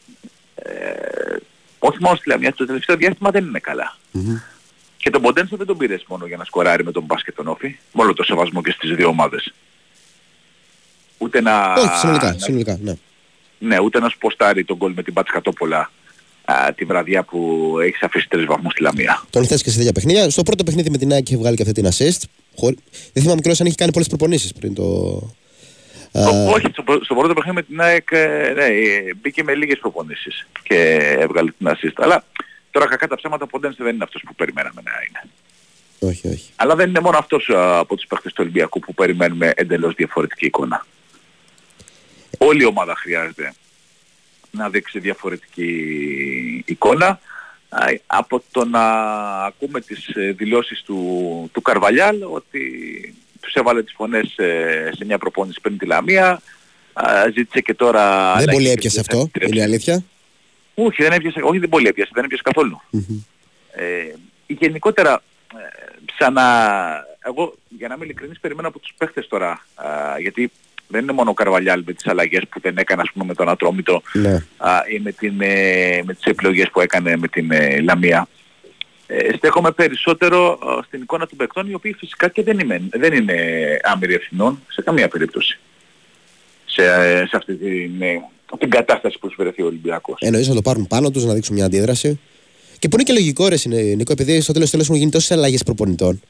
ε, 0.54 1.36
όχι 1.78 1.98
μόνο 2.00 2.16
στη 2.16 2.28
Λαμία, 2.28 2.52
το 2.54 2.66
τελευταίο 2.66 2.96
διάστημα 2.96 3.30
δεν 3.30 3.44
είναι 3.44 3.58
καλά. 3.58 3.96
Mm-hmm. 4.14 4.42
Και 4.96 5.10
τον 5.10 5.22
Ποντένσε 5.22 5.56
δεν 5.56 5.66
τον 5.66 5.76
πήρες 5.76 6.04
μόνο 6.08 6.26
για 6.26 6.36
να 6.36 6.44
σκοράρει 6.44 6.84
με 6.84 6.92
τον 6.92 7.02
μπάσκετ 7.02 7.34
τον 7.34 7.48
Όφη, 7.48 7.78
μόνο 7.92 8.12
το 8.12 8.22
σεβασμό 8.22 8.62
και 8.62 8.70
στις 8.70 8.94
δύο 8.94 9.08
ομάδες. 9.08 9.54
Ούτε 11.18 11.40
να... 11.40 11.72
Όχι, 11.72 11.98
συνολικά, 11.98 12.34
συνολικά, 12.38 12.78
ναι. 12.82 12.94
Ναι, 13.58 13.80
ούτε 13.80 14.00
να 14.00 14.08
σποστάρει 14.08 14.64
τον 14.64 14.76
γκολ 14.76 14.92
με 14.92 15.02
την 15.02 15.12
Πάτσκα 15.12 15.40
Τόπολα 15.40 15.90
α, 16.44 16.72
τη 16.74 16.84
βραδιά 16.84 17.22
που 17.22 17.68
έχει 17.82 18.04
αφήσει 18.04 18.28
τρεις 18.28 18.44
βαθμούς 18.44 18.72
στη 18.72 18.82
Λαμία. 18.82 19.22
Τον 19.30 19.46
θες 19.46 19.62
και 19.62 19.70
σε 19.70 19.76
τέτοια 19.76 19.92
παιχνίδια. 19.92 20.30
Στο 20.30 20.42
πρώτο 20.42 20.64
παιχνίδι 20.64 20.90
με 20.90 20.98
την 20.98 21.12
ΑΕΚ 21.12 21.26
έχει 21.28 21.36
βγάλει 21.36 21.56
και 21.56 21.62
αυτή 21.62 21.74
την 21.74 21.90
assist. 21.92 22.22
Χωρί... 22.56 22.76
Δεν 23.12 23.22
θυμάμαι 23.22 23.40
κιόλας 23.40 23.60
αν 23.60 23.66
έχει 23.66 23.76
κάνει 23.76 23.92
πολλές 23.92 24.08
προπονήσεις 24.08 24.52
πριν 24.52 24.74
το... 24.74 24.84
Όχι, 26.48 26.66
στο, 26.72 26.84
στο 27.02 27.14
πρώτο 27.14 27.34
παιχνίδι 27.34 27.56
με 27.56 27.62
την 27.62 27.80
ΑΕΚ 27.80 28.08
ε, 28.10 28.52
ναι, 28.54 28.64
ε, 28.64 29.14
μπήκε 29.20 29.42
με 29.42 29.54
λίγες 29.54 29.78
προπονήσεις 29.78 30.46
και 30.62 30.76
έβγαλε 31.18 31.50
την 31.50 31.68
assist. 31.68 31.92
Αλλά 31.96 32.24
τώρα 32.70 32.86
κακά 32.86 33.08
τα 33.08 33.16
ψέματα 33.16 33.46
ο 33.50 33.58
δεν 33.58 33.94
είναι 33.94 34.04
αυτός 34.04 34.22
που 34.26 34.34
περιμέναμε 34.34 34.82
να 34.84 34.92
είναι. 35.08 35.30
Όχι, 35.98 36.28
όχι. 36.28 36.50
Αλλά 36.56 36.74
δεν 36.74 36.88
είναι 36.88 37.00
μόνο 37.00 37.18
αυτός 37.18 37.50
από 37.54 37.96
τους 37.96 38.06
παίχτες 38.06 38.32
του 38.32 38.38
Ολυμπιακού 38.42 38.78
που 38.78 38.94
περιμένουμε 38.94 39.52
εντελώς 39.56 39.94
διαφορετική 39.94 40.46
εικόνα. 40.46 40.86
Όλη 42.38 42.62
η 42.62 42.66
ομάδα 42.66 42.94
χρειάζεται 42.96 43.54
να 44.50 44.68
δείξει 44.68 44.98
διαφορετική 44.98 45.70
εικόνα 46.66 47.20
από 48.06 48.42
το 48.50 48.64
να 48.64 48.82
ακούμε 49.44 49.80
τις 49.80 50.08
ε, 50.08 50.32
δηλώσεις 50.32 50.82
του, 50.82 51.50
του 51.52 51.62
Καρβαλιάλ 51.62 52.22
ότι 52.22 52.60
τους 53.40 53.54
έβαλε 53.54 53.82
τις 53.82 53.94
φωνές 53.96 54.34
σε 54.96 55.04
μια 55.04 55.18
προπόνηση 55.18 55.60
πριν 55.60 55.78
τη 55.78 55.86
Λαμία 55.86 56.40
ζήτησε 57.34 57.60
και 57.60 57.74
τώρα... 57.74 58.34
Δεν 58.36 58.54
πολύ 58.54 58.70
έπιασε 58.70 59.00
αυτό, 59.00 59.30
είναι 59.40 59.56
η 59.56 59.62
αλήθεια. 59.62 60.04
Όχι, 60.74 61.02
δεν 61.02 61.12
έπιασε, 61.12 61.40
όχι 61.42 61.58
δεν 61.58 61.68
πολύ 61.68 61.88
έπιασε, 61.88 62.10
δεν 62.14 62.24
έπιασε 62.24 62.42
καθόλου. 62.44 62.80
Ε, 63.72 64.14
γενικότερα, 64.46 65.22
ε, 65.54 66.02
ξανά, 66.16 67.06
εγώ 67.20 67.54
για 67.68 67.88
να 67.88 67.94
είμαι 67.94 68.04
ειλικρινής 68.04 68.40
περιμένω 68.40 68.68
από 68.68 68.78
τους 68.78 68.94
παίχτες 68.98 69.28
τώρα, 69.28 69.66
γιατί 70.18 70.50
δεν 70.88 71.02
είναι 71.02 71.12
μόνο 71.12 71.30
ο 71.30 71.34
Καρβαλιάλ 71.34 71.82
με 71.86 71.92
τις 71.92 72.06
αλλαγές 72.06 72.42
που 72.48 72.60
δεν 72.60 72.76
έκανε 72.76 73.02
ας 73.02 73.10
πούμε 73.12 73.24
με 73.24 73.34
τον 73.34 73.48
Ατρόμητο 73.48 74.02
ναι. 74.12 74.44
α, 74.56 74.82
ή 74.94 74.98
με, 74.98 75.12
την, 75.12 75.40
ε, 75.40 76.02
με 76.04 76.14
τις 76.14 76.24
επιλογές 76.24 76.70
που 76.70 76.80
έκανε 76.80 77.16
με 77.16 77.28
την 77.28 77.50
ε, 77.50 77.80
Λαμία. 77.80 78.28
Ε, 79.06 79.36
στέκομαι 79.36 79.70
περισσότερο 79.70 80.58
στην 80.86 81.02
εικόνα 81.02 81.26
των 81.26 81.38
παικτών 81.38 81.70
οι 81.70 81.74
οποίοι 81.74 81.92
φυσικά 81.92 82.28
και 82.28 82.42
δεν 82.42 82.58
είναι, 82.58 82.80
δεν 82.90 83.12
είναι 83.12 83.36
άμοιροι 83.82 84.14
ευθυνών 84.14 84.62
σε 84.68 84.82
καμία 84.82 85.08
περίπτωση 85.08 85.58
σε, 86.74 86.82
σε 87.26 87.36
αυτή 87.36 87.54
την, 87.54 88.02
ε, 88.02 88.22
την 88.58 88.70
κατάσταση 88.70 89.18
που 89.18 89.28
έχει 89.28 89.36
βρεθεί 89.38 89.62
ο 89.62 89.66
Ολυμπιακός. 89.66 90.16
Εννοείς 90.20 90.48
να 90.48 90.54
το 90.54 90.62
πάρουν 90.62 90.86
πάνω 90.86 91.10
τους, 91.10 91.24
να 91.24 91.34
δείξουν 91.34 91.54
μια 91.54 91.64
αντίδραση. 91.64 92.20
Και 92.78 92.88
που 92.88 92.96
είναι 92.96 93.04
και 93.04 93.12
λογικό 93.12 93.48
ρε 93.48 93.56
Νίκο, 93.96 94.12
επειδή 94.12 94.40
στο 94.40 94.52
τέλος 94.52 94.70
τέλος 94.70 94.86
έχουν 94.86 94.98
γίνει 94.98 95.10
τόσες 95.10 95.30
αλλαγές 95.30 95.62
προπονητών. 95.62 96.20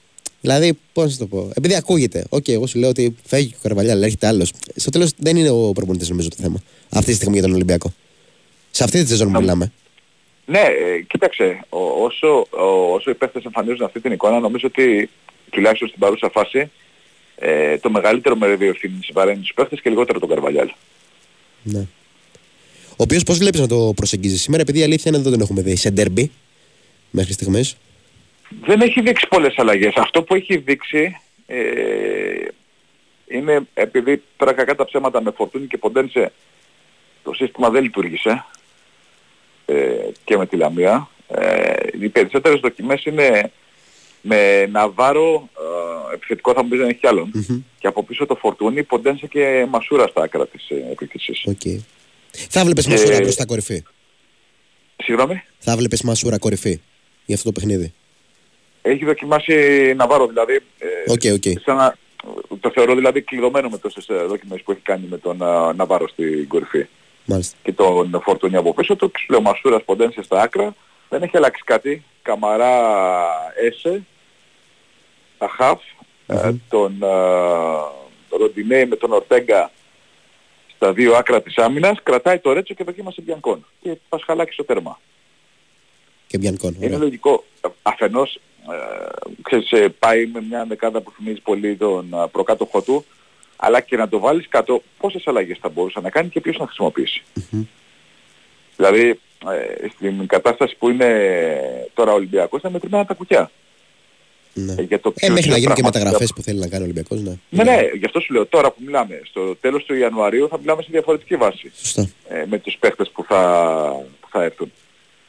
Δηλαδή, 0.44 0.78
πώς 0.92 1.12
να 1.12 1.18
το 1.18 1.26
πω. 1.26 1.50
Επειδή 1.54 1.74
ακούγεται. 1.74 2.24
OK, 2.28 2.44
okay, 2.44 2.52
εγώ 2.52 2.66
σου 2.66 2.78
λέω 2.78 2.88
ότι 2.88 3.16
φεύγει 3.26 3.54
ο 3.56 3.58
Καρβαλιάλ, 3.62 3.92
αλλά 3.92 4.04
έρχεται 4.04 4.26
άλλος. 4.26 4.52
Στο 4.76 4.90
τέλος 4.90 5.10
δεν 5.16 5.36
είναι 5.36 5.50
ο 5.50 5.72
προπονητής, 5.72 6.08
νομίζω, 6.08 6.28
το 6.28 6.36
θέμα. 6.40 6.62
Αυτή 6.90 7.10
τη 7.10 7.16
στιγμή 7.16 7.34
για 7.34 7.42
τον 7.42 7.54
Ολυμπιακό. 7.54 7.92
Σε 8.70 8.84
αυτή 8.84 9.02
τη 9.02 9.08
σεζόν 9.08 9.32
που 9.32 9.40
μιλάμε. 9.40 9.72
Ναι, 10.46 10.58
ε, 10.58 11.00
κοίταξε. 11.06 11.64
όσο, 12.04 12.46
όσο 12.94 13.10
οι 13.10 13.14
παίχτες 13.14 13.44
εμφανίζουν 13.44 13.84
αυτή 13.84 14.00
την 14.00 14.12
εικόνα, 14.12 14.40
νομίζω 14.40 14.66
ότι 14.66 15.10
τουλάχιστον 15.50 15.88
στην 15.88 16.00
παρούσα 16.00 16.30
φάση 16.30 16.70
ε, 17.36 17.78
το 17.78 17.90
μεγαλύτερο 17.90 18.36
μερίδιο 18.36 18.68
ευθύνης 18.68 19.10
βαραίνει 19.12 19.40
τους 19.40 19.52
παίχτες 19.54 19.80
και 19.80 19.90
λιγότερο 19.90 20.18
τον 20.18 20.28
Καρβαλιάλ. 20.28 20.70
Ναι. 21.62 21.86
Ο 22.90 23.02
οποίος 23.02 23.22
πώς 23.22 23.38
βλέπεις 23.38 23.60
να 23.60 23.66
το 23.66 23.92
προσεγγίζεις 23.96 24.42
σήμερα, 24.42 24.62
επειδή 24.62 24.78
η 24.78 24.82
αλήθεια 24.82 25.04
είναι 25.06 25.16
ότι 25.16 25.28
δεν 25.28 25.38
τον 25.38 25.46
έχουμε 25.46 25.62
δει 25.62 25.76
σε 25.76 25.90
ντέρμπι 25.90 26.30
μέχρι 27.10 27.32
στιγμής 27.32 27.76
δεν 28.60 28.80
έχει 28.80 29.00
δείξει 29.00 29.26
πολλές 29.28 29.54
αλλαγές. 29.58 29.92
Αυτό 29.96 30.22
που 30.22 30.34
έχει 30.34 30.56
δείξει 30.56 31.20
ε, 31.46 31.64
είναι 33.28 33.66
επειδή 33.74 34.22
τώρα 34.36 34.52
κακά 34.52 34.74
τα 34.74 34.84
ψέματα 34.84 35.22
με 35.22 35.30
Φορτούνη 35.30 35.66
και 35.66 35.78
Ποντένσε 35.78 36.32
το 37.22 37.32
σύστημα 37.32 37.70
δεν 37.70 37.82
λειτουργήσε 37.82 38.44
ε, 39.66 39.94
και 40.24 40.36
με 40.36 40.46
τη 40.46 40.56
Λαμία. 40.56 41.08
Ε, 41.28 41.74
οι 42.00 42.08
περισσότερες 42.08 42.60
δοκιμές 42.60 43.04
είναι 43.04 43.50
με 44.20 44.66
Ναβάρο 44.66 45.48
ε, 46.10 46.14
επιθετικό 46.14 46.52
θα 46.52 46.62
μου 46.62 46.68
πεις 46.68 46.78
δεν 46.78 46.88
έχει 46.88 47.06
άλλον. 47.06 47.32
Mm-hmm. 47.34 47.62
Και 47.78 47.86
από 47.86 48.04
πίσω 48.04 48.26
το 48.26 48.34
Φορτούνι, 48.34 48.82
Ποντένσε 48.82 49.26
και 49.26 49.66
Μασούρα 49.68 50.06
στα 50.06 50.22
άκρα 50.22 50.46
της 50.46 50.68
ε, 50.68 50.74
επίθεσης. 50.90 51.46
Okay. 51.46 51.78
Θα 52.30 52.64
βλέπεις 52.64 52.86
Μασούρα 52.86 53.20
μπροστά 53.20 53.44
κορυφή. 53.44 53.82
Συγγνώμη; 54.96 55.42
Θα 55.58 55.76
βλέπεις 55.76 56.02
Μασούρα 56.02 56.38
κορυφή 56.38 56.80
για 57.24 57.34
αυτό 57.34 57.52
το 57.52 57.60
παιχνίδι. 57.60 57.92
Έχει 58.86 59.04
δοκιμάσει 59.04 59.54
Ναβάρο 59.96 60.26
δηλαδή. 60.26 60.60
Okay, 61.08 61.32
okay. 61.32 61.52
Σαν 61.64 61.76
να, 61.76 61.96
το 62.60 62.70
θεωρώ 62.70 62.94
δηλαδή 62.94 63.22
κλειδωμένο 63.22 63.68
με 63.68 63.78
τόσες 63.78 64.08
ε, 64.08 64.14
δοκιμές 64.14 64.62
που 64.62 64.70
έχει 64.70 64.80
κάνει 64.80 65.06
με 65.10 65.18
τον 65.18 65.38
uh, 65.42 65.74
Ναβάρο 65.74 66.08
στην 66.08 66.48
κορυφή. 66.48 66.86
Μάλιστα. 67.24 67.56
Και 67.62 67.72
τον 67.72 68.20
Φορτούνι 68.22 68.56
από 68.56 68.74
πίσω 68.74 68.96
του. 68.96 69.10
Λέω 69.28 69.40
Μασούρας 69.40 69.84
Ποντένσε 69.84 70.22
στα 70.22 70.40
άκρα. 70.40 70.74
Δεν 71.08 71.22
έχει 71.22 71.36
αλλάξει 71.36 71.62
κάτι. 71.64 72.04
Καμαρά 72.22 72.80
Έσε 73.62 74.02
τα 75.38 75.48
χαφ, 75.48 75.80
mm-hmm. 76.26 76.54
τον 76.68 77.04
Ροντινέη 78.38 78.86
με 78.86 78.96
τον 78.96 79.12
Ορτέγκα 79.12 79.70
στα 80.74 80.92
δύο 80.92 81.14
άκρα 81.14 81.42
της 81.42 81.58
άμυνας, 81.58 81.98
κρατάει 82.02 82.38
το 82.38 82.52
Ρέτσο 82.52 82.74
και 82.74 82.84
δοκίμασε 82.84 83.22
Μπιανκόν. 83.22 83.66
Και 83.80 83.98
Πασχαλάκη 84.08 84.52
στο 84.52 84.64
τέρμα. 84.64 85.00
Και 86.26 86.38
Μπιανκόν. 86.38 86.76
Είναι 86.80 86.96
λογικό. 86.96 87.44
Αφενός, 87.82 88.34
ε, 88.34 88.40
ξέρεις, 89.42 89.70
ε, 89.70 89.88
πάει 89.98 90.26
με 90.26 90.44
μια 90.48 90.64
δεκάδα 90.64 91.00
που 91.00 91.10
θυμίζει 91.10 91.40
πολύ 91.40 91.76
τον 91.76 92.28
προκάτοχό 92.32 92.82
του, 92.82 93.04
αλλά 93.56 93.80
και 93.80 93.96
να 93.96 94.08
το 94.08 94.18
βάλεις 94.18 94.48
κάτω 94.48 94.82
πόσες 94.98 95.26
αλλαγές 95.26 95.58
θα 95.60 95.68
μπορούσε 95.68 96.00
να 96.00 96.10
κάνει 96.10 96.28
και 96.28 96.40
ποιος 96.40 96.58
να 96.58 96.66
χρησιμοποιήσει. 96.66 97.22
Mm-hmm. 97.36 97.66
Δηλαδή, 98.76 99.20
ε, 99.50 99.88
στην 99.88 100.26
κατάσταση 100.26 100.76
που 100.76 100.88
είναι 100.88 101.10
τώρα 101.94 102.12
ο 102.12 102.14
Ολυμπιακός, 102.14 102.62
είναι 102.62 102.72
μετρημένα 102.72 103.06
τα 103.06 103.14
κουκιά. 103.14 103.50
Ναι. 104.54 104.74
Ε, 104.78 104.82
για 104.82 105.00
το 105.00 105.12
ε, 105.16 105.28
μέχρι 105.28 105.50
να 105.50 105.56
γίνουν 105.56 105.74
και 105.74 105.82
μεταγραφές 105.82 106.32
που 106.34 106.42
θέλει 106.42 106.58
να 106.58 106.68
κάνει 106.68 106.82
ο 106.82 106.84
Ολυμπιακός. 106.84 107.20
Ναι. 107.20 107.36
ναι, 107.50 107.62
ναι, 107.62 107.80
γι' 107.98 108.04
αυτό 108.04 108.20
σου 108.20 108.32
λέω 108.32 108.46
τώρα 108.46 108.70
που 108.70 108.80
μιλάμε. 108.84 109.20
Στο 109.24 109.56
τέλος 109.56 109.84
του 109.84 109.94
Ιανουαρίου 109.94 110.48
θα 110.48 110.58
μιλάμε 110.58 110.82
σε 110.82 110.88
διαφορετική 110.90 111.36
βάση. 111.36 111.72
Σωστά. 111.76 112.10
Ε, 112.28 112.44
με 112.48 112.58
τους 112.58 112.76
παίχτες 112.80 113.10
που 113.10 113.24
θα, 113.24 114.06
που 114.20 114.28
θα 114.30 114.42
έρθουν. 114.42 114.72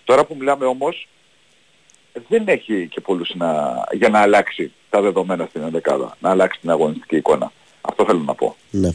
Τώρα 0.04 0.26
που 0.26 0.36
μιλάμε 0.40 0.66
όμως 0.66 1.08
δεν 2.28 2.48
έχει 2.48 2.88
και 2.92 3.02
πολλούς 3.02 3.32
να, 3.36 3.74
για 3.92 4.10
να 4.10 4.20
αλλάξει 4.20 4.72
τα 4.90 5.02
δεδομένα 5.02 5.46
στην 5.50 5.62
ενδεκάδα. 5.62 6.18
Να 6.20 6.30
αλλάξει 6.30 6.60
την 6.60 6.70
αγωνιστική 6.70 7.16
εικόνα. 7.16 7.52
Αυτό 7.82 8.06
θέλω 8.06 8.20
να 8.20 8.34
πω. 8.36 8.56
Ναι. 8.70 8.90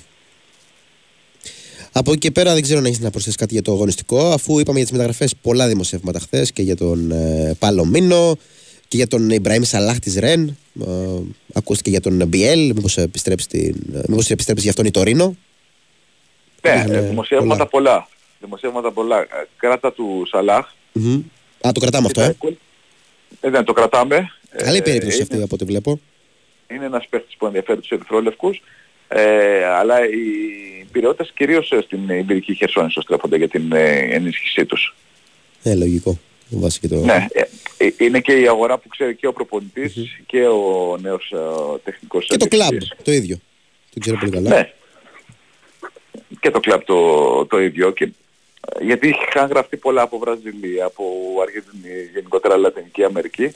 Από 1.93 2.11
εκεί 2.11 2.19
και 2.19 2.31
πέρα 2.31 2.53
δεν 2.53 2.63
ξέρω 2.63 2.79
αν 2.79 2.85
έχεις 2.85 3.01
να 3.01 3.11
προσθέσεις 3.11 3.39
κάτι 3.39 3.53
για 3.53 3.63
το 3.63 3.73
αγωνιστικό, 3.73 4.33
αφού 4.33 4.59
είπαμε 4.59 4.77
για 4.77 4.87
τις 4.87 4.97
μεταγραφές 4.97 5.35
πολλά 5.43 5.69
δημοσιεύματα 5.69 6.19
χθες 6.21 6.53
και 6.53 6.63
για 6.63 6.77
τον 6.77 7.11
ε, 7.11 7.57
Παλωμίνο 7.59 8.37
και 8.89 8.97
για 8.97 9.07
τον 9.07 9.31
Ιμπραήμ 9.31 9.63
Σαλάχ 9.63 9.99
της 9.99 10.17
Ρεν. 10.19 10.57
Ε, 10.81 10.87
ακούστηκε 11.53 11.91
για 11.91 12.01
τον 12.01 12.27
Μπιέλ. 12.29 12.73
Μήπως 12.75 12.97
επιστρέψει, 12.97 13.49
την... 13.49 13.77
μήπως 14.07 14.31
επιστρέψει 14.31 14.63
για 14.63 14.71
αυτόν 14.71 14.87
η 14.87 14.91
Τωρίνο. 14.91 15.37
Ναι, 16.63 16.85
ε, 16.89 17.01
δημοσιεύματα 17.01 17.67
πολλά. 17.67 17.91
πολλά. 17.91 18.09
Δημοσιεύματα 18.41 18.93
πολλά. 18.93 19.21
Ε, 19.21 19.27
κράτα 19.57 19.93
του 19.93 20.23
Σαλάχ. 20.31 20.67
Mm-hmm. 20.95 21.23
Α, 21.67 21.73
το 21.73 21.81
κρατάμε 21.81 22.07
αυτό, 22.07 22.21
ε. 22.21 22.37
Ε, 23.41 23.49
ναι, 23.49 23.63
το 23.63 23.73
κρατάμε. 23.73 24.33
Καλή 24.57 24.77
ε, 24.77 24.81
περίπτωση 24.81 25.15
είναι, 25.15 25.23
αυτή 25.23 25.43
από 25.43 25.55
ό,τι 25.55 25.65
βλέπω. 25.65 26.01
Είναι 26.69 26.85
ένας 26.85 27.07
παίχτης 27.09 27.37
που 27.37 27.47
ενδιαφέρει 27.47 27.81
τους 27.81 27.91
ερυθρόλευκους. 27.91 28.63
Ε, 29.09 29.65
αλλά 29.65 30.05
οι 30.05 30.85
πυρεώτες 30.93 31.33
κυρίως 31.35 31.73
στην 31.85 32.09
Ιμπυρική 32.09 32.55
Χερσόνησο 32.55 33.01
στρέφονται 33.01 33.37
για 33.37 33.49
την 33.49 33.73
ε, 33.73 33.99
ενίσχυσή 33.99 34.65
τους. 34.65 34.95
Ε, 35.63 35.75
λογικό. 35.75 36.19
Το... 36.89 36.97
Ναι, 36.97 37.27
ε, 37.33 37.43
ε, 37.77 37.95
είναι 37.99 38.21
και 38.21 38.33
η 38.33 38.49
αγορά 38.49 38.79
που 38.79 38.89
ξέρει 38.89 39.15
και 39.15 39.27
ο 39.27 39.33
προπονητης 39.33 40.21
και 40.27 40.47
ο 40.47 40.97
νέος 41.01 41.33
uh, 41.37 41.81
τεχνικός 41.85 42.27
Και 42.27 42.37
το 42.37 42.49
κλαμπ 42.49 42.79
το 43.03 43.13
ίδιο. 43.13 43.39
Το 43.95 44.01
ξέρω 44.01 44.17
πολύ 44.19 44.31
καλά. 44.31 44.49
Ναι. 44.49 44.73
Και 46.41 46.51
το 46.51 46.61
κλαμπ 46.61 46.81
το, 46.81 47.47
το 47.47 47.61
ίδιο. 47.61 47.91
Και, 47.91 48.13
γιατί 48.81 49.09
είχαν 49.09 49.49
γραφτεί 49.49 49.77
πολλά 49.77 50.03
από 50.03 50.19
Βραζιλία, 50.19 50.85
από 50.85 51.05
Αργεντινή, 51.43 52.03
γενικότερα 52.13 52.57
Λατινική 52.57 53.05
Αμερική, 53.05 53.53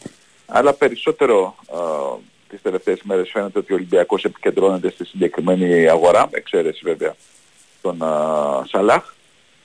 αλλά 0.46 0.72
περισσότερο 0.72 1.54
uh, 1.66 2.18
τις 2.48 2.62
τελευταίες 2.62 3.00
μέρες 3.02 3.30
φαίνεται 3.30 3.58
ότι 3.58 3.72
ο 3.72 3.74
Ολυμπιακός 3.74 4.24
επικεντρώνεται 4.24 4.90
στη 4.90 5.04
συγκεκριμένη 5.04 5.88
αγορά, 5.88 6.28
με 6.32 6.38
εξαίρεση 6.38 6.80
βέβαια 6.84 7.14
τον 7.80 7.98
uh, 8.02 8.62
Σαλάχ. 8.68 9.14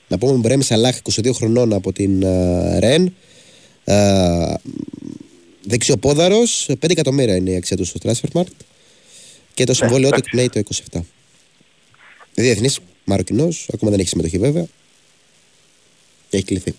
Να 0.08 0.18
πούμε 0.18 0.38
Μπρέμι 0.38 0.62
Σαλάχ 0.62 0.98
22 1.10 1.30
χρονών 1.34 1.72
από 1.72 1.92
την 1.92 2.22
uh, 2.22 2.78
Ρεν. 2.78 3.14
Uh, 3.84 4.54
Δεξιοπόδαρος, 5.62 6.66
5 6.70 6.90
εκατομμύρια 6.90 7.36
είναι 7.36 7.50
η 7.50 7.56
αξία 7.56 7.76
του 7.76 7.84
στο 7.84 7.98
Transfermarkt 8.02 8.64
και 9.54 9.64
το 9.64 9.70
ναι, 9.72 9.76
συμβόλαιό 9.76 10.10
του 10.10 10.20
εκπνέει 10.24 10.48
το 10.48 10.60
27. 10.92 11.00
Διεθνή 12.34 12.68
Μαροκινός, 13.04 13.68
ακόμα 13.72 13.90
δεν 13.90 14.00
έχει 14.00 14.08
συμμετοχή 14.08 14.38
βέβαια. 14.38 14.66
Και 16.30 16.36
έχει 16.36 16.44
κληθεί. 16.44 16.74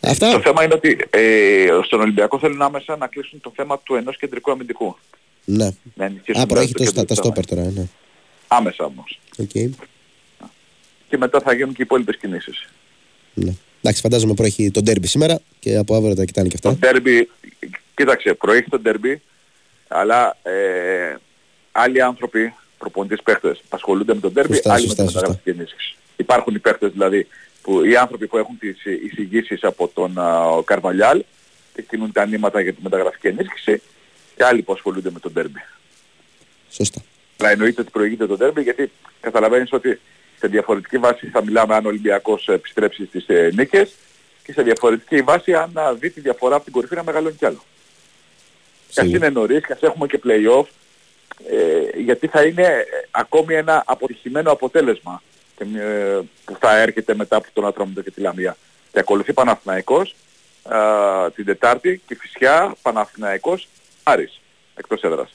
Αυτά. 0.00 0.32
Το 0.32 0.40
θέμα 0.40 0.64
είναι 0.64 0.74
ότι 0.74 0.98
ε, 1.10 1.66
στον 1.84 2.00
Ολυμπιακό 2.00 2.38
θέλουν 2.38 2.62
άμεσα 2.62 2.96
να 2.96 3.06
κλείσουν 3.06 3.40
το 3.40 3.52
θέμα 3.56 3.78
του 3.78 3.94
ενός 3.94 4.16
κεντρικού 4.16 4.50
αμυντικού. 4.50 4.96
Ναι. 5.44 5.66
Α, 6.40 6.46
προέχει 6.46 6.72
το, 6.72 7.04
τα 7.04 7.14
στόπερ 7.14 7.46
τώρα, 7.46 7.62
ναι. 7.62 7.86
Άμεσα 8.48 8.84
όμως. 8.84 9.20
Okay 9.36 9.68
και 11.14 11.20
μετά 11.20 11.40
θα 11.40 11.52
γίνουν 11.52 11.70
και 11.70 11.82
οι 11.82 11.84
υπόλοιπες 11.84 12.16
κινήσεις. 12.16 12.68
Ναι. 13.34 13.52
Εντάξει, 13.80 14.00
φαντάζομαι 14.00 14.34
προέχει 14.34 14.70
το 14.70 14.82
ντέρμπι 14.82 15.06
σήμερα 15.06 15.40
και 15.58 15.76
από 15.76 15.96
αύριο 15.96 16.14
τα 16.14 16.24
κοιτάνε 16.24 16.48
και 16.48 16.54
αυτά. 16.54 16.68
Το 16.70 16.76
ντέρμπι, 16.76 17.30
κοίταξε, 17.94 18.34
προέχει 18.34 18.70
το 18.70 18.78
ντέρμπι, 18.78 19.22
αλλά 19.88 20.36
ε, 20.42 21.16
άλλοι 21.72 22.02
άνθρωποι, 22.02 22.54
προπονητές 22.78 23.20
παίχτες, 23.22 23.62
ασχολούνται 23.68 24.14
με 24.14 24.20
τον 24.20 24.32
ντέρμπι, 24.32 24.60
άλλοι 24.64 24.86
με 24.86 24.94
την 24.94 25.04
μεταγραφική 25.04 25.50
ενίσχυση. 25.50 25.96
Υπάρχουν 26.16 26.54
οι 26.54 26.58
παίχτες 26.58 26.92
δηλαδή, 26.92 27.26
που, 27.64 27.84
οι 27.84 27.96
άνθρωποι 27.96 28.26
που 28.26 28.38
έχουν 28.38 28.58
τις 28.58 28.84
εισηγήσεις 28.84 29.64
από 29.64 29.88
τον 29.94 30.14
uh, 30.18 30.64
Καρβαλιάλ 30.64 31.24
και 31.74 31.82
κινούν 31.82 32.12
τα 32.12 32.26
νήματα 32.26 32.60
για 32.60 32.72
τη 32.72 32.82
μεταγραφική 32.82 33.26
ενίσχυση 33.26 33.82
και 34.36 34.44
άλλοι 34.44 34.62
που 34.62 34.72
ασχολούνται 34.72 35.10
με 35.10 35.18
τον 35.18 35.32
ντέρμπι. 35.32 35.62
Σωστά. 36.70 37.00
Αλλά 37.38 37.50
εννοείται 37.50 37.80
ότι 37.80 37.90
προηγείται 37.90 38.26
το 38.26 38.36
ντέρμπι 38.36 38.62
γιατί 38.62 38.90
καταλαβαίνεις 39.20 39.72
ότι 39.72 40.00
σε 40.38 40.46
διαφορετική 40.46 40.98
βάση 40.98 41.26
θα 41.26 41.44
μιλάμε 41.44 41.74
αν 41.74 41.84
ο 41.84 41.88
Ολυμπιακός 41.88 42.48
επιστρέψει 42.48 43.06
στις 43.06 43.24
ε, 43.28 43.50
νίκες 43.54 43.94
και 44.44 44.52
σε 44.52 44.62
διαφορετική 44.62 45.22
βάση 45.22 45.54
αν 45.54 45.72
δει 45.98 46.10
τη 46.10 46.20
διαφορά 46.20 46.54
από 46.54 46.64
την 46.64 46.72
κορυφή 46.72 46.94
να 46.94 47.02
μεγαλώνει 47.02 47.34
κι 47.34 47.46
άλλο. 47.46 47.62
Και 48.88 49.00
ας 49.00 49.06
είναι 49.06 49.28
νωρίς 49.28 49.66
και 49.66 49.72
ας 49.72 49.80
έχουμε 49.80 50.06
και 50.06 50.20
play-off 50.24 50.66
ε, 51.50 52.00
γιατί 52.00 52.26
θα 52.26 52.42
είναι 52.42 52.62
ε, 52.62 52.84
ακόμη 53.10 53.54
ένα 53.54 53.82
αποτυχημένο 53.86 54.52
αποτέλεσμα 54.52 55.22
και, 55.56 55.64
ε, 55.78 56.20
που 56.44 56.56
θα 56.60 56.78
έρχεται 56.78 57.14
μετά 57.14 57.36
από 57.36 57.46
τον 57.52 57.66
Ατρόμητο 57.66 58.02
και 58.02 58.10
τη 58.10 58.20
Λαμία. 58.20 58.56
Και 58.92 58.98
ακολουθεί 58.98 59.32
Παναθηναϊκός 59.32 60.14
ε, 60.70 61.30
την 61.30 61.44
Τετάρτη 61.44 62.02
και 62.06 62.16
φυσικά 62.20 62.76
Παναθηναϊκός 62.82 63.68
Άρης 64.02 64.40
εκτός 64.74 65.02
έδρας. 65.02 65.34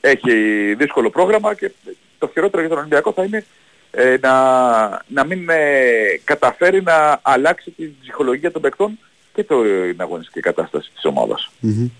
Έχει 0.00 0.34
δύσκολο 0.74 1.10
πρόγραμμα 1.10 1.54
και 1.54 1.70
το 2.18 2.30
χειρότερο 2.32 2.60
για 2.60 2.68
τον 2.68 2.78
Ολυμπιακό 2.78 3.12
θα 3.12 3.24
είναι 3.24 3.46
ε, 3.90 4.16
να, 4.20 5.04
να 5.06 5.24
μην 5.24 5.48
ε, 5.48 6.20
καταφέρει 6.24 6.82
να 6.82 7.20
αλλάξει 7.22 7.70
την 7.70 7.94
ψυχολογία 8.00 8.52
των 8.52 8.62
παικτών 8.62 8.98
και 9.34 9.44
το, 9.44 9.62
την 9.62 10.00
αγωνιστική 10.00 10.40
κατάσταση 10.40 10.90
της 10.94 11.04
ομάδας. 11.04 11.50
Mm-hmm. 11.62 11.90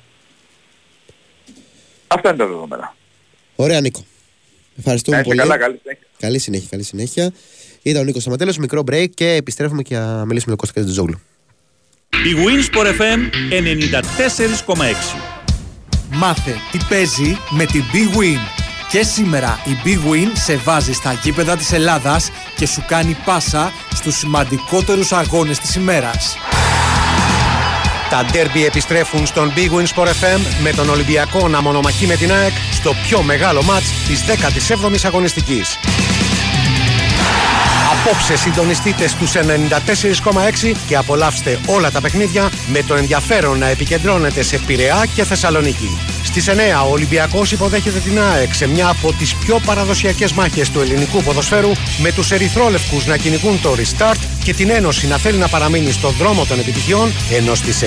Αυτά 2.06 2.28
είναι 2.28 2.38
τα 2.38 2.46
δεδομένα. 2.46 2.94
Ωραία 3.56 3.80
Νίκο. 3.80 4.04
Ευχαριστούμε 4.80 5.22
πολύ. 5.22 5.38
Καλά, 5.38 5.58
καλή 5.58 5.78
συνέχεια. 5.82 6.06
Καλή 6.18 6.38
συνέχεια, 6.38 6.66
καλή 6.70 6.82
συνέχεια. 6.82 7.32
Ήταν 7.82 8.02
ο 8.02 8.04
Νίκος 8.04 8.22
Σαματέλος, 8.22 8.58
μικρό 8.58 8.84
break 8.90 9.06
και 9.14 9.28
επιστρέφουμε 9.28 9.82
και 9.82 9.94
να 9.94 10.24
μιλήσουμε 10.24 10.56
με 10.56 10.56
τον 10.56 10.56
Κώστα 10.56 10.80
και 10.80 10.92
τον 10.94 11.20
Η 12.24 12.34
Winsport 12.44 12.86
FM 12.86 13.20
94,6 14.66 15.40
Μάθε 16.12 16.54
τι 16.70 16.78
παίζει 16.88 17.38
με 17.50 17.64
την 17.64 17.82
Big 17.92 18.18
Win. 18.18 18.38
Και 18.90 19.02
σήμερα 19.02 19.60
η 19.64 19.70
Big 19.84 20.12
Win 20.12 20.28
σε 20.34 20.56
βάζει 20.56 20.92
στα 20.92 21.12
γήπεδα 21.12 21.56
της 21.56 21.72
Ελλάδας 21.72 22.30
και 22.56 22.66
σου 22.66 22.84
κάνει 22.86 23.16
πάσα 23.24 23.72
στους 23.94 24.16
σημαντικότερους 24.16 25.12
αγώνες 25.12 25.58
της 25.58 25.74
ημέρας. 25.74 26.36
Τα 28.10 28.24
ντέρμπι 28.24 28.64
επιστρέφουν 28.64 29.26
στον 29.26 29.52
Big 29.56 29.70
Win 29.70 29.86
Sport 29.94 30.06
FM 30.06 30.40
με 30.62 30.72
τον 30.72 30.88
Ολυμπιακό 30.88 31.48
να 31.48 31.62
μονομαχεί 31.62 32.06
με 32.06 32.16
την 32.16 32.32
ΑΕΚ 32.32 32.52
στο 32.72 32.94
πιο 33.02 33.22
μεγάλο 33.22 33.62
μάτς 33.62 33.86
της 34.06 34.24
17ης 34.26 35.04
αγωνιστικής. 35.04 35.78
Απόψε 37.92 38.36
συντονιστείτε 38.36 39.08
στους 39.08 39.32
94,6 39.34 40.72
και 40.86 40.96
απολαύστε 40.96 41.60
όλα 41.66 41.90
τα 41.90 42.00
παιχνίδια 42.00 42.50
με 42.66 42.82
το 42.82 42.94
ενδιαφέρον 42.94 43.58
να 43.58 43.66
επικεντρώνετε 43.66 44.42
σε 44.42 44.58
Πειραιά 44.58 45.06
και 45.14 45.24
Θεσσαλονίκη. 45.24 46.09
Στις 46.30 46.48
9 46.48 46.86
ο 46.86 46.90
Ολυμπιακός 46.90 47.52
υποδέχεται 47.52 47.98
την 47.98 48.20
ΑΕΚ 48.20 48.54
σε 48.54 48.66
μια 48.66 48.88
από 48.88 49.12
τις 49.12 49.34
πιο 49.34 49.60
παραδοσιακές 49.66 50.32
μάχες 50.32 50.70
του 50.70 50.80
ελληνικού 50.80 51.22
ποδοσφαίρου 51.22 51.70
με 51.98 52.12
τους 52.12 52.30
ερυθρόλευκους 52.30 53.06
να 53.06 53.16
κυνηγούν 53.16 53.60
το 53.60 53.74
restart 53.76 54.20
και 54.44 54.54
την 54.54 54.70
Ένωση 54.70 55.06
να 55.06 55.16
θέλει 55.16 55.38
να 55.38 55.48
παραμείνει 55.48 55.92
στον 55.92 56.14
δρόμο 56.18 56.44
των 56.44 56.58
επιτυχιών 56.58 57.12
ενώ 57.30 57.54
στις 57.54 57.82
7.30 57.82 57.86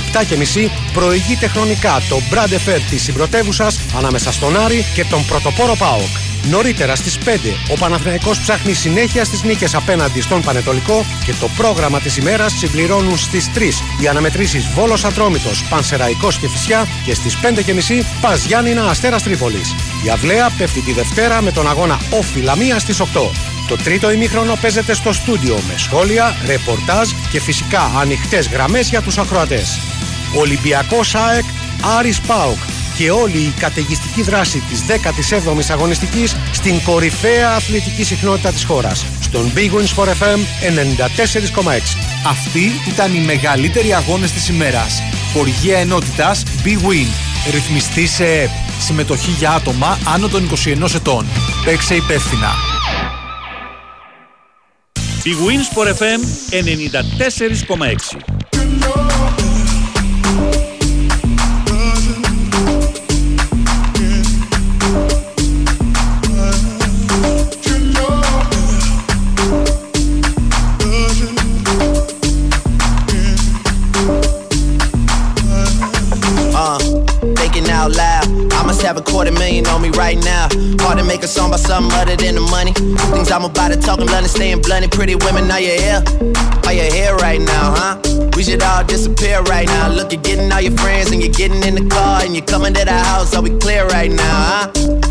προηγείται 0.94 1.48
χρονικά 1.48 2.02
το 2.10 2.22
Brad 2.32 2.70
Fair 2.70 2.80
της 2.90 3.04
συμπρωτεύουσας 3.04 3.80
ανάμεσα 3.98 4.32
στον 4.32 4.60
Άρη 4.60 4.86
και 4.94 5.06
τον 5.06 5.26
πρωτοπόρο 5.26 5.76
ΠΑΟΚ. 5.76 6.33
Νωρίτερα 6.50 6.96
στις 6.96 7.18
5 7.18 7.28
ο 7.72 7.78
Παναθηναϊκός 7.80 8.40
ψάχνει 8.40 8.74
συνέχεια 8.74 9.24
στις 9.24 9.44
νίκες 9.44 9.76
απέναντι 9.76 10.22
στον 10.22 10.42
Πανετολικό 10.42 11.06
και 11.26 11.34
το 11.40 11.50
πρόγραμμα 11.58 12.00
της 12.00 12.18
ημέρας 12.18 12.54
συμπληρώνουν 12.58 13.18
στις 13.18 13.50
3 13.56 13.84
οι 14.02 14.08
αναμετρήσεις 14.08 14.68
Βόλος 14.68 15.06
Ατρόμητος, 15.06 15.64
Πανσεραϊκός 15.70 16.38
και 16.38 16.48
Φυσιά 16.48 16.88
και 17.06 17.14
στις 17.14 17.38
5.30 17.38 18.04
Πας 18.22 18.46
Γιάννηνα 18.46 18.84
Αστέρας 18.90 19.24
Τρίπολης. 19.24 19.76
Η 20.06 20.10
Αυλαία 20.10 20.50
πέφτει 20.58 20.82
τη 20.82 20.94
Δευτέρα 20.94 21.42
με 21.42 21.52
τον 21.52 21.70
αγώνα 21.70 22.00
Όφη 22.10 22.40
Λαμία 22.40 22.80
στις 22.80 23.00
8. 23.00 23.32
Το 23.68 23.76
τρίτο 23.76 24.12
ημίχρονο 24.12 24.58
παίζεται 24.62 24.94
στο 24.94 25.14
στούντιο 25.14 25.60
με 25.68 25.78
σχόλια, 25.78 26.36
ρεπορτάζ 26.46 27.10
και 27.32 27.40
φυσικά 27.42 27.92
ανοιχτές 28.00 28.48
γραμμές 28.48 28.90
για 28.90 29.02
τους 29.02 29.18
ακροατές. 29.18 29.80
Ολυμπιακός 30.36 31.16
ΑΕΚ, 31.16 31.44
Άρης 31.98 32.22
ΠΑΟΚ 32.22 32.58
και 32.98 33.12
όλη 33.12 33.38
η 33.38 33.54
καταιγιστική 33.60 34.22
δράση 34.22 34.64
της 34.70 34.84
17ης 34.88 35.70
αγωνιστικής 35.72 36.36
στην 36.52 36.84
κορυφαία 36.84 37.50
αθλητική 37.50 38.04
συχνότητα 38.04 38.52
της 38.52 38.64
χώρας. 38.64 39.06
Στον 39.22 39.52
Big 39.56 39.72
Wins 39.72 39.96
for 39.96 40.08
FM 40.08 40.40
94,6. 40.60 41.98
Αυτοί 42.28 42.72
ήταν 42.88 43.14
οι 43.16 43.20
μεγαλύτεροι 43.20 43.94
αγώνες 43.94 44.32
της 44.32 44.48
ημέρας. 44.48 45.02
Χορηγία 45.34 45.78
ενότητας 45.78 46.44
Big 46.64 46.90
Win. 46.90 47.08
Ρυθμιστή 47.52 48.08
σε 48.08 48.26
ΕΠ. 48.26 48.50
Συμμετοχή 48.80 49.32
για 49.32 49.52
άτομα 49.52 50.00
άνω 50.14 50.28
των 50.28 50.44
21 50.44 50.96
ετών. 50.96 51.26
Παίξε 51.66 51.96
υπεύθυνα. 51.96 52.52
Big 55.24 55.40
Wins 55.46 55.68
for 55.76 55.88
FM 55.88 56.22
94,6. 56.50 58.43
Right 79.96 80.18
now. 80.24 80.48
Hard 80.82 80.98
to 81.00 81.04
make 81.04 81.24
a 81.24 81.28
song 81.28 81.50
about 81.50 81.60
something 81.60 81.92
other 82.00 82.16
than 82.16 82.36
the 82.36 82.42
money. 82.42 82.74
Things 83.14 83.32
I'm 83.32 83.44
about 83.44 83.72
to 83.72 83.78
talk, 83.80 84.00
I'm 84.00 84.08
blunt 84.08 84.28
staying 84.28 84.62
blunt. 84.62 84.92
Pretty 84.92 85.16
women, 85.16 85.50
are 85.52 85.60
you 85.60 85.76
here? 85.80 86.04
Are 86.66 86.74
you 86.74 86.84
here 86.92 87.16
right 87.18 87.42
now, 87.42 87.74
huh? 87.76 88.30
We 88.36 88.44
should 88.44 88.62
all 88.64 88.84
disappear 88.84 89.42
right 89.44 89.68
now. 89.68 89.90
Look, 89.90 90.12
you're 90.12 90.22
getting 90.22 90.52
all 90.52 90.62
your 90.62 90.76
friends 90.78 91.12
and 91.12 91.22
you're 91.22 91.34
getting 91.34 91.64
in 91.64 91.76
the 91.76 91.90
car 91.90 92.24
and 92.24 92.36
you're 92.36 92.46
coming 92.46 92.74
to 92.74 92.86
the 92.86 92.92
house. 92.92 93.36
Are 93.36 93.42
we 93.42 93.52
clear 93.60 93.86
right 93.88 94.12
now, 94.12 94.72
huh? 94.74 95.03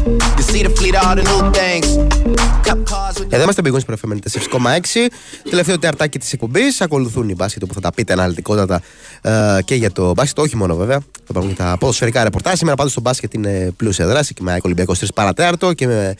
Εδώ 3.28 3.42
είμαστε 3.42 3.62
πηγόνι 3.62 3.84
προφεμένοι 3.84 4.20
4,6. 4.32 5.08
Τελευταίο 5.50 5.78
τεαρτάκι 5.78 6.18
της 6.18 6.32
εκπομπής. 6.32 6.80
Ακολουθούν 6.80 7.28
οι 7.28 7.34
μπάσκετ 7.34 7.64
που 7.64 7.74
θα 7.74 7.80
τα 7.80 7.92
πείτε 7.92 8.12
αναλυτικότατα 8.12 8.82
ε, 9.22 9.58
και 9.64 9.74
για 9.74 9.92
το 9.92 10.12
μπάσκετ. 10.12 10.38
Όχι 10.38 10.56
μόνο 10.56 10.76
βέβαια. 10.76 10.98
Θα 10.98 11.26
υπάρχουν 11.28 11.54
τα 11.54 11.76
ποδοσφαιρικά 11.80 12.24
ρεπορτάζ. 12.24 12.58
Σήμερα 12.58 12.76
πάντως 12.76 12.94
το 12.94 13.00
μπάσκετ 13.00 13.34
είναι 13.34 13.72
πλούσια 13.76 14.06
δράση 14.06 14.34
και 14.34 14.42
με 14.42 14.58
Ολυμπιακός 14.62 15.00
3 15.00 15.06
παρατέταρτο 15.14 15.72
και 15.72 15.86
με 15.86 16.14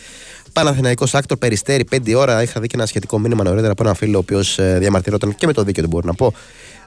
Παναθηναϊκός 0.53 1.15
Άκτορ 1.15 1.39
Περιστέρη 1.39 1.85
5 1.91 2.15
ώρα. 2.17 2.43
Είχα 2.43 2.61
δει 2.61 2.67
και 2.67 2.77
ένα 2.77 2.87
σχετικό 2.87 3.19
μήνυμα 3.19 3.45
νωρίτερα 3.45 3.73
από 3.73 3.83
έναν 3.83 3.95
φίλο 3.95 4.17
ο 4.17 4.21
οποίος 4.21 4.59
ε, 4.59 4.77
διαμαρτυρόταν 4.79 5.35
και 5.35 5.47
με 5.47 5.53
το 5.53 5.63
δίκαιο 5.63 5.83
του 5.83 5.89
μπορώ 5.89 6.07
να 6.07 6.15
πω. 6.15 6.35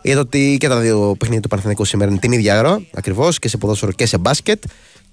Για 0.02 0.16
το 0.16 0.20
ότι 0.20 0.58
και 0.60 0.68
τα 0.68 0.80
δύο 0.80 1.16
παιχνίδια 1.18 1.42
του 1.42 1.48
Παναθηναϊκού 1.48 1.86
σήμερα 1.86 2.12
είναι 2.12 2.20
την 2.20 2.32
ίδια 2.32 2.60
ώρα 2.60 2.82
ακριβώς 2.94 3.40
και 3.40 3.48
σε 3.48 3.58
ποδόσφαιρο 3.58 3.92
και 3.92 4.06
σε 4.06 4.18
μπάσκετ. 4.18 4.64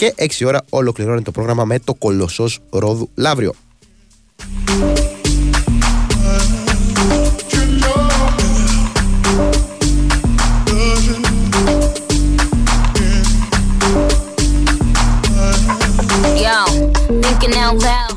Και 0.02 0.14
6 0.18 0.46
ώρα 0.46 0.64
ολοκληρώνει 0.68 1.22
το 1.22 1.30
πρόγραμμα 1.30 1.64
με 1.64 1.78
το 1.78 1.94
κολοσσός 1.94 2.58
Ρόδου 2.70 3.10
Λαύριο. 3.14 3.54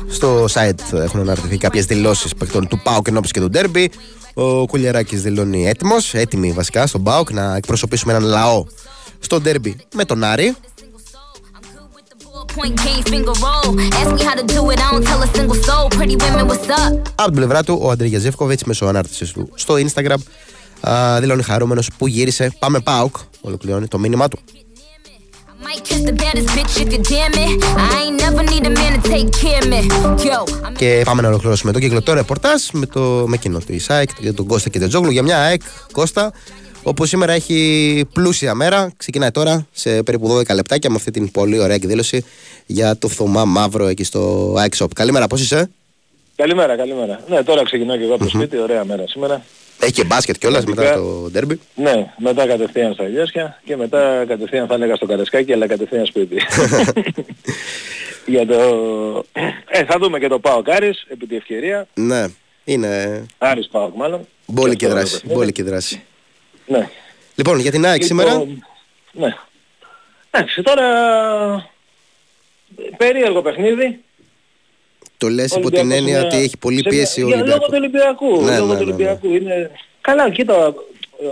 Στο 0.08 0.44
site 0.44 0.92
έχουν 0.92 1.20
αναρτηθεί 1.20 1.58
κάποιες 1.58 1.84
δηλώσεις 1.84 2.34
παιχτών 2.34 2.68
του 2.68 2.80
Πάουκ 2.82 3.06
ενώ 3.08 3.20
και 3.20 3.40
του 3.40 3.50
Ντέρμπι. 3.50 3.90
Ο 4.34 4.66
Κουλιαράκης 4.66 5.22
δηλώνει 5.22 5.68
έτοιμος, 5.68 6.14
έτοιμοι 6.14 6.52
βασικά 6.52 6.86
στον 6.86 7.02
Πάουκ 7.02 7.32
να 7.32 7.56
εκπροσωπήσουμε 7.56 8.12
έναν 8.12 8.28
λαό 8.28 8.64
στο 9.18 9.40
Ντέρμπι 9.40 9.76
με 9.94 10.04
τον 10.04 10.24
Άρη. 10.24 10.56
Από 17.14 17.30
την 17.30 17.36
πλευρά 17.36 17.62
του, 17.62 17.78
ο 17.82 17.90
Αντρίγια 17.90 18.18
Ζεύκοβιτ 18.18 18.60
μέσω 18.64 18.86
ανάρτησης 18.86 19.32
του 19.32 19.48
στο 19.54 19.74
Instagram 19.74 20.16
δηλώνει 21.20 21.42
χαρούμενος 21.42 21.90
που 21.98 22.06
γύρισε. 22.06 22.52
Πάμε 22.58 22.80
Πάουκ, 22.80 23.16
ολοκληρώνει 23.40 23.88
το 23.88 23.98
μήνυμά 23.98 24.28
του. 24.28 24.38
Και 30.76 31.02
πάμε 31.04 31.22
να 31.22 31.28
ολοκληρώσουμε 31.28 31.72
το 31.72 31.78
κυκλωτό 31.78 32.12
ρεπορτάζ 32.12 32.62
με, 32.72 32.86
το, 32.86 33.00
με 33.26 33.34
εκείνο 33.34 33.58
του 33.58 33.72
Ισάικ 33.72 34.10
για 34.18 34.34
τον 34.34 34.46
Κώστα 34.46 34.68
και 34.68 34.78
τον 34.78 34.88
Τζόγλου 34.88 35.10
για 35.10 35.22
μια 35.22 35.38
ΑΕΚ 35.38 35.62
Κώστα 35.92 36.32
όπου 36.86 37.06
σήμερα 37.06 37.32
έχει 37.32 38.04
πλούσια 38.12 38.54
μέρα. 38.54 38.92
Ξεκινάει 38.96 39.30
τώρα 39.30 39.66
σε 39.72 40.02
περίπου 40.02 40.36
12 40.36 40.54
λεπτάκια 40.54 40.90
με 40.90 40.96
αυτή 40.96 41.10
την 41.10 41.30
πολύ 41.30 41.58
ωραία 41.58 41.74
εκδήλωση 41.74 42.24
για 42.66 42.98
το 42.98 43.08
Θωμά 43.08 43.44
Μαύρο 43.44 43.86
εκεί 43.86 44.04
στο 44.04 44.54
ΑΕΚ 44.58 44.72
Shop. 44.78 44.86
Καλημέρα, 44.94 45.26
πώς 45.26 45.40
είσαι; 45.40 45.70
Καλημέρα, 46.36 46.76
καλημέρα. 46.76 47.20
Ναι, 47.28 47.42
τώρα 47.42 47.62
ξεκινάω 47.62 47.96
και 47.96 48.02
εγώ 48.02 48.14
από 48.14 48.24
το 48.24 48.30
σπίτι, 48.30 48.58
ωραία 48.58 48.84
μέρα 48.84 49.04
σήμερα. 49.06 49.42
Έχει 49.80 49.92
και 49.92 50.04
μπάσκετ 50.04 50.36
κιόλας 50.38 50.64
μετά 50.64 50.94
το 50.94 51.28
ντέρμπι. 51.30 51.60
Ναι, 51.74 52.12
μετά 52.18 52.46
κατευθείαν 52.46 52.92
στα 52.92 53.08
Ηλιάσια 53.08 53.60
και 53.64 53.76
μετά 53.76 54.24
κατευθείαν 54.28 54.66
θα 54.66 54.74
έλεγα 54.74 54.96
στο 54.96 55.06
Καρεσκάκι 55.06 55.52
αλλά 55.52 55.66
κατευθείαν 55.66 56.06
σπίτι. 56.06 56.36
Για 58.26 58.46
το... 58.46 58.54
Ε, 59.68 59.84
θα 59.84 59.98
δούμε 60.00 60.18
και 60.18 60.28
το 60.28 60.38
Πάο 60.38 60.62
Κάρις 60.62 61.04
επί 61.08 61.26
τη 61.26 61.36
ευκαιρία. 61.36 61.86
Ναι, 61.94 62.24
είναι... 62.64 63.22
Άρης 63.38 63.68
Πάοκ 63.68 63.94
μάλλον. 63.94 64.26
Μπόλικη 64.46 64.86
δράση, 64.86 65.20
μπόλικη 65.26 65.62
δράση. 65.62 66.02
Ναι. 66.66 66.88
Λοιπόν, 67.34 67.58
για 67.58 67.70
την 67.70 67.86
ΑΕΚ 67.86 68.02
σήμερα. 68.02 68.46
Ναι. 69.12 69.34
Εντάξει, 70.30 70.62
τώρα 70.62 71.70
περίεργο 72.96 73.42
παιχνίδι. 73.42 74.00
Το 75.16 75.28
λες 75.28 75.54
υπό 75.54 75.70
την 75.70 75.90
έννοια 75.90 76.24
ότι 76.24 76.36
έχει 76.36 76.56
πολύ 76.56 76.82
πίεση 76.82 77.22
ο 77.22 77.26
Ολυμπιακός. 77.26 77.48
Λόγω 77.48 77.66
του 77.66 77.72
Ολυμπιακού. 77.74 78.42
Ναι, 78.42 78.58
λόγω 78.58 78.72
ναι, 78.72 78.78
του 78.78 78.84
ναι, 78.84 78.92
Ολυμπιακού. 78.92 79.34
Είναι... 79.34 79.70
Καλά, 80.00 80.30
κοίτα, 80.30 80.74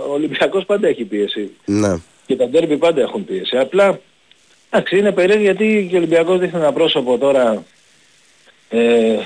ο 0.07 0.11
Ολυμπιακός 0.11 0.65
πάντα 0.65 0.87
έχει 0.87 1.03
πίεση. 1.03 1.51
Ναι. 1.65 1.97
Και 2.25 2.35
τα 2.35 2.47
ντέρμπι 2.47 2.77
πάντα 2.77 3.01
έχουν 3.01 3.25
πίεση. 3.25 3.57
Απλά, 3.57 3.99
εντάξει, 4.69 4.97
είναι 4.97 5.11
περίεργο 5.11 5.43
γιατί 5.43 5.87
και 5.89 5.95
ο 5.95 5.97
Ολυμπιακός 5.97 6.39
δείχνει 6.39 6.59
ένα 6.59 6.73
πρόσωπο 6.73 7.17
τώρα 7.17 7.63
ε, 8.69 9.17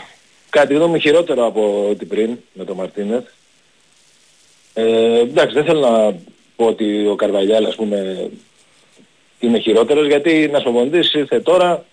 κάτι 0.49 0.73
γνώμη 0.73 0.99
χειρότερο 0.99 1.45
από 1.45 1.89
ό,τι 1.89 2.05
πριν 2.05 2.37
με 2.53 2.63
τον 2.65 2.75
Μαρτίνεθ. 2.75 3.25
Ε, 4.79 5.19
εντάξει, 5.19 5.53
δεν 5.53 5.63
θέλω 5.63 5.79
να 5.79 6.15
πω 6.55 6.65
ότι 6.65 7.07
ο 7.07 7.15
Καρβαλιάλ 7.15 7.65
ας 7.65 7.75
πούμε 7.75 8.29
είναι 9.39 9.59
χειρότερος 9.59 10.07
γιατί 10.07 10.49
να 10.51 10.59
σου 10.59 11.17
ήρθε 11.17 11.39
τώρα 11.39 11.85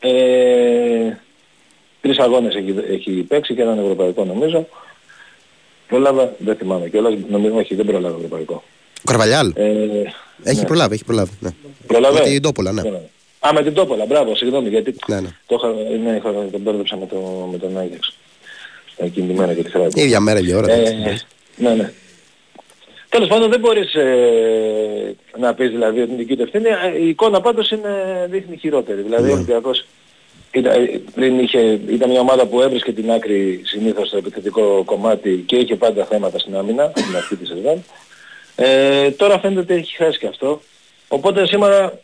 ε, 0.00 1.16
Τρεις 2.00 2.18
αγώνες 2.18 2.54
έχει, 2.54 2.74
έχει 2.90 3.10
παίξει 3.10 3.54
και 3.54 3.62
έναν 3.62 3.78
ευρωπαϊκό 3.78 4.24
νομίζω. 4.24 4.68
Πρόλαβα, 5.88 6.34
δεν 6.38 6.56
θυμάμαι 6.56 6.88
κιόλας, 6.88 7.14
νομίζω 7.28 7.54
όχι 7.54 7.74
δεν 7.74 7.86
προλάβα 7.86 8.16
ευρωπαϊκό. 8.16 8.62
Ο 8.98 9.02
Καρβαλιάλ; 9.04 9.52
Ε, 9.54 9.64
έχει 10.42 10.60
ναι. 10.60 10.66
προλάβει, 10.66 10.94
έχει 10.94 11.04
προλάβει. 11.04 11.30
Ναι. 11.40 11.50
Προλάβει. 11.86 12.18
Με 12.18 12.24
την 12.24 12.42
Τόπολα, 12.42 12.72
ναι. 12.72 12.80
Α, 13.40 13.52
με 13.52 13.62
την 13.62 13.74
Τόπολα, 13.74 14.06
μπράβο, 14.06 14.36
συγγνώμη, 14.36 14.68
γιατί 14.68 14.94
ναι, 15.06 15.20
ναι. 15.20 15.28
το 15.46 15.54
είχα, 15.58 15.68
ναι, 16.10 16.16
είχα, 16.16 16.32
τον 16.32 16.60
μπέρδεψα 16.60 16.96
με, 16.96 17.06
το, 17.06 17.48
με 17.52 17.58
τον 17.58 17.78
Άγιαξ. 17.78 18.16
Εκείνη 18.96 19.26
τη 19.26 19.32
μέρα 19.32 19.54
και 19.54 19.62
τη 19.62 19.70
Η 19.94 20.02
ίδια 20.02 20.20
μέρα 20.20 20.40
και 20.40 20.54
ώρα. 20.54 20.72
Ε, 20.72 21.22
ναι, 21.56 21.74
ναι. 21.74 21.92
Τέλος 23.10 23.28
πάντων 23.28 23.50
δεν 23.50 23.60
μπορείς 23.60 23.94
ε, 23.94 25.16
να 25.38 25.54
πεις 25.54 25.70
δηλαδή 25.70 26.00
ότι 26.00 26.24
την 26.24 26.40
ευθύνη. 26.40 26.68
Ε, 26.68 26.98
η 26.98 27.08
εικόνα 27.08 27.40
πάντως 27.40 27.70
είναι, 27.70 28.26
δείχνει 28.30 28.56
χειρότερη. 28.56 29.02
Δηλαδή 29.02 29.30
ο 29.30 29.32
Ολυμπιακός 29.32 29.84
ήταν, 30.52 31.02
πριν 31.14 31.38
είχε, 31.38 31.80
ήταν 31.88 32.10
μια 32.10 32.20
ομάδα 32.20 32.46
που 32.46 32.60
έβρισκε 32.60 32.92
την 32.92 33.12
άκρη 33.12 33.60
συνήθως 33.64 34.08
στο 34.08 34.16
επιθετικό 34.16 34.82
κομμάτι 34.84 35.44
και 35.46 35.56
είχε 35.56 35.76
πάντα 35.76 36.04
θέματα 36.04 36.38
στην 36.38 36.56
άμυνα, 36.56 36.92
στην 36.96 37.16
αρχή 37.16 37.36
της 37.36 37.48
σεζόν. 37.48 37.84
Ε, 38.56 39.10
τώρα 39.10 39.38
φαίνεται 39.38 39.60
ότι 39.60 39.74
έχει 39.74 39.96
χάσει 39.96 40.18
και 40.18 40.26
αυτό. 40.26 40.60
Οπότε 41.08 41.46
σήμερα 41.46 42.00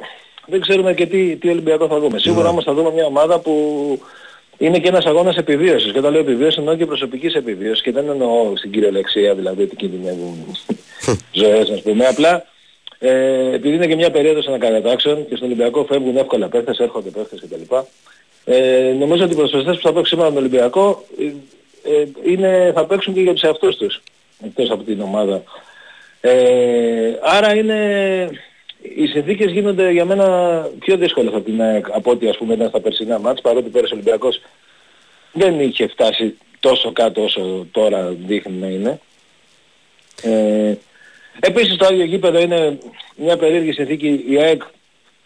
δεν 0.47 0.61
ξέρουμε 0.61 0.95
και 0.95 1.07
τι, 1.07 1.37
τι 1.37 1.49
Ολυμπιακό 1.49 1.87
θα 1.87 1.99
δούμε. 1.99 2.19
Σίγουρα 2.19 2.49
όμως 2.49 2.65
θα 2.65 2.75
δούμε 2.75 2.91
μια 2.91 3.05
ομάδα 3.05 3.39
που 3.39 3.53
είναι 4.59 4.79
και 4.79 4.89
ένας 4.89 5.05
αγώνας 5.05 5.37
επιβίωσης. 5.37 5.93
Και 5.93 5.99
όταν 5.99 6.13
λέω 6.13 6.21
επιβίωση 6.21 6.57
εννοώ 6.59 6.77
και 6.77 6.87
προσωπικής 6.87 7.35
επιβίωσης 7.35 7.83
και 7.83 7.93
δεν 7.93 8.09
εννοώ 8.09 8.53
στην 8.57 8.71
κυριολεξία 8.71 9.35
δηλαδή 9.35 9.63
ότι 9.63 9.77
κινδυνεύουν 9.77 10.57
ζωές 11.41 11.71
ας 11.71 11.83
πούμε. 11.83 12.07
Απλά 12.07 12.45
ε, 12.99 13.55
επειδή 13.55 13.75
είναι 13.75 13.87
και 13.87 13.97
μια 13.97 14.11
περίοδος 14.11 14.47
ανακατατάξεων 14.47 15.29
και 15.29 15.37
στον 15.37 15.49
Ολυμπιακό 15.49 15.85
φεύγουν 15.85 16.17
εύκολα 16.17 16.49
παίχτες, 16.49 16.79
έρχονται 16.79 17.11
παίχτες 17.11 17.41
κτλ. 17.41 17.75
Ε, 18.45 18.95
νομίζω 18.99 19.25
ότι 19.25 19.33
οι 19.33 19.37
προσφυγές 19.37 19.77
που 19.77 19.83
θα 19.83 19.93
παίξουν 19.93 20.07
σήμερα 20.07 20.29
τον 20.29 20.39
Ολυμπιακό 20.39 21.05
ε, 21.19 21.25
ε, 21.93 22.07
είναι, 22.25 22.73
θα 22.75 22.87
παίξουν 22.87 23.15
και 23.15 23.21
για 23.21 23.33
τους 23.33 23.43
εαυτούς 23.43 23.77
τους 23.77 24.03
εκτός 24.45 24.71
από 24.71 24.83
την 24.83 25.01
ομάδα. 25.01 25.43
Ε, 26.21 27.19
άρα 27.23 27.55
είναι, 27.55 28.31
οι 28.95 29.07
συνθήκες 29.07 29.51
γίνονται 29.51 29.91
για 29.91 30.05
μένα 30.05 30.27
πιο 30.79 30.97
δύσκολες 30.97 31.35
από, 31.35 31.45
την, 31.45 31.61
από 31.93 32.11
ό,τι 32.11 32.29
ας 32.29 32.37
πούμε 32.37 32.55
ήταν 32.55 32.69
στα 32.69 32.81
περσινά 32.81 33.19
μάτς 33.19 33.41
παρότι 33.41 33.69
πέρασε 33.69 33.95
ο 33.95 33.97
Ολυμπιακός 33.97 34.41
δεν 35.33 35.61
είχε 35.61 35.87
φτάσει 35.87 36.37
τόσο 36.61 36.93
κάτω 36.93 37.23
όσο 37.23 37.67
τώρα 37.71 38.15
δείχνει 38.27 38.57
να 38.57 38.67
είναι. 38.67 39.01
Ε, 40.23 40.75
επίσης 41.41 41.77
το 41.77 41.87
άλλο 41.87 42.05
γήπεδο 42.05 42.41
είναι 42.41 42.79
μια 43.17 43.37
περίεργη 43.37 43.73
συνθήκη 43.73 44.25
η 44.29 44.39
ΑΕΚ 44.39 44.63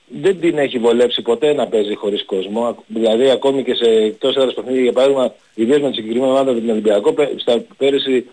δεν 0.06 0.40
την 0.40 0.58
έχει 0.58 0.78
βολέψει 0.78 1.22
ποτέ 1.22 1.52
να 1.52 1.66
παίζει 1.66 1.94
χωρίς 1.94 2.24
κόσμο. 2.24 2.84
Δηλαδή 2.86 3.30
ακόμη 3.30 3.64
και 3.64 3.74
σε 3.74 3.90
εκτός 3.90 4.36
έδρας 4.36 4.54
παιχνίδια, 4.54 4.82
για 4.82 4.92
παράδειγμα, 4.92 5.34
ιδίως 5.54 5.80
με 5.80 5.88
τη 5.88 5.94
συγκεκριμένη 5.94 6.30
ομάδα 6.30 6.52
του 6.52 6.62
Ολυμπιακό, 6.68 7.14
στα, 7.36 7.64
πέρυσι 7.76 8.26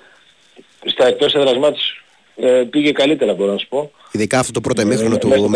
στα 0.85 1.07
εκτός 1.07 1.33
έδρας 1.33 1.57
μάτς 1.57 2.01
ε, 2.39 2.63
πήγε 2.69 2.91
καλύτερα 2.91 3.33
μπορώ 3.33 3.51
να 3.51 3.57
σου 3.57 3.67
πω. 3.67 3.91
Ειδικά 4.11 4.39
αυτό 4.39 4.51
το 4.51 4.61
πρώτο 4.61 4.81
εμίχρονο 4.81 5.15
ε, 5.15 5.17
του 5.17 5.51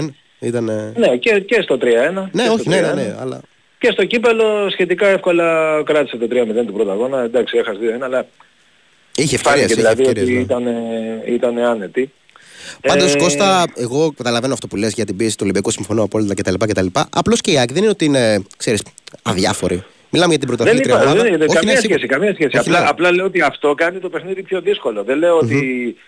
0-0 0.00 0.08
ήταν... 0.40 0.64
Ναι, 0.96 1.16
και, 1.16 1.40
και 1.40 1.60
στο 1.62 1.78
3-1. 1.80 2.28
Ναι, 2.32 2.48
όχι, 2.48 2.68
ναι, 2.68 2.80
ναι, 2.80 2.92
ναι, 2.92 3.16
αλλά... 3.20 3.40
Και 3.78 3.90
στο 3.92 4.04
κύπελο 4.04 4.70
σχετικά 4.70 5.06
εύκολα 5.06 5.82
κράτησε 5.84 6.16
το 6.16 6.26
3-0 6.30 6.66
του 6.66 6.72
πρώτου 6.72 6.90
αγώνα. 6.90 7.22
Εντάξει, 7.22 7.58
έχασε 7.58 7.78
2-1, 7.98 8.02
αλλά... 8.02 8.26
Είχε 9.14 9.34
ευκαιρίες, 9.34 9.64
είχε 9.64 9.74
δηλαδή 9.74 10.02
ευκαιρίες, 10.02 10.24
ότι 10.26 10.34
ναι. 10.34 10.40
ήταν, 10.40 10.64
ήταν 11.26 11.58
άνετη. 11.58 12.12
Πάντως, 12.80 13.14
Ε, 13.14 13.16
Κώστα, 13.16 13.64
εγώ 13.76 14.12
καταλαβαίνω 14.16 14.52
αυτό 14.52 14.66
που 14.66 14.76
λες 14.76 14.92
για 14.92 15.04
την 15.04 15.16
πίεση 15.16 15.32
του 15.32 15.40
Ολυμπιακού, 15.42 15.70
συμφωνώ 15.70 16.02
απόλυτα 16.02 16.34
κτλ. 16.34 16.54
κτλ. 16.54 16.86
Απλώς 17.10 17.40
και 17.40 17.50
η 17.50 17.58
ΑΕΚ 17.58 17.72
δεν 17.72 17.82
είναι 17.82 17.90
ότι 17.90 18.04
είναι, 18.04 18.42
ξέρεις, 18.56 18.82
αδιάφοροι. 19.22 19.84
Μιλάμε 20.10 20.30
για 20.34 20.38
την 20.38 20.48
Δεν 20.48 20.56
πρωταθλήτρια 20.56 20.94
είπα, 20.94 21.04
ομάδα. 21.04 21.22
δεν 21.22 21.32
είναι 21.34 21.44
Όχι, 21.44 21.54
καμία 21.54 21.72
ναι, 21.72 21.78
σχέση, 21.78 21.92
σίγουρα. 21.98 22.06
καμία 22.18 22.32
σχέση. 22.34 22.56
Όχι, 22.56 22.68
Απλά, 22.68 22.80
ναι. 22.80 22.88
απλά 22.88 23.12
λέω 23.12 23.24
ότι 23.24 23.40
αυτό 23.40 23.74
κάνει 23.74 23.98
το 23.98 24.08
παιχνίδι 24.08 24.42
πιο 24.42 24.60
δύσκολο. 24.60 25.02
Δεν 25.02 25.18
λέω 25.18 25.36
ότι... 25.36 25.54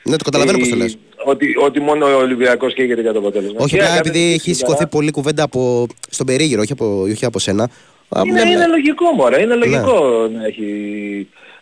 Ναι, 0.02 0.16
το 0.16 0.24
καταλαβαίνω 0.24 0.58
πώς 0.58 0.68
το 0.68 0.76
η- 0.76 0.78
λες. 0.78 0.98
Ότι, 1.24 1.54
ότι 1.64 1.80
μόνο 1.80 2.06
ο 2.06 2.16
Ολυμπιακός 2.16 2.74
καίγεται 2.74 3.00
για 3.00 3.12
το 3.12 3.18
αποτέλεσμα. 3.18 3.56
Όχι, 3.60 3.70
Και 3.76 3.82
απλά 3.82 3.94
έκανε 3.94 4.08
επειδή 4.08 4.18
τη 4.26 4.32
έχει 4.32 4.40
σιγαρά. 4.54 4.56
σηκωθεί 4.76 4.86
πολλή 4.86 5.10
κουβέντα 5.10 5.42
από, 5.42 5.86
στον 6.10 6.26
περίγυρο, 6.26 6.60
όχι 6.60 6.72
από, 6.72 7.00
όχι 7.02 7.24
από 7.24 7.38
σένα. 7.38 7.70
Α, 8.08 8.22
Είναι, 8.26 8.44
ναι, 8.44 8.50
είναι 8.50 8.66
λογικό 8.66 9.10
μωρέ, 9.10 9.36
Ναι. 9.36 9.42
είναι 9.42 9.54
λογικό 9.54 10.28
να, 10.34 10.46
έχει, 10.46 10.68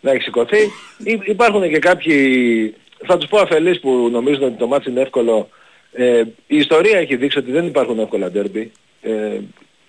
να 0.00 0.10
έχει 0.10 0.22
σηκωθεί. 0.22 0.58
Υ- 1.04 1.28
υπάρχουν 1.28 1.68
και 1.68 1.78
κάποιοι, 1.78 2.74
θα 3.06 3.16
τους 3.18 3.28
πω 3.28 3.38
αφελείς 3.38 3.80
που 3.80 4.08
νομίζουν 4.12 4.42
ότι 4.42 4.56
το 4.58 4.66
μάτς 4.66 4.86
είναι 4.86 5.00
εύκολο. 5.00 5.48
Ε, 5.92 6.22
η 6.46 6.56
ιστορία 6.56 6.98
έχει 6.98 7.16
δείξει 7.16 7.38
ότι 7.38 7.50
δεν 7.50 7.66
υπάρχουν 7.66 7.98
εύκολα 7.98 8.30
ντέρμπι. 8.30 8.70
Ε, 9.02 9.10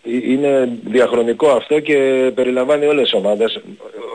είναι 0.04 0.70
διαχρονικό 0.86 1.50
αυτό 1.50 1.80
και 1.80 2.32
περιλαμβάνει 2.36 2.86
όλες 2.86 3.04
τις 3.04 3.14
ομάδες. 3.14 3.62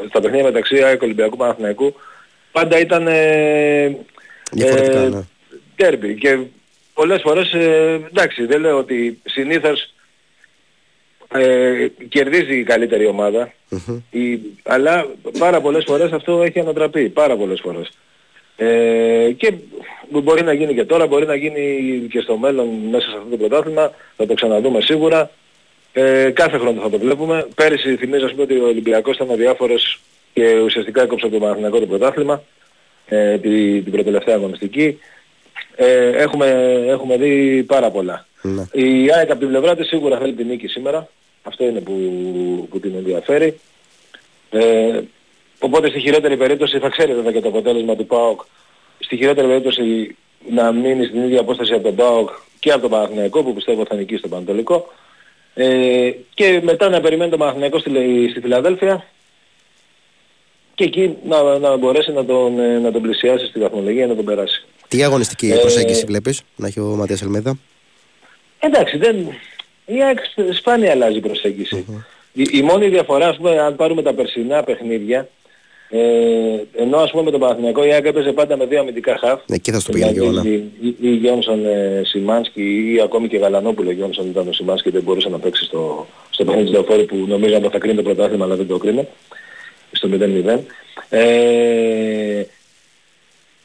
Στα 0.09 0.21
παιχνίδια 0.21 0.45
μεταξύ 0.45 0.83
ΑΕΚ 0.83 1.03
Ολυμπιακού 1.03 1.37
Παναθηναϊκού 1.37 1.95
πάντα 2.53 2.79
ήταν 2.79 3.07
ε, 3.07 3.97
Διαφορετικά, 4.51 4.99
ε, 4.99 5.09
ναι. 5.09 5.25
ντέρμπι. 5.77 6.15
Και 6.15 6.39
πολλές 6.95 7.21
φορές, 7.23 7.53
ε, 7.53 8.01
εντάξει 8.11 8.47
δεν 8.47 8.61
λέω 8.61 8.79
ότι 8.79 9.21
συνήθως 9.25 9.95
ε, 11.35 11.87
κερδίζει 12.09 12.59
η 12.59 12.63
καλύτερη 12.63 13.07
ομάδα, 13.07 13.53
η, 14.11 14.41
αλλά 14.63 15.07
πάρα 15.39 15.61
πολλές 15.61 15.85
φορές 15.87 16.13
αυτό 16.13 16.43
έχει 16.43 16.61
ανατραπεί, 16.61 17.09
πάρα 17.09 17.37
πολλές 17.37 17.61
φορές. 17.61 17.91
Ε, 18.57 19.31
και 19.37 19.53
μπορεί 20.09 20.43
να 20.43 20.53
γίνει 20.53 20.75
και 20.75 20.85
τώρα, 20.85 21.07
μπορεί 21.07 21.27
να 21.27 21.35
γίνει 21.35 22.07
και 22.11 22.21
στο 22.21 22.37
μέλλον 22.37 22.69
μέσα 22.91 23.11
σε 23.11 23.17
αυτό 23.17 23.29
το 23.31 23.37
πρωτάθλημα, 23.37 23.91
θα 24.17 24.27
το 24.27 24.35
ξαναδούμε 24.35 24.81
σίγουρα. 24.81 25.31
Ε, 25.97 26.31
κάθε 26.31 26.59
χρόνο 26.59 26.81
θα 26.81 26.91
το 26.91 26.99
βλέπουμε. 26.99 27.47
Πέρυσι 27.55 27.97
θυμίζω 27.97 28.25
ας 28.25 28.31
πούμε, 28.31 28.43
ότι 28.43 28.59
ο 28.59 28.67
Ολυμπιακός 28.67 29.15
ήταν 29.15 29.31
αδιάφορος 29.31 30.01
και 30.33 30.61
ουσιαστικά 30.61 31.03
έκοψε 31.03 31.27
από 31.27 31.35
το 31.35 31.41
Παναθηναϊκό 31.41 31.79
το 31.79 31.87
πρωτάθλημα, 31.87 32.43
ε, 33.07 33.39
την, 33.39 33.83
την 33.83 33.93
προτελευταία 33.93 34.35
αγωνιστική. 34.35 34.99
Ε, 35.77 36.09
έχουμε, 36.09 36.47
έχουμε 36.87 37.17
δει 37.17 37.63
πάρα 37.63 37.91
πολλά. 37.91 38.27
Ναι. 38.43 38.63
Η 38.73 39.13
ΑΕΚ 39.13 39.31
από 39.31 39.39
την 39.39 39.49
πλευρά 39.49 39.77
της 39.77 39.87
σίγουρα 39.87 40.19
θέλει 40.19 40.33
την 40.33 40.47
νίκη 40.47 40.67
σήμερα. 40.67 41.09
Αυτό 41.43 41.65
είναι 41.65 41.81
που, 41.81 41.93
που 42.71 42.81
την 42.81 42.93
ενδιαφέρει. 42.97 43.61
Ε, 44.51 45.01
οπότε 45.59 45.89
στη 45.89 46.01
χειρότερη 46.01 46.37
περίπτωση 46.37 46.79
θα 46.79 46.89
ξέρει 46.89 47.15
βέβαια 47.15 47.33
και 47.33 47.41
το 47.41 47.49
αποτέλεσμα 47.49 47.97
του 47.97 48.07
ΠΑΟΚ. 48.07 48.41
Στη 48.99 49.17
χειρότερη 49.17 49.47
περίπτωση 49.47 50.17
να 50.51 50.73
μείνει 50.73 51.05
στην 51.05 51.23
ίδια 51.23 51.41
απόσταση 51.41 51.73
από 51.73 51.83
τον 51.83 51.95
ΠΑΟΚ 51.95 52.31
και 52.59 52.73
από 52.73 52.81
τον 52.81 52.91
Παναθηναϊκό 52.91 53.43
που 53.43 53.55
πιστεύω 53.55 53.85
θα 53.85 53.95
νικήσει 53.95 54.21
τον 54.21 54.31
Πανατολικό. 54.31 54.93
Ε, 55.55 56.11
και 56.35 56.61
μετά 56.63 56.89
να 56.89 57.01
περιμένει 57.01 57.31
τον 57.31 57.39
Παναθηναϊκό 57.39 57.79
στη, 57.79 57.91
στη 58.31 58.41
Φιλαδέλφια 58.41 59.05
και 60.75 60.85
εκεί 60.85 61.17
να, 61.25 61.59
να 61.59 61.77
μπορέσει 61.77 62.13
να 62.13 62.25
τον, 62.25 62.59
ε, 62.61 62.79
να 62.79 62.93
τον 62.93 63.03
πλησιάσει 63.03 63.47
στη 63.47 63.59
βαθμολογία 63.61 64.07
να 64.07 64.15
τον 64.15 64.25
περάσει. 64.25 64.65
Τι 64.89 65.03
αγωνιστική 65.05 65.51
Ε, 65.51 65.57
προσέγγιση 65.57 66.05
βλέπεις 66.05 66.43
να 66.57 66.67
έχει 66.67 66.81
ο 66.81 66.85
Ματίας 66.85 67.23
Ελμίδα. 67.23 67.59
Εντάξει, 68.59 68.97
δεν... 68.97 69.17
η 69.87 70.03
ΑΕΚ 70.03 70.19
σπ- 70.31 70.53
σπάνια 70.55 70.91
αλλάζει 70.91 71.17
η 71.17 71.21
προσέγγιση. 71.21 71.85
η, 72.33 72.47
η 72.53 72.63
μόνη 72.63 72.89
διαφορά, 72.89 73.29
ας 73.29 73.37
πούμε, 73.37 73.59
αν 73.61 73.77
πάρουμε 73.77 74.03
τα 74.03 74.13
περσινά 74.15 74.63
παιχνίδια, 74.63 75.29
ε, 75.89 75.99
ενώ 76.77 76.97
ας 76.99 77.11
πούμε 77.11 77.23
με 77.23 77.31
τον 77.31 77.41
Παναθηναϊκό 77.41 77.85
η 77.85 77.93
ΑΕΚ 77.93 78.05
έπαιζε 78.07 78.33
πάντα 78.33 78.57
με 78.57 78.67
δύο 78.67 78.81
αμυντικά 78.81 79.17
χαφ, 79.21 79.41
Εκεί 79.53 79.71
θα 79.71 79.81
σου 79.81 79.87
το 79.87 79.93
πήγαινε 79.93 80.13
και 80.13 80.19
εγώ. 80.19 80.31
ναι. 80.31 80.49
ή, 80.49 80.65
ή, 80.83 80.97
ή 81.01 81.09
Γιόνσον 81.09 81.67
ε, 81.67 82.03
Σιμάνσκι 82.05 82.93
ή 82.97 83.01
ακόμη 83.01 83.29
και 83.29 83.37
Γαλανόπουλο 83.37 83.91
Γιόνσον 83.91 84.27
ήταν 84.29 84.49
ο 84.49 84.53
Σιμάνσκι 84.53 84.91
δεν 84.91 85.03
μπορούσε 85.03 85.29
να 85.29 85.39
παίξει 85.39 85.65
στο, 85.65 86.07
στο 86.31 86.45
παιχνίδι 86.45 86.67
του 86.67 86.73
Λεωφόρου 86.73 87.05
που 87.05 87.17
νομίζαμε 87.29 87.69
θα 87.69 87.79
κρίνει 87.79 87.97
το 87.97 88.03
πρωτάθλημα 88.03 88.45
αλλά 88.45 88.55
δεν 88.57 88.67
το 88.67 88.79
κρίνε 88.79 89.09
στο 89.93 90.09
0-0. 90.13 90.59
Ε, 91.09 92.43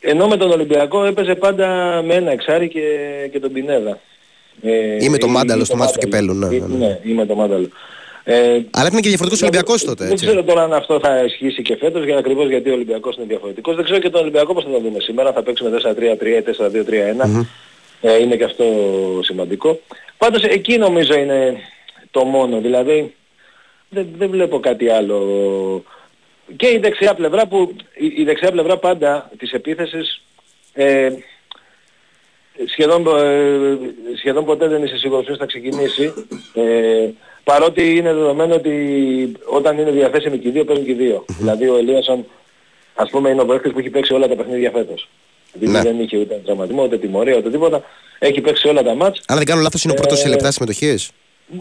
ενώ 0.01 0.27
με 0.27 0.37
τον 0.37 0.51
Ολυμπιακό 0.51 1.03
έπαιζε 1.05 1.35
πάντα 1.35 1.67
με 2.05 2.13
ένα 2.13 2.31
εξάρι 2.31 2.67
και, 2.69 2.81
και 3.31 3.39
τον 3.39 3.51
Πινέδα. 3.51 3.99
Ε, 4.61 5.03
Ή 5.03 5.09
με 5.09 5.17
το 5.17 5.27
ή- 5.27 5.31
Μάνταλο 5.31 5.61
ή 5.61 5.65
στο 5.65 5.75
μάτς 5.75 5.91
του 5.91 5.99
Μάνταλο. 6.09 6.33
Κυπέλλου, 6.33 6.47
ναι, 6.49 6.55
Ή- 6.55 6.59
ναι, 6.59 6.77
ναι. 6.77 6.85
ναι, 6.87 6.99
ή 7.03 7.13
με 7.13 7.25
το 7.25 7.35
Μάνταλο. 7.35 7.69
Ε, 8.31 8.61
Αλλά 8.71 8.87
ήταν 8.87 9.01
και 9.01 9.07
διαφορετικός 9.07 9.41
Ολυμπιακός 9.41 9.83
τότε, 9.83 10.03
δεν 10.03 10.13
έτσι. 10.13 10.25
ξέρω 10.25 10.43
τώρα 10.43 10.63
αν 10.63 10.73
αυτό 10.73 10.99
θα 10.99 11.23
ισχύσει 11.23 11.61
και 11.61 11.75
φέτος, 11.75 12.03
για 12.05 12.17
ακριβώς 12.17 12.49
γιατί 12.49 12.69
ο 12.69 12.73
Ολυμπιακός 12.73 13.15
είναι 13.15 13.25
διαφορετικός. 13.25 13.75
Δεν 13.75 13.83
ξέρω 13.83 13.99
και 13.99 14.09
τον 14.09 14.21
Ολυμπιακό 14.21 14.53
πώς 14.53 14.63
θα 14.63 14.69
τον 14.69 14.81
δούμε 14.81 14.99
σήμερα, 14.99 15.33
θα 15.33 15.43
παίξουμε 15.43 15.69
4-3-3 15.69 16.37
ή 16.37 16.41
4-2-3-1. 16.41 17.45
Ε, 18.01 18.21
είναι 18.21 18.35
και 18.35 18.43
αυτό 18.43 18.65
σημαντικό. 19.21 19.79
Πάντως 20.17 20.43
εκεί 20.43 20.77
νομίζω 20.77 21.13
είναι 21.13 21.57
το 22.11 22.23
μόνο, 22.23 22.59
δηλαδή 22.59 23.13
δεν, 23.89 24.07
δεν 24.17 24.29
βλέπω 24.29 24.59
κάτι 24.59 24.89
άλλο. 24.89 25.83
Και 26.55 26.67
η 26.67 26.77
δεξιά 26.77 27.13
πλευρά 27.13 27.47
που, 27.47 27.75
η, 27.93 28.13
η 28.17 28.23
δεξιά 28.23 28.51
πλευρά 28.51 28.77
πάντα 28.77 29.31
της 29.37 29.51
επίθεσης 29.51 30.21
ε, 30.73 31.09
σχεδόν, 32.67 33.07
ε, 33.07 33.77
σχεδόν 34.17 34.45
ποτέ 34.45 34.67
δεν 34.67 34.83
είσαι 34.83 34.97
σίγουρος 34.97 35.25
ποιος 35.25 35.37
θα 35.37 35.45
ξεκινήσει. 35.45 36.13
Ε, 36.53 37.09
παρότι 37.51 37.95
είναι 37.97 38.13
δεδομένο 38.13 38.53
ότι 38.55 38.73
όταν 39.45 39.77
είναι 39.77 39.91
διαθέσιμοι 39.91 40.37
και 40.37 40.47
οι 40.47 40.51
δύο 40.51 40.63
παίζουν 40.65 40.85
και 40.85 40.91
οι 40.91 40.93
δύο. 40.93 41.25
Δηλαδή 41.39 41.67
ο 41.69 41.75
Ελίασον 41.77 42.25
ας 42.95 43.09
πούμε 43.09 43.29
είναι 43.29 43.41
ο 43.41 43.45
παίκτης 43.45 43.71
που 43.71 43.79
έχει 43.79 43.89
παίξει 43.89 44.13
όλα 44.13 44.27
τα 44.27 44.35
παιχνίδια 44.35 44.71
φέτος. 44.71 45.09
Δηλαδή 45.53 45.77
Ναι. 45.77 45.83
δεν 45.83 45.99
είχε 46.03 46.17
ούτε 46.17 46.41
τραυματισμό, 46.45 46.83
ούτε 46.83 46.97
τιμωρία, 46.97 47.35
ούτε 47.37 47.49
τίποτα. 47.49 47.83
Έχει 48.19 48.41
παίξει 48.41 48.67
όλα 48.67 48.83
τα 48.83 48.93
μάτς. 48.95 49.21
Αν 49.27 49.37
δεν 49.37 49.45
κάνω 49.45 49.61
λάθος 49.61 49.83
είναι 49.83 49.93
ο 49.93 49.95
πρώτος 49.95 50.19
σε 50.19 50.27
Ε, 50.27 50.29
λεπτά 50.29 50.51
συμμετοχής. 50.51 51.11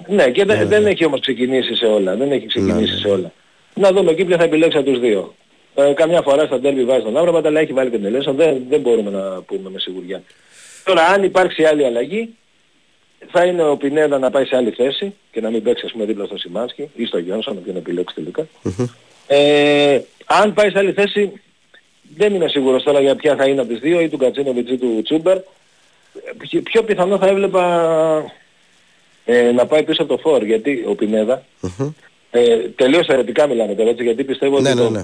Ναι, 0.06 0.30
και 0.30 0.44
δεν, 0.44 0.68
δεν 0.68 0.86
έχει 0.86 1.04
όμως 1.04 1.20
ξεκινήσει 1.20 1.74
σε 1.74 1.86
όλα. 1.86 2.16
Δεν 2.16 2.32
έχει 2.32 2.46
ξεκινήσει 2.46 2.98
σε 2.98 3.08
όλα. 3.08 3.32
Να 3.74 3.92
δούμε 3.92 4.10
εκεί 4.10 4.24
ποια 4.24 4.36
θα 4.36 4.44
επιλέξει 4.44 4.78
από 4.78 4.90
τους 4.90 5.00
δύο. 5.00 5.34
Ε, 5.74 5.92
καμιά 5.92 6.22
φορά 6.22 6.44
στα 6.46 6.58
ντέρμπι 6.60 6.84
βάζει 6.84 7.02
τον 7.04 7.16
Άβραμπατ, 7.16 7.46
αλλά 7.46 7.60
έχει 7.60 7.72
βάλει 7.72 7.90
και 7.90 7.96
τον 7.96 8.06
Ελέσον. 8.06 8.36
Δεν, 8.36 8.62
δεν 8.68 8.80
μπορούμε 8.80 9.10
να 9.10 9.20
πούμε 9.42 9.70
με 9.70 9.78
σιγουριά. 9.78 10.22
Τώρα 10.84 11.02
αν 11.06 11.22
υπάρξει 11.22 11.64
άλλη 11.64 11.84
αλλαγή, 11.84 12.28
θα 13.26 13.44
είναι 13.44 13.62
ο 13.62 13.76
Πινέδα 13.76 14.18
να 14.18 14.30
πάει 14.30 14.44
σε 14.44 14.56
άλλη 14.56 14.70
θέση 14.70 15.14
και 15.32 15.40
να 15.40 15.50
μην 15.50 15.62
παίξει 15.62 15.86
ας 15.86 15.92
πούμε 15.92 16.04
δίπλα 16.04 16.24
στο 16.24 16.38
Σιμάνσκι 16.38 16.90
ή 16.94 17.04
στο 17.04 17.18
Γιόνσον, 17.18 17.56
όποιον 17.58 17.76
επιλέξεις 17.76 18.14
τελικά. 18.14 18.46
Ε, 19.26 20.00
αν 20.26 20.52
πάει 20.52 20.70
σε 20.70 20.78
άλλη 20.78 20.92
θέση, 20.92 21.32
δεν 22.16 22.34
είμαι 22.34 22.48
σίγουρος 22.48 22.82
τώρα 22.82 23.00
για 23.00 23.14
ποια 23.16 23.36
θα 23.36 23.48
είναι 23.48 23.60
από 23.60 23.70
τις 23.70 23.78
δύο, 23.80 24.00
ή 24.00 24.08
του 24.08 24.16
Κατσίνοβιτς 24.16 24.70
ή 24.70 24.76
του 24.76 25.02
Τσούμπερ. 25.02 25.36
Ε, 25.36 25.42
Πιο, 26.38 26.62
πιο 26.62 26.82
πιθανό 26.82 27.18
θα 27.18 27.26
έβλεπα 27.26 27.64
ε, 29.24 29.52
να 29.52 29.66
πάει 29.66 29.82
πίσω 29.82 30.02
από 30.02 30.16
το 30.16 30.20
φόρ, 30.20 30.42
γιατί 30.44 30.84
ο 30.88 30.94
Πινέδα, 30.94 31.42
ε, 32.30 32.56
τελείως 32.56 33.06
θεωρητικά 33.06 33.46
μιλάμε 33.46 33.74
τώρα, 33.74 33.90
έτσι, 33.90 34.02
γιατί 34.04 34.24
πιστεύω 34.24 34.60
Ναι, 34.60 34.70
ότι 34.70 34.78
ναι, 34.78 34.84
το, 34.84 34.90
ναι. 34.90 35.02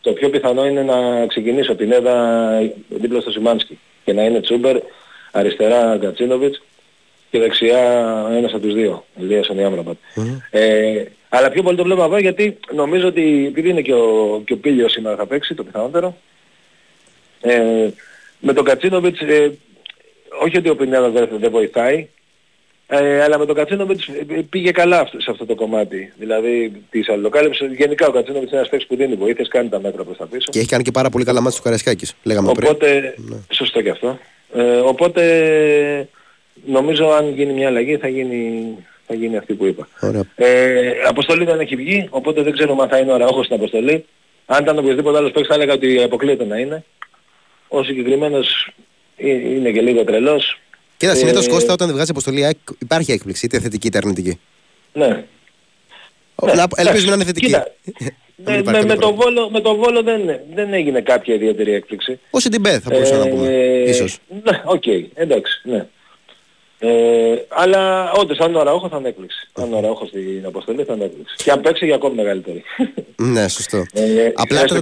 το 0.00 0.12
πιο 0.12 0.30
πιθανό 0.30 0.66
είναι 0.66 0.82
να 0.82 1.26
ξεκινήσει 1.26 1.70
ο 1.70 1.74
Πινέδα 1.74 2.48
δίπλα 2.88 3.20
στο 3.20 3.30
Σιμάνσκι 3.30 3.78
και 4.04 4.12
να 4.12 4.22
είναι 4.22 4.40
Τσούμπερ, 4.40 4.76
αριστερά 5.32 5.98
Κατσίνοβιτς 6.00 6.62
και 7.34 7.40
δεξιά 7.40 7.78
ένας 8.32 8.52
από 8.52 8.62
τους 8.62 8.74
δύο, 8.74 9.04
Ηλίας 9.16 9.48
Ωνιάμραμπατ. 9.48 9.96
Mm-hmm. 10.16 10.38
Ε, 10.50 11.04
αλλά 11.28 11.50
πιο 11.50 11.62
πολύ 11.62 11.76
το 11.76 11.82
βλέπω 11.82 12.04
εδώ 12.04 12.18
γιατί 12.18 12.58
νομίζω 12.74 13.06
ότι 13.06 13.44
επειδή 13.46 13.68
είναι 13.68 13.80
και 13.80 13.94
ο, 13.94 14.42
και 14.44 14.52
ο 14.52 14.56
Πίλιος 14.56 14.92
σήμερα 14.92 15.16
θα 15.16 15.26
παίξει 15.26 15.54
το 15.54 15.64
πιθανότερο 15.64 16.16
ε, 17.40 17.88
με 18.38 18.52
τον 18.52 18.64
Κατσίνοβιτς 18.64 19.20
ε, 19.20 19.58
όχι 20.44 20.56
ότι 20.56 20.68
ο 20.68 20.76
Πινέδας 20.76 21.12
δεν, 21.12 21.28
δεν 21.40 21.50
βοηθάει 21.50 22.08
ε, 22.86 23.22
αλλά 23.22 23.38
με 23.38 23.46
τον 23.46 23.54
Κατσίνοβιτς 23.54 24.08
πήγε 24.50 24.70
καλά 24.70 25.08
σε 25.16 25.30
αυτό 25.30 25.46
το 25.46 25.54
κομμάτι. 25.54 26.12
Δηλαδή 26.18 26.82
της 26.90 27.08
αλληλοκάλυψης. 27.08 27.74
Γενικά 27.76 28.06
ο 28.06 28.10
Κατσίνοβιτς 28.10 28.50
είναι 28.50 28.58
ένας 28.58 28.70
παίκτης 28.70 28.88
που 28.88 28.96
δίνει 28.96 29.14
βοήθειες, 29.14 29.48
κάνει 29.48 29.68
τα 29.68 29.80
μέτρα 29.80 30.04
προς 30.04 30.16
τα 30.16 30.26
πίσω. 30.26 30.50
Και 30.50 30.58
έχει 30.58 30.68
κάνει 30.68 30.82
και 30.82 30.90
πάρα 30.90 31.10
πολύ 31.10 31.24
καλά 31.24 31.40
μάτια 31.40 31.58
του 31.58 31.64
Καρασκάκης, 31.64 32.14
λέγαμε 32.22 32.48
οπότε, 32.48 33.12
πριν. 33.14 33.28
Ναι. 33.28 33.36
Σωστό 33.50 33.82
και 33.82 33.90
αυτό. 33.90 34.18
Ε, 34.54 34.62
οπότε 34.62 35.22
νομίζω 36.66 37.08
αν 37.10 37.34
γίνει 37.34 37.52
μια 37.52 37.66
αλλαγή 37.68 37.96
θα 37.96 38.08
γίνει, 38.08 38.64
θα 39.06 39.14
γίνει 39.14 39.36
αυτή 39.36 39.54
που 39.54 39.66
είπα. 39.66 39.88
Ε, 40.34 40.90
αποστολή 41.08 41.44
δεν 41.44 41.60
έχει 41.60 41.76
βγει, 41.76 42.06
οπότε 42.10 42.42
δεν 42.42 42.52
ξέρουμε 42.52 42.82
αν 42.82 42.88
θα 42.88 42.98
είναι 42.98 43.12
ο 43.12 43.16
Ραόχος 43.16 43.44
στην 43.44 43.56
αποστολή. 43.56 44.04
Αν 44.46 44.62
ήταν 44.62 44.78
οποιοδήποτε 44.78 45.18
άλλος 45.18 45.30
παίκτης 45.30 45.48
θα 45.48 45.54
έλεγα 45.54 45.72
ότι 45.72 46.02
αποκλείεται 46.02 46.44
να 46.44 46.58
είναι. 46.58 46.84
Ο 47.68 47.82
συγκεκριμένος 47.82 48.72
είναι 49.16 49.70
και 49.70 49.80
λίγο 49.80 50.04
τρελός. 50.04 50.58
Κοίτα, 50.96 51.12
ε, 51.12 51.14
συνήθως 51.14 51.48
Κώστα 51.48 51.72
όταν 51.72 51.92
βγάζει 51.92 52.10
αποστολή 52.10 52.56
υπάρχει 52.78 53.12
έκπληξη, 53.12 53.46
είτε 53.46 53.60
θετική 53.60 53.86
είτε 53.86 53.98
αρνητική. 53.98 54.40
Ναι. 54.92 55.06
ναι. 56.44 56.54
Να, 56.54 56.66
ελπίζουμε 56.76 57.08
να 57.08 57.14
είναι 57.14 57.24
θετική. 57.24 57.46
Κοίτα, 57.46 57.66
με, 58.36 58.62
με, 58.62 58.84
με, 58.84 58.96
το 58.96 59.14
Βόλο, 59.14 59.50
με 59.50 59.60
το 59.60 59.76
Βόλο 59.76 60.02
δεν, 60.02 60.20
δεν 60.54 60.72
έγινε 60.72 61.00
κάποια 61.00 61.34
ιδιαίτερη 61.34 61.72
έκπληξη. 61.72 62.20
Ως 62.30 62.42
την 62.42 62.60
Μπέ 62.60 62.80
θα 62.80 62.90
μπορούσα 62.90 63.14
ε, 63.14 63.18
να 63.18 63.28
πούμε, 63.28 63.48
ίσως. 63.86 64.18
Ναι, 64.28 64.62
OK, 64.64 64.82
okay, 64.86 65.04
εντάξει, 65.14 65.60
ναι. 65.64 65.86
Ε, 66.86 67.44
αλλά 67.48 68.12
όντως 68.12 68.38
αν 68.38 68.54
ο 68.54 68.62
Αραούχο 68.62 68.88
θα 68.88 68.96
είναι 68.96 69.08
έκπληξη. 69.08 69.48
Αν 69.52 69.72
ο 69.72 69.80
Αραούχο 69.80 70.06
στην 70.06 70.42
αποστολή 70.46 70.84
θα 70.84 70.92
είναι 70.92 71.04
έκπληξη. 71.04 71.34
Και 71.36 71.50
αν 71.50 71.60
παίξει 71.60 71.84
για 71.84 71.94
ακόμη 71.94 72.14
μεγαλύτερη. 72.14 72.62
ναι, 73.16 73.48
σωστό. 73.48 73.84
Ε, 73.92 74.32
Απλά 74.34 74.64
το, 74.64 74.80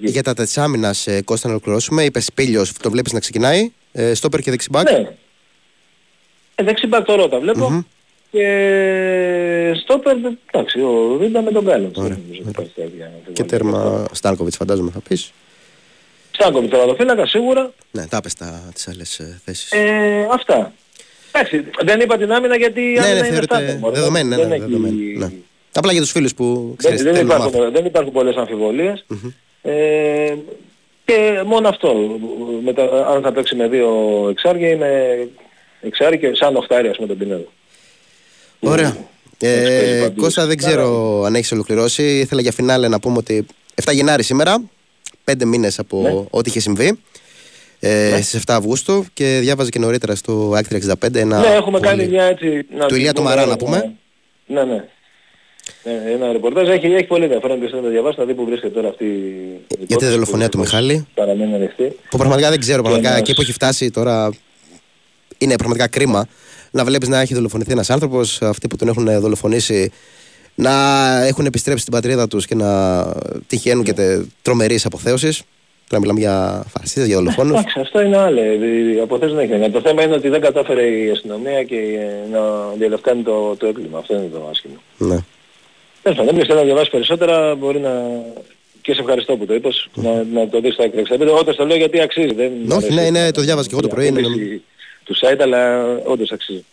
για 0.00 0.22
τα 0.22 0.34
τετσάμινα 0.34 0.94
ε, 1.04 1.22
Κώστα 1.22 1.46
να 1.48 1.52
ολοκληρώσουμε, 1.54 2.04
είπες 2.04 2.30
Πίλιος, 2.34 2.72
το 2.72 2.90
βλέπεις 2.90 3.12
να 3.12 3.20
ξεκινάει, 3.20 3.72
ε, 3.92 4.14
στόπερ 4.14 4.40
και 4.40 4.50
δεξιμπάκ. 4.50 4.90
Ναι. 4.90 5.08
Ε, 6.54 6.64
δεξιμπάκ 6.64 7.04
τώρα 7.04 7.28
τα 7.28 7.38
βλέπω. 7.38 7.68
Mm-hmm. 7.72 7.84
Και 8.30 9.72
στόπερ, 9.82 10.16
εντάξει, 10.50 10.80
ο 10.80 11.16
Ρίντα 11.20 11.42
με 11.42 11.50
τον 11.50 11.64
Γκάλον. 11.64 11.92
Και 13.32 13.44
τέρμα 13.44 14.06
Στάνκοβιτς 14.12 14.56
φαντάζομαι 14.56 14.90
θα 14.90 15.00
πεις. 15.08 15.32
Στάνκοβιτς 16.30 16.72
τώρα 16.72 16.86
το 16.86 16.94
φύλακα 16.94 17.26
σίγουρα. 17.26 17.72
Ναι, 17.90 18.06
τα 18.06 18.20
πες 18.20 18.34
τα, 18.34 18.70
τις 18.74 18.88
άλλες 18.88 19.18
ε, 19.18 19.40
θέσεις. 19.44 19.72
Ε, 19.72 20.28
αυτά. 20.30 20.72
Εντάξει, 21.36 21.64
δεν 21.84 22.00
είπα 22.00 22.16
την 22.16 22.32
άμυνα 22.32 22.56
γιατί 22.56 22.80
η 22.80 22.98
ναι, 23.00 23.12
ναι, 23.12 23.24
θεωρείται 23.24 23.80
δεδομένη, 23.92 24.28
ναι, 24.28 24.36
ναι, 24.36 24.58
δεδομένη, 24.58 25.16
ναι. 25.16 25.30
Απλά 25.72 25.92
για 25.92 26.00
τους 26.00 26.10
φίλους 26.10 26.34
που 26.34 26.74
ξέρεις, 26.76 27.02
δεν, 27.02 27.14
δεν, 27.14 27.24
υπάρχουν, 27.24 27.72
δεν 27.72 27.84
υπάρχουν 27.84 28.12
πολλές 28.12 28.36
αμφιβολίες. 28.36 29.04
Mm-hmm. 29.10 29.32
Ε, 29.62 30.34
και 31.04 31.42
μόνο 31.46 31.68
αυτό. 31.68 31.94
Μετα, 32.64 33.06
αν 33.06 33.22
θα 33.22 33.32
παίξει 33.32 33.56
με 33.56 33.68
δύο 33.68 33.88
εξάρια 34.30 34.68
είμαι 34.68 35.28
εξάρι 35.80 36.18
και 36.18 36.30
σαν 36.34 36.56
οχτάρι 36.56 36.90
με 36.98 37.06
τον 37.06 37.18
Πινέδο. 37.18 37.52
Ωραία. 38.60 38.96
Ε, 39.38 40.08
Κώστα 40.16 40.46
δεν 40.46 40.56
ξέρω 40.56 41.22
αν 41.22 41.34
έχεις 41.34 41.52
ολοκληρώσει. 41.52 42.18
Ήθελα 42.18 42.40
για 42.40 42.52
φινάλε 42.52 42.88
να 42.88 43.00
πούμε 43.00 43.16
ότι 43.16 43.46
7 43.84 43.92
Γενάρη 43.92 44.22
σήμερα, 44.22 44.62
5 45.24 45.44
μήνες 45.44 45.78
από 45.78 46.00
ναι. 46.00 46.24
ό,τι 46.30 46.48
είχε 46.48 46.60
συμβεί 46.60 46.98
ε, 47.86 48.10
ναι. 48.10 48.20
στις 48.20 48.40
7 48.40 48.42
Αυγούστου 48.46 49.04
και 49.12 49.38
διάβαζε 49.40 49.70
και 49.70 49.78
νωρίτερα 49.78 50.14
στο 50.14 50.52
Άκτρια 50.56 50.96
65 51.02 51.14
ένα... 51.14 51.38
Ναι, 51.38 51.46
έχουμε 51.46 51.80
κάνει 51.80 52.06
μια 52.06 52.24
έτσι... 52.24 52.66
Να 52.76 52.86
του 52.86 52.94
Ηλία 52.94 53.12
του 53.12 53.22
Μαρά 53.22 53.46
να 53.46 53.56
πούμε. 53.56 53.94
Ναι, 54.46 54.64
ναι. 54.64 54.84
Ναι, 55.84 56.12
ένα 56.12 56.32
ρεπορτάζ 56.32 56.68
έχει, 56.68 56.86
έχει 56.86 57.06
πολύ 57.06 57.22
ενδιαφέρον 57.24 57.60
και 57.60 57.74
να 57.74 57.82
το 57.82 57.88
διαβάσει, 57.88 58.18
να 58.18 58.24
δει 58.24 58.34
που 58.34 58.44
βρίσκεται 58.44 58.74
τώρα 58.74 58.88
αυτή 58.88 59.04
η 59.04 59.84
Για 59.86 59.96
τη 59.96 60.06
δολοφονία 60.06 60.48
του 60.48 60.58
Μιχάλη. 60.58 61.06
Παραμένει 61.14 61.54
ανοιχτή. 61.54 61.96
Που 62.10 62.16
πραγματικά 62.16 62.50
δεν 62.50 62.60
ξέρω, 62.60 62.82
πραγματικά 62.82 63.16
εκεί 63.16 63.34
που 63.34 63.40
έχει 63.40 63.52
φτάσει 63.52 63.90
τώρα 63.90 64.30
είναι 65.38 65.56
πραγματικά 65.56 65.88
κρίμα 65.88 66.26
να 66.70 66.84
βλέπεις 66.84 67.08
να 67.08 67.20
έχει 67.20 67.34
δολοφονηθεί 67.34 67.72
ένας 67.72 67.90
άνθρωπος, 67.90 68.42
αυτοί 68.42 68.68
που 68.68 68.76
τον 68.76 68.88
έχουν 68.88 69.20
δολοφονήσει 69.20 69.92
να 70.54 70.72
έχουν 71.24 71.46
επιστρέψει 71.46 71.80
στην 71.80 71.92
πατρίδα 71.92 72.28
τους 72.28 72.46
και 72.46 72.54
να 72.54 73.04
τυχαίνουν 73.46 73.84
και 73.84 74.20
τρομερείς 74.42 74.86
αποθέωσεις. 74.86 75.42
Τώρα 75.88 76.00
μιλάμε 76.00 76.20
για 76.20 76.64
φασίστες, 76.68 77.06
για 77.06 77.16
δολοφόνους. 77.16 77.58
Εντάξει, 77.58 77.80
αυτό 77.80 78.00
είναι 78.00 78.16
άλλο. 78.16 78.42
Οι 78.42 79.00
αποθέσεις 79.00 79.34
δεν 79.34 79.62
έχει. 79.62 79.70
Το 79.70 79.80
θέμα 79.80 80.02
είναι 80.02 80.14
ότι 80.14 80.28
δεν 80.28 80.40
κατάφερε 80.40 80.86
η 80.86 81.10
αστυνομία 81.10 81.62
και 81.62 81.76
να 82.32 82.40
διαλευκάνει 82.78 83.22
το, 83.22 83.56
το 83.56 83.66
έγκλημα. 83.66 83.98
Αυτό 83.98 84.14
είναι 84.14 84.28
το 84.32 84.48
άσχημο. 84.50 84.74
Ναι. 84.98 85.18
Τέλος 86.02 86.18
πάντων, 86.18 86.34
θέλει 86.34 86.58
να 86.58 86.62
διαβάσει 86.64 86.90
περισσότερα, 86.90 87.54
μπορεί 87.54 87.80
να... 87.80 87.90
Και 88.82 88.94
σε 88.94 89.00
ευχαριστώ 89.00 89.36
που 89.36 89.46
το 89.46 89.54
είπες, 89.54 89.88
να, 89.94 90.24
να 90.32 90.48
το 90.48 90.60
δεις 90.60 90.74
στα 90.74 90.84
65. 90.84 91.36
Όταν 91.38 91.56
το 91.56 91.66
λέω 91.66 91.76
γιατί 91.76 92.00
αξίζει. 92.00 92.34
Δεν 92.34 92.52
Όχι, 92.70 92.94
ναι, 92.94 93.10
ναι, 93.10 93.30
το 93.30 93.40
διάβαζα 93.40 93.68
και 93.68 93.74
εγώ 93.74 93.82
το 93.82 93.88
πρωί. 93.88 94.06
Είναι... 94.06 94.20
Του 95.04 95.16
site, 95.16 95.40
αλλά 95.40 95.82
όντως 96.04 96.30
αξίζει. 96.32 96.64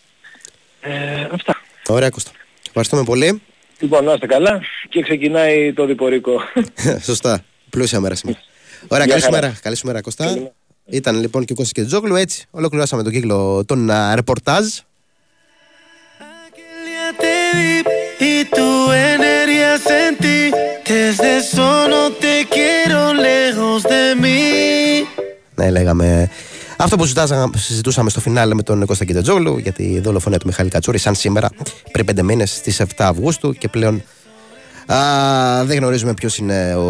Ε, 0.81 0.91
αυτά. 1.31 1.61
Ωραία, 1.87 2.09
Κώστα. 2.09 2.31
Ευχαριστούμε 2.67 3.03
πολύ. 3.03 3.41
Λοιπόν, 3.79 4.03
να 4.03 4.13
είστε 4.13 4.25
καλά 4.25 4.61
και 4.89 5.01
ξεκινάει 5.01 5.73
το 5.73 5.85
διπορικό. 5.85 6.41
Σωστά. 7.09 7.43
Πλούσια 7.69 7.99
μέρα 7.99 8.15
σήμερα. 8.15 8.39
Ωραία, 8.87 9.05
καλή 9.05 9.21
σου 9.21 9.31
μέρα. 9.31 9.57
Καλή 9.61 9.75
σου 9.75 9.85
μέρα, 9.85 10.01
Κώστα. 10.01 10.51
Ήταν 10.85 11.19
λοιπόν 11.19 11.45
και 11.45 11.51
ο 11.51 11.55
Κώστας 11.55 11.73
και 11.73 11.89
Τζόγλου. 11.89 12.15
Έτσι, 12.15 12.45
ολοκληρώσαμε 12.51 13.03
τον 13.03 13.11
κύκλο 13.11 13.63
των 13.65 13.89
uh, 13.91 14.11
ρεπορτάζ. 14.15 14.65
Ναι, 25.55 25.69
λέγαμε 25.69 26.29
αυτό 26.77 26.97
που 26.97 27.05
συζητούσαμε 27.55 28.09
στο 28.09 28.19
φινάλε 28.19 28.53
με 28.53 28.63
τον 28.63 28.85
Κώστα 28.85 29.05
Κιτετζόγλου 29.05 29.57
για 29.57 29.71
τη 29.71 29.99
δολοφονία 29.99 30.37
του 30.39 30.47
Μιχάλη 30.47 30.69
Κατσούρη, 30.69 30.97
σαν 30.97 31.15
σήμερα 31.15 31.49
πριν 31.91 32.05
πέντε 32.05 32.23
μήνες 32.23 32.55
στις 32.55 32.81
7 32.81 32.85
Αυγούστου 32.97 33.53
και 33.53 33.67
πλέον 33.67 34.03
α, 34.93 35.65
δεν 35.65 35.77
γνωρίζουμε 35.77 36.13
ποιος 36.13 36.37
είναι 36.37 36.75
ο 36.75 36.81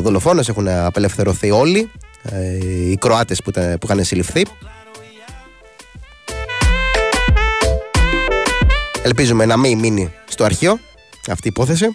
δολοφόνος. 0.00 0.48
Έχουν 0.48 0.68
απελευθερωθεί 0.68 1.50
όλοι 1.50 1.90
ε, 2.22 2.66
οι 2.66 2.96
Κροάτες 2.96 3.42
που, 3.42 3.50
που 3.52 3.86
είχαν 3.86 4.04
συλληφθεί. 4.04 4.42
Ελπίζουμε 9.02 9.44
να 9.44 9.56
μην 9.56 9.78
μείνει 9.78 10.12
στο 10.28 10.44
αρχείο 10.44 10.78
αυτή 11.28 11.48
η 11.48 11.50
υπόθεση. 11.54 11.90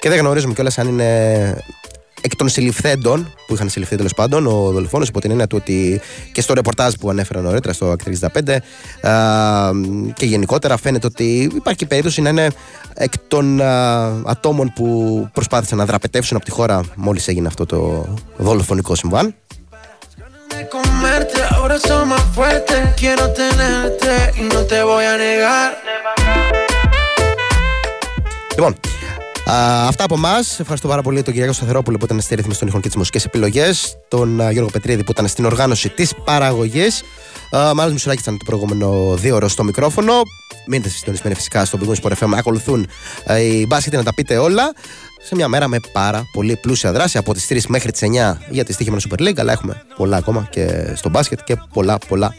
Και 0.00 0.08
δεν 0.08 0.18
γνωρίζουμε 0.18 0.54
κιόλας 0.54 0.78
αν 0.78 0.88
είναι 0.88 1.64
εκ 2.20 2.36
των 2.36 2.48
συλληφθέντων, 2.48 3.34
που 3.46 3.54
είχαν 3.54 3.68
συλληφθεί 3.68 3.96
τέλος 3.96 4.14
πάντων, 4.14 4.46
ο 4.46 4.70
δολοφόνος, 4.70 5.08
υπό 5.08 5.20
την 5.20 5.30
έννοια 5.30 5.46
του 5.46 5.56
ότι 5.60 6.00
και 6.32 6.40
στο 6.40 6.54
ρεπορτάζ 6.54 6.92
που 7.00 7.10
ανέφερα 7.10 7.40
νωρίτερα 7.40 7.72
στο 7.72 7.96
65 8.34 8.56
και 10.14 10.26
γενικότερα 10.26 10.76
φαίνεται 10.76 11.06
ότι 11.06 11.50
υπάρχει 11.54 11.86
περίπτωση 11.86 12.20
να 12.20 12.28
είναι 12.28 12.50
εκ 12.94 13.12
των 13.28 13.60
ατόμων 14.24 14.72
που 14.74 15.28
προσπάθησαν 15.32 15.78
να 15.78 15.84
δραπετεύσουν 15.84 16.36
από 16.36 16.44
τη 16.44 16.50
χώρα 16.50 16.80
μόλις 16.94 17.28
έγινε 17.28 17.46
αυτό 17.46 17.66
το 17.66 18.08
δολοφονικό 18.36 18.94
συμβάν. 18.94 19.34
Λοιπόν, 28.56 28.74
Α, 29.50 29.86
αυτά 29.86 30.04
από 30.04 30.14
εμάς. 30.14 30.60
Ευχαριστώ 30.60 30.88
πάρα 30.88 31.02
πολύ 31.02 31.22
τον 31.22 31.32
Κυριακό 31.32 31.52
Σταθερόπουλο 31.54 31.96
που 31.96 32.04
ήταν 32.04 32.20
στη 32.20 32.34
ρύθμιση 32.34 32.58
των 32.58 32.68
ήχων 32.68 32.80
και 32.80 32.88
τις 32.88 32.96
μουσικές 32.96 33.24
επιλογές. 33.24 33.96
Τον 34.08 34.40
α, 34.40 34.50
Γιώργο 34.50 34.70
Πετρίδη 34.70 35.04
που 35.04 35.10
ήταν 35.10 35.28
στην 35.28 35.44
οργάνωση 35.44 35.88
της 35.88 36.14
παραγωγής. 36.24 37.02
Μάλλον 37.74 37.92
Μισουράκη 37.92 38.20
ήταν 38.20 38.38
το 38.38 38.44
προηγούμενο 38.44 39.14
δύο 39.16 39.34
ώρο 39.34 39.48
στο 39.48 39.64
μικρόφωνο. 39.64 40.12
Μείνετε 40.66 40.88
συντονισμένοι 40.88 41.34
φυσικά 41.34 41.64
στο 41.64 41.78
Big 41.82 41.94
Sport 42.02 42.12
FM. 42.18 42.32
Ακολουθούν 42.36 42.88
α, 43.30 43.40
οι 43.40 43.64
μπάσκετ 43.68 43.94
να 43.94 44.02
τα 44.02 44.14
πείτε 44.14 44.36
όλα. 44.36 44.72
Σε 45.22 45.34
μια 45.34 45.48
μέρα 45.48 45.68
με 45.68 45.78
πάρα 45.92 46.24
πολύ 46.32 46.56
πλούσια 46.56 46.92
δράση 46.92 47.18
από 47.18 47.34
τις 47.34 47.46
3 47.50 47.60
μέχρι 47.68 47.90
τις 47.92 48.00
9 48.02 48.36
για 48.50 48.64
τη 48.64 48.72
στοίχημα 48.72 48.98
Super 49.08 49.20
League. 49.20 49.38
Αλλά 49.38 49.52
έχουμε 49.52 49.82
πολλά 49.96 50.16
ακόμα 50.16 50.48
και 50.50 50.92
στο 50.94 51.08
μπάσκετ 51.08 51.40
και 51.44 51.56
πολλά 51.72 51.98
πολλά 52.08 52.34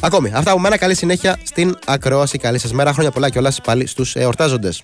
ακόμη. 0.00 0.32
Αυτά 0.34 0.50
από 0.50 0.60
μένα. 0.60 0.76
Καλή 0.76 0.94
συνέχεια 0.94 1.38
στην 1.42 1.76
ακρόαση. 1.86 2.38
Καλή 2.38 2.58
σας 2.58 2.72
μέρα. 2.72 2.92
Χρόνια 2.92 3.10
πολλά 3.10 3.30
και 3.30 3.38
όλα 3.38 3.52
πάλι 3.64 3.86
στους 3.86 4.14
εορτάζοντες. 4.16 4.82